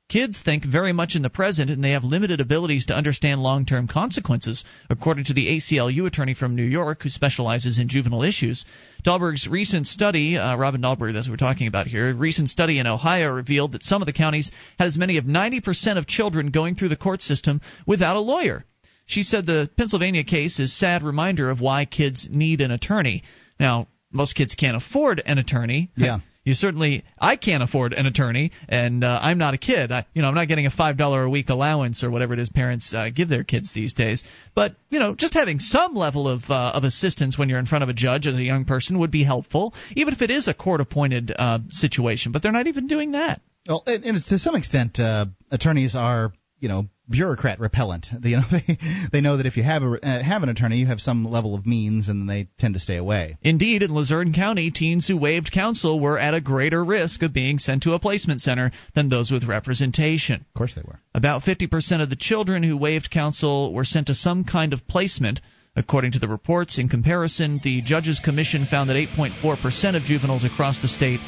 Kids 0.07 0.39
think 0.39 0.63
very 0.63 0.93
much 0.93 1.17
in 1.17 1.21
the 1.21 1.29
present 1.29 1.69
and 1.69 1.83
they 1.83 1.91
have 1.91 2.05
limited 2.05 2.39
abilities 2.39 2.85
to 2.85 2.95
understand 2.95 3.43
long 3.43 3.65
term 3.65 3.89
consequences, 3.89 4.63
according 4.89 5.25
to 5.25 5.33
the 5.33 5.47
ACLU 5.47 6.07
attorney 6.07 6.33
from 6.33 6.55
New 6.55 6.63
York 6.63 7.03
who 7.03 7.09
specializes 7.09 7.79
in 7.79 7.89
juvenile 7.89 8.23
issues. 8.23 8.65
Dahlberg's 9.03 9.49
recent 9.49 9.85
study, 9.85 10.37
uh, 10.37 10.55
Robin 10.55 10.81
Dahlberg, 10.81 11.11
that's 11.11 11.27
what 11.27 11.33
we're 11.33 11.45
talking 11.45 11.67
about 11.67 11.87
here, 11.87 12.11
a 12.11 12.13
recent 12.13 12.47
study 12.47 12.79
in 12.79 12.87
Ohio 12.87 13.33
revealed 13.33 13.73
that 13.73 13.83
some 13.83 14.01
of 14.01 14.05
the 14.05 14.13
counties 14.13 14.49
had 14.79 14.87
as 14.87 14.97
many 14.97 15.17
as 15.17 15.25
90% 15.25 15.97
of 15.97 16.07
children 16.07 16.51
going 16.51 16.75
through 16.75 16.87
the 16.87 16.95
court 16.95 17.21
system 17.21 17.59
without 17.85 18.15
a 18.15 18.21
lawyer. 18.21 18.63
She 19.07 19.23
said 19.23 19.45
the 19.45 19.69
Pennsylvania 19.77 20.23
case 20.23 20.59
is 20.59 20.71
a 20.71 20.75
sad 20.75 21.01
reminder 21.01 21.49
of 21.49 21.59
why 21.61 21.85
kids 21.85 22.27
need 22.29 22.61
an 22.61 22.71
attorney. 22.71 23.23
Now, 23.59 23.87
most 24.11 24.35
kids 24.35 24.53
can't 24.53 24.77
afford 24.77 25.21
an 25.25 25.37
attorney. 25.37 25.89
Yeah. 25.97 26.19
You 26.43 26.53
certainly, 26.53 27.03
I 27.19 27.35
can't 27.35 27.61
afford 27.61 27.91
an 27.91 28.05
attorney, 28.05 28.53
and 28.69 29.03
uh, 29.03 29.19
I'm 29.21 29.37
not 29.37 29.53
a 29.53 29.57
kid. 29.57 29.91
I, 29.91 30.05
you 30.13 30.21
know, 30.21 30.29
I'm 30.29 30.33
not 30.33 30.47
getting 30.47 30.65
a 30.65 30.71
five 30.71 30.95
dollar 30.95 31.23
a 31.23 31.29
week 31.29 31.49
allowance 31.49 32.05
or 32.05 32.09
whatever 32.09 32.33
it 32.33 32.39
is 32.39 32.47
parents 32.47 32.93
uh, 32.93 33.09
give 33.13 33.27
their 33.27 33.43
kids 33.43 33.73
these 33.73 33.93
days. 33.93 34.23
But 34.55 34.77
you 34.89 34.99
know, 34.99 35.13
just 35.13 35.33
having 35.33 35.59
some 35.59 35.93
level 35.93 36.25
of 36.25 36.43
uh, 36.49 36.71
of 36.73 36.85
assistance 36.85 37.37
when 37.37 37.49
you're 37.49 37.59
in 37.59 37.65
front 37.65 37.83
of 37.83 37.89
a 37.89 37.93
judge 37.93 38.27
as 38.27 38.35
a 38.35 38.41
young 38.41 38.63
person 38.63 38.97
would 38.99 39.11
be 39.11 39.25
helpful, 39.25 39.73
even 39.97 40.13
if 40.13 40.21
it 40.21 40.31
is 40.31 40.47
a 40.47 40.53
court 40.53 40.79
appointed 40.79 41.33
uh, 41.37 41.59
situation. 41.67 42.31
But 42.31 42.43
they're 42.43 42.53
not 42.53 42.67
even 42.67 42.87
doing 42.87 43.11
that. 43.11 43.41
Well, 43.67 43.83
and, 43.85 44.05
and 44.05 44.25
to 44.27 44.39
some 44.39 44.55
extent, 44.55 45.01
uh, 45.01 45.25
attorneys 45.51 45.95
are 45.95 46.31
you 46.59 46.69
know 46.69 46.87
bureaucrat 47.09 47.59
repellent. 47.59 48.07
They, 48.19 48.29
you 48.29 48.37
know 48.37 48.43
they 48.51 48.77
they 49.11 49.21
know 49.21 49.37
that 49.37 49.45
if 49.45 49.57
you 49.57 49.63
have 49.63 49.83
a 49.83 49.93
uh, 50.05 50.23
have 50.23 50.43
an 50.43 50.49
attorney, 50.49 50.77
you 50.77 50.87
have 50.87 50.99
some 50.99 51.25
level 51.25 51.55
of 51.55 51.65
means, 51.65 52.09
and 52.09 52.29
they 52.29 52.49
tend 52.57 52.73
to 52.73 52.79
stay 52.79 52.97
away. 52.97 53.37
Indeed, 53.41 53.83
in 53.83 53.93
Luzerne 53.93 54.33
County, 54.33 54.71
teens 54.71 55.07
who 55.07 55.17
waived 55.17 55.51
counsel 55.51 55.99
were 55.99 56.17
at 56.17 56.33
a 56.33 56.41
greater 56.41 56.83
risk 56.83 57.21
of 57.21 57.33
being 57.33 57.59
sent 57.59 57.83
to 57.83 57.93
a 57.93 57.99
placement 57.99 58.41
center 58.41 58.71
than 58.95 59.09
those 59.09 59.31
with 59.31 59.43
representation. 59.43 60.45
Of 60.49 60.53
course, 60.57 60.75
they 60.75 60.81
were. 60.85 60.99
About 61.13 61.43
50% 61.43 62.01
of 62.01 62.09
the 62.09 62.15
children 62.15 62.63
who 62.63 62.75
waived 62.77 63.11
counsel 63.11 63.73
were 63.73 63.85
sent 63.85 64.07
to 64.07 64.15
some 64.15 64.43
kind 64.43 64.73
of 64.73 64.87
placement. 64.87 65.41
According 65.75 66.13
to 66.13 66.19
the 66.19 66.27
reports, 66.27 66.79
in 66.79 66.89
comparison, 66.89 67.61
the 67.63 67.83
Judges 67.83 68.19
Commission 68.19 68.65
found 68.65 68.89
that 68.89 68.95
8.4% 68.95 69.95
of 69.95 70.01
juveniles 70.03 70.43
across 70.43 70.79
the 70.79 70.87
state 70.87 71.19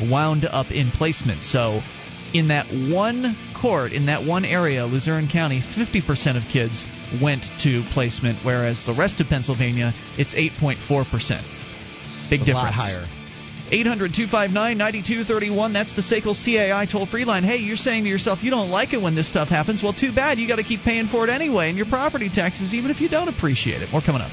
wound 0.00 0.44
up 0.44 0.70
in 0.70 0.92
placement. 0.92 1.42
So, 1.42 1.80
in 2.38 2.48
that 2.48 2.66
one 2.92 3.36
court, 3.60 3.92
in 3.92 4.06
that 4.06 4.24
one 4.24 4.44
area, 4.44 4.86
Luzerne 4.86 5.28
County, 5.28 5.60
50% 5.60 6.36
of 6.36 6.42
kids 6.50 6.84
went 7.22 7.44
to 7.60 7.82
placement, 7.92 8.44
whereas 8.44 8.84
the 8.84 8.94
rest 8.94 9.20
of 9.20 9.26
Pennsylvania, 9.28 9.92
it's 10.18 10.34
8.4%. 10.34 10.80
Big 12.30 12.40
A 12.40 12.44
difference. 12.44 12.54
lot 12.54 12.72
higher. 12.74 13.06
800 13.70 14.14
259 14.14 14.78
9231. 14.78 15.72
That's 15.72 15.92
the 15.94 16.02
SACL 16.02 16.34
CAI 16.38 16.86
toll 16.86 17.06
free 17.06 17.24
line. 17.24 17.42
Hey, 17.42 17.56
you're 17.56 17.76
saying 17.76 18.04
to 18.04 18.08
yourself, 18.08 18.42
you 18.44 18.50
don't 18.50 18.70
like 18.70 18.92
it 18.92 19.02
when 19.02 19.16
this 19.16 19.28
stuff 19.28 19.48
happens. 19.48 19.82
Well, 19.82 19.92
too 19.92 20.14
bad. 20.14 20.38
You 20.38 20.46
got 20.46 20.56
to 20.56 20.62
keep 20.62 20.82
paying 20.82 21.08
for 21.08 21.24
it 21.24 21.30
anyway 21.30 21.70
in 21.70 21.76
your 21.76 21.86
property 21.86 22.28
taxes, 22.32 22.74
even 22.74 22.90
if 22.92 23.00
you 23.00 23.08
don't 23.08 23.28
appreciate 23.28 23.82
it. 23.82 23.90
More 23.90 24.02
coming 24.02 24.22
up. 24.22 24.30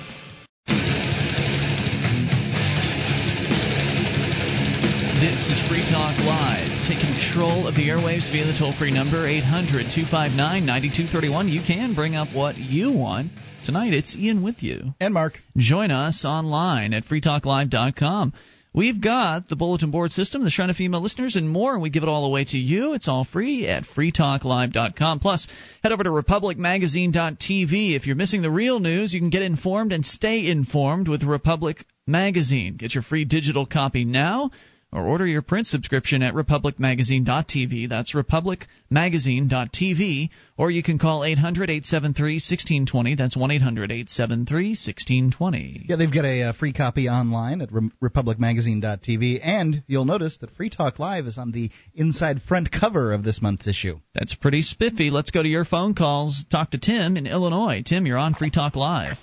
This 5.24 5.48
is 5.48 5.68
Free 5.70 5.82
Talk 5.90 6.20
Live. 6.20 6.43
Take 6.88 7.00
control 7.00 7.66
of 7.66 7.76
the 7.76 7.88
airwaves 7.88 8.30
via 8.30 8.46
the 8.46 8.58
toll 8.60 8.74
free 8.78 8.92
number 8.92 9.26
800 9.26 9.88
259 9.96 10.66
9231. 10.66 11.48
You 11.48 11.62
can 11.66 11.96
bring 11.96 12.14
up 12.14 12.36
what 12.36 12.58
you 12.58 12.92
want. 12.92 13.32
Tonight, 13.64 13.94
it's 13.94 14.14
Ian 14.18 14.44
with 14.44 14.62
you. 14.62 14.94
And 15.00 15.14
Mark. 15.14 15.40
Join 15.56 15.92
us 15.92 16.26
online 16.26 16.94
at 16.94 17.06
freetalklive.com. 17.06 18.34
We've 18.74 19.00
got 19.00 19.48
the 19.48 19.56
bulletin 19.56 19.92
board 19.92 20.12
system, 20.12 20.44
the 20.44 20.50
Shrine 20.50 20.72
of 20.72 20.76
Female 20.76 21.00
listeners, 21.00 21.38
and 21.38 21.50
more. 21.50 21.80
We 21.80 21.90
give 21.90 22.04
it 22.04 22.10
all 22.10 22.26
away 22.26 22.44
to 22.44 22.58
you. 22.58 22.96
It's 22.96 23.08
all 23.08 23.24
free 23.24 23.66
at 23.66 23.86
freetalklive.com. 23.86 25.22
Plus, 25.22 25.48
head 25.84 25.94
over 25.94 26.04
to 26.04 26.10
republicmagazine.tv. 26.10 27.96
If 27.96 28.08
you're 28.08 28.18
missing 28.18 28.42
the 28.42 28.52
real 28.52 28.82
news, 28.82 29.14
you 29.14 29.22
can 29.22 29.30
get 29.30 29.42
informed 29.42 29.94
and 29.94 30.06
stay 30.06 30.48
informed 30.50 31.08
with 31.08 31.24
Republic 31.24 31.86
Magazine. 32.06 32.76
Get 32.76 32.94
your 32.94 33.04
free 33.04 33.24
digital 33.24 33.66
copy 33.66 34.04
now 34.04 34.52
or 34.94 35.04
order 35.04 35.26
your 35.26 35.42
print 35.42 35.68
subscription 35.68 36.22
at 36.22 36.34
republicmagazine.tv. 36.34 37.88
That's 37.90 38.14
republicmagazine.tv. 38.14 40.30
Or 40.56 40.70
you 40.70 40.84
can 40.84 41.00
call 41.00 41.24
800 41.24 41.70
873 41.70 42.34
1620. 42.36 43.16
That's 43.16 43.36
1 43.36 43.52
800 43.52 43.92
873 43.92 44.68
1620. 44.70 45.86
Yeah, 45.88 45.96
they've 45.96 46.14
got 46.14 46.26
a 46.26 46.44
uh, 46.44 46.54
free 46.54 46.74
copy 46.74 47.10
online 47.10 47.62
at 47.62 47.72
re- 47.72 47.90
republicmagazine.tv, 48.02 49.40
and 49.44 49.84
you'll 49.88 50.06
notice 50.06 50.38
that 50.40 50.56
Free 50.56 50.70
Talk 50.70 51.00
Live 51.00 51.26
is 51.26 51.40
on 51.40 51.52
the 51.52 51.72
inside 51.96 52.42
front 52.42 52.72
cover 52.72 53.14
of 53.14 53.24
this 53.24 53.42
month's 53.42 53.68
issue. 53.68 54.00
That's 54.14 54.36
pretty 54.36 54.62
spiffy. 54.62 55.10
Let's 55.10 55.32
go 55.32 55.42
to 55.42 55.50
your 55.50 55.66
phone 55.66 55.96
calls. 55.96 56.46
Talk 56.52 56.70
to 56.72 56.78
Tim 56.78 57.18
in 57.18 57.26
Illinois. 57.26 57.82
Tim, 57.86 58.06
you're 58.06 58.18
on 58.18 58.36
Free 58.36 58.52
Talk 58.52 58.76
Live. 58.76 59.18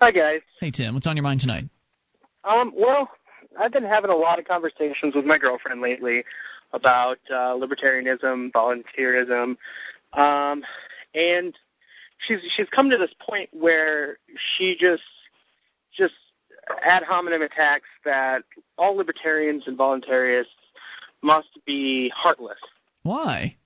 Hi 0.00 0.10
guys. 0.10 0.40
Hey 0.60 0.70
Tim, 0.70 0.92
what's 0.92 1.06
on 1.06 1.16
your 1.16 1.22
mind 1.22 1.40
tonight? 1.40 1.64
Um, 2.44 2.72
well, 2.76 3.08
I've 3.58 3.72
been 3.72 3.84
having 3.84 4.10
a 4.10 4.16
lot 4.16 4.38
of 4.38 4.46
conversations 4.46 5.14
with 5.14 5.24
my 5.24 5.38
girlfriend 5.38 5.80
lately 5.80 6.24
about 6.72 7.18
uh, 7.30 7.54
libertarianism, 7.54 8.52
volunteerism, 8.52 9.56
um, 10.12 10.62
and 11.14 11.54
she's 12.26 12.40
she's 12.54 12.68
come 12.68 12.90
to 12.90 12.96
this 12.96 13.12
point 13.20 13.50
where 13.52 14.18
she 14.56 14.76
just 14.78 15.02
just 15.96 16.14
ad 16.82 17.02
hominem 17.02 17.42
attacks 17.42 17.88
that 18.04 18.42
all 18.76 18.96
libertarians 18.96 19.64
and 19.66 19.78
voluntarists 19.78 20.46
must 21.22 21.48
be 21.64 22.10
heartless. 22.14 22.58
Why? 23.02 23.56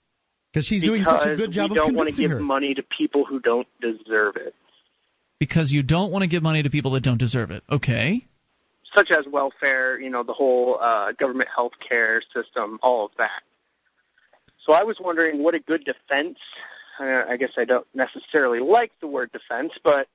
Because 0.53 0.67
she's 0.67 0.83
doing 0.83 1.05
such 1.05 1.27
a 1.27 1.37
good 1.37 1.53
job 1.53 1.71
we 1.71 1.77
don't 1.77 1.95
want 1.95 2.09
to 2.09 2.17
give 2.17 2.31
her. 2.31 2.41
money 2.41 2.75
to 2.75 2.83
people 2.83 3.25
who 3.25 3.41
don't 3.41 3.69
deserve 3.81 4.37
it, 4.37 4.55
Because 5.39 5.71
you 5.71 5.83
don't 5.83 6.11
want 6.11 6.23
to 6.23 6.29
give 6.29 6.43
money 6.43 6.63
to 6.63 6.71
people 6.71 6.93
that 6.93 7.03
don't 7.03 7.19
deserve 7.19 7.51
it. 7.51 7.63
Okay. 7.71 8.27
Such 8.95 9.11
as 9.11 9.27
welfare, 9.31 9.99
you 10.01 10.11
know, 10.11 10.23
the 10.23 10.33
whole 10.33 10.79
uh, 10.81 11.13
government 11.13 11.49
health 11.55 11.73
care 11.87 12.23
system, 12.35 12.79
all 12.83 13.07
of 13.07 13.13
that. 13.19 13.43
So 14.65 14.73
I 14.73 14.83
was 14.83 14.99
wondering 15.01 15.43
what 15.43 15.55
a 15.55 15.61
good 15.61 15.85
defense. 15.85 16.39
Uh, 17.01 17.25
I 17.29 17.37
guess 17.37 17.51
I 17.57 17.65
don't 17.65 17.87
necessarily 17.95 18.61
like 18.61 18.93
the 19.01 19.07
word 19.07 19.31
defense, 19.33 19.73
but 19.83 20.09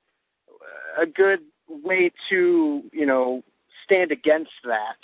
a 0.98 1.06
good 1.06 1.42
way 1.68 2.12
to, 2.30 2.84
you 2.92 3.06
know, 3.06 3.44
stand 3.86 4.12
against 4.12 4.52
that. 4.66 4.98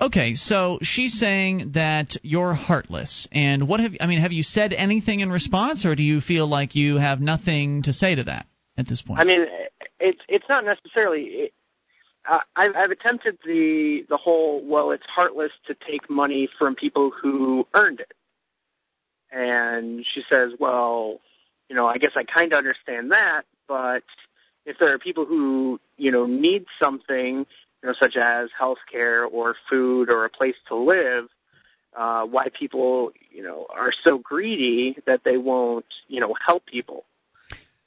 Okay, 0.00 0.34
so 0.34 0.78
she's 0.82 1.18
saying 1.18 1.72
that 1.74 2.16
you're 2.22 2.54
heartless. 2.54 3.28
And 3.30 3.68
what 3.68 3.80
have 3.80 3.92
I 4.00 4.06
mean, 4.06 4.20
have 4.20 4.32
you 4.32 4.42
said 4.42 4.72
anything 4.72 5.20
in 5.20 5.30
response 5.30 5.84
or 5.84 5.94
do 5.94 6.02
you 6.02 6.20
feel 6.20 6.48
like 6.48 6.74
you 6.74 6.96
have 6.96 7.20
nothing 7.20 7.82
to 7.82 7.92
say 7.92 8.14
to 8.16 8.24
that 8.24 8.46
at 8.76 8.88
this 8.88 9.00
point? 9.00 9.20
I 9.20 9.24
mean, 9.24 9.46
it's 10.00 10.20
it's 10.28 10.48
not 10.48 10.64
necessarily. 10.64 11.52
Uh, 12.28 12.40
I've, 12.54 12.76
I've 12.76 12.90
attempted 12.90 13.38
the 13.44 14.06
the 14.08 14.16
whole 14.16 14.62
well, 14.64 14.92
it's 14.92 15.06
heartless 15.06 15.52
to 15.66 15.74
take 15.74 16.08
money 16.08 16.48
from 16.58 16.74
people 16.74 17.10
who 17.10 17.66
earned 17.74 18.00
it, 18.00 18.12
and 19.30 20.06
she 20.06 20.22
says, 20.30 20.52
well, 20.58 21.20
you 21.68 21.74
know, 21.74 21.86
I 21.86 21.98
guess 21.98 22.12
I 22.14 22.24
kind 22.24 22.52
of 22.52 22.58
understand 22.58 23.10
that, 23.10 23.42
but 23.66 24.04
if 24.66 24.78
there 24.78 24.92
are 24.92 24.98
people 24.98 25.24
who 25.24 25.80
you 25.96 26.10
know 26.12 26.26
need 26.26 26.66
something, 26.78 27.38
you 27.38 27.88
know, 27.88 27.94
such 27.98 28.16
as 28.16 28.50
health 28.56 28.78
care 28.90 29.24
or 29.24 29.56
food 29.68 30.08
or 30.08 30.24
a 30.24 30.30
place 30.30 30.56
to 30.68 30.76
live, 30.76 31.28
uh, 31.96 32.24
why 32.24 32.48
people 32.50 33.12
you 33.30 33.42
know 33.42 33.66
are 33.70 33.92
so 33.92 34.18
greedy 34.18 34.96
that 35.06 35.24
they 35.24 35.38
won't 35.38 35.86
you 36.08 36.20
know 36.20 36.34
help 36.44 36.66
people. 36.66 37.04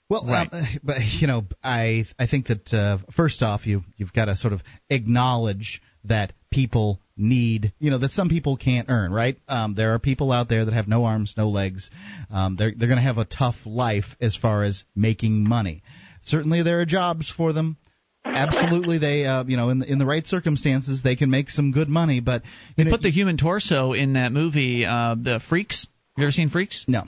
Well, 0.10 0.30
um, 0.30 0.50
but 0.84 0.98
you 1.20 1.28
know, 1.28 1.44
I 1.64 2.06
I 2.20 2.28
think 2.28 2.48
that 2.48 2.74
uh, 2.74 2.98
first 3.16 3.42
off, 3.42 3.66
you 3.66 3.84
you've 3.98 4.14
got 4.14 4.26
to 4.26 4.36
sort 4.36 4.54
of 4.54 4.62
acknowledge 4.90 5.82
that 6.06 6.34
people 6.52 7.00
need, 7.18 7.74
you 7.80 7.92
know, 7.92 7.98
that 7.98 8.12
some 8.12 8.30
people 8.30 8.58
can't 8.58 8.90
earn, 8.90 9.12
right? 9.12 9.38
Um, 9.48 9.76
there 9.76 9.94
are 9.94 10.00
people 10.00 10.32
out 10.32 10.50
there 10.50 10.66
that 10.66 10.74
have 10.74 10.88
no 10.88 11.06
arms, 11.06 11.34
no 11.38 11.50
legs. 11.50 11.90
Um, 12.32 12.56
they're 12.58 12.72
they're 12.76 12.88
going 12.88 13.00
to 13.00 13.04
have 13.04 13.18
a 13.18 13.26
tough 13.26 13.56
life 13.66 14.16
as 14.22 14.36
far 14.36 14.64
as 14.64 14.84
making 14.96 15.48
money. 15.48 15.84
Certainly, 16.24 16.64
there 16.64 16.82
are 16.82 16.86
jobs 16.86 17.32
for 17.36 17.54
them. 17.54 17.78
Absolutely, 18.24 18.98
they 18.98 19.26
uh, 19.26 19.44
you 19.46 19.58
know 19.58 19.70
in 19.70 19.80
the, 19.80 19.92
in 19.92 19.98
the 19.98 20.06
right 20.06 20.26
circumstances 20.26 21.02
they 21.04 21.16
can 21.16 21.30
make 21.30 21.50
some 21.50 21.72
good 21.72 21.90
money. 21.90 22.20
But 22.20 22.44
they 22.76 22.84
know, 22.84 22.92
put 22.92 23.02
the 23.02 23.12
human 23.12 23.38
torso 23.38 23.94
in 23.94 24.14
that 24.14 24.32
movie, 24.32 24.86
uh, 24.86 25.16
the 25.16 25.40
Freaks. 25.48 25.88
You 26.18 26.24
ever 26.24 26.32
seen 26.32 26.50
Freaks? 26.50 26.86
No. 26.88 27.04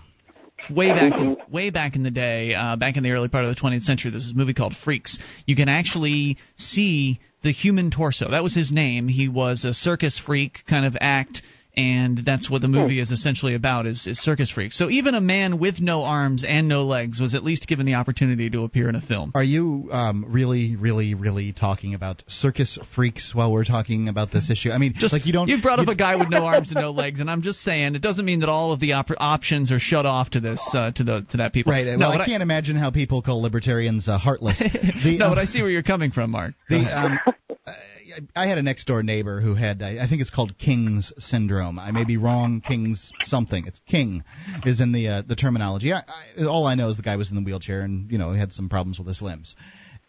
Way 0.71 0.89
back, 0.89 1.19
in, 1.19 1.38
way 1.51 1.69
back 1.69 1.95
in 1.95 2.03
the 2.03 2.11
day, 2.11 2.53
uh, 2.53 2.75
back 2.75 2.97
in 2.97 3.03
the 3.03 3.11
early 3.11 3.29
part 3.29 3.45
of 3.45 3.55
the 3.55 3.61
20th 3.61 3.84
century, 3.84 4.11
there's 4.11 4.25
this 4.25 4.34
movie 4.35 4.53
called 4.53 4.75
Freaks. 4.75 5.19
You 5.45 5.55
can 5.55 5.69
actually 5.69 6.38
see 6.57 7.19
the 7.43 7.51
human 7.51 7.91
torso. 7.91 8.29
That 8.31 8.43
was 8.43 8.55
his 8.55 8.71
name. 8.71 9.07
He 9.07 9.27
was 9.27 9.63
a 9.63 9.73
circus 9.73 10.17
freak 10.17 10.63
kind 10.67 10.85
of 10.85 10.97
act, 10.99 11.43
and 11.77 12.17
that's 12.25 12.49
what 12.49 12.63
the 12.63 12.67
movie 12.67 12.99
is 12.99 13.11
essentially 13.11 13.53
about: 13.53 13.85
is, 13.85 14.07
is 14.07 14.19
circus 14.19 14.49
freaks. 14.49 14.77
So 14.77 14.89
even 14.89 15.13
a 15.13 15.21
man 15.21 15.59
with 15.59 15.79
no 15.79 16.03
arms 16.03 16.43
and 16.43 16.67
no 16.67 16.83
legs 16.85 17.19
was 17.19 17.35
at 17.35 17.43
least 17.43 17.67
given 17.67 17.85
the 17.85 17.93
opportunity 17.93 18.49
to 18.49 18.63
appear 18.63 18.89
in 18.89 18.95
a 18.95 19.01
film. 19.01 19.31
Are 19.35 19.43
you 19.43 19.89
um, 19.91 20.25
really, 20.27 20.75
really, 20.75 21.13
really 21.13 21.53
talking 21.53 21.93
about 21.93 22.23
circus 22.27 22.79
freaks 22.95 23.33
while 23.35 23.51
we're 23.51 23.63
talking 23.63 24.09
about 24.09 24.31
this 24.31 24.49
issue? 24.49 24.71
I 24.71 24.79
mean, 24.79 24.93
Just 24.95 25.13
like 25.13 25.27
you 25.27 25.33
don't. 25.33 25.47
You've 25.47 25.61
brought 25.61 25.79
up 25.79 25.85
you- 25.85 25.93
a 25.93 25.95
guy 25.95 26.15
with 26.15 26.29
no 26.29 26.45
arms 26.45 26.71
and 26.71 26.81
no 26.81 26.91
legs, 26.91 27.19
and 27.19 27.29
I'm 27.29 27.43
just 27.43 27.59
saying 27.59 27.93
it 27.95 28.01
doesn't 28.01 28.25
mean 28.25 28.39
that 28.39 28.49
all 28.49 28.71
of 28.73 28.79
the 28.79 28.93
op- 28.93 29.11
options 29.19 29.71
are 29.71 29.79
shut 29.79 30.07
off 30.07 30.31
to 30.31 30.39
this 30.39 30.67
uh, 30.73 30.91
to 30.93 31.03
the 31.03 31.25
to 31.31 31.37
that 31.37 31.53
people. 31.53 31.71
Right. 31.73 31.85
No, 31.85 32.09
well, 32.09 32.19
I 32.21 32.25
can't 32.25 32.41
imagine 32.41 32.75
how 32.75 32.89
people 32.89 33.21
call 33.21 33.41
libertarians 33.41 34.07
uh, 34.07 34.17
heartless. 34.17 34.63
The, 34.97 35.17
no, 35.19 35.25
um, 35.25 35.31
but 35.31 35.37
I 35.37 35.45
see 35.45 35.61
where 35.61 35.69
you're 35.69 35.83
coming 35.83 36.11
from, 36.11 36.31
Mark. 36.31 36.55
The, 36.69 36.77
um, 36.77 37.19
I- 38.35 38.48
had 38.48 38.57
a 38.57 38.64
next 38.64 38.85
door 38.85 39.03
neighbor 39.03 39.41
who 39.41 39.56
had, 39.56 39.81
I 39.81 40.03
I 40.03 40.07
think 40.07 40.22
it's 40.22 40.30
called 40.30 40.57
King's 40.57 41.11
syndrome. 41.18 41.80
I 41.80 41.91
may 41.91 42.06
be 42.06 42.18
wrong. 42.18 42.61
King's 42.61 43.11
something. 43.23 43.65
It's 43.68 43.80
King 43.88 44.23
is 44.65 44.81
in 44.81 44.91
the 44.91 45.07
uh, 45.07 45.22
the 45.27 45.35
terminology. 45.35 45.94
I, 45.94 45.99
I, 46.39 46.45
all 46.45 46.65
I 46.65 46.76
know 46.76 46.89
is 46.89 46.98
the 46.98 47.03
guy 47.03 47.15
was 47.15 47.30
in 47.30 47.35
the 47.35 47.41
wheelchair 47.41 47.81
and 47.81 48.11
you 48.11 48.18
know 48.18 48.31
he 48.34 48.39
had 48.39 48.52
some 48.52 48.69
problems 48.69 48.98
with 48.98 49.07
his 49.07 49.22
limbs, 49.22 49.56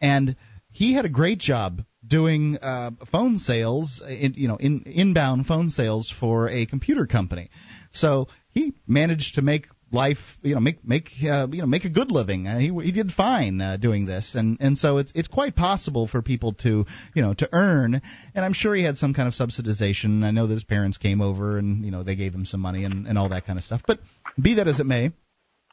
and 0.01 0.37
he 0.71 0.95
had 0.95 1.05
a 1.05 1.09
great 1.11 1.39
job 1.39 1.83
doing 2.07 2.57
uh, 2.59 2.91
phone 3.11 3.39
sales, 3.39 4.03
in, 4.09 4.35
you 4.37 4.49
know, 4.49 4.57
in 4.57 4.83
inbound 4.87 5.47
phone 5.47 5.71
sales 5.71 6.15
for 6.21 6.49
a 6.49 6.67
computer 6.67 7.07
company. 7.07 7.51
So 7.91 8.29
he 8.51 8.75
managed 8.87 9.35
to 9.35 9.43
make 9.43 9.67
life, 9.91 10.19
you 10.43 10.55
know, 10.55 10.61
make 10.61 10.85
make 10.87 11.11
uh, 11.23 11.47
you 11.51 11.61
know 11.61 11.67
make 11.67 11.85
a 11.85 11.89
good 11.89 12.11
living. 12.11 12.47
Uh, 12.47 12.59
he 12.59 12.73
he 12.83 12.93
did 12.93 13.13
fine 13.13 13.61
uh, 13.61 13.77
doing 13.77 14.07
this, 14.07 14.35
and 14.35 14.59
and 14.61 14.77
so 14.77 14.99
it's 14.99 15.13
it's 15.15 15.29
quite 15.29 15.57
possible 15.57 16.07
for 16.07 16.23
people 16.23 16.53
to 16.55 16.85
you 17.15 17.23
know 17.23 17.35
to 17.35 17.49
earn. 17.53 18.01
And 18.35 18.45
I'm 18.45 18.53
sure 18.53 18.75
he 18.75 18.85
had 18.85 18.99
some 18.99 19.15
kind 19.15 19.29
of 19.29 19.35
subsidization. 19.35 20.25
I 20.25 20.31
know 20.31 20.47
that 20.47 20.55
his 20.55 20.65
parents 20.65 20.99
came 20.99 21.21
over 21.21 21.59
and 21.59 21.85
you 21.85 21.91
know 21.91 22.03
they 22.03 22.17
gave 22.17 22.35
him 22.35 22.45
some 22.45 22.61
money 22.61 22.85
and 22.85 23.07
and 23.07 23.19
all 23.19 23.31
that 23.31 23.47
kind 23.47 23.59
of 23.59 23.65
stuff. 23.65 23.83
But 23.87 24.01
be 24.41 24.55
that 24.55 24.69
as 24.69 24.81
it 24.81 24.87
may, 24.87 25.13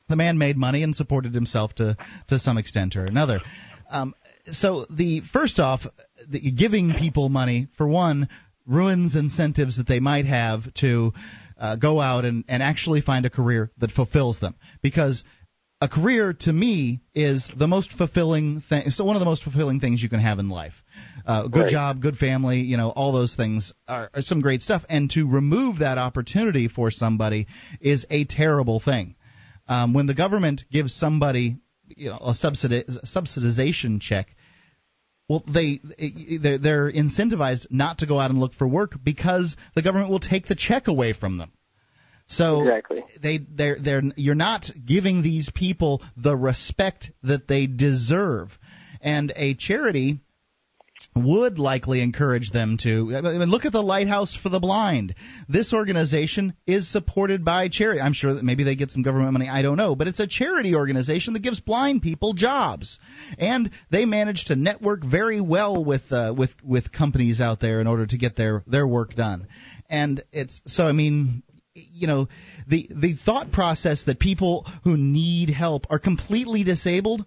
the 0.09 0.15
man 0.15 0.37
made 0.37 0.57
money 0.57 0.83
and 0.83 0.95
supported 0.95 1.33
himself 1.33 1.73
to 1.75 1.97
to 2.29 2.39
some 2.39 2.57
extent 2.57 2.95
or 2.95 3.05
another. 3.05 3.41
Um, 3.89 4.15
so 4.47 4.85
the 4.89 5.21
first 5.33 5.59
off, 5.59 5.85
the, 6.29 6.51
giving 6.51 6.93
people 6.93 7.29
money 7.29 7.67
for 7.77 7.87
one 7.87 8.29
ruins 8.67 9.15
incentives 9.15 9.77
that 9.77 9.87
they 9.87 9.99
might 9.99 10.25
have 10.25 10.73
to 10.75 11.13
uh, 11.57 11.75
go 11.75 11.99
out 11.99 12.25
and, 12.25 12.43
and 12.47 12.61
actually 12.61 13.01
find 13.01 13.25
a 13.25 13.29
career 13.29 13.71
that 13.77 13.91
fulfills 13.91 14.39
them. 14.39 14.55
Because 14.81 15.23
a 15.81 15.89
career 15.89 16.33
to 16.33 16.53
me 16.53 17.01
is 17.13 17.49
the 17.57 17.67
most 17.67 17.91
fulfilling 17.91 18.61
thing 18.61 18.89
so 18.91 19.03
one 19.03 19.15
of 19.15 19.19
the 19.19 19.25
most 19.25 19.43
fulfilling 19.43 19.79
things 19.79 20.01
you 20.01 20.09
can 20.09 20.19
have 20.21 20.39
in 20.39 20.49
life. 20.49 20.73
Uh, 21.25 21.47
good 21.47 21.63
Right. 21.63 21.71
job 21.71 22.01
good 22.01 22.17
family 22.17 22.59
you 22.61 22.77
know 22.77 22.89
all 22.89 23.11
those 23.11 23.35
things 23.35 23.73
are, 23.87 24.09
are 24.13 24.21
some 24.21 24.41
great 24.41 24.61
stuff. 24.61 24.83
And 24.89 25.09
to 25.11 25.27
remove 25.29 25.79
that 25.79 25.97
opportunity 25.97 26.67
for 26.67 26.91
somebody 26.91 27.47
is 27.81 28.05
a 28.09 28.23
terrible 28.25 28.79
thing. 28.79 29.15
Um, 29.67 29.93
when 29.93 30.05
the 30.05 30.13
government 30.13 30.63
gives 30.71 30.93
somebody 30.93 31.57
you 31.87 32.09
know 32.09 32.17
a 32.17 32.31
subsidi- 32.33 32.89
subsidization 33.05 33.99
check 34.01 34.27
well 35.27 35.43
they 35.51 35.79
eh, 35.97 36.37
they're, 36.41 36.57
they're 36.57 36.91
incentivized 36.91 37.67
not 37.69 37.99
to 37.99 38.05
go 38.05 38.19
out 38.19 38.29
and 38.31 38.39
look 38.39 38.53
for 38.53 38.67
work 38.67 38.93
because 39.03 39.55
the 39.75 39.81
government 39.81 40.09
will 40.09 40.19
take 40.19 40.47
the 40.47 40.55
check 40.55 40.87
away 40.87 41.13
from 41.13 41.37
them 41.37 41.51
so 42.27 42.61
Exactly. 42.61 43.03
they 43.21 43.37
they're 43.37 43.77
they're 43.79 44.01
you're 44.15 44.35
not 44.35 44.69
giving 44.85 45.21
these 45.21 45.49
people 45.53 46.01
the 46.17 46.35
respect 46.35 47.11
that 47.23 47.47
they 47.47 47.67
deserve 47.67 48.57
and 49.01 49.31
a 49.35 49.53
charity 49.55 50.19
would 51.15 51.59
likely 51.59 52.01
encourage 52.01 52.51
them 52.51 52.77
to 52.83 53.15
I 53.15 53.21
mean, 53.21 53.49
look 53.49 53.65
at 53.65 53.71
the 53.71 53.81
Lighthouse 53.81 54.35
for 54.35 54.49
the 54.49 54.59
Blind. 54.59 55.15
This 55.47 55.73
organization 55.73 56.53
is 56.67 56.91
supported 56.91 57.45
by 57.45 57.69
charity. 57.69 58.01
I'm 58.01 58.13
sure 58.13 58.33
that 58.33 58.43
maybe 58.43 58.63
they 58.63 58.75
get 58.75 58.91
some 58.91 59.01
government 59.01 59.33
money. 59.33 59.49
I 59.49 59.61
don't 59.61 59.77
know, 59.77 59.95
but 59.95 60.07
it's 60.07 60.19
a 60.19 60.27
charity 60.27 60.75
organization 60.75 61.33
that 61.33 61.43
gives 61.43 61.59
blind 61.59 62.01
people 62.01 62.33
jobs, 62.33 62.99
and 63.37 63.71
they 63.91 64.05
manage 64.05 64.45
to 64.45 64.55
network 64.55 65.03
very 65.03 65.39
well 65.39 65.83
with 65.83 66.11
uh, 66.11 66.33
with 66.37 66.51
with 66.63 66.91
companies 66.91 67.39
out 67.39 67.59
there 67.59 67.79
in 67.79 67.87
order 67.87 68.05
to 68.05 68.17
get 68.17 68.35
their 68.35 68.63
their 68.67 68.87
work 68.87 69.15
done. 69.15 69.47
And 69.89 70.23
it's 70.31 70.61
so 70.65 70.87
I 70.87 70.91
mean 70.91 71.43
you 71.73 72.07
know 72.07 72.27
the 72.67 72.89
the 72.89 73.15
thought 73.15 73.51
process 73.51 74.03
that 74.05 74.19
people 74.19 74.65
who 74.83 74.97
need 74.97 75.49
help 75.49 75.87
are 75.89 75.99
completely 75.99 76.63
disabled 76.63 77.25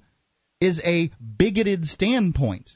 is 0.60 0.80
a 0.84 1.10
bigoted 1.38 1.86
standpoint. 1.86 2.70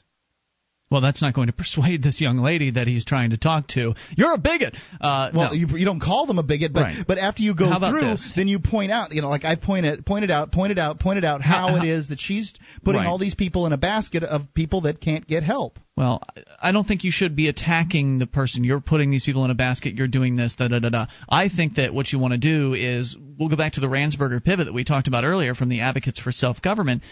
Well, 0.93 1.01
that's 1.01 1.21
not 1.23 1.33
going 1.33 1.47
to 1.47 1.53
persuade 1.63 2.03
this 2.03 2.21
young 2.21 2.37
lady 2.37 2.69
that 2.71 2.85
he's 2.87 3.03
trying 3.03 3.31
to 3.31 3.37
talk 3.37 3.67
to. 3.69 3.95
You're 4.15 4.33
a 4.33 4.37
bigot. 4.37 4.75
Uh, 5.01 5.31
Well, 5.33 5.49
no. 5.49 5.53
you, 5.53 5.67
you 5.75 5.85
don't 5.85 5.99
call 5.99 6.27
them 6.27 6.37
a 6.37 6.43
bigot, 6.43 6.71
but 6.71 6.83
Right. 6.83 7.05
but 7.07 7.17
after 7.17 7.41
you 7.41 7.55
go 7.55 7.77
through, 7.79 8.01
this? 8.01 8.31
then 8.35 8.47
you 8.47 8.59
point 8.59 8.91
out, 8.91 9.11
you 9.11 9.21
know, 9.23 9.29
like 9.29 9.43
I 9.43 9.55
pointed 9.55 10.05
pointed 10.05 10.29
out, 10.29 10.51
pointed 10.51 10.77
out, 10.77 10.99
pointed 10.99 11.25
out 11.25 11.41
how, 11.41 11.69
How- 11.69 11.75
it 11.77 11.83
is 11.85 12.09
that 12.09 12.19
she's 12.19 12.53
putting 12.83 13.01
Right. 13.01 13.07
all 13.07 13.17
these 13.17 13.33
people 13.35 13.65
in 13.65 13.73
a 13.73 13.77
basket 13.77 14.23
of 14.23 14.53
people 14.53 14.81
that 14.81 15.01
can't 15.01 15.25
get 15.27 15.41
help. 15.41 15.79
Well, 15.95 16.23
I 16.59 16.71
don't 16.71 16.87
think 16.87 17.03
you 17.03 17.11
should 17.11 17.35
be 17.35 17.47
attacking 17.49 18.17
the 18.17 18.25
person. 18.25 18.63
You're 18.63 18.79
putting 18.79 19.11
these 19.11 19.23
people 19.25 19.45
in 19.45 19.51
a 19.51 19.55
basket. 19.55 19.93
You're 19.93 20.07
doing 20.07 20.35
this. 20.35 20.55
Da 20.55 20.67
da 20.67 20.79
da 20.79 20.89
da. 20.89 21.05
I 21.29 21.49
think 21.49 21.75
that 21.75 21.93
what 21.93 22.11
you 22.11 22.17
want 22.17 22.31
to 22.31 22.39
do 22.39 22.73
is 22.73 23.15
we'll 23.39 23.49
go 23.49 23.55
back 23.55 23.73
to 23.73 23.79
the 23.79 23.85
Ransberger 23.87 24.43
pivot 24.43 24.65
that 24.65 24.73
we 24.73 24.83
talked 24.83 25.07
about 25.07 25.23
earlier 25.23 25.53
from 25.53 25.69
the 25.69 25.81
Advocates 25.81 26.19
for 26.19 26.31
Self 26.31 26.61
Government. 26.63 27.03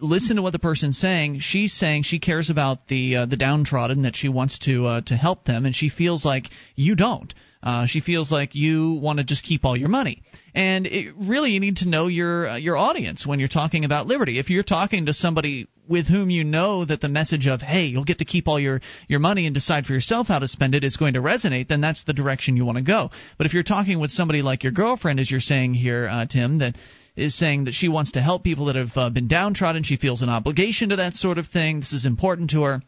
Listen 0.00 0.36
to 0.36 0.42
what 0.42 0.52
the 0.52 0.58
person's 0.58 0.98
saying. 0.98 1.38
She's 1.40 1.72
saying 1.72 2.02
she 2.02 2.18
cares 2.18 2.50
about 2.50 2.86
the 2.88 3.16
uh, 3.16 3.26
the 3.26 3.36
downtrodden, 3.36 4.02
that 4.02 4.16
she 4.16 4.28
wants 4.28 4.58
to 4.60 4.86
uh, 4.86 5.00
to 5.02 5.16
help 5.16 5.44
them, 5.44 5.66
and 5.66 5.74
she 5.74 5.88
feels 5.88 6.24
like 6.24 6.46
you 6.74 6.94
don't. 6.94 7.32
Uh, 7.62 7.86
she 7.86 8.00
feels 8.00 8.30
like 8.30 8.54
you 8.54 8.92
want 8.92 9.18
to 9.18 9.24
just 9.24 9.42
keep 9.42 9.64
all 9.64 9.74
your 9.74 9.88
money. 9.88 10.22
And 10.54 10.86
it, 10.86 11.14
really, 11.16 11.52
you 11.52 11.60
need 11.60 11.76
to 11.76 11.88
know 11.88 12.08
your 12.08 12.46
uh, 12.46 12.56
your 12.56 12.76
audience 12.76 13.26
when 13.26 13.38
you're 13.38 13.48
talking 13.48 13.86
about 13.86 14.06
liberty. 14.06 14.38
If 14.38 14.50
you're 14.50 14.62
talking 14.62 15.06
to 15.06 15.14
somebody 15.14 15.66
with 15.88 16.06
whom 16.06 16.28
you 16.28 16.44
know 16.44 16.84
that 16.84 17.00
the 17.00 17.08
message 17.08 17.46
of 17.46 17.62
"Hey, 17.62 17.86
you'll 17.86 18.04
get 18.04 18.18
to 18.18 18.26
keep 18.26 18.48
all 18.48 18.60
your 18.60 18.82
your 19.08 19.20
money 19.20 19.46
and 19.46 19.54
decide 19.54 19.86
for 19.86 19.94
yourself 19.94 20.26
how 20.28 20.40
to 20.40 20.48
spend 20.48 20.74
it 20.74 20.84
is 20.84 20.98
going 20.98 21.14
to 21.14 21.22
resonate, 21.22 21.68
then 21.68 21.80
that's 21.80 22.04
the 22.04 22.12
direction 22.12 22.56
you 22.58 22.66
want 22.66 22.76
to 22.76 22.84
go. 22.84 23.10
But 23.38 23.46
if 23.46 23.54
you're 23.54 23.62
talking 23.62 23.98
with 23.98 24.10
somebody 24.10 24.42
like 24.42 24.62
your 24.62 24.72
girlfriend, 24.72 25.18
as 25.18 25.30
you're 25.30 25.40
saying 25.40 25.72
here, 25.72 26.06
uh, 26.06 26.26
Tim, 26.26 26.58
that 26.58 26.76
is 27.16 27.36
saying 27.36 27.64
that 27.64 27.74
she 27.74 27.88
wants 27.88 28.12
to 28.12 28.20
help 28.20 28.42
people 28.42 28.66
that 28.66 28.76
have 28.76 28.92
uh, 28.96 29.10
been 29.10 29.28
downtrodden, 29.28 29.82
she 29.82 29.96
feels 29.96 30.22
an 30.22 30.28
obligation 30.28 30.88
to 30.88 30.96
that 30.96 31.14
sort 31.14 31.38
of 31.38 31.46
thing. 31.46 31.80
This 31.80 31.92
is 31.92 32.06
important 32.06 32.50
to 32.50 32.62
her. 32.62 32.82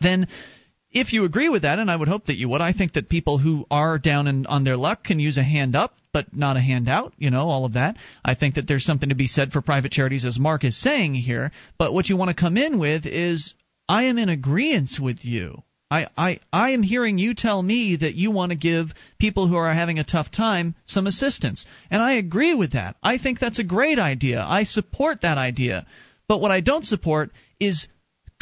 Then 0.00 0.28
if 0.90 1.12
you 1.12 1.24
agree 1.24 1.48
with 1.48 1.62
that, 1.62 1.78
and 1.78 1.90
I 1.90 1.96
would 1.96 2.08
hope 2.08 2.26
that 2.26 2.36
you 2.36 2.48
would, 2.48 2.60
I 2.60 2.72
think 2.72 2.94
that 2.94 3.08
people 3.08 3.38
who 3.38 3.66
are 3.70 3.98
down 3.98 4.26
and 4.26 4.46
on 4.46 4.64
their 4.64 4.76
luck 4.76 5.04
can 5.04 5.18
use 5.18 5.36
a 5.36 5.42
hand 5.42 5.74
up, 5.74 5.94
but 6.12 6.34
not 6.34 6.56
a 6.56 6.60
handout, 6.60 7.12
you 7.18 7.30
know, 7.30 7.48
all 7.48 7.64
of 7.64 7.74
that. 7.74 7.96
I 8.24 8.34
think 8.34 8.54
that 8.54 8.66
there's 8.66 8.84
something 8.84 9.10
to 9.10 9.14
be 9.14 9.26
said 9.26 9.52
for 9.52 9.60
private 9.60 9.92
charities, 9.92 10.24
as 10.24 10.38
Mark 10.38 10.64
is 10.64 10.80
saying 10.80 11.14
here. 11.14 11.50
But 11.78 11.92
what 11.92 12.08
you 12.08 12.16
want 12.16 12.30
to 12.30 12.40
come 12.40 12.56
in 12.56 12.78
with 12.78 13.04
is, 13.04 13.54
I 13.88 14.04
am 14.04 14.16
in 14.18 14.28
agreement 14.28 14.92
with 15.00 15.24
you. 15.24 15.62
I, 15.90 16.08
I, 16.16 16.40
I 16.52 16.70
am 16.70 16.82
hearing 16.82 17.16
you 17.16 17.34
tell 17.34 17.62
me 17.62 17.96
that 17.96 18.16
you 18.16 18.32
want 18.32 18.50
to 18.50 18.56
give 18.56 18.88
people 19.18 19.46
who 19.46 19.56
are 19.56 19.72
having 19.72 19.98
a 19.98 20.04
tough 20.04 20.30
time 20.32 20.74
some 20.84 21.06
assistance. 21.06 21.64
And 21.90 22.02
I 22.02 22.14
agree 22.14 22.54
with 22.54 22.72
that. 22.72 22.96
I 23.02 23.18
think 23.18 23.38
that's 23.38 23.60
a 23.60 23.64
great 23.64 23.98
idea. 23.98 24.44
I 24.44 24.64
support 24.64 25.20
that 25.20 25.38
idea. 25.38 25.86
But 26.28 26.40
what 26.40 26.50
I 26.50 26.60
don't 26.60 26.84
support 26.84 27.30
is 27.60 27.86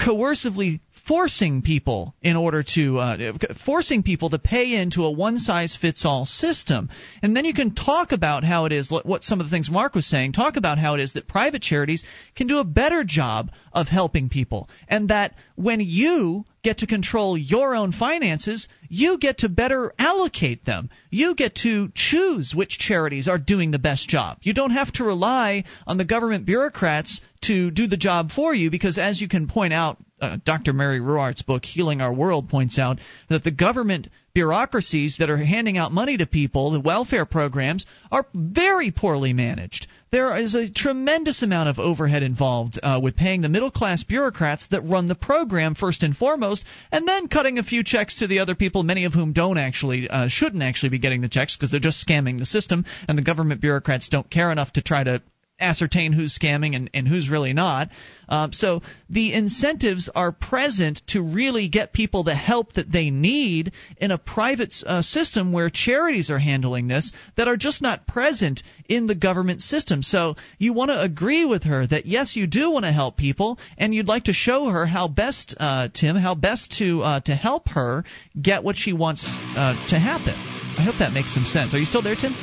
coercively 0.01 0.81
forcing 1.07 1.61
people 1.61 2.15
in 2.23 2.35
order 2.35 2.63
to 2.63 2.99
uh, 2.99 3.33
forcing 3.67 4.03
people 4.03 4.31
to 4.31 4.39
pay 4.39 4.75
into 4.75 5.05
a 5.05 5.11
one 5.11 5.39
size 5.39 5.77
fits 5.79 6.05
all 6.07 6.25
system 6.25 6.89
and 7.23 7.37
then 7.37 7.45
you 7.45 7.53
can 7.53 7.75
talk 7.75 8.11
about 8.11 8.43
how 8.43 8.65
it 8.65 8.73
is 8.73 8.91
what 9.05 9.23
some 9.23 9.39
of 9.39 9.47
the 9.47 9.51
things 9.51 9.71
mark 9.71 9.95
was 9.95 10.07
saying 10.07 10.33
talk 10.33 10.57
about 10.57 10.79
how 10.79 10.95
it 10.95 11.01
is 11.01 11.13
that 11.13 11.29
private 11.29 11.61
charities 11.61 12.05
can 12.35 12.47
do 12.47 12.59
a 12.59 12.65
better 12.65 13.05
job 13.05 13.51
of 13.73 13.87
helping 13.87 14.31
people 14.31 14.69
and 14.89 15.11
that 15.11 15.35
when 15.57 15.79
you 15.79 16.45
get 16.65 16.79
to 16.79 16.87
control 16.87 17.39
your 17.39 17.77
own 17.77 17.93
finances, 17.93 18.67
you 18.89 19.19
get 19.19 19.39
to 19.39 19.49
better 19.49 19.93
allocate 19.99 20.65
them. 20.65 20.91
You 21.11 21.35
get 21.35 21.55
to 21.57 21.93
choose 21.95 22.53
which 22.55 22.79
charities 22.79 23.29
are 23.29 23.39
doing 23.39 23.71
the 23.71 23.79
best 23.79 24.09
job. 24.09 24.39
You 24.43 24.55
don't 24.55 24.71
have 24.71 24.93
to 24.95 25.05
rely 25.05 25.65
on 25.87 25.99
the 25.99 26.05
government 26.05 26.47
bureaucrats 26.47 27.21
to 27.43 27.71
do 27.71 27.87
the 27.87 27.97
job 27.97 28.33
for 28.33 28.55
you 28.55 28.71
because, 28.71 28.99
as 28.99 29.21
you 29.21 29.29
can 29.29 29.47
point 29.47 29.73
out, 29.73 29.99
uh, 30.25 30.39
Dr. 30.45 30.73
Mary 30.73 31.01
Ruwart's 31.01 31.43
book, 31.43 31.65
Healing 31.65 32.01
Our 32.01 32.13
World, 32.13 32.49
points 32.49 32.79
out 32.79 32.99
that 33.29 33.45
the 33.45 33.51
government 33.51 34.09
bureaucracies 34.35 35.19
that 35.19 35.31
are 35.31 35.37
handing 35.37 35.79
out 35.79 35.93
money 35.93 36.17
to 36.17 36.27
people, 36.27 36.73
the 36.73 36.81
welfare 36.81 37.25
programs, 37.25 37.87
are 38.11 38.27
very 38.35 38.91
poorly 38.91 39.33
managed. 39.33 39.87
There 40.11 40.37
is 40.37 40.55
a 40.55 40.71
tremendous 40.71 41.43
amount 41.43 41.69
of 41.69 41.79
overhead 41.79 42.23
involved 42.23 42.79
uh, 42.83 43.01
with 43.03 43.17
paying 43.17 43.43
the 43.43 43.49
middle 43.49 43.71
class 43.71 44.03
bureaucrats 44.03 44.69
that 44.69 44.83
run 44.83 45.07
the 45.07 45.15
program 45.15 45.75
first 45.75 46.03
and 46.03 46.17
foremost, 46.17 46.65
and 46.91 47.07
then 47.07 47.29
cutting 47.29 47.59
a 47.59 47.63
few 47.63 47.85
checks 47.85 48.19
to 48.19 48.27
the 48.27 48.41
other 48.41 48.55
people, 48.55 48.83
many 48.83 49.05
of 49.05 49.15
whom 49.15 49.33
don't 49.33 49.59
actually, 49.59 50.09
uh, 50.09 50.29
shouldn't 50.29 50.63
actually 50.63 50.91
be 50.91 50.99
getting 50.99 51.21
the 51.21 51.29
checks 51.29 51.57
because 51.57 51.71
they're 51.71 51.81
just 51.81 52.05
scamming 52.07 52.39
the 52.39 52.47
system, 52.47 52.85
and 53.09 53.17
the 53.17 53.23
government 53.23 53.61
bureaucrats 53.61 54.09
don't 54.09 54.31
care 54.31 54.51
enough 54.51 54.73
to 54.73 54.83
try 54.83 55.05
to 55.05 55.23
ascertain 55.61 56.13
who's 56.13 56.37
scamming 56.37 56.75
and, 56.75 56.91
and 56.95 57.07
who's 57.07 57.29
really 57.29 57.53
not. 57.53 57.89
Um, 58.29 58.53
so 58.53 58.83
the 59.09 59.33
incentives 59.33 60.11
are 60.15 60.33
present 60.33 61.03
to 61.09 61.23
really 61.23 61.69
get 61.69 61.93
people 61.93 62.25
the 62.25 62.35
help 62.35 62.73
that 62.73 62.91
they 62.91 63.11
need 63.11 63.73
in 63.99 64.11
a 64.11 64.19
private 64.19 64.75
uh, 64.85 65.03
system 65.03 65.53
where 65.53 65.71
charities 65.71 66.31
are 66.31 66.39
handling 66.39 66.89
this 66.89 67.13
that 67.37 67.47
are 67.47 67.57
just 67.57 67.83
not 67.83 68.07
present 68.07 68.63
in 68.89 69.07
the 69.07 69.15
government 69.15 69.61
system. 69.63 70.03
So 70.03 70.35
you 70.59 70.73
want 70.73 70.91
to 70.91 71.01
agree 71.01 71.45
with 71.45 71.65
her 71.65 71.87
that 71.87 72.07
yes, 72.07 72.35
you 72.35 72.47
do 72.47 72.71
want 72.71 72.85
to 72.85 72.93
help 72.93 73.17
people, 73.17 73.59
and 73.79 73.95
you'd 73.95 74.09
like 74.09 74.25
to 74.25 74.33
show 74.33 74.67
her 74.67 74.87
how 74.87 75.07
best, 75.09 75.55
uh, 75.59 75.89
Tim, 75.95 76.17
how 76.17 76.35
best 76.35 76.73
to 76.79 77.03
uh, 77.03 77.21
to 77.21 77.35
help 77.35 77.69
her 77.69 78.05
get 78.41 78.65
what 78.65 78.77
she 78.77 78.93
wants 78.93 79.25
uh, 79.25 79.87
to 79.89 79.99
happen. 79.99 80.35
I 80.77 80.83
hope 80.83 80.97
that 80.99 81.13
makes 81.13 81.33
some 81.33 81.45
sense. 81.45 81.75
Are 81.75 81.79
you 81.79 81.85
still 81.85 82.03
there, 82.03 82.17
Tim? 82.17 82.35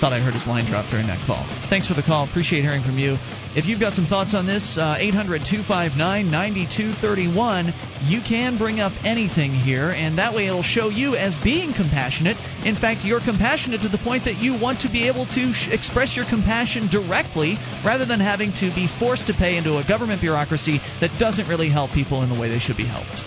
Thought 0.00 0.14
I 0.14 0.20
heard 0.20 0.32
his 0.32 0.46
line 0.46 0.64
drop 0.64 0.88
during 0.88 1.06
that 1.08 1.20
call. 1.26 1.44
Thanks 1.68 1.86
for 1.86 1.92
the 1.92 2.02
call. 2.02 2.24
Appreciate 2.24 2.62
hearing 2.62 2.82
from 2.82 2.98
you. 2.98 3.18
If 3.54 3.66
you've 3.66 3.80
got 3.80 3.92
some 3.92 4.06
thoughts 4.06 4.32
on 4.32 4.46
this, 4.46 4.78
uh, 4.78 4.96
800 4.96 5.44
259 5.44 6.30
9231, 6.30 7.74
you 8.08 8.22
can 8.22 8.56
bring 8.56 8.80
up 8.80 8.92
anything 9.04 9.52
here, 9.52 9.90
and 9.90 10.16
that 10.16 10.32
way 10.32 10.46
it'll 10.46 10.62
show 10.62 10.88
you 10.88 11.16
as 11.16 11.36
being 11.44 11.74
compassionate. 11.74 12.38
In 12.64 12.76
fact, 12.76 13.04
you're 13.04 13.20
compassionate 13.20 13.82
to 13.82 13.92
the 13.92 13.98
point 13.98 14.24
that 14.24 14.40
you 14.40 14.56
want 14.56 14.80
to 14.80 14.88
be 14.88 15.06
able 15.06 15.26
to 15.36 15.52
sh- 15.52 15.68
express 15.68 16.16
your 16.16 16.24
compassion 16.24 16.88
directly 16.88 17.58
rather 17.84 18.06
than 18.06 18.20
having 18.20 18.54
to 18.54 18.72
be 18.74 18.88
forced 18.98 19.26
to 19.26 19.34
pay 19.34 19.58
into 19.58 19.76
a 19.76 19.84
government 19.84 20.22
bureaucracy 20.22 20.80
that 21.04 21.12
doesn't 21.18 21.46
really 21.46 21.68
help 21.68 21.90
people 21.90 22.22
in 22.22 22.30
the 22.32 22.40
way 22.40 22.48
they 22.48 22.58
should 22.58 22.78
be 22.78 22.88
helped. 22.88 23.20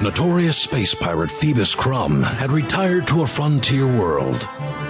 Notorious 0.00 0.60
space 0.64 0.92
pirate 0.98 1.30
Phoebus 1.40 1.76
Krumm 1.76 2.24
had 2.24 2.50
retired 2.50 3.06
to 3.06 3.22
a 3.22 3.28
frontier 3.28 3.86
world, 3.86 4.42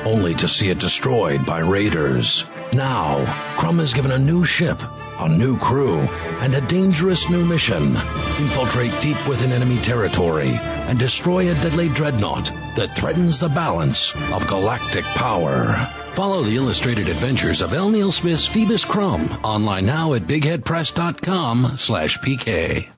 only 0.06 0.34
to 0.36 0.48
see 0.48 0.70
it 0.70 0.78
destroyed 0.78 1.44
by 1.44 1.58
raiders. 1.58 2.42
Now, 2.72 3.22
Krumm 3.60 3.80
is 3.80 3.92
given 3.92 4.12
a 4.12 4.18
new 4.18 4.46
ship, 4.46 4.78
a 4.80 5.28
new 5.28 5.58
crew, 5.58 5.98
and 6.40 6.54
a 6.54 6.66
dangerous 6.68 7.22
new 7.28 7.44
mission. 7.44 7.94
Infiltrate 8.40 9.02
deep 9.02 9.28
within 9.28 9.52
enemy 9.52 9.78
territory 9.84 10.50
and 10.50 10.98
destroy 10.98 11.50
a 11.50 11.54
deadly 11.62 11.90
dreadnought 11.94 12.48
that 12.76 12.96
threatens 12.98 13.38
the 13.38 13.48
balance 13.48 14.10
of 14.32 14.48
galactic 14.48 15.04
power. 15.16 15.76
Follow 16.16 16.42
the 16.42 16.56
illustrated 16.56 17.08
adventures 17.08 17.60
of 17.60 17.74
L. 17.74 17.90
Neil 17.90 18.10
Smith's 18.10 18.48
Phoebus 18.54 18.86
Krumm 18.86 19.44
online 19.44 19.84
now 19.84 20.14
at 20.14 20.22
bigheadpress.com 20.22 21.74
slash 21.76 22.18
pk. 22.24 22.88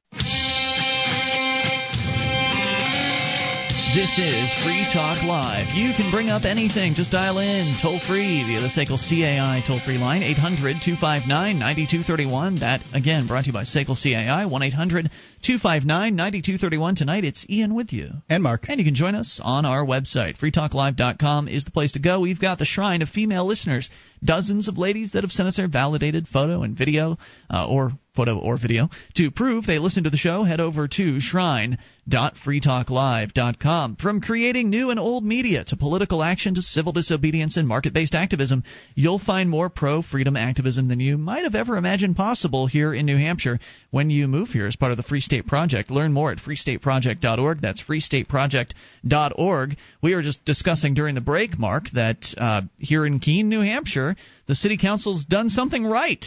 This 3.96 4.18
is 4.18 4.52
Free 4.62 4.86
Talk 4.92 5.24
Live. 5.24 5.74
You 5.74 5.94
can 5.96 6.10
bring 6.10 6.28
up 6.28 6.44
anything. 6.44 6.92
Just 6.92 7.12
dial 7.12 7.38
in 7.38 7.78
toll 7.80 7.98
free 8.06 8.44
via 8.44 8.60
the 8.60 8.68
SACL 8.68 9.00
CAI 9.00 9.62
toll 9.66 9.80
free 9.80 9.96
line, 9.96 10.22
800 10.22 10.84
259 10.84 11.58
9231. 11.58 12.60
That, 12.60 12.82
again, 12.92 13.26
brought 13.26 13.44
to 13.44 13.46
you 13.46 13.52
by 13.54 13.62
SACL 13.62 13.96
CAI, 13.96 14.44
1 14.44 14.62
800 14.62 15.10
259 15.40 16.14
9231. 16.14 16.94
Tonight, 16.94 17.24
it's 17.24 17.46
Ian 17.48 17.74
with 17.74 17.94
you. 17.94 18.10
And 18.28 18.42
Mark. 18.42 18.68
And 18.68 18.78
you 18.78 18.84
can 18.84 18.96
join 18.96 19.14
us 19.14 19.40
on 19.42 19.64
our 19.64 19.82
website. 19.82 20.36
FreeTalkLive.com 20.36 21.48
is 21.48 21.64
the 21.64 21.70
place 21.70 21.92
to 21.92 21.98
go. 21.98 22.20
We've 22.20 22.38
got 22.38 22.58
the 22.58 22.66
shrine 22.66 23.00
of 23.00 23.08
female 23.08 23.46
listeners. 23.46 23.88
Dozens 24.22 24.68
of 24.68 24.76
ladies 24.76 25.12
that 25.12 25.24
have 25.24 25.32
sent 25.32 25.48
us 25.48 25.56
their 25.56 25.68
validated 25.68 26.28
photo 26.28 26.64
and 26.64 26.76
video, 26.76 27.16
uh, 27.48 27.66
or 27.66 27.92
photo 28.16 28.38
or 28.38 28.58
video. 28.58 28.88
To 29.14 29.30
prove 29.30 29.66
they 29.66 29.78
listen 29.78 30.02
to 30.04 30.10
the 30.10 30.16
show, 30.16 30.42
head 30.42 30.60
over 30.60 30.88
to 30.88 31.20
shrine.freetalklive.com. 31.20 33.96
From 33.96 34.20
creating 34.20 34.70
new 34.70 34.90
and 34.90 34.98
old 34.98 35.24
media 35.24 35.62
to 35.64 35.76
political 35.76 36.22
action 36.22 36.54
to 36.54 36.62
civil 36.62 36.92
disobedience 36.92 37.58
and 37.58 37.68
market 37.68 37.92
based 37.92 38.14
activism, 38.14 38.64
you'll 38.94 39.18
find 39.18 39.50
more 39.50 39.68
pro 39.68 40.00
freedom 40.02 40.36
activism 40.36 40.86
than 40.88 41.00
you 41.00 41.18
might 41.18 41.44
have 41.44 41.54
ever 41.54 41.76
imagined 41.76 42.16
possible 42.16 42.66
here 42.66 42.94
in 42.94 43.04
New 43.06 43.18
Hampshire 43.18 43.60
when 43.90 44.10
you 44.10 44.26
move 44.26 44.48
here 44.48 44.66
as 44.66 44.74
part 44.76 44.92
of 44.92 44.96
the 44.96 45.02
Free 45.02 45.20
State 45.20 45.46
Project. 45.46 45.90
Learn 45.90 46.12
more 46.12 46.32
at 46.32 46.38
freestateproject.org. 46.38 47.60
That's 47.60 47.82
freestateproject.org. 47.82 49.76
We 50.02 50.14
were 50.14 50.22
just 50.22 50.44
discussing 50.44 50.94
during 50.94 51.14
the 51.14 51.20
break, 51.20 51.58
Mark, 51.58 51.90
that 51.94 52.24
uh, 52.38 52.62
here 52.78 53.04
in 53.06 53.20
Keene, 53.20 53.48
New 53.48 53.60
Hampshire, 53.60 54.16
the 54.46 54.54
city 54.54 54.78
council's 54.78 55.24
done 55.24 55.48
something 55.48 55.84
right 55.84 56.24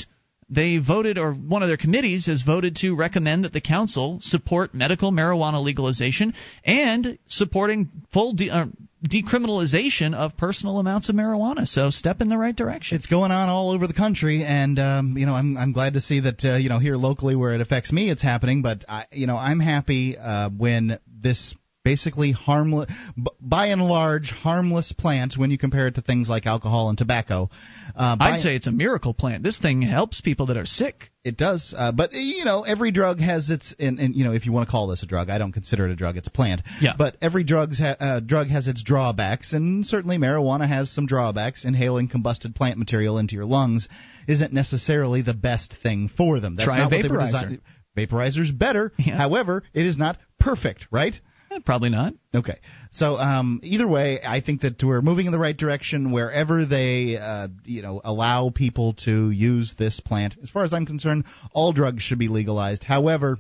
they 0.50 0.78
voted, 0.78 1.18
or 1.18 1.34
one 1.34 1.62
of 1.62 1.68
their 1.68 1.78
committees 1.78 2.26
has 2.26 2.42
voted 2.42 2.78
to 2.78 2.96
recommend 2.96 3.46
that 3.46 3.54
the 3.54 3.62
council 3.62 4.20
support 4.22 4.74
medical 4.74 5.12
marijuana 5.12 5.64
legalization 5.64 6.34
and 6.64 7.20
supporting 7.28 7.90
full 8.12 8.34
de- 8.34 8.50
uh, 8.50 8.66
decriminalization 9.08 10.16
of 10.16 10.36
personal 10.38 10.80
amounts 10.80 11.10
of 11.10 11.16
marijuana. 11.16 11.68
So, 11.68 11.90
step 11.90 12.22
in 12.22 12.30
the 12.30 12.38
right 12.38 12.56
direction. 12.56 12.98
It's 12.98 13.08
going 13.08 13.32
on 13.32 13.48
all 13.50 13.72
over 13.72 13.88
the 13.88 13.94
country, 13.94 14.44
and 14.44 14.80
um, 14.80 15.18
you 15.18 15.26
know, 15.26 15.34
I'm 15.34 15.56
I'm 15.58 15.72
glad 15.72 15.94
to 15.94 16.02
see 16.02 16.22
that 16.22 16.44
uh, 16.44 16.56
you 16.56 16.70
know 16.70 16.80
here 16.80 16.96
locally 16.96 17.36
where 17.36 17.54
it 17.54 17.62
affects 17.62 17.92
me, 17.92 18.10
it's 18.10 18.24
happening. 18.24 18.62
But 18.62 18.86
I, 18.90 19.06
you 19.12 19.28
know, 19.28 19.38
I'm 19.38 19.60
happy 19.60 20.18
uh, 20.18 20.50
when 20.50 21.00
this 21.08 21.56
basically 21.84 22.32
harmless 22.32 22.92
by 23.40 23.68
and 23.68 23.82
large 23.82 24.32
harmless 24.32 24.92
plant 24.92 25.36
when 25.38 25.50
you 25.50 25.58
compare 25.58 25.88
it 25.88 25.96
to 25.96 26.02
things 26.02 26.28
like 26.28 26.46
alcohol 26.46 26.90
and 26.90 26.98
tobacco. 26.98 27.50
Uh, 27.96 28.18
i'd 28.20 28.42
say 28.42 28.56
it's 28.56 28.68
a 28.68 28.72
miracle 28.72 29.14
plant. 29.14 29.44
This 29.44 29.58
thing 29.58 29.82
helps 29.82 30.22
people 30.22 30.48
that 30.48 30.58
are 30.58 30.66
sick. 30.66 31.12
It 31.24 31.38
does 31.38 31.74
uh, 31.78 31.92
but 31.92 32.12
you 32.14 32.44
know 32.44 32.64
every 32.64 32.92
drug 32.92 33.20
has 33.20 33.50
its 33.50 33.74
and, 33.80 34.00
and 34.00 34.16
you 34.16 34.26
know 34.26 34.34
if 34.34 34.46
you 34.46 34.52
want 34.52 34.68
to 34.68 34.72
call 34.72 34.88
this 34.88 35.04
a 35.04 35.06
drug 35.06 35.30
i 35.30 35.38
don't 35.38 35.52
consider 35.52 35.88
it 35.88 35.92
a 35.92 35.96
drug 35.96 36.18
it's 36.18 36.28
a 36.28 36.32
plant. 36.32 36.62
Yeah. 36.82 36.94
but 36.98 37.16
every 37.22 37.44
drug's 37.44 37.80
ha- 37.80 37.98
uh, 38.00 38.20
drug 38.20 38.48
has 38.48 38.68
its 38.68 38.84
drawbacks 38.84 39.54
and 39.54 39.86
certainly 39.86 40.18
marijuana 40.18 40.68
has 40.68 40.92
some 40.92 41.06
drawbacks. 41.06 41.66
Inhaling 41.66 42.10
combusted 42.10 42.56
plant 42.56 42.78
material 42.78 43.18
into 43.18 43.36
your 43.36 43.46
lungs 43.46 43.88
isn't 44.28 44.52
necessarily 44.54 45.22
the 45.22 45.34
best 45.34 45.76
thing 45.82 46.10
for 46.10 46.40
them. 46.40 46.56
That's 46.56 46.68
Try 46.68 46.80
not 46.80 46.92
a 46.92 46.96
vaporizer. 46.96 47.60
vaporizer's 47.98 48.52
better. 48.52 48.92
Yeah. 48.98 49.16
however 49.18 49.64
it 49.74 49.86
is 49.86 49.98
not 49.98 50.18
perfect 50.40 50.88
right 50.92 51.20
probably 51.66 51.90
not. 51.90 52.14
Okay. 52.34 52.60
So 52.92 53.18
um, 53.18 53.60
either 53.64 53.88
way, 53.88 54.20
I 54.26 54.42
think 54.42 54.62
that 54.62 54.82
we're 54.84 55.02
moving 55.02 55.26
in 55.26 55.32
the 55.32 55.40
right 55.40 55.58
direction 55.58 56.12
wherever 56.12 56.66
they, 56.66 57.18
uh, 57.18 57.48
you 57.66 57.82
know, 57.82 58.02
allow 58.04 58.50
people 58.50 58.94
to 59.06 59.32
use 59.32 59.74
this 59.78 60.00
plant. 60.00 60.38
As 60.42 60.50
far 60.50 60.64
as 60.64 60.74
I'm 60.74 60.86
concerned, 60.86 61.26
all 61.54 61.74
drugs 61.74 62.04
should 62.04 62.20
be 62.20 62.28
legalized. 62.28 62.84
However, 62.84 63.40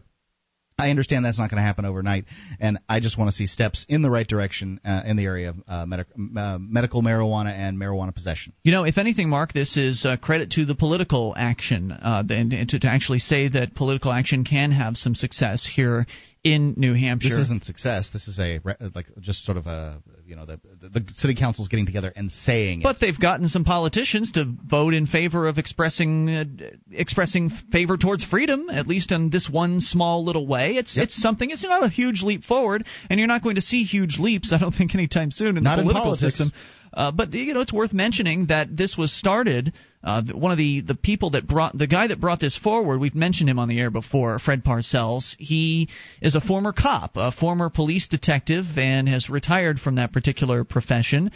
I 0.79 0.89
understand 0.89 1.25
that's 1.25 1.37
not 1.37 1.49
going 1.49 1.57
to 1.57 1.65
happen 1.65 1.83
overnight, 1.83 2.25
and 2.59 2.79
I 2.87 3.01
just 3.01 3.17
want 3.17 3.29
to 3.29 3.35
see 3.35 3.47
steps 3.47 3.85
in 3.89 4.01
the 4.01 4.09
right 4.09 4.25
direction 4.25 4.79
uh, 4.85 5.01
in 5.05 5.17
the 5.17 5.25
area 5.25 5.49
of 5.49 5.55
uh, 5.67 5.85
medic- 5.85 6.07
uh, 6.37 6.57
medical 6.59 7.01
marijuana 7.01 7.51
and 7.51 7.77
marijuana 7.77 8.15
possession. 8.15 8.53
You 8.63 8.71
know, 8.71 8.85
if 8.85 8.97
anything, 8.97 9.29
Mark, 9.29 9.51
this 9.51 9.75
is 9.75 10.05
uh, 10.05 10.15
credit 10.15 10.51
to 10.51 10.65
the 10.65 10.75
political 10.75 11.33
action, 11.37 11.91
uh, 11.91 12.23
and, 12.29 12.53
and 12.53 12.69
to, 12.69 12.79
to 12.79 12.87
actually 12.87 13.19
say 13.19 13.49
that 13.49 13.75
political 13.75 14.11
action 14.13 14.45
can 14.45 14.71
have 14.71 14.95
some 14.95 15.15
success 15.15 15.69
here 15.75 16.07
in 16.43 16.75
New 16.77 16.93
Hampshire. 16.93 17.29
This 17.29 17.39
isn't 17.39 17.65
success. 17.65 18.11
This 18.11 18.27
is 18.27 18.39
a 18.39 18.59
like 18.95 19.07
just 19.19 19.43
sort 19.45 19.57
of 19.57 19.67
a 19.67 20.01
you 20.25 20.35
know 20.35 20.45
the 20.45 20.59
the, 20.81 20.99
the 21.01 21.05
city 21.13 21.35
council's 21.35 21.67
getting 21.67 21.85
together 21.85 22.13
and 22.15 22.31
saying. 22.31 22.81
But 22.81 22.97
it. 22.97 23.01
they've 23.01 23.19
gotten 23.19 23.47
some 23.47 23.65
politicians 23.65 24.31
to 24.33 24.45
vote 24.45 24.93
in 24.93 25.05
favor 25.05 25.47
of 25.47 25.57
expressing 25.57 26.29
uh, 26.29 26.45
expressing 26.91 27.49
favor 27.71 27.97
towards 27.97 28.23
freedom, 28.23 28.69
at 28.69 28.87
least 28.87 29.11
in 29.11 29.29
this 29.29 29.49
one 29.49 29.81
small 29.81 30.23
little 30.23 30.47
way. 30.47 30.75
It's 30.75 30.95
yep. 30.95 31.05
it's 31.05 31.21
something. 31.21 31.49
It's 31.51 31.63
not 31.63 31.83
a 31.83 31.89
huge 31.89 32.21
leap 32.21 32.45
forward, 32.45 32.85
and 33.09 33.19
you're 33.19 33.27
not 33.27 33.43
going 33.43 33.55
to 33.55 33.61
see 33.61 33.83
huge 33.83 34.17
leaps. 34.17 34.53
I 34.53 34.59
don't 34.59 34.73
think 34.73 34.95
anytime 34.95 35.31
soon 35.31 35.57
in 35.57 35.63
not 35.63 35.75
the 35.75 35.83
political 35.83 36.11
in 36.11 36.17
system. 36.17 36.51
Uh, 36.93 37.11
but 37.11 37.33
you 37.33 37.53
know, 37.53 37.61
it's 37.61 37.73
worth 37.73 37.93
mentioning 37.93 38.47
that 38.47 38.75
this 38.75 38.97
was 38.97 39.11
started. 39.11 39.73
Uh, 40.03 40.23
one 40.33 40.51
of 40.51 40.57
the 40.57 40.81
the 40.81 40.95
people 40.95 41.31
that 41.31 41.47
brought 41.47 41.77
the 41.77 41.87
guy 41.87 42.07
that 42.07 42.19
brought 42.19 42.39
this 42.39 42.57
forward. 42.57 42.99
We've 42.99 43.15
mentioned 43.15 43.49
him 43.49 43.59
on 43.59 43.67
the 43.67 43.79
air 43.79 43.91
before. 43.91 44.39
Fred 44.39 44.63
Parcells. 44.63 45.35
He 45.37 45.89
is 46.21 46.35
a 46.35 46.41
former 46.41 46.73
cop, 46.73 47.11
a 47.15 47.31
former 47.31 47.69
police 47.69 48.07
detective, 48.07 48.65
and 48.77 49.07
has 49.07 49.29
retired 49.29 49.79
from 49.79 49.95
that 49.95 50.13
particular 50.13 50.63
profession. 50.63 51.31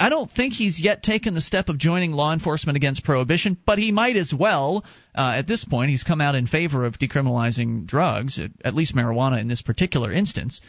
I 0.00 0.08
don't 0.08 0.30
think 0.30 0.54
he's 0.54 0.80
yet 0.80 1.02
taken 1.02 1.34
the 1.34 1.42
step 1.42 1.68
of 1.68 1.76
joining 1.76 2.12
law 2.12 2.32
enforcement 2.32 2.76
against 2.76 3.04
prohibition, 3.04 3.58
but 3.66 3.78
he 3.78 3.92
might 3.92 4.16
as 4.16 4.32
well. 4.32 4.82
Uh, 5.14 5.34
at 5.36 5.46
this 5.46 5.62
point, 5.62 5.90
he's 5.90 6.04
come 6.04 6.22
out 6.22 6.34
in 6.34 6.46
favor 6.46 6.86
of 6.86 6.98
decriminalizing 6.98 7.86
drugs, 7.86 8.40
at 8.64 8.74
least 8.74 8.96
marijuana 8.96 9.38
in 9.38 9.46
this 9.46 9.60
particular 9.60 10.10
instance. 10.10 10.62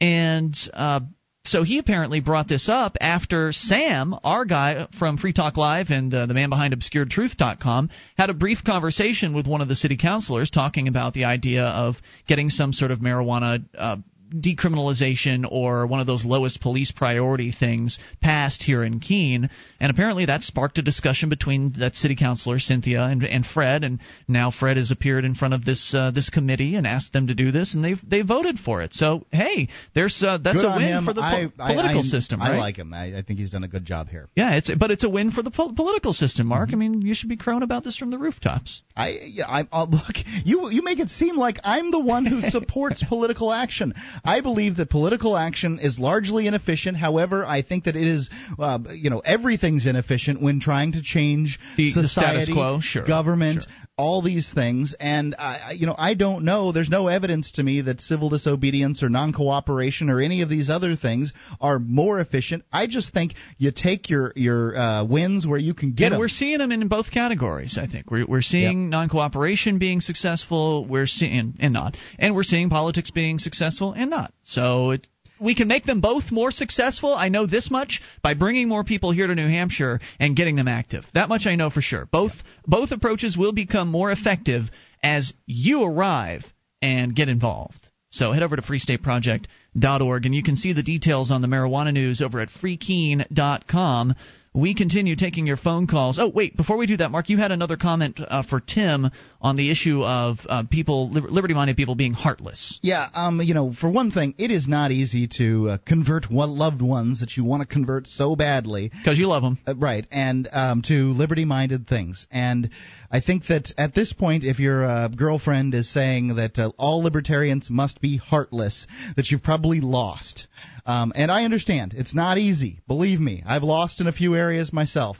And 0.00 0.56
uh, 0.72 1.00
so 1.48 1.62
he 1.62 1.78
apparently 1.78 2.20
brought 2.20 2.48
this 2.48 2.68
up 2.68 2.96
after 3.00 3.52
Sam, 3.52 4.14
our 4.22 4.44
guy 4.44 4.86
from 4.98 5.16
Free 5.16 5.32
Talk 5.32 5.56
Live 5.56 5.90
and 5.90 6.12
uh, 6.12 6.26
the 6.26 6.34
man 6.34 6.50
behind 6.50 6.74
ObscuredTruth.com, 6.74 7.90
had 8.16 8.30
a 8.30 8.34
brief 8.34 8.58
conversation 8.64 9.34
with 9.34 9.46
one 9.46 9.60
of 9.60 9.68
the 9.68 9.74
city 9.74 9.96
councilors 9.96 10.50
talking 10.50 10.88
about 10.88 11.14
the 11.14 11.24
idea 11.24 11.64
of 11.64 11.96
getting 12.26 12.50
some 12.50 12.72
sort 12.72 12.90
of 12.90 12.98
marijuana 12.98 13.64
uh, 13.76 13.96
decriminalization 14.34 15.46
or 15.50 15.86
one 15.86 16.00
of 16.00 16.06
those 16.06 16.24
lowest 16.24 16.60
police 16.60 16.92
priority 16.92 17.52
things 17.52 17.98
passed 18.20 18.62
here 18.62 18.84
in 18.84 19.00
Keene, 19.00 19.48
and 19.80 19.90
apparently 19.90 20.26
that 20.26 20.42
sparked 20.42 20.78
a 20.78 20.82
discussion 20.82 21.28
between 21.28 21.72
that 21.78 21.94
city 21.94 22.16
councilor 22.16 22.58
Cynthia 22.58 23.02
and, 23.02 23.24
and 23.24 23.44
Fred, 23.46 23.84
and 23.84 24.00
now 24.26 24.50
Fred 24.50 24.76
has 24.76 24.90
appeared 24.90 25.24
in 25.24 25.34
front 25.34 25.54
of 25.54 25.64
this 25.64 25.94
uh, 25.94 26.10
this 26.10 26.30
committee 26.30 26.76
and 26.76 26.86
asked 26.86 27.12
them 27.12 27.28
to 27.28 27.34
do 27.34 27.50
this, 27.50 27.74
and 27.74 27.84
they've 27.84 28.00
they 28.08 28.22
voted 28.22 28.58
for 28.58 28.82
it. 28.82 28.92
So 28.92 29.26
hey, 29.32 29.68
there's 29.94 30.22
uh, 30.22 30.38
that's 30.38 30.56
good 30.56 30.64
a 30.64 30.76
win 30.76 30.82
him. 30.82 31.04
for 31.04 31.12
the 31.12 31.20
po- 31.20 31.62
I, 31.62 31.72
political 31.72 32.00
I, 32.00 32.02
system. 32.02 32.40
Right? 32.40 32.52
I 32.52 32.58
like 32.58 32.76
him. 32.76 32.92
I, 32.92 33.18
I, 33.18 33.22
think 33.22 33.38
he's 33.38 33.50
done 33.50 33.64
a 33.64 33.68
good 33.68 33.84
job 33.84 34.08
here. 34.08 34.28
Yeah, 34.34 34.56
it's 34.56 34.70
but 34.74 34.90
it's 34.90 35.04
a 35.04 35.08
win 35.08 35.30
for 35.30 35.42
the 35.42 35.50
po- 35.50 35.72
political 35.72 36.12
system, 36.12 36.46
Mark. 36.46 36.68
Mm-hmm. 36.68 36.74
I 36.74 36.78
mean, 36.78 37.02
you 37.02 37.14
should 37.14 37.28
be 37.28 37.36
crowing 37.36 37.62
about 37.62 37.84
this 37.84 37.96
from 37.96 38.10
the 38.10 38.18
rooftops. 38.18 38.82
I 38.96 39.18
yeah, 39.24 39.46
I 39.46 39.66
uh, 39.70 39.84
look 39.84 40.16
you 40.44 40.70
you 40.70 40.82
make 40.82 41.00
it 41.00 41.08
seem 41.08 41.36
like 41.36 41.58
I'm 41.64 41.90
the 41.90 41.98
one 41.98 42.26
who 42.26 42.40
supports 42.40 43.04
political 43.08 43.52
action. 43.52 43.94
I 44.24 44.40
believe 44.40 44.76
that 44.76 44.90
political 44.90 45.36
action 45.36 45.78
is 45.80 45.98
largely 45.98 46.46
inefficient. 46.46 46.96
However, 46.96 47.44
I 47.44 47.62
think 47.62 47.84
that 47.84 47.96
it 47.96 48.06
is, 48.06 48.30
uh, 48.58 48.78
you 48.92 49.10
know, 49.10 49.20
everything's 49.20 49.86
inefficient 49.86 50.42
when 50.42 50.60
trying 50.60 50.92
to 50.92 51.02
change 51.02 51.58
the, 51.76 51.90
society, 51.90 52.02
the 52.02 52.08
status 52.08 52.48
quo, 52.52 52.80
sure, 52.80 53.06
government, 53.06 53.62
sure. 53.62 53.72
all 53.96 54.22
these 54.22 54.52
things. 54.52 54.94
And 54.98 55.34
I, 55.38 55.72
you 55.76 55.86
know, 55.86 55.94
I 55.96 56.14
don't 56.14 56.44
know. 56.44 56.72
There's 56.72 56.90
no 56.90 57.08
evidence 57.08 57.52
to 57.52 57.62
me 57.62 57.82
that 57.82 58.00
civil 58.00 58.28
disobedience 58.28 59.02
or 59.02 59.08
non-cooperation 59.08 60.10
or 60.10 60.20
any 60.20 60.42
of 60.42 60.48
these 60.48 60.70
other 60.70 60.96
things 60.96 61.32
are 61.60 61.78
more 61.78 62.18
efficient. 62.18 62.64
I 62.72 62.86
just 62.86 63.12
think 63.12 63.34
you 63.58 63.72
take 63.72 64.10
your 64.10 64.32
your 64.36 64.76
uh, 64.76 65.04
wins 65.04 65.46
where 65.46 65.58
you 65.58 65.74
can 65.74 65.92
get 65.92 66.06
and 66.06 66.12
them. 66.14 66.20
we're 66.20 66.28
seeing 66.28 66.58
them 66.58 66.72
in 66.72 66.86
both 66.88 67.10
categories. 67.10 67.78
I 67.80 67.86
think 67.86 68.10
we're 68.10 68.26
we're 68.26 68.42
seeing 68.42 68.84
yep. 68.84 68.90
non-cooperation 68.90 69.78
being 69.78 70.00
successful. 70.00 70.86
We're 70.86 71.06
seeing 71.06 71.54
and 71.58 71.72
not, 71.72 71.96
and 72.18 72.34
we're 72.34 72.44
seeing 72.44 72.70
politics 72.70 73.10
being 73.10 73.38
successful 73.38 73.92
and 73.92 74.07
not. 74.08 74.32
So 74.42 74.90
it, 74.90 75.06
we 75.40 75.54
can 75.54 75.68
make 75.68 75.84
them 75.84 76.00
both 76.00 76.30
more 76.30 76.50
successful. 76.50 77.14
I 77.14 77.28
know 77.28 77.46
this 77.46 77.70
much 77.70 78.02
by 78.22 78.34
bringing 78.34 78.68
more 78.68 78.84
people 78.84 79.10
here 79.10 79.26
to 79.26 79.34
New 79.34 79.48
Hampshire 79.48 80.00
and 80.18 80.36
getting 80.36 80.56
them 80.56 80.68
active. 80.68 81.04
That 81.14 81.28
much 81.28 81.46
I 81.46 81.56
know 81.56 81.70
for 81.70 81.80
sure. 81.80 82.06
Both 82.06 82.32
both 82.66 82.90
approaches 82.90 83.36
will 83.36 83.52
become 83.52 83.88
more 83.88 84.10
effective 84.10 84.64
as 85.02 85.32
you 85.46 85.82
arrive 85.84 86.44
and 86.82 87.14
get 87.14 87.28
involved. 87.28 87.88
So 88.10 88.32
head 88.32 88.42
over 88.42 88.56
to 88.56 88.62
freestateproject.org 88.62 90.26
and 90.26 90.34
you 90.34 90.42
can 90.42 90.56
see 90.56 90.72
the 90.72 90.82
details 90.82 91.30
on 91.30 91.42
the 91.42 91.48
marijuana 91.48 91.92
news 91.92 92.22
over 92.22 92.40
at 92.40 92.48
freekeene.com. 92.48 94.14
We 94.54 94.74
continue 94.74 95.14
taking 95.14 95.46
your 95.46 95.56
phone 95.56 95.86
calls. 95.86 96.18
Oh, 96.18 96.28
wait, 96.28 96.56
before 96.56 96.76
we 96.76 96.86
do 96.86 96.96
that, 96.96 97.10
Mark, 97.10 97.28
you 97.28 97.36
had 97.36 97.52
another 97.52 97.76
comment 97.76 98.18
uh, 98.26 98.42
for 98.42 98.60
Tim 98.60 99.10
on 99.40 99.56
the 99.56 99.70
issue 99.70 100.02
of 100.02 100.38
uh, 100.48 100.64
people, 100.70 101.10
liberty 101.10 101.54
minded 101.54 101.76
people 101.76 101.94
being 101.94 102.12
heartless. 102.12 102.78
Yeah, 102.82 103.08
um, 103.14 103.40
you 103.40 103.54
know, 103.54 103.72
for 103.72 103.90
one 103.90 104.10
thing, 104.10 104.34
it 104.38 104.50
is 104.50 104.66
not 104.66 104.90
easy 104.90 105.28
to 105.38 105.70
uh, 105.70 105.78
convert 105.86 106.30
one 106.30 106.50
loved 106.50 106.82
ones 106.82 107.20
that 107.20 107.36
you 107.36 107.44
want 107.44 107.62
to 107.62 107.68
convert 107.68 108.06
so 108.06 108.36
badly. 108.36 108.88
Because 108.88 109.18
you 109.18 109.26
love 109.28 109.42
them. 109.42 109.58
Uh, 109.66 109.74
right, 109.76 110.06
and 110.10 110.48
um, 110.52 110.82
to 110.82 111.12
liberty 111.12 111.44
minded 111.44 111.86
things. 111.86 112.26
And 112.30 112.70
I 113.10 113.20
think 113.20 113.46
that 113.46 113.72
at 113.78 113.94
this 113.94 114.12
point, 114.12 114.44
if 114.44 114.58
your 114.58 114.84
uh, 114.84 115.08
girlfriend 115.08 115.74
is 115.74 115.92
saying 115.92 116.36
that 116.36 116.58
uh, 116.58 116.72
all 116.76 117.02
libertarians 117.02 117.70
must 117.70 118.00
be 118.00 118.18
heartless, 118.18 118.86
that 119.16 119.30
you've 119.30 119.42
probably 119.42 119.80
lost. 119.80 120.46
Um, 120.84 121.12
and 121.14 121.30
I 121.30 121.44
understand 121.44 121.94
it's 121.96 122.14
not 122.14 122.38
easy. 122.38 122.80
Believe 122.86 123.18
me, 123.20 123.42
I've 123.46 123.62
lost 123.62 124.00
in 124.00 124.08
a 124.08 124.12
few 124.12 124.36
areas 124.36 124.72
myself, 124.72 125.16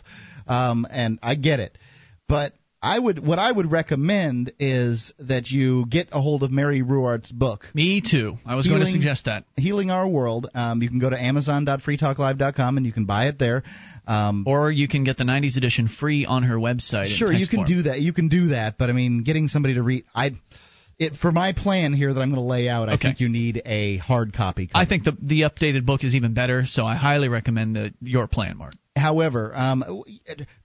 um, 0.47 0.87
and 0.91 1.19
I 1.23 1.35
get 1.35 1.61
it. 1.61 1.79
But 2.29 2.53
I 2.81 2.97
would 2.97 3.19
what 3.19 3.41
I 3.41 3.51
would 3.51 3.73
recommend 3.73 4.53
is 4.61 5.13
that 5.19 5.51
you 5.51 5.87
get 5.87 6.09
a 6.13 6.21
hold 6.21 6.45
of 6.45 6.53
Mary 6.53 6.81
Ruwart's 6.83 7.33
book. 7.33 7.65
Me 7.75 8.01
too. 8.01 8.39
I 8.47 8.55
was 8.55 8.67
Healing, 8.67 8.83
going 8.83 8.93
to 8.93 8.99
suggest 8.99 9.25
that. 9.25 9.45
Healing 9.57 9.91
Our 9.91 10.07
World. 10.07 10.49
Um, 10.55 10.81
you 10.81 10.89
can 10.89 11.01
go 11.01 11.11
to 11.11 11.21
Amazon.freetalklive.com 11.21 12.77
and 12.77 12.87
you 12.87 12.93
can 12.93 13.05
buy 13.05 13.27
it 13.27 13.39
there. 13.39 13.65
Um, 14.09 14.45
or 14.47 14.73
you 14.73 14.89
can 14.89 15.05
get 15.05 15.19
the 15.19 15.25
90s 15.25 15.59
edition 15.59 15.87
free 15.87 16.25
on 16.25 16.43
her 16.45 16.57
website. 16.57 17.09
Sure, 17.09 17.31
you 17.31 17.47
can 17.47 17.59
form. 17.59 17.67
do 17.67 17.83
that. 17.83 18.01
You 18.01 18.15
can 18.15 18.29
do 18.29 18.49
that, 18.49 18.79
but 18.79 18.89
I 18.89 18.95
mean, 18.95 19.23
getting 19.23 19.49
somebody 19.49 19.75
to 19.75 19.83
read, 19.83 20.05
I. 20.15 20.33
It, 20.99 21.15
for 21.15 21.31
my 21.31 21.53
plan 21.53 21.93
here 21.93 22.13
that 22.13 22.21
I'm 22.21 22.31
going 22.31 22.43
to 22.43 22.49
lay 22.49 22.69
out, 22.69 22.89
I 22.89 22.95
okay. 22.95 23.09
think 23.09 23.21
you 23.21 23.29
need 23.29 23.63
a 23.65 23.99
hard 23.99 24.33
copy. 24.33 24.67
Cover. 24.67 24.83
I 24.83 24.85
think 24.85 25.05
the 25.05 25.17
the 25.23 25.43
updated 25.43 25.87
book 25.87 26.03
is 26.03 26.17
even 26.17 26.35
better, 26.35 26.65
so 26.67 26.85
I 26.85 26.97
highly 26.97 27.29
recommend 27.29 27.77
the, 27.77 27.95
your 28.01 28.27
plan, 28.27 28.57
Mark. 28.57 28.75
However, 28.97 29.53
um, 29.55 30.03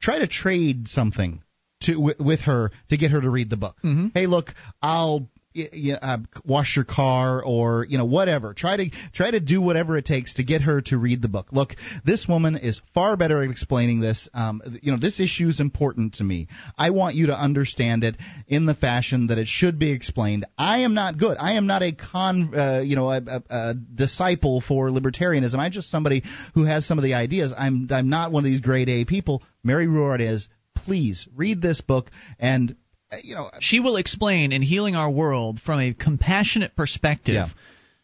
try 0.02 0.18
to 0.18 0.28
trade 0.28 0.88
something 0.88 1.44
to 1.82 1.98
with, 1.98 2.20
with 2.20 2.40
her 2.42 2.72
to 2.90 2.98
get 2.98 3.12
her 3.12 3.22
to 3.22 3.30
read 3.30 3.52
the 3.52 3.58
book. 3.58 3.76
Mm-hmm. 3.84 4.08
Hey, 4.16 4.26
look, 4.26 4.56
I'll 4.82 5.30
you 5.54 5.94
know, 5.94 6.00
uh, 6.02 6.18
wash 6.46 6.76
your 6.76 6.86
car 6.86 7.44
or 7.44 7.86
you 7.88 7.98
know 7.98 8.06
whatever. 8.06 8.54
Try 8.54 8.78
to 8.78 8.90
try 9.14 9.32
to 9.32 9.40
do 9.40 9.62
whatever 9.62 9.98
it 9.98 10.06
takes 10.06 10.36
to 10.36 10.44
get 10.44 10.62
her 10.62 10.82
to 10.82 10.98
read 10.98 11.22
the 11.22 11.28
book. 11.28 11.48
Look, 11.52 11.76
this 12.06 12.28
woman 12.28 12.58
is 12.58 12.82
far 12.94 13.16
better 13.18 13.44
at 13.44 13.50
explaining 13.50 14.00
this. 14.00 14.30
Um, 14.34 14.62
you 14.82 14.92
know, 14.92 14.98
this 15.00 15.20
issue 15.20 15.48
is 15.48 15.60
important 15.60 16.16
to 16.16 16.24
me. 16.24 16.48
I 16.78 16.90
want 16.90 17.16
you 17.16 17.28
to 17.28 17.40
understand 17.40 18.04
it 18.04 18.18
in 18.48 18.66
the 18.66 18.76
fashion 18.76 19.28
that 19.28 19.38
it 19.38 19.48
should 19.48 19.80
be 19.80 19.92
explained. 19.92 20.46
I 20.58 20.80
am 20.80 20.94
not 20.94 21.18
good. 21.18 21.38
I 21.40 21.54
am 21.54 21.68
not 21.68 21.84
a 21.84 21.92
con, 21.92 22.54
uh, 22.56 22.82
you 22.84 22.96
know, 22.96 23.10
a, 23.10 23.18
a, 23.18 23.44
a 23.50 23.74
disciple 23.74 24.62
for 24.62 24.90
libertarianism. 24.90 25.58
I'm 25.58 25.72
just 25.72 25.90
somebody 25.90 26.24
who 26.54 26.66
has 26.66 26.86
some 26.86 26.98
of 26.98 27.04
the 27.04 27.14
ideas. 27.14 27.54
I'm 27.56 27.88
I'm 27.92 28.10
not 28.10 28.32
one 28.32 28.44
of 28.44 28.50
these 28.50 28.62
grade 28.62 28.90
A 28.90 29.06
people. 29.06 29.44
Mary 29.64 29.88
Ruwart 29.88 30.22
is. 30.22 30.48
Please 30.76 31.28
read 31.36 31.62
this 31.62 31.80
book 31.82 32.10
and 32.40 32.76
Uh, 33.14 33.18
you 33.24 33.36
know 33.36 33.50
she 33.60 33.80
will 33.80 33.98
explain 33.98 34.52
in 34.52 34.62
healing 34.62 34.96
our 34.96 35.10
world 35.10 35.60
from 35.62 35.80
a 35.80 35.94
compassionate 35.94 36.76
perspective 36.76 37.36
yeah. 37.36 37.48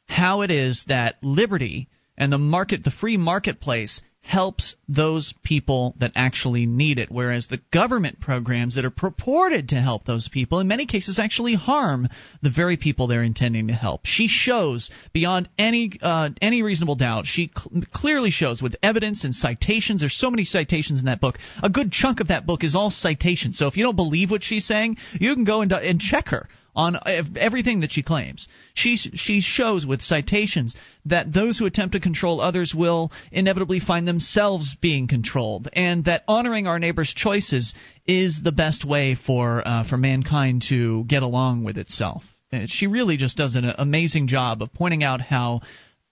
how 0.06 0.42
it 0.42 0.52
is 0.52 0.84
that 0.88 1.16
liberty 1.24 1.88
and 2.20 2.34
the 2.34 2.38
market, 2.38 2.84
the 2.84 2.92
free 2.92 3.18
marketplace, 3.18 4.02
helps 4.30 4.76
those 4.88 5.34
people 5.44 5.96
that 6.00 6.12
actually 6.14 6.68
need 6.68 7.00
it, 7.00 7.10
whereas 7.10 7.48
the 7.48 7.60
government 7.74 8.20
programs 8.20 8.76
that 8.76 8.86
are 8.86 8.92
purported 8.92 9.70
to 9.70 9.76
help 9.76 10.06
those 10.06 10.30
people 10.30 10.60
in 10.60 10.68
many 10.68 10.86
cases 10.86 11.18
actually 11.18 11.56
harm 11.56 12.08
the 12.44 12.52
very 12.52 12.78
people 12.78 13.08
they're 13.08 13.24
intending 13.24 13.70
to 13.70 13.74
help. 13.74 14.02
She 14.04 14.28
shows 14.28 14.92
beyond 15.14 15.50
any 15.58 15.94
uh, 16.00 16.30
any 16.44 16.62
reasonable 16.62 16.94
doubt. 16.94 17.26
She 17.26 17.50
cl- 17.50 17.82
clearly 17.92 18.30
shows 18.30 18.62
with 18.62 18.76
evidence 18.84 19.24
and 19.24 19.34
citations. 19.34 20.02
There's 20.02 20.16
so 20.16 20.30
many 20.30 20.46
citations 20.46 21.00
in 21.00 21.08
that 21.08 21.20
book. 21.20 21.40
A 21.64 21.70
good 21.70 21.92
chunk 21.92 22.20
of 22.20 22.28
that 22.28 22.46
book 22.46 22.64
is 22.64 22.76
all 22.76 22.92
citations. 22.92 23.58
So 23.58 23.66
if 23.66 23.78
you 23.78 23.84
don't 23.84 23.96
believe 23.96 24.30
what 24.30 24.44
she's 24.44 24.68
saying, 24.68 24.98
you 25.20 25.34
can 25.34 25.44
go 25.44 25.62
and, 25.62 25.72
and 25.72 26.00
check 26.00 26.28
her 26.28 26.48
on 26.80 26.98
everything 27.36 27.82
that 27.82 27.92
she 27.92 28.04
claims. 28.04 28.48
She 28.74 28.96
she 28.96 29.42
shows 29.42 29.86
with 29.86 30.02
citations 30.02 30.76
that 31.06 31.34
those 31.34 31.58
who 31.58 31.66
attempt 31.66 31.94
to 31.94 32.00
control 32.00 32.40
others 32.40 32.74
will 32.74 33.12
inevitably 33.32 33.82
find 33.82 34.08
themselves 34.08 34.76
being 34.80 35.08
controlled, 35.08 35.68
and 35.74 36.06
that 36.06 36.24
honoring 36.28 36.68
our 36.68 36.80
neighbor's 36.80 37.14
choices 37.14 37.74
is 38.08 38.42
the 38.42 38.54
best 38.54 38.86
way 38.86 39.16
for 39.16 39.62
uh, 39.66 39.84
for 39.90 39.98
mankind 39.98 40.64
to 40.70 41.04
get 41.04 41.22
along 41.22 41.66
with 41.66 41.78
itself. 41.78 42.24
She 42.68 42.88
really 42.88 43.18
just 43.18 43.38
does 43.38 43.56
an 43.56 43.66
amazing 43.78 44.28
job 44.28 44.64
of 44.64 44.74
pointing 44.74 45.04
out 45.04 45.22
how 45.22 45.62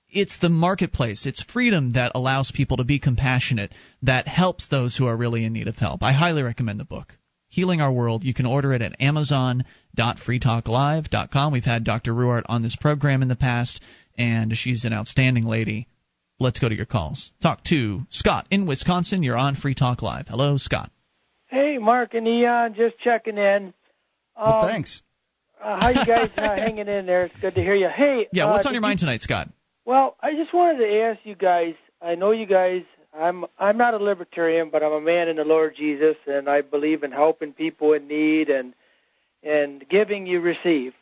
it's 0.10 0.38
the 0.40 0.50
marketplace, 0.50 1.26
it's 1.26 1.44
freedom 1.44 1.94
that 1.94 2.12
allows 2.14 2.52
people 2.52 2.78
to 2.78 2.84
be 2.84 3.00
compassionate, 3.00 3.72
that 4.04 4.28
helps 4.28 4.68
those 4.68 4.96
who 4.96 5.08
are 5.08 5.18
really 5.18 5.46
in 5.46 5.54
need 5.54 5.68
of 5.68 5.78
help. 5.78 6.04
I 6.04 6.12
highly 6.12 6.44
recommend 6.44 6.80
the 6.80 6.86
book. 6.86 7.17
Healing 7.58 7.82
Our 7.82 7.92
World. 7.92 8.24
You 8.24 8.34
can 8.36 8.46
order 8.46 8.72
it 8.74 8.84
at 8.84 9.02
amazon.freetalklive.com. 9.02 11.52
We've 11.52 11.64
had 11.64 11.84
Dr. 11.84 12.14
Ruwart 12.14 12.44
on 12.46 12.62
this 12.62 12.76
program 12.76 13.24
in 13.24 13.30
the 13.30 13.36
past, 13.36 13.82
and 14.16 14.56
she's 14.56 14.86
an 14.86 14.94
outstanding 14.94 15.44
lady. 15.44 15.88
Let's 16.40 16.60
go 16.60 16.70
to 16.70 16.76
your 16.76 16.86
calls. 16.86 17.32
Talk 17.42 17.64
to 17.64 18.02
Scott 18.12 18.46
in 18.52 18.68
Wisconsin. 18.68 19.24
You're 19.24 19.40
on 19.40 19.56
Free 19.56 19.74
Talk 19.74 20.04
Live. 20.04 20.28
Hello, 20.28 20.58
Scott. 20.58 20.92
Hey, 21.48 21.80
Mark 21.80 22.14
and 22.14 22.28
Ian, 22.28 22.76
just 22.76 23.00
checking 23.00 23.40
in. 23.40 23.74
Um, 24.36 24.46
well, 24.46 24.68
thanks. 24.68 25.02
Uh, 25.60 25.80
how 25.82 25.90
you 25.90 26.06
guys 26.06 26.30
uh, 26.38 26.56
hanging 26.58 26.88
in 26.88 27.08
there? 27.08 27.24
It's 27.24 27.42
good 27.42 27.56
to 27.56 27.62
hear 27.62 27.74
you. 27.74 27.90
Hey, 27.90 28.28
yeah, 28.32 28.52
what's 28.52 28.68
uh, 28.68 28.70
on 28.70 28.76
your 28.76 28.84
mind 28.84 29.00
tonight, 29.00 29.22
Scott? 29.22 29.50
Well, 29.84 30.16
I 30.22 30.36
just 30.36 30.54
wanted 30.54 30.78
to 30.78 31.02
ask 31.02 31.22
you 31.24 31.34
guys. 31.34 31.74
I 32.04 32.14
know 32.14 32.30
you 32.30 32.46
guys 32.46 32.84
I'm 33.18 33.46
I'm 33.60 33.78
not 33.78 33.94
a 33.94 33.98
libertarian, 33.98 34.70
but 34.70 34.84
I'm 34.84 34.94
a 34.94 35.02
man 35.02 35.28
in 35.28 35.38
the 35.38 35.44
Lord 35.44 35.76
Jesus, 35.76 36.16
and 36.28 36.50
I 36.50 36.62
believe 36.62 37.04
in 37.04 37.12
helping 37.12 37.54
people 37.54 37.94
in 37.94 38.08
need 38.08 38.50
and 38.50 38.74
and 39.44 39.88
giving 39.90 40.28
you 40.28 40.40
receive. 40.40 40.94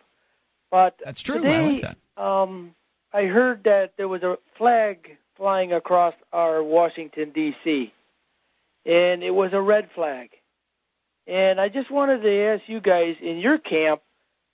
But 0.72 1.00
that's 1.04 1.22
true. 1.22 1.38
Today, 1.38 1.56
I 1.56 1.62
like 1.62 1.82
that. 1.82 2.24
Um, 2.24 2.76
I 3.14 3.26
heard 3.26 3.64
that 3.66 3.94
there 3.98 4.08
was 4.08 4.24
a 4.24 4.38
flag 4.58 5.18
flying 5.38 5.74
across 5.74 6.14
our 6.32 6.64
Washington 6.64 7.32
D.C. 7.32 7.94
and 8.86 9.24
it 9.24 9.32
was 9.32 9.52
a 9.54 9.62
red 9.62 9.90
flag. 9.94 10.30
And 11.28 11.60
I 11.60 11.70
just 11.70 11.90
wanted 11.90 12.22
to 12.22 12.44
ask 12.44 12.64
you 12.68 12.80
guys 12.80 13.16
in 13.22 13.38
your 13.38 13.58
camp, 13.58 14.02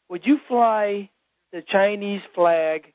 would 0.09 0.25
you 0.25 0.39
fly 0.47 1.09
the 1.51 1.61
Chinese 1.61 2.21
flag 2.33 2.93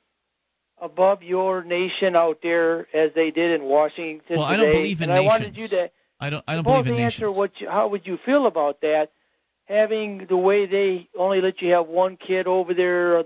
above 0.80 1.22
your 1.22 1.64
nation 1.64 2.16
out 2.16 2.38
there 2.42 2.86
as 2.94 3.10
they 3.14 3.30
did 3.30 3.60
in 3.60 3.64
Washington 3.64 4.36
well, 4.36 4.48
today. 4.48 4.54
I 4.54 4.56
don't 4.56 4.72
believe 4.72 5.00
in 5.00 5.10
and 5.10 5.24
nations. 5.24 5.30
I 5.30 5.38
wanted 5.38 5.58
you 5.58 5.68
to 5.68 5.90
I 6.18 6.30
don't 6.30 6.44
I 6.46 6.54
don't 6.54 6.64
believe 6.64 6.86
in 6.86 6.94
answer 6.94 7.26
nations. 7.26 7.36
what 7.36 7.50
you, 7.60 7.68
how 7.68 7.88
would 7.88 8.06
you 8.06 8.18
feel 8.24 8.46
about 8.46 8.80
that 8.82 9.10
having 9.66 10.26
the 10.28 10.36
way 10.36 10.66
they 10.66 11.08
only 11.18 11.40
let 11.40 11.60
you 11.60 11.72
have 11.72 11.86
one 11.86 12.16
kid 12.16 12.46
over 12.46 12.72
there 12.72 13.22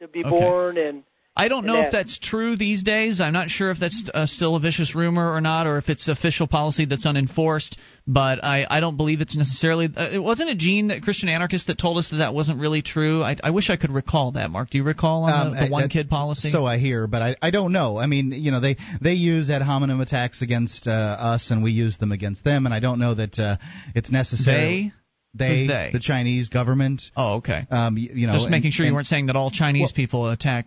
to 0.00 0.08
be 0.08 0.20
okay. 0.20 0.30
born 0.30 0.78
and 0.78 1.02
I 1.34 1.48
don't 1.48 1.64
know 1.64 1.80
if 1.80 1.92
that's 1.92 2.18
true 2.18 2.56
these 2.56 2.82
days. 2.82 3.18
I'm 3.18 3.32
not 3.32 3.48
sure 3.48 3.70
if 3.70 3.78
that's 3.80 4.08
uh, 4.12 4.26
still 4.26 4.54
a 4.54 4.60
vicious 4.60 4.94
rumor 4.94 5.34
or 5.34 5.40
not, 5.40 5.66
or 5.66 5.78
if 5.78 5.88
it's 5.88 6.06
official 6.06 6.46
policy 6.46 6.84
that's 6.84 7.06
unenforced. 7.06 7.78
But 8.06 8.44
I, 8.44 8.66
I 8.68 8.80
don't 8.80 8.98
believe 8.98 9.22
it's 9.22 9.34
necessarily. 9.34 9.88
Uh, 9.96 10.10
it 10.12 10.22
wasn't 10.22 10.50
a 10.50 10.54
Gene, 10.54 10.88
that 10.88 11.02
Christian 11.02 11.30
anarchist, 11.30 11.68
that 11.68 11.78
told 11.78 11.96
us 11.96 12.10
that 12.10 12.18
that 12.18 12.34
wasn't 12.34 12.60
really 12.60 12.82
true. 12.82 13.22
I, 13.22 13.36
I 13.42 13.50
wish 13.50 13.70
I 13.70 13.76
could 13.76 13.92
recall 13.92 14.32
that. 14.32 14.50
Mark, 14.50 14.68
do 14.68 14.76
you 14.76 14.84
recall 14.84 15.24
on 15.24 15.46
um, 15.46 15.54
the, 15.54 15.66
the 15.66 15.72
one 15.72 15.88
kid 15.88 16.10
policy? 16.10 16.50
So 16.50 16.66
I 16.66 16.76
hear, 16.76 17.06
but 17.06 17.22
I, 17.22 17.36
I 17.40 17.50
don't 17.50 17.72
know. 17.72 17.96
I 17.96 18.06
mean, 18.06 18.32
you 18.32 18.50
know, 18.50 18.60
they 18.60 18.76
they 19.00 19.14
use 19.14 19.48
ad 19.48 19.62
hominem 19.62 20.02
attacks 20.02 20.42
against 20.42 20.86
uh, 20.86 20.90
us, 20.90 21.50
and 21.50 21.62
we 21.62 21.70
use 21.70 21.96
them 21.96 22.12
against 22.12 22.44
them, 22.44 22.66
and 22.66 22.74
I 22.74 22.80
don't 22.80 22.98
know 22.98 23.14
that 23.14 23.38
uh, 23.38 23.56
it's 23.94 24.10
necessary. 24.10 24.92
They 25.34 25.62
they, 25.62 25.66
they, 25.66 25.90
the 25.94 26.00
Chinese 26.00 26.50
government. 26.50 27.04
Oh, 27.16 27.36
okay. 27.36 27.66
Um, 27.70 27.96
you, 27.96 28.10
you 28.12 28.26
know, 28.26 28.34
just 28.34 28.50
making 28.50 28.66
and, 28.66 28.74
sure 28.74 28.84
you 28.84 28.88
and, 28.88 28.96
weren't 28.96 29.06
saying 29.06 29.26
that 29.26 29.36
all 29.36 29.50
Chinese 29.50 29.80
well, 29.80 29.92
people 29.94 30.30
attack 30.30 30.66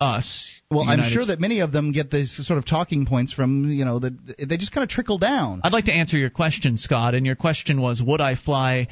us. 0.00 0.52
Well, 0.70 0.82
I'm 0.82 0.98
United 0.98 1.12
sure 1.12 1.26
that 1.26 1.40
many 1.40 1.60
of 1.60 1.72
them 1.72 1.92
get 1.92 2.10
these 2.10 2.34
sort 2.46 2.58
of 2.58 2.66
talking 2.66 3.06
points 3.06 3.32
from 3.32 3.70
you 3.70 3.84
know 3.84 3.98
that 3.98 4.12
they 4.48 4.56
just 4.56 4.72
kind 4.72 4.82
of 4.82 4.90
trickle 4.90 5.18
down. 5.18 5.60
I'd 5.64 5.72
like 5.72 5.86
to 5.86 5.92
answer 5.92 6.18
your 6.18 6.30
question, 6.30 6.76
Scott, 6.76 7.14
and 7.14 7.24
your 7.24 7.36
question 7.36 7.80
was, 7.80 8.02
would 8.02 8.20
I 8.20 8.34
fly 8.34 8.88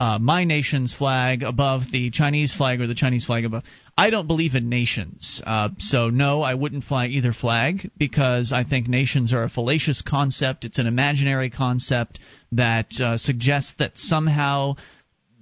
uh, 0.00 0.18
my 0.20 0.44
nation's 0.44 0.94
flag 0.94 1.42
above 1.42 1.82
the 1.92 2.10
Chinese 2.10 2.54
flag 2.54 2.80
or 2.80 2.86
the 2.86 2.94
Chinese 2.94 3.24
flag 3.24 3.44
above? 3.44 3.64
I 3.98 4.10
don't 4.10 4.26
believe 4.26 4.54
in 4.54 4.68
nations, 4.68 5.42
uh, 5.44 5.70
so 5.78 6.10
no, 6.10 6.42
I 6.42 6.54
wouldn't 6.54 6.84
fly 6.84 7.06
either 7.06 7.32
flag 7.32 7.90
because 7.96 8.52
I 8.52 8.64
think 8.64 8.88
nations 8.88 9.32
are 9.32 9.42
a 9.42 9.48
fallacious 9.48 10.02
concept. 10.02 10.64
It's 10.64 10.78
an 10.78 10.86
imaginary 10.86 11.50
concept 11.50 12.18
that 12.52 12.88
uh, 13.00 13.16
suggests 13.16 13.74
that 13.78 13.92
somehow 13.96 14.74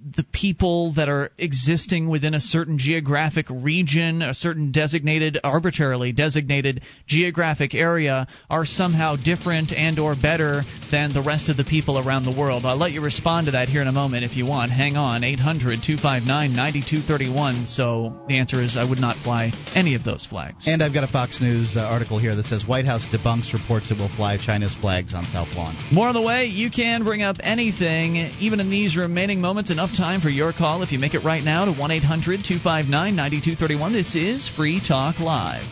the 0.05 0.25
people 0.31 0.93
that 0.95 1.09
are 1.09 1.31
existing 1.39 2.07
within 2.07 2.35
a 2.35 2.39
certain 2.39 2.77
geographic 2.77 3.47
region, 3.49 4.21
a 4.21 4.35
certain 4.35 4.71
designated, 4.71 5.39
arbitrarily 5.43 6.11
designated 6.11 6.83
geographic 7.07 7.73
area, 7.73 8.27
are 8.47 8.65
somehow 8.65 9.15
different 9.15 9.71
and 9.71 9.97
or 9.97 10.15
better 10.15 10.61
than 10.91 11.11
the 11.11 11.23
rest 11.23 11.49
of 11.49 11.57
the 11.57 11.63
people 11.63 11.97
around 11.97 12.25
the 12.25 12.37
world. 12.37 12.65
I'll 12.65 12.77
let 12.77 12.91
you 12.91 13.01
respond 13.01 13.47
to 13.47 13.53
that 13.53 13.67
here 13.67 13.81
in 13.81 13.87
a 13.87 13.91
moment 13.91 14.25
if 14.25 14.37
you 14.37 14.45
want. 14.45 14.71
Hang 14.71 14.95
on, 14.95 15.21
800-259-9231. 15.21 17.67
So 17.67 18.23
the 18.27 18.37
answer 18.37 18.61
is 18.61 18.77
I 18.77 18.87
would 18.87 18.99
not 18.99 19.17
fly 19.23 19.51
any 19.73 19.95
of 19.95 20.03
those 20.03 20.23
flags. 20.25 20.67
And 20.67 20.83
I've 20.83 20.93
got 20.93 21.03
a 21.03 21.11
Fox 21.11 21.41
News 21.41 21.77
uh, 21.77 21.81
article 21.81 22.19
here 22.19 22.35
that 22.35 22.43
says 22.43 22.63
White 22.67 22.85
House 22.85 23.07
debunks 23.11 23.53
reports 23.53 23.89
it 23.89 23.97
will 23.97 24.15
fly 24.15 24.37
China's 24.37 24.75
flags 24.79 25.15
on 25.15 25.25
South 25.25 25.47
Lawn. 25.55 25.75
More 25.91 26.09
on 26.09 26.13
the 26.13 26.21
way. 26.21 26.45
You 26.45 26.69
can 26.69 27.03
bring 27.03 27.23
up 27.23 27.37
anything, 27.39 28.17
even 28.39 28.59
in 28.59 28.69
these 28.69 28.95
remaining 28.95 29.41
moments. 29.41 29.71
Enough 29.71 29.94
time 29.95 30.19
for 30.19 30.29
your 30.29 30.51
call 30.51 30.83
if 30.83 30.91
you 30.91 30.99
make 30.99 31.13
it 31.13 31.23
right 31.23 31.43
now 31.43 31.65
to 31.65 31.71
1 31.71 31.91
800 31.91 32.43
259 32.43 33.15
9231. 33.15 33.93
This 33.93 34.15
is 34.15 34.49
Free 34.49 34.81
Talk 34.85 35.19
Live. 35.19 35.63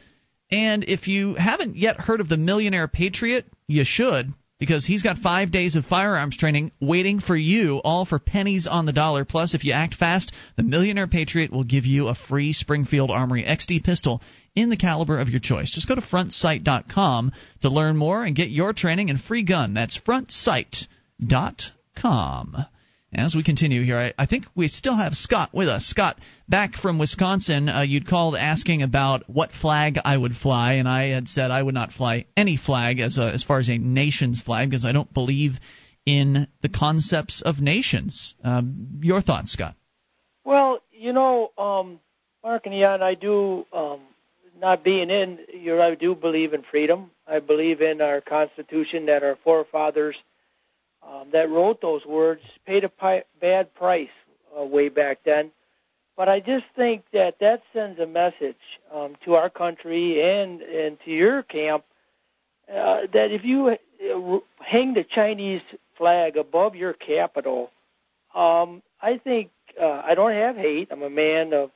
And 0.50 0.82
if 0.84 1.08
you 1.08 1.34
haven't 1.34 1.76
yet 1.76 2.00
heard 2.00 2.20
of 2.20 2.28
the 2.28 2.38
Millionaire 2.38 2.88
Patriot, 2.88 3.46
you 3.66 3.84
should 3.84 4.32
because 4.58 4.84
he's 4.84 5.02
got 5.02 5.18
five 5.18 5.52
days 5.52 5.76
of 5.76 5.84
firearms 5.84 6.36
training 6.36 6.72
waiting 6.80 7.20
for 7.20 7.36
you, 7.36 7.80
all 7.84 8.04
for 8.04 8.18
pennies 8.18 8.66
on 8.66 8.86
the 8.86 8.92
dollar. 8.92 9.24
Plus, 9.24 9.54
if 9.54 9.64
you 9.64 9.72
act 9.72 9.94
fast, 9.94 10.32
the 10.56 10.62
Millionaire 10.62 11.06
Patriot 11.06 11.52
will 11.52 11.64
give 11.64 11.86
you 11.86 12.08
a 12.08 12.14
free 12.14 12.52
Springfield 12.52 13.10
Armory 13.10 13.44
XD 13.44 13.84
pistol 13.84 14.20
in 14.56 14.70
the 14.70 14.76
caliber 14.76 15.20
of 15.20 15.28
your 15.28 15.40
choice. 15.40 15.70
Just 15.70 15.88
go 15.88 15.94
to 15.94 16.00
frontsight.com 16.00 17.32
to 17.62 17.68
learn 17.68 17.96
more 17.96 18.24
and 18.24 18.34
get 18.34 18.50
your 18.50 18.72
training 18.72 19.10
and 19.10 19.20
free 19.20 19.44
gun. 19.44 19.74
That's 19.74 19.98
frontsight.com. 19.98 22.66
As 23.12 23.34
we 23.34 23.42
continue 23.42 23.84
here, 23.84 23.96
I, 23.96 24.12
I 24.18 24.26
think 24.26 24.44
we 24.54 24.68
still 24.68 24.96
have 24.96 25.14
Scott 25.14 25.50
with 25.54 25.68
us. 25.68 25.86
Scott, 25.86 26.18
back 26.46 26.74
from 26.74 26.98
Wisconsin, 26.98 27.68
uh, 27.70 27.80
you'd 27.80 28.06
called 28.06 28.36
asking 28.36 28.82
about 28.82 29.28
what 29.30 29.50
flag 29.50 29.98
I 30.04 30.14
would 30.14 30.36
fly, 30.36 30.74
and 30.74 30.86
I 30.86 31.08
had 31.08 31.26
said 31.26 31.50
I 31.50 31.62
would 31.62 31.74
not 31.74 31.92
fly 31.92 32.26
any 32.36 32.58
flag 32.58 33.00
as 33.00 33.16
a, 33.16 33.32
as 33.32 33.42
far 33.42 33.60
as 33.60 33.70
a 33.70 33.78
nation's 33.78 34.42
flag 34.42 34.68
because 34.68 34.84
I 34.84 34.92
don't 34.92 35.12
believe 35.14 35.52
in 36.04 36.48
the 36.60 36.68
concepts 36.68 37.40
of 37.40 37.60
nations. 37.60 38.34
Um, 38.44 39.00
your 39.02 39.22
thoughts, 39.22 39.52
Scott? 39.52 39.74
Well, 40.44 40.80
you 40.92 41.14
know, 41.14 41.50
um, 41.56 42.00
Mark 42.42 42.66
and 42.66 42.74
Ian, 42.74 43.02
I 43.02 43.14
do 43.14 43.64
um, 43.72 44.00
not 44.60 44.84
being 44.84 45.08
in. 45.08 45.38
I 45.80 45.94
do 45.94 46.14
believe 46.14 46.52
in 46.52 46.62
freedom. 46.62 47.10
I 47.26 47.40
believe 47.40 47.80
in 47.80 48.02
our 48.02 48.20
Constitution 48.20 49.06
that 49.06 49.22
our 49.22 49.36
forefathers 49.44 50.16
um, 51.08 51.30
that 51.32 51.50
wrote 51.50 51.80
those 51.80 52.04
words 52.04 52.42
paid 52.66 52.84
a 52.84 52.88
pi- 52.88 53.24
bad 53.40 53.74
price 53.74 54.08
uh, 54.58 54.64
way 54.64 54.88
back 54.88 55.20
then. 55.24 55.50
But 56.16 56.28
I 56.28 56.40
just 56.40 56.64
think 56.74 57.04
that 57.12 57.38
that 57.40 57.62
sends 57.72 58.00
a 58.00 58.06
message 58.06 58.56
um, 58.92 59.16
to 59.24 59.34
our 59.36 59.48
country 59.48 60.20
and 60.22 60.60
and 60.62 60.98
to 61.04 61.10
your 61.10 61.42
camp 61.42 61.84
uh, 62.68 63.02
that 63.12 63.30
if 63.30 63.44
you 63.44 63.68
uh, 63.68 64.38
hang 64.60 64.94
the 64.94 65.04
Chinese 65.04 65.62
flag 65.96 66.36
above 66.36 66.74
your 66.74 66.92
capital, 66.92 67.70
um, 68.34 68.82
I 69.00 69.18
think 69.18 69.50
uh, 69.80 70.02
I 70.04 70.14
don't 70.14 70.32
have 70.32 70.56
hate. 70.56 70.88
I'm 70.90 71.02
a 71.02 71.10
man 71.10 71.52
of 71.52 71.70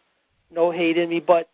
no 0.51 0.71
hate 0.71 0.99
in 0.99 1.09
me, 1.09 1.21
but 1.21 1.49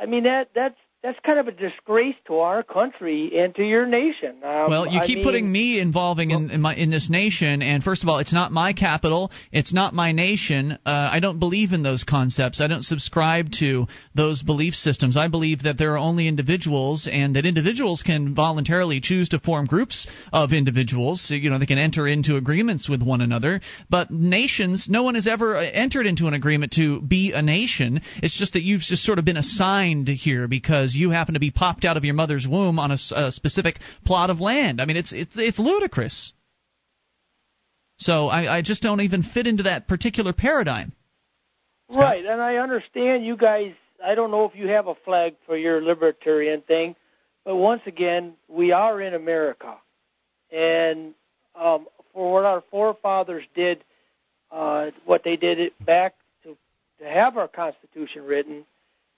I 0.00 0.06
mean 0.06 0.22
that 0.24 0.50
that's 0.54 0.78
that's 1.02 1.18
kind 1.26 1.40
of 1.40 1.48
a 1.48 1.50
disgrace 1.50 2.14
to 2.28 2.38
our 2.38 2.62
country 2.62 3.32
and 3.36 3.52
to 3.56 3.64
your 3.64 3.86
nation. 3.86 4.36
Um, 4.44 4.70
well, 4.70 4.86
you 4.86 5.00
I 5.00 5.06
keep 5.06 5.16
mean, 5.16 5.24
putting 5.24 5.50
me 5.50 5.80
involving 5.80 6.30
in 6.30 6.50
in, 6.50 6.60
my, 6.60 6.76
in 6.76 6.90
this 6.90 7.10
nation, 7.10 7.60
and 7.60 7.82
first 7.82 8.04
of 8.04 8.08
all, 8.08 8.18
it's 8.20 8.32
not 8.32 8.52
my 8.52 8.72
capital, 8.72 9.32
it's 9.50 9.72
not 9.72 9.94
my 9.94 10.12
nation. 10.12 10.72
Uh, 10.72 11.10
I 11.12 11.18
don't 11.18 11.40
believe 11.40 11.72
in 11.72 11.82
those 11.82 12.04
concepts. 12.04 12.60
I 12.60 12.68
don't 12.68 12.84
subscribe 12.84 13.50
to 13.58 13.88
those 14.14 14.42
belief 14.42 14.74
systems. 14.74 15.16
I 15.16 15.26
believe 15.26 15.64
that 15.64 15.76
there 15.76 15.94
are 15.94 15.98
only 15.98 16.28
individuals, 16.28 17.08
and 17.10 17.34
that 17.34 17.46
individuals 17.46 18.04
can 18.04 18.32
voluntarily 18.32 19.00
choose 19.00 19.30
to 19.30 19.40
form 19.40 19.66
groups 19.66 20.06
of 20.32 20.52
individuals. 20.52 21.26
So, 21.26 21.34
you 21.34 21.50
know, 21.50 21.58
they 21.58 21.66
can 21.66 21.78
enter 21.78 22.06
into 22.06 22.36
agreements 22.36 22.88
with 22.88 23.02
one 23.02 23.20
another. 23.20 23.60
But 23.90 24.12
nations, 24.12 24.86
no 24.88 25.02
one 25.02 25.16
has 25.16 25.26
ever 25.26 25.56
entered 25.56 26.06
into 26.06 26.28
an 26.28 26.34
agreement 26.34 26.74
to 26.74 27.00
be 27.00 27.32
a 27.32 27.42
nation. 27.42 28.02
It's 28.22 28.38
just 28.38 28.52
that 28.52 28.62
you've 28.62 28.82
just 28.82 29.02
sort 29.02 29.18
of 29.18 29.24
been 29.24 29.36
assigned 29.36 30.06
here 30.06 30.46
because 30.46 30.91
you 30.94 31.10
happen 31.10 31.34
to 31.34 31.40
be 31.40 31.50
popped 31.50 31.84
out 31.84 31.96
of 31.96 32.04
your 32.04 32.14
mother's 32.14 32.46
womb 32.46 32.78
on 32.78 32.90
a, 32.90 32.96
a 33.14 33.32
specific 33.32 33.78
plot 34.04 34.30
of 34.30 34.40
land. 34.40 34.80
I 34.80 34.86
mean, 34.86 34.96
it's 34.96 35.12
it's 35.12 35.36
it's 35.36 35.58
ludicrous. 35.58 36.32
So 37.98 38.28
I, 38.28 38.58
I 38.58 38.62
just 38.62 38.82
don't 38.82 39.00
even 39.00 39.22
fit 39.22 39.46
into 39.46 39.64
that 39.64 39.86
particular 39.86 40.32
paradigm. 40.32 40.92
Scott? 41.90 42.02
Right, 42.02 42.24
and 42.24 42.40
I 42.40 42.56
understand 42.56 43.24
you 43.24 43.36
guys. 43.36 43.74
I 44.04 44.14
don't 44.14 44.30
know 44.30 44.44
if 44.44 44.56
you 44.56 44.68
have 44.68 44.88
a 44.88 44.94
flag 45.04 45.34
for 45.46 45.56
your 45.56 45.80
libertarian 45.82 46.62
thing, 46.62 46.96
but 47.44 47.56
once 47.56 47.82
again, 47.86 48.34
we 48.48 48.72
are 48.72 49.00
in 49.00 49.14
America, 49.14 49.76
and 50.50 51.14
um, 51.54 51.86
for 52.12 52.32
what 52.32 52.44
our 52.44 52.62
forefathers 52.70 53.44
did, 53.54 53.84
uh, 54.50 54.90
what 55.04 55.22
they 55.22 55.36
did 55.36 55.60
it 55.60 55.84
back 55.84 56.14
to 56.42 56.56
to 56.98 57.04
have 57.04 57.36
our 57.36 57.48
Constitution 57.48 58.24
written, 58.24 58.64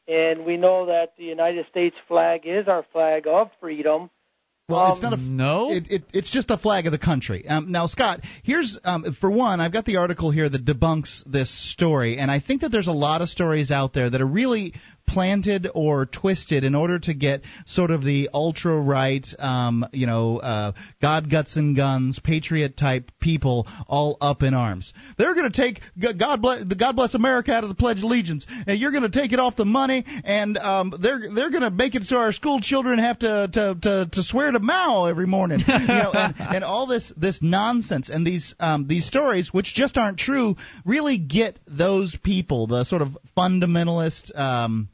and 0.09 0.45
we 0.45 0.57
know 0.57 0.87
that 0.87 1.15
the 1.17 1.25
United 1.25 1.67
States 1.71 1.97
flag 2.09 2.43
is 2.45 2.69
our 2.69 2.85
flag 2.93 3.27
of 3.27 3.51
freedom. 3.61 4.11
Well, 4.69 4.81
Um, 4.81 4.93
it's 4.93 5.03
not 5.03 5.13
a 5.13 5.17
no. 5.19 5.73
It, 5.73 5.91
it, 5.91 6.05
it's 6.15 6.31
just 6.31 6.51
a 6.51 6.57
flag 6.57 6.87
of 6.87 6.93
the 6.93 6.99
country. 6.99 7.47
Um, 7.47 7.71
now, 7.71 7.85
Scott, 7.85 8.21
here's 8.43 8.79
um, 8.83 9.05
for 9.21 9.31
one, 9.31 9.61
I've 9.61 9.73
got 9.73 9.85
the 9.85 9.97
article 9.97 10.31
here 10.31 10.49
that 10.49 10.65
debunks 10.65 11.23
this 11.31 11.51
story, 11.73 12.17
and 12.17 12.31
I 12.31 12.41
think 12.41 12.63
that 12.63 12.73
there's 12.73 12.87
a 12.87 12.93
lot 12.93 13.21
of 13.21 13.29
stories 13.29 13.71
out 13.71 13.93
there 13.93 14.09
that 14.09 14.21
are 14.23 14.27
really 14.27 14.73
planted 15.07 15.69
or 15.75 16.07
twisted 16.07 16.65
in 16.65 16.75
order 16.75 16.99
to 16.99 17.15
get 17.15 17.43
sort 17.67 17.91
of 17.91 18.05
the 18.05 18.31
ultra 18.33 18.81
right, 18.81 19.27
um, 19.39 19.87
you 19.93 20.07
know, 20.07 20.39
uh, 20.39 20.73
God 21.01 21.31
guts 21.31 21.57
and 21.57 21.77
guns, 21.77 22.19
patriot 22.19 22.77
type 22.77 23.11
people 23.21 23.67
all 23.87 24.17
up 24.21 24.43
in 24.43 24.55
arms. 24.55 24.93
They're 25.19 25.35
going 25.35 25.51
to 25.51 25.57
take 25.57 25.81
God 26.19 26.43
bless 26.43 26.65
the 26.65 26.75
God 26.75 26.97
bless 26.97 27.15
America 27.15 27.53
out 27.53 27.65
of 27.65 27.69
the 27.69 27.75
Pledge 27.75 27.99
of 27.99 28.05
Allegiance, 28.05 28.47
and 28.67 28.79
you're 28.79 28.91
going 28.91 29.03
to 29.03 29.11
take 29.11 29.33
it 29.33 29.39
off 29.39 29.57
the 29.57 29.65
money, 29.65 30.05
and 30.25 30.57
um, 30.59 30.93
they're 31.01 31.21
they're 31.35 31.51
going 31.51 31.63
to 31.63 31.71
make 31.71 31.95
it 31.95 32.05
so 32.05 32.17
our 32.17 32.33
school 32.33 32.61
children 32.61 32.99
have 32.99 33.19
to 33.21 33.49
to 33.53 33.75
to, 33.83 34.09
to 34.11 34.23
swear 34.23 34.51
to 34.51 34.61
Mao 34.61 35.07
every 35.07 35.27
morning, 35.27 35.61
you 35.67 35.87
know, 35.87 36.11
and, 36.13 36.35
and 36.39 36.65
all 36.65 36.87
this 36.87 37.13
this 37.17 37.41
nonsense 37.43 38.09
and 38.09 38.27
these 38.27 38.55
um, 38.61 38.87
these 38.89 39.07
stories 39.07 39.53
which 39.53 39.75
just 39.75 39.97
aren't 39.97 40.19
true 40.19 40.57
really 40.85 41.19
get 41.19 41.59
those 41.67 42.17
people, 42.23 42.67
the 42.67 42.85
sort 42.85 43.03
of 43.03 43.17
fundamentalist. 43.37 44.37
Um, 44.39 44.89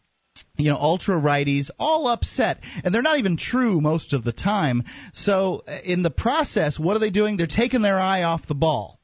you 0.60 0.70
know, 0.70 0.76
ultra 0.76 1.16
righties, 1.16 1.70
all 1.78 2.06
upset, 2.08 2.58
and 2.84 2.94
they're 2.94 3.02
not 3.02 3.18
even 3.18 3.36
true 3.36 3.80
most 3.80 4.12
of 4.12 4.24
the 4.24 4.32
time. 4.32 4.84
So, 5.12 5.62
uh, 5.66 5.78
in 5.84 6.02
the 6.02 6.10
process, 6.10 6.78
what 6.78 6.96
are 6.96 7.00
they 7.00 7.10
doing? 7.10 7.36
They're 7.36 7.46
taking 7.46 7.82
their 7.82 7.98
eye 7.98 8.22
off 8.22 8.46
the 8.46 8.54
ball. 8.54 8.98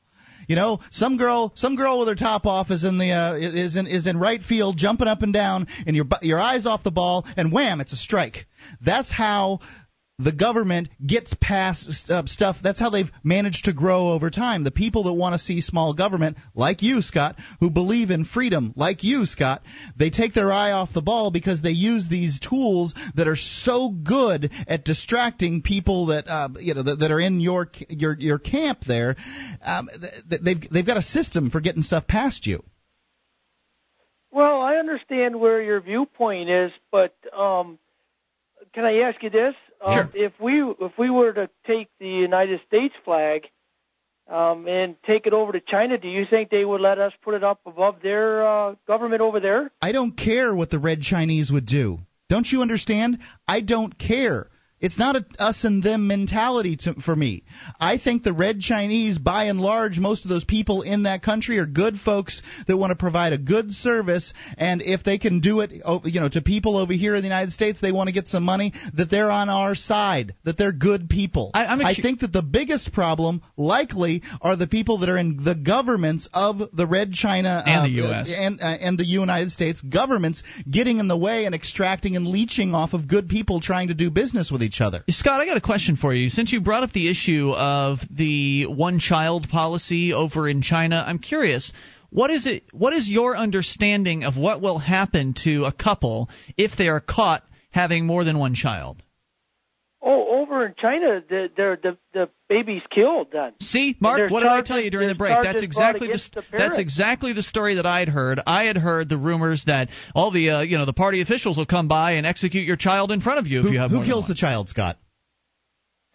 You 0.49 0.55
know, 0.55 0.79
some 0.93 1.17
girl, 1.17 1.53
some 1.57 1.75
girl 1.75 1.99
with 1.99 2.09
her 2.09 2.15
top 2.15 2.47
off 2.47 2.71
is 2.71 2.85
in 2.85 2.99
the 2.99 3.11
uh, 3.11 3.35
is 3.35 3.75
in 3.75 3.89
is 3.89 4.07
in 4.07 4.17
right 4.17 4.41
field, 4.41 4.77
jumping 4.77 5.09
up 5.09 5.23
and 5.23 5.33
down, 5.33 5.67
and 5.87 5.97
your 5.97 6.07
your 6.23 6.39
eyes 6.39 6.67
off 6.67 6.85
the 6.85 6.93
ball, 6.93 7.27
and 7.37 7.53
wham, 7.53 7.81
it's 7.81 7.93
a 7.93 7.97
strike. 7.97 8.47
That's 8.81 9.11
how 9.11 9.59
the 10.19 10.33
government 10.33 10.89
gets 11.07 11.35
past 11.41 12.11
uh, 12.11 12.23
stuff. 12.25 12.57
That's 12.63 12.81
how 12.81 12.89
they've 12.89 13.11
managed 13.23 13.67
to 13.67 13.75
grow 13.75 14.13
over 14.13 14.31
time. 14.31 14.65
The 14.65 14.71
people 14.71 15.05
that 15.05 15.13
want 15.13 15.35
to 15.35 15.39
see 15.39 15.61
small 15.61 15.93
government, 15.93 16.39
like 16.55 16.83
you, 16.83 17.03
Scott, 17.03 17.37
who 17.61 17.69
believe 17.69 18.11
in 18.11 18.25
freedom, 18.25 18.73
like 18.77 19.05
you, 19.05 19.27
Scott, 19.27 19.63
they 19.99 20.09
take 20.09 20.33
their 20.33 20.51
eye 20.51 20.73
off 20.73 20.95
the 20.95 21.03
ball 21.03 21.31
because 21.31 21.61
they 21.61 21.71
use 21.71 22.09
these 22.09 22.41
tools 22.41 22.95
that 23.15 23.29
are 23.29 23.37
so 23.37 23.91
good 23.91 24.51
at 24.67 24.85
distracting 24.85 25.61
people 25.61 26.07
that 26.07 26.27
uh, 26.27 26.49
you 26.61 26.73
know 26.73 26.83
that, 26.83 27.01
that 27.01 27.11
are 27.11 27.21
in 27.21 27.41
your 27.41 27.71
your 27.91 28.17
your 28.19 28.39
camp. 28.39 28.81
There, 28.87 29.17
um, 29.63 29.91
th- 30.31 30.41
they've 30.41 30.71
they've 30.71 30.87
got 30.87 30.97
a 30.97 31.03
system 31.03 31.51
for 31.51 31.61
getting 31.61 31.83
stuff 31.83 32.07
past 32.07 32.47
you. 32.47 32.63
Well, 34.31 34.63
I 34.63 34.77
understand 34.77 35.39
where 35.39 35.61
your 35.61 35.81
viewpoint 35.81 36.49
is, 36.49 36.71
but 36.91 37.15
um, 37.37 37.79
can 38.73 38.85
I 38.85 39.01
ask 39.01 39.23
you 39.23 39.31
this? 39.31 39.55
Um, 39.85 40.11
if 40.15 40.33
we 40.41 40.63
if 40.63 40.93
we 40.99 41.11
were 41.11 41.33
to 41.33 41.49
take 41.67 41.89
the 42.01 42.09
United 42.09 42.61
States 42.67 42.95
flag 43.05 43.47
um, 44.29 44.67
and 44.67 44.97
take 45.07 45.27
it 45.27 45.33
over 45.33 45.53
to 45.53 45.61
China, 45.61 45.99
do 45.99 46.09
you 46.09 46.27
think 46.29 46.51
they 46.51 46.65
would 46.65 46.81
let 46.81 46.99
us 46.99 47.13
put 47.23 47.35
it 47.35 47.45
up 47.45 47.61
above 47.67 47.97
their 48.03 48.47
uh, 48.47 48.75
government 48.87 49.21
over 49.21 49.41
there? 49.41 49.71
I 49.81 49.93
don't 49.93 50.17
care 50.17 50.55
what 50.55 50.71
the 50.71 50.79
red 50.79 51.03
Chinese 51.03 51.51
would 51.51 51.67
do. 51.67 52.01
Don't 52.29 52.51
you 52.51 52.63
understand? 52.63 53.19
I 53.47 53.61
don't 53.61 53.97
care. 53.99 54.49
It's 54.79 54.99
not 54.99 55.17
a 55.17 55.25
us 55.39 55.65
and 55.65 55.83
them 55.83 56.07
mentality 56.07 56.77
to, 56.83 56.95
for 56.95 57.17
me. 57.17 57.45
I 57.81 57.97
think 57.97 58.23
the 58.23 58.35
red 58.35 58.61
Chinese, 58.61 59.17
by 59.17 59.45
and 59.45 59.59
large, 59.59 59.99
most 59.99 60.27
of 60.27 60.29
those 60.29 60.45
people 60.45 60.83
in 60.83 61.05
that 61.05 61.23
country 61.23 61.59
are 61.59 61.65
good 61.65 61.99
folks 61.99 62.43
that 62.69 62.77
want 62.77 62.91
to 62.91 62.95
provide 62.95 63.33
a 63.33 63.39
good 63.39 63.73
service, 63.73 64.35
and 64.59 64.83
if 64.83 65.03
they 65.03 65.17
can 65.17 65.41
do 65.41 65.61
it, 65.61 65.73
oh, 65.83 66.03
you 66.05 66.21
know, 66.21 66.29
to 66.29 66.43
people 66.43 66.77
over 66.77 66.93
here 66.93 67.15
in 67.15 67.23
the 67.23 67.27
United 67.27 67.53
States, 67.53 67.81
they 67.81 67.91
want 67.91 68.09
to 68.09 68.13
get 68.13 68.29
some 68.29 68.45
money. 68.45 68.75
That 68.95 69.11
they're 69.11 69.31
on 69.31 69.49
our 69.49 69.75
side. 69.75 70.35
That 70.45 70.59
they're 70.59 70.73
good 70.73 71.09
people. 71.09 71.53
I, 71.55 71.93
I 71.93 71.95
think 71.95 72.21
that 72.21 72.35
the 72.35 72.43
biggest 72.43 72.93
problem, 72.93 73.41
likely, 73.57 74.23
are 74.43 74.57
the 74.57 74.67
people 74.67 74.99
that 74.99 75.09
are 75.09 75.17
in 75.17 75.43
the 75.43 75.55
governments 75.55 76.29
of 76.35 76.59
the 76.75 76.87
red 76.87 77.13
China 77.13 77.63
And 77.65 77.81
uh, 77.81 77.83
the 77.85 78.09
US. 78.09 78.35
and 78.37 78.61
uh, 78.61 78.65
and 78.67 78.99
the 78.99 79.07
United 79.07 79.53
States 79.53 79.81
governments 79.81 80.43
getting 80.71 80.99
in 80.99 81.09
the 81.09 81.17
way 81.17 81.47
and 81.47 81.55
extracting 81.55 82.15
and 82.15 82.27
leeching 82.27 82.75
off 82.75 82.93
of 82.93 83.09
good 83.09 83.31
people 83.31 83.63
trying 83.63 83.89
to 83.89 83.95
do 83.95 84.11
business 84.11 84.51
with 84.51 84.66
each 84.67 84.81
other. 84.81 85.03
Scott, 85.09 85.41
I 85.41 85.47
got 85.47 85.57
a 85.57 85.63
question 85.63 85.97
for 85.97 86.13
you. 86.13 86.29
Since 86.29 86.53
you 86.53 86.61
brought 86.61 86.83
up 86.83 86.93
the 86.93 87.09
issue 87.09 87.53
of 87.53 88.01
the 88.11 88.67
one 88.67 88.99
child 88.99 89.49
policy 89.49 90.13
over 90.13 90.49
in 90.49 90.61
China, 90.61 91.03
I'm 91.07 91.19
curious. 91.19 91.73
What 92.11 92.31
is 92.31 92.47
it 92.47 92.65
what 92.73 92.93
is 92.93 93.09
your 93.09 93.37
understanding 93.37 94.25
of 94.25 94.37
what 94.37 94.61
will 94.61 94.79
happen 94.79 95.35
to 95.45 95.65
a 95.65 95.73
couple 95.73 96.29
if 96.57 96.73
they 96.77 96.89
are 96.89 97.01
caught 97.01 97.43
having 97.71 98.07
more 98.07 98.25
than 98.25 98.39
one 98.39 98.55
child? 98.55 99.03
Oh, 100.09 100.41
over 100.41 100.65
in 100.65 100.75
China, 100.81 101.21
the 101.29 101.49
the 101.57 101.79
the, 101.83 101.97
the 102.15 102.29
baby's 102.49 102.83
killed. 102.95 103.29
Then 103.33 103.55
See, 103.61 103.97
Mark, 103.99 104.19
there's 104.19 104.31
what 104.31 104.45
did 104.45 104.53
I 104.53 104.63
tell 104.63 104.81
you 104.81 104.89
during 104.89 105.09
the 105.09 105.17
break? 105.17 105.37
That's 105.43 105.63
exactly 105.63 106.07
the, 106.07 106.13
against 106.13 106.33
the 106.33 106.45
that's 106.57 106.79
exactly 106.79 107.33
the 107.33 107.43
story 107.43 107.75
that 107.75 107.87
I'd 107.87 108.09
heard. 108.09 108.41
I 108.47 108.65
had 108.67 108.77
heard 108.77 109.09
the 109.09 109.19
rumors 109.19 109.65
that 109.67 109.89
all 110.15 110.31
the 110.31 110.51
uh, 110.51 110.61
you 110.61 110.79
know 110.79 110.87
the 110.87 110.93
party 110.93 111.23
officials 111.23 111.57
will 111.57 111.67
come 111.67 111.89
by 111.89 112.13
and 112.13 112.25
execute 112.25 112.65
your 112.65 112.77
child 112.77 113.11
in 113.11 113.21
front 113.21 113.41
of 113.41 113.49
you 113.49 113.67
if 113.67 113.73
you 113.73 113.81
have 113.81 113.91
who 113.91 113.97
more 113.97 114.05
than 114.05 114.13
kills 114.13 114.23
one. 114.27 114.31
the 114.31 114.37
child, 114.37 114.69
Scott? 114.69 114.97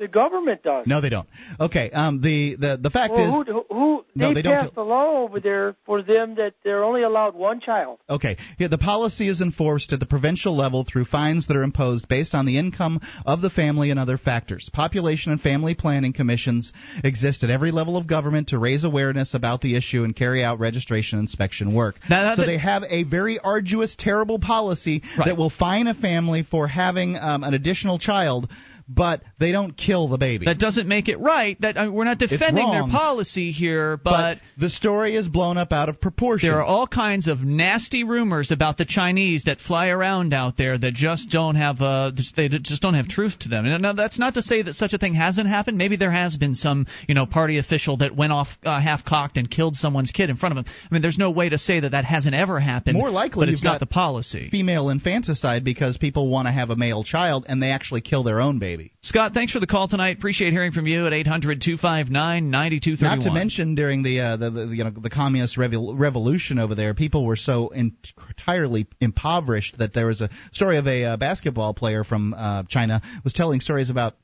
The 0.02 0.07
government 0.07 0.64
does. 0.64 0.88
No, 0.88 0.99
they 0.99 1.10
don't. 1.10 1.28
Okay. 1.60 1.91
Um. 1.91 2.22
The 2.22 2.56
the 2.56 2.80
the 2.82 2.90
fact 2.90 3.14
well, 3.14 3.41
is, 3.41 3.48
who, 3.48 3.65
who 3.69 4.06
No, 4.15 4.30
they, 4.30 4.34
they 4.34 4.41
don't 4.41 4.57
passed 4.57 4.76
a 4.76 4.82
law 4.82 5.22
over 5.22 5.40
there 5.40 5.76
for 5.86 6.02
them 6.02 6.34
that 6.36 6.53
they're 6.64 6.84
only 6.84 7.03
allowed 7.03 7.36
one 7.36 7.60
child. 7.61 7.99
Okay. 8.10 8.36
Yeah, 8.57 8.68
the 8.68 8.80
policy 8.80 9.28
is 9.30 9.41
enforced 9.41 9.94
at 9.94 9.99
the 9.99 10.07
provincial 10.07 10.57
level 10.57 10.84
through 10.84 11.06
fines 11.06 11.45
that 11.48 11.56
are 11.56 11.61
imposed 11.61 12.07
based 12.07 12.34
on 12.34 12.48
the 12.48 12.57
income 12.57 12.99
of 13.28 13.41
the 13.41 13.52
family 13.52 13.91
and 13.91 13.99
other 13.99 14.18
factors. 14.18 14.72
Population 14.73 15.32
and 15.34 15.40
family 15.40 15.76
planning 15.76 16.14
commissions 16.14 16.73
exist 17.03 17.44
at 17.44 17.52
every 17.52 17.69
level 17.69 17.95
of 17.95 18.07
government 18.07 18.48
to 18.48 18.57
raise 18.57 18.84
awareness 18.84 19.36
about 19.36 19.61
the 19.61 19.76
issue 19.78 20.03
and 20.03 20.15
carry 20.15 20.44
out 20.44 20.60
registration 20.60 21.19
inspection 21.19 21.76
work. 21.76 21.99
Now, 22.10 22.23
that- 22.23 22.38
so 22.38 22.45
they 22.48 22.57
have 22.57 22.84
a 22.90 23.03
very 23.03 23.38
arduous, 23.38 23.95
terrible 23.95 24.40
policy 24.40 25.03
Right. 25.15 25.28
that 25.28 25.38
will 25.38 25.52
fine 25.52 25.86
a 25.86 25.94
family 25.94 26.41
for 26.41 26.68
having 26.68 27.18
um, 27.18 27.44
an 27.44 27.53
additional 27.53 27.99
child, 27.99 28.49
but 28.88 29.22
they 29.40 29.52
don't 29.52 29.76
kill 29.76 30.08
the 30.08 30.18
baby. 30.18 30.45
That 30.45 30.60
doesn't 30.60 30.88
make 30.88 31.08
it 31.10 31.20
right. 31.20 31.60
That 31.62 31.78
I 31.78 31.86
mean, 31.86 31.94
we're 31.94 32.06
not 32.06 32.20
defending 32.20 32.70
their 32.70 32.88
policy 32.88 33.52
here, 33.52 33.98
but 33.98 34.12
but 34.12 34.38
the 34.60 34.70
story 34.70 35.16
is 35.16 35.28
blown 35.28 35.58
up 35.58 35.72
out 35.72 35.90
of 35.90 35.99
proportion. 35.99 36.49
There 36.49 36.60
are 36.60 36.64
all 36.64 36.88
kinds 36.88 37.28
of 37.28 37.41
nasty 37.41 38.03
rumors 38.03 38.52
about 38.52 38.78
the 38.78 38.86
Chinese 38.86 39.44
that 39.45 39.60
fly 39.60 39.90
around 39.90 40.34
out 40.34 40.58
there 40.58 40.78
that 40.78 40.94
just 40.94 41.30
don't 41.30 41.56
have 41.56 41.82
uh 41.82 42.12
they 42.36 42.49
just 42.49 42.82
don't 42.82 42.94
have 42.94 43.08
truth 43.08 43.40
to 43.40 43.49
them. 43.49 43.66
And 43.66 43.82
now 43.82 43.94
that's 43.94 44.20
not 44.20 44.36
to 44.36 44.41
say 44.41 44.62
that 44.62 44.74
such 44.74 44.94
a 44.94 44.98
thing 44.98 45.14
hasn't 45.14 45.48
happened. 45.48 45.78
Maybe 45.78 45.95
there 45.95 46.12
has 46.12 46.38
been 46.38 46.56
some 46.56 46.88
you 47.08 47.16
know 47.16 47.26
party 47.26 47.58
official 47.58 47.98
that 47.98 48.16
went 48.16 48.32
off 48.32 48.48
uh, 48.64 48.80
half 48.80 49.03
cocked 49.06 49.38
and 49.38 49.49
killed 49.49 49.76
someone's 49.76 50.12
kid 50.12 50.30
in 50.30 50.38
front 50.38 50.58
of 50.58 50.66
him. 50.66 50.74
I 50.90 50.94
mean, 50.94 51.02
there's 51.02 51.18
no 51.18 51.32
way 51.32 51.49
to 51.49 51.58
say 51.58 51.80
that 51.80 51.91
that 51.91 52.06
hasn't 52.06 52.36
ever 52.36 52.60
happened. 52.60 52.98
More 52.98 53.10
likely, 53.10 53.48
but 53.48 53.53
it's 53.53 53.64
not 53.64 53.74
got 53.74 53.80
the 53.80 53.86
policy. 53.86 54.49
female 54.49 54.90
infanticide 54.90 55.64
because 55.64 55.98
people 55.98 56.30
want 56.30 56.48
to 56.48 56.52
have 56.52 56.70
a 56.70 56.76
male 56.76 57.03
child 57.03 57.45
and 57.48 57.62
they 57.62 57.72
actually 57.72 58.02
kill 58.02 58.24
their 58.24 58.40
own 58.40 58.60
baby. 58.60 58.70
Scott, 59.02 59.34
thanks 59.34 59.52
for 59.53 59.60
the 59.60 59.68
call 59.68 59.88
tonight. 59.88 60.18
Appreciate 60.18 60.52
hearing 60.52 60.72
from 60.72 60.88
you 60.88 61.06
at 61.07 61.14
800-259-9231. 61.14 63.02
Not 63.02 63.22
to 63.22 63.31
mention 63.34 63.76
during 63.76 64.03
the, 64.03 64.19
uh, 64.19 64.38
the, 64.38 64.49
the 64.49 64.65
you 64.68 64.84
know 64.84 64.91
the 64.91 65.10
communist 65.10 65.57
revol- 65.57 65.98
revolution 65.99 66.60
over 66.60 66.76
there, 66.76 66.93
people 66.93 67.26
were 67.26 67.35
so 67.35 67.69
entirely 67.69 68.88
impoverished 68.99 69.77
that 69.80 69.93
there 69.93 70.07
was 70.07 70.22
a 70.22 70.30
story 70.52 70.77
of 70.77 70.88
a 70.88 71.03
uh, 71.03 71.18
basketball 71.18 71.73
player 71.73 72.03
from 72.03 72.34
uh, 72.35 72.64
China 72.68 73.02
was 73.23 73.34
telling 73.34 73.60
stories 73.60 73.89
about 73.89 74.15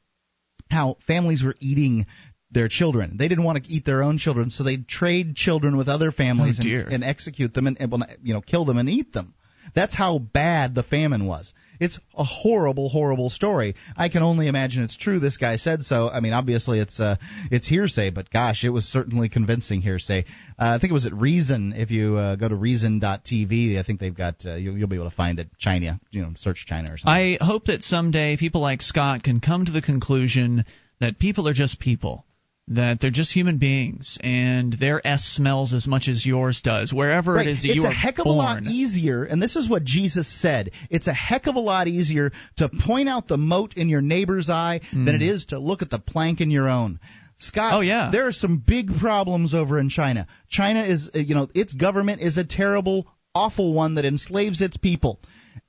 how 0.70 0.98
families 1.06 1.44
were 1.44 1.56
eating 1.60 2.06
their 2.52 2.68
children. 2.70 3.18
They 3.18 3.28
didn't 3.28 3.44
want 3.44 3.64
to 3.64 3.70
eat 3.70 3.86
their 3.86 4.04
own 4.04 4.18
children, 4.18 4.50
so 4.50 4.64
they'd 4.64 4.88
trade 4.88 5.36
children 5.36 5.78
with 5.78 5.90
other 5.90 6.12
families 6.12 6.58
Oh, 6.60 6.62
and, 6.64 6.94
and 6.94 7.04
execute 7.04 7.54
them 7.54 7.68
and, 7.68 7.78
and 7.80 7.94
you 8.24 8.34
know 8.34 8.42
kill 8.42 8.66
them 8.66 8.78
and 8.78 8.90
eat 8.90 9.12
them. 9.14 9.34
That's 9.76 9.96
how 9.96 10.20
bad 10.20 10.76
the 10.76 10.84
famine 10.84 11.26
was. 11.26 11.54
It's 11.80 12.00
a 12.16 12.24
horrible, 12.24 12.90
horrible 12.90 13.30
story. 13.30 13.76
I 13.96 14.10
can 14.10 14.24
only 14.24 14.48
imagine 14.48 14.84
it's 14.84 14.98
true. 14.98 15.20
This 15.20 15.38
guy 15.38 15.58
said 15.58 15.84
so. 15.84 16.10
I 16.10 16.22
mean, 16.22 16.34
obviously 16.34 16.80
it's 16.80 17.00
uh, 17.00 17.18
it's 17.52 17.68
hearsay, 17.68 18.10
but 18.10 18.32
gosh, 18.32 18.64
it 18.64 18.70
was 18.70 18.86
certainly 18.86 19.30
convincing 19.30 19.82
hearsay. 19.82 20.26
Uh, 20.60 20.76
I 20.76 20.80
think 20.80 20.92
it 20.92 20.94
was 20.94 21.06
at 21.06 21.14
Reason. 21.14 21.74
If 21.74 21.92
you 21.92 22.16
uh, 22.16 22.36
go 22.36 22.48
to 22.48 22.56
Reason.tv, 22.56 23.78
I 23.78 23.84
think 23.84 24.00
they've 24.00 24.16
got 24.16 24.46
uh, 24.46 24.56
you'll, 24.56 24.78
you'll 24.78 24.88
be 24.88 24.96
able 24.96 25.10
to 25.10 25.16
find 25.16 25.40
it. 25.40 25.50
China, 25.58 26.00
you 26.10 26.24
know, 26.24 26.32
search 26.36 26.66
China 26.66 26.94
or 26.94 26.98
something. 26.98 27.14
I 27.14 27.38
hope 27.44 27.66
that 27.66 27.84
someday 27.84 28.38
people 28.38 28.62
like 28.62 28.82
Scott 28.82 29.24
can 29.24 29.40
come 29.40 29.66
to 29.66 29.72
the 29.72 29.82
conclusion 29.82 30.66
that 31.00 31.20
people 31.20 31.48
are 31.48 31.54
just 31.54 31.80
people. 31.80 32.26
That 32.70 33.00
they're 33.00 33.12
just 33.12 33.32
human 33.32 33.60
beings, 33.60 34.18
and 34.22 34.74
their 34.74 35.00
s 35.08 35.24
smells 35.24 35.74
as 35.74 35.88
much 35.88 36.10
as 36.10 36.26
yours 36.26 36.62
does, 36.62 36.92
wherever 36.92 37.34
Right. 37.36 37.48
it 37.48 37.52
is 37.52 37.62
that 37.62 37.76
you 37.76 37.84
are 37.86 37.92
it's 37.92 37.96
a 37.96 37.98
heck 37.98 38.20
of 38.20 38.26
born. 38.26 38.36
a 38.36 38.40
lot 38.40 38.64
easier, 38.66 39.24
and 39.24 39.42
this 39.42 39.56
is 39.56 39.70
what 39.70 39.86
Jesus 39.86 40.28
said. 40.28 40.72
It's 40.90 41.08
a 41.08 41.14
heck 41.14 41.48
of 41.48 41.56
a 41.56 41.60
lot 41.62 41.88
easier 41.88 42.32
to 42.58 42.68
point 42.68 43.08
out 43.08 43.30
the 43.30 43.38
mote 43.38 43.76
in 43.76 43.88
your 43.88 44.02
neighbor's 44.02 44.50
eye 44.50 44.82
than 44.92 45.16
it 45.16 45.22
is 45.22 45.46
to 45.46 45.60
look 45.60 45.82
at 45.82 45.90
the 45.90 46.00
plank 46.00 46.42
in 46.42 46.52
your 46.52 46.68
own. 46.68 47.00
Scott. 47.38 47.74
Oh, 47.76 47.82
yeah. 47.82 48.10
there 48.12 48.26
are 48.28 48.32
some 48.34 48.58
big 48.58 48.90
problems 49.00 49.54
over 49.54 49.80
in 49.80 49.88
China. 49.90 50.28
China 50.50 50.82
is, 50.84 51.10
uh, 51.16 51.20
you 51.20 51.36
know, 51.36 51.48
its 51.54 51.72
government 51.74 52.20
is 52.22 52.36
a 52.36 52.44
terrible, 52.44 53.08
awful 53.34 53.74
one 53.74 53.96
that 53.96 54.04
enslaves 54.06 54.60
its 54.60 54.76
people, 54.76 55.20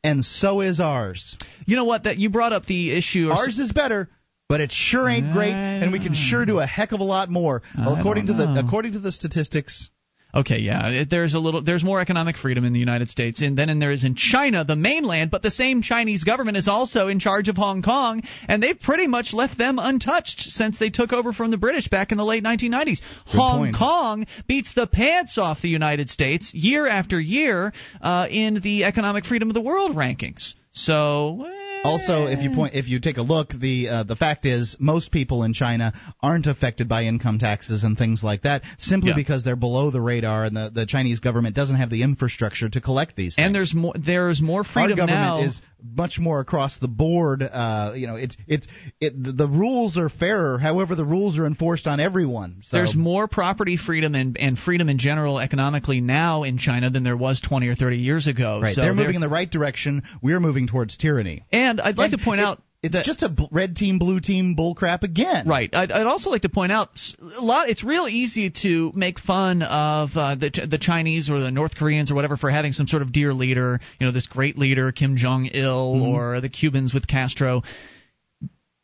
and 0.02 0.24
so 0.24 0.62
is 0.62 0.80
ours. 0.80 1.36
You 1.66 1.76
know 1.76 1.84
what? 1.84 2.04
That 2.04 2.18
you 2.18 2.30
brought 2.30 2.52
up 2.54 2.64
the 2.66 2.90
issue. 2.96 3.30
Ours 3.30 3.58
is 3.58 3.70
better, 3.70 4.08
but 4.48 4.60
it 4.60 4.72
sure 4.72 5.08
ain't 5.08 5.30
great, 5.30 5.54
and 5.54 5.92
we 5.92 6.00
can 6.00 6.14
sure 6.14 6.44
do 6.46 6.58
a 6.58 6.66
heck 6.66 6.92
of 6.92 7.00
a 7.00 7.04
lot 7.04 7.28
more. 7.30 7.62
I 7.76 7.98
according 7.98 8.26
to 8.26 8.34
the 8.34 8.54
according 8.58 8.92
to 8.92 8.98
the 8.98 9.12
statistics, 9.12 9.90
Okay, 10.34 10.58
yeah, 10.58 11.04
there's 11.08 11.32
a 11.32 11.38
little, 11.38 11.62
there's 11.62 11.82
more 11.82 12.00
economic 12.00 12.36
freedom 12.36 12.66
in 12.66 12.74
the 12.74 12.78
United 12.78 13.10
States, 13.10 13.40
and 13.40 13.56
then 13.56 13.78
there 13.78 13.92
is 13.92 14.04
in 14.04 14.14
China, 14.14 14.62
the 14.62 14.76
mainland. 14.76 15.30
But 15.30 15.42
the 15.42 15.50
same 15.50 15.80
Chinese 15.80 16.22
government 16.22 16.58
is 16.58 16.68
also 16.68 17.08
in 17.08 17.18
charge 17.18 17.48
of 17.48 17.56
Hong 17.56 17.80
Kong, 17.80 18.22
and 18.46 18.62
they've 18.62 18.78
pretty 18.78 19.06
much 19.06 19.32
left 19.32 19.56
them 19.56 19.78
untouched 19.78 20.40
since 20.40 20.78
they 20.78 20.90
took 20.90 21.14
over 21.14 21.32
from 21.32 21.50
the 21.50 21.56
British 21.56 21.88
back 21.88 22.12
in 22.12 22.18
the 22.18 22.26
late 22.26 22.44
1990s. 22.44 23.00
Hong 23.24 23.64
point. 23.64 23.76
Kong 23.76 24.26
beats 24.46 24.74
the 24.74 24.86
pants 24.86 25.38
off 25.38 25.62
the 25.62 25.70
United 25.70 26.10
States 26.10 26.52
year 26.52 26.86
after 26.86 27.18
year 27.18 27.72
uh, 28.02 28.26
in 28.30 28.60
the 28.60 28.84
economic 28.84 29.24
freedom 29.24 29.48
of 29.48 29.54
the 29.54 29.62
world 29.62 29.96
rankings. 29.96 30.52
So. 30.72 31.46
eh, 31.48 31.68
Also, 31.84 32.26
if 32.26 32.42
you 32.42 32.50
point, 32.54 32.74
if 32.74 32.88
you 32.88 33.00
take 33.00 33.16
a 33.16 33.22
look, 33.22 33.50
the 33.50 33.88
uh, 33.88 34.02
the 34.04 34.16
fact 34.16 34.44
is 34.46 34.76
most 34.78 35.10
people 35.12 35.42
in 35.44 35.52
China 35.54 35.92
aren't 36.22 36.46
affected 36.46 36.88
by 36.88 37.04
income 37.04 37.38
taxes 37.38 37.82
and 37.84 37.96
things 37.96 38.22
like 38.22 38.42
that, 38.42 38.62
simply 38.78 39.10
Yeah. 39.10 39.16
because 39.16 39.44
they're 39.44 39.56
below 39.56 39.90
the 39.90 40.00
radar, 40.00 40.44
and 40.44 40.56
the, 40.56 40.70
the 40.74 40.86
Chinese 40.86 41.20
government 41.20 41.54
doesn't 41.56 41.76
have 41.76 41.90
the 41.90 42.02
infrastructure 42.02 42.68
to 42.68 42.80
collect 42.80 43.16
these. 43.16 43.36
Things. 43.36 43.46
and 43.46 43.54
there's 43.54 43.74
more, 43.74 43.94
there's 43.96 44.40
more 44.42 44.64
freedom 44.64 44.92
Our 44.92 45.06
government 45.06 45.42
now. 45.42 45.42
is 45.46 45.60
much 45.94 46.18
more 46.18 46.40
across 46.40 46.76
the 46.78 46.88
board. 46.88 47.42
Uh, 47.42 47.92
you 47.94 48.06
know, 48.08 48.16
it's 48.16 48.36
it's 48.46 48.66
it, 49.00 49.12
the 49.16 49.46
rules 49.48 49.96
are 49.96 50.08
fairer. 50.08 50.58
However, 50.58 50.94
the 50.96 51.04
rules 51.04 51.38
are 51.38 51.46
enforced 51.46 51.86
on 51.86 52.00
everyone. 52.00 52.60
So. 52.64 52.76
There's 52.78 52.96
more 52.96 53.28
property 53.28 53.76
freedom 53.76 54.14
and, 54.14 54.36
and 54.36 54.58
freedom 54.58 54.88
in 54.88 54.98
general 54.98 55.38
economically 55.38 56.00
now 56.00 56.42
in 56.42 56.58
China 56.58 56.90
than 56.90 57.04
there 57.04 57.16
was 57.16 57.40
20 57.40 57.68
or 57.68 57.74
30 57.76 57.96
years 57.98 58.26
ago. 58.26 58.60
right. 58.60 58.74
So 58.74 58.80
they're 58.82 58.92
moving 58.94 59.14
in 59.14 59.20
the 59.20 59.28
right 59.28 59.48
direction. 59.50 60.02
We're 60.20 60.40
moving 60.40 60.66
towards 60.66 60.96
tyranny. 60.96 61.44
And 61.52 61.67
I'd 61.82 61.98
like 61.98 62.12
And 62.12 62.18
to 62.20 62.24
point 62.24 62.40
it- 62.40 62.44
out 62.44 62.62
it's 62.82 62.92
that- 62.94 63.04
just 63.04 63.22
a 63.24 63.34
red 63.50 63.74
team, 63.76 63.98
blue 63.98 64.20
team 64.20 64.54
bullcrap 64.56 65.02
again. 65.02 65.48
Right. 65.48 65.68
I'd, 65.74 65.90
I'd 65.90 66.06
also 66.06 66.30
like 66.30 66.42
to 66.42 66.48
point 66.48 66.70
out 66.70 66.90
a 67.36 67.40
lot. 67.42 67.68
It's 67.70 67.82
real 67.82 68.06
easy 68.08 68.50
to 68.62 68.92
make 68.94 69.18
fun 69.18 69.62
of 69.62 70.10
uh, 70.14 70.36
the 70.36 70.50
the 70.70 70.78
Chinese 70.78 71.28
or 71.28 71.40
the 71.40 71.50
North 71.50 71.74
Koreans 71.76 72.10
or 72.10 72.14
whatever 72.14 72.36
for 72.36 72.50
having 72.50 72.72
some 72.72 72.86
sort 72.86 73.02
of 73.02 73.12
dear 73.12 73.34
leader. 73.34 73.80
You 73.98 74.06
know, 74.06 74.12
this 74.12 74.26
great 74.28 74.56
leader 74.56 74.92
Kim 74.92 75.16
Jong 75.16 75.46
Il 75.46 75.94
Mhm. 75.96 76.02
or 76.02 76.40
the 76.40 76.48
Cubans 76.48 76.94
with 76.94 77.06
Castro. 77.08 77.62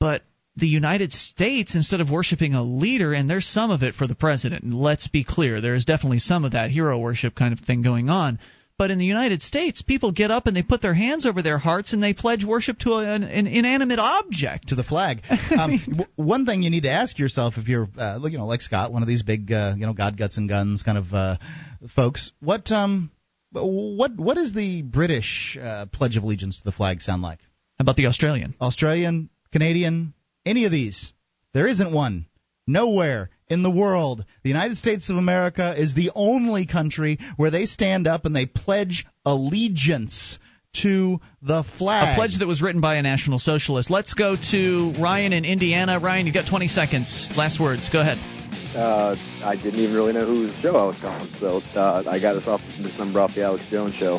But 0.01 0.23
the 0.57 0.69
United 0.69 1.13
States, 1.13 1.75
instead 1.75 2.01
of 2.01 2.11
worshiping 2.11 2.55
a 2.55 2.63
leader, 2.63 3.13
and 3.13 3.29
there's 3.29 3.47
some 3.47 3.71
of 3.71 3.83
it 3.83 3.95
for 3.95 4.07
the 4.07 4.15
president. 4.15 4.63
And 4.63 4.75
let's 4.75 5.09
be 5.09 5.25
clear, 5.25 5.61
there 5.61 5.75
is 5.75 5.85
definitely 5.85 6.19
some 6.21 6.45
of 6.45 6.53
that 6.53 6.71
hero 6.71 6.99
worship 6.99 7.35
kind 7.35 7.53
of 7.53 7.61
thing 7.61 7.83
going 7.83 8.09
on. 8.11 8.39
But 8.77 8.91
in 8.91 8.99
the 8.99 9.05
United 9.05 9.41
States, 9.41 9.83
people 9.83 10.11
get 10.11 10.33
up 10.33 10.49
and 10.49 10.57
they 10.57 10.63
put 10.63 10.83
their 10.83 10.95
hands 10.95 11.27
over 11.27 11.43
their 11.43 11.59
hearts 11.59 11.93
and 11.93 12.03
they 12.03 12.13
pledge 12.13 12.45
worship 12.45 12.79
to 12.81 12.95
an, 12.95 13.23
an 13.23 13.47
inanimate 13.47 14.01
object. 14.01 14.69
to 14.69 14.75
the 14.75 14.83
flag. 14.83 15.23
Um, 15.57 15.81
w- 15.87 16.07
one 16.17 16.47
thing 16.47 16.63
you 16.65 16.71
need 16.71 16.83
to 16.83 16.91
ask 16.91 17.17
yourself 17.19 17.55
if 17.59 17.69
you're, 17.69 17.89
uh, 17.97 18.19
you 18.25 18.39
know, 18.39 18.47
like 18.47 18.61
Scott, 18.61 18.93
one 18.93 19.03
of 19.03 19.09
these 19.09 19.23
big, 19.23 19.53
uh, 19.53 19.75
you 19.77 19.87
know, 19.87 19.93
God 19.93 20.17
guts 20.19 20.37
and 20.37 20.49
guns 20.49 20.83
kind 20.83 20.99
of 20.99 21.13
uh, 21.15 21.37
folks. 21.95 22.33
What 22.41 22.73
um, 22.73 23.13
what 23.53 24.17
what 24.17 24.37
is 24.37 24.53
the 24.53 24.83
British 24.83 25.57
uh, 25.61 25.87
Pledge 25.93 26.17
of 26.17 26.25
Allegiance 26.25 26.59
to 26.59 26.65
the 26.65 26.73
flag 26.73 27.01
sound 27.01 27.23
like? 27.23 27.39
How 27.79 27.83
about 27.83 27.95
the 27.97 28.07
Australian? 28.07 28.55
Australian, 28.61 29.31
Canadian, 29.53 30.15
any 30.45 30.65
of 30.65 30.73
these? 30.73 31.13
There 31.53 31.69
isn't 31.69 31.93
one. 31.93 32.27
Nowhere 32.67 33.31
in 33.49 33.63
the 33.63 33.71
world. 33.71 34.25
The 34.43 34.49
United 34.49 34.77
States 34.77 35.11
of 35.11 35.17
America 35.17 35.75
is 35.77 35.95
the 35.95 36.11
only 36.15 36.67
country 36.67 37.19
where 37.37 37.51
they 37.51 37.67
stand 37.67 38.07
up 38.07 38.25
and 38.25 38.35
they 38.35 38.47
pledge 38.47 39.07
allegiance 39.25 40.39
to 40.83 41.21
the 41.43 41.65
flag. 41.79 42.15
A 42.15 42.17
pledge 42.17 42.39
that 42.39 42.49
was 42.49 42.61
written 42.61 42.81
by 42.81 42.97
a 42.97 43.03
National 43.03 43.39
Socialist. 43.39 43.91
Let's 43.91 44.15
go 44.15 44.37
to 44.51 44.95
Ryan 44.99 45.33
in 45.33 45.45
Indiana. 45.45 46.01
Ryan, 46.01 46.27
you've 46.27 46.35
got 46.35 46.49
20 46.49 46.69
seconds. 46.69 47.31
Last 47.37 47.61
words. 47.61 47.89
Go 47.91 48.01
ahead. 48.01 48.19
Uh, 48.75 49.15
I 49.45 49.55
didn't 49.55 49.79
even 49.79 49.95
really 49.95 50.13
know 50.13 50.27
whose 50.27 50.53
show 50.61 50.77
I 50.77 50.85
was 50.85 50.97
calling, 51.01 51.29
so 51.39 51.61
uh, 51.79 52.03
I 52.09 52.19
got 52.21 52.35
this 52.35 52.49
off 52.49 52.61
this 52.83 52.99
number 52.99 53.21
off 53.21 53.35
the 53.35 53.45
Alex 53.45 53.65
Jones 53.71 53.95
show. 53.95 54.19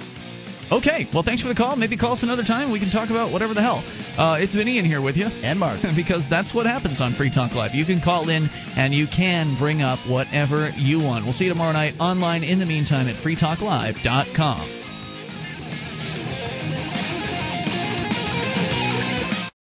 Okay, 0.72 1.08
well, 1.14 1.22
thanks 1.22 1.44
for 1.44 1.48
the 1.48 1.54
call. 1.54 1.76
Maybe 1.76 1.96
call 1.96 2.14
us 2.14 2.24
another 2.24 2.44
time. 2.44 2.72
We 2.72 2.80
can 2.80 2.90
talk 2.90 3.12
about 3.12 3.32
whatever 3.32 3.54
the 3.54 3.62
hell. 3.62 3.84
Uh, 4.18 4.40
it's 4.40 4.56
been 4.56 4.68
Ian 4.68 4.86
here 4.86 5.02
with 5.02 5.16
you. 5.16 5.26
And 5.26 5.60
Mark. 5.60 5.82
because 5.96 6.24
that's 6.30 6.56
what 6.56 6.66
happens 6.66 7.02
on 7.02 7.14
Free 7.14 7.32
Talk 7.32 7.54
Live. 7.54 7.76
You 7.76 7.86
can 7.86 8.02
call 8.02 8.30
in 8.30 8.50
and 8.76 8.94
you 8.94 9.06
can 9.06 9.58
bring 9.60 9.84
up 9.84 10.00
whatever 10.10 10.70
you 10.76 11.00
want. 11.00 11.24
We'll 11.24 11.34
see 11.34 11.46
you 11.46 11.52
tomorrow 11.52 11.74
night 11.74 11.94
online 12.00 12.44
in 12.44 12.60
the 12.60 12.66
meantime 12.66 13.08
at 13.08 13.24
freetalklive.com. 13.24 14.82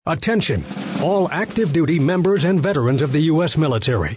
Attention, 0.06 0.64
all 1.00 1.28
active 1.30 1.72
duty 1.72 1.98
members 1.98 2.44
and 2.44 2.62
veterans 2.62 3.00
of 3.00 3.12
the 3.12 3.20
U.S. 3.20 3.56
military. 3.56 4.16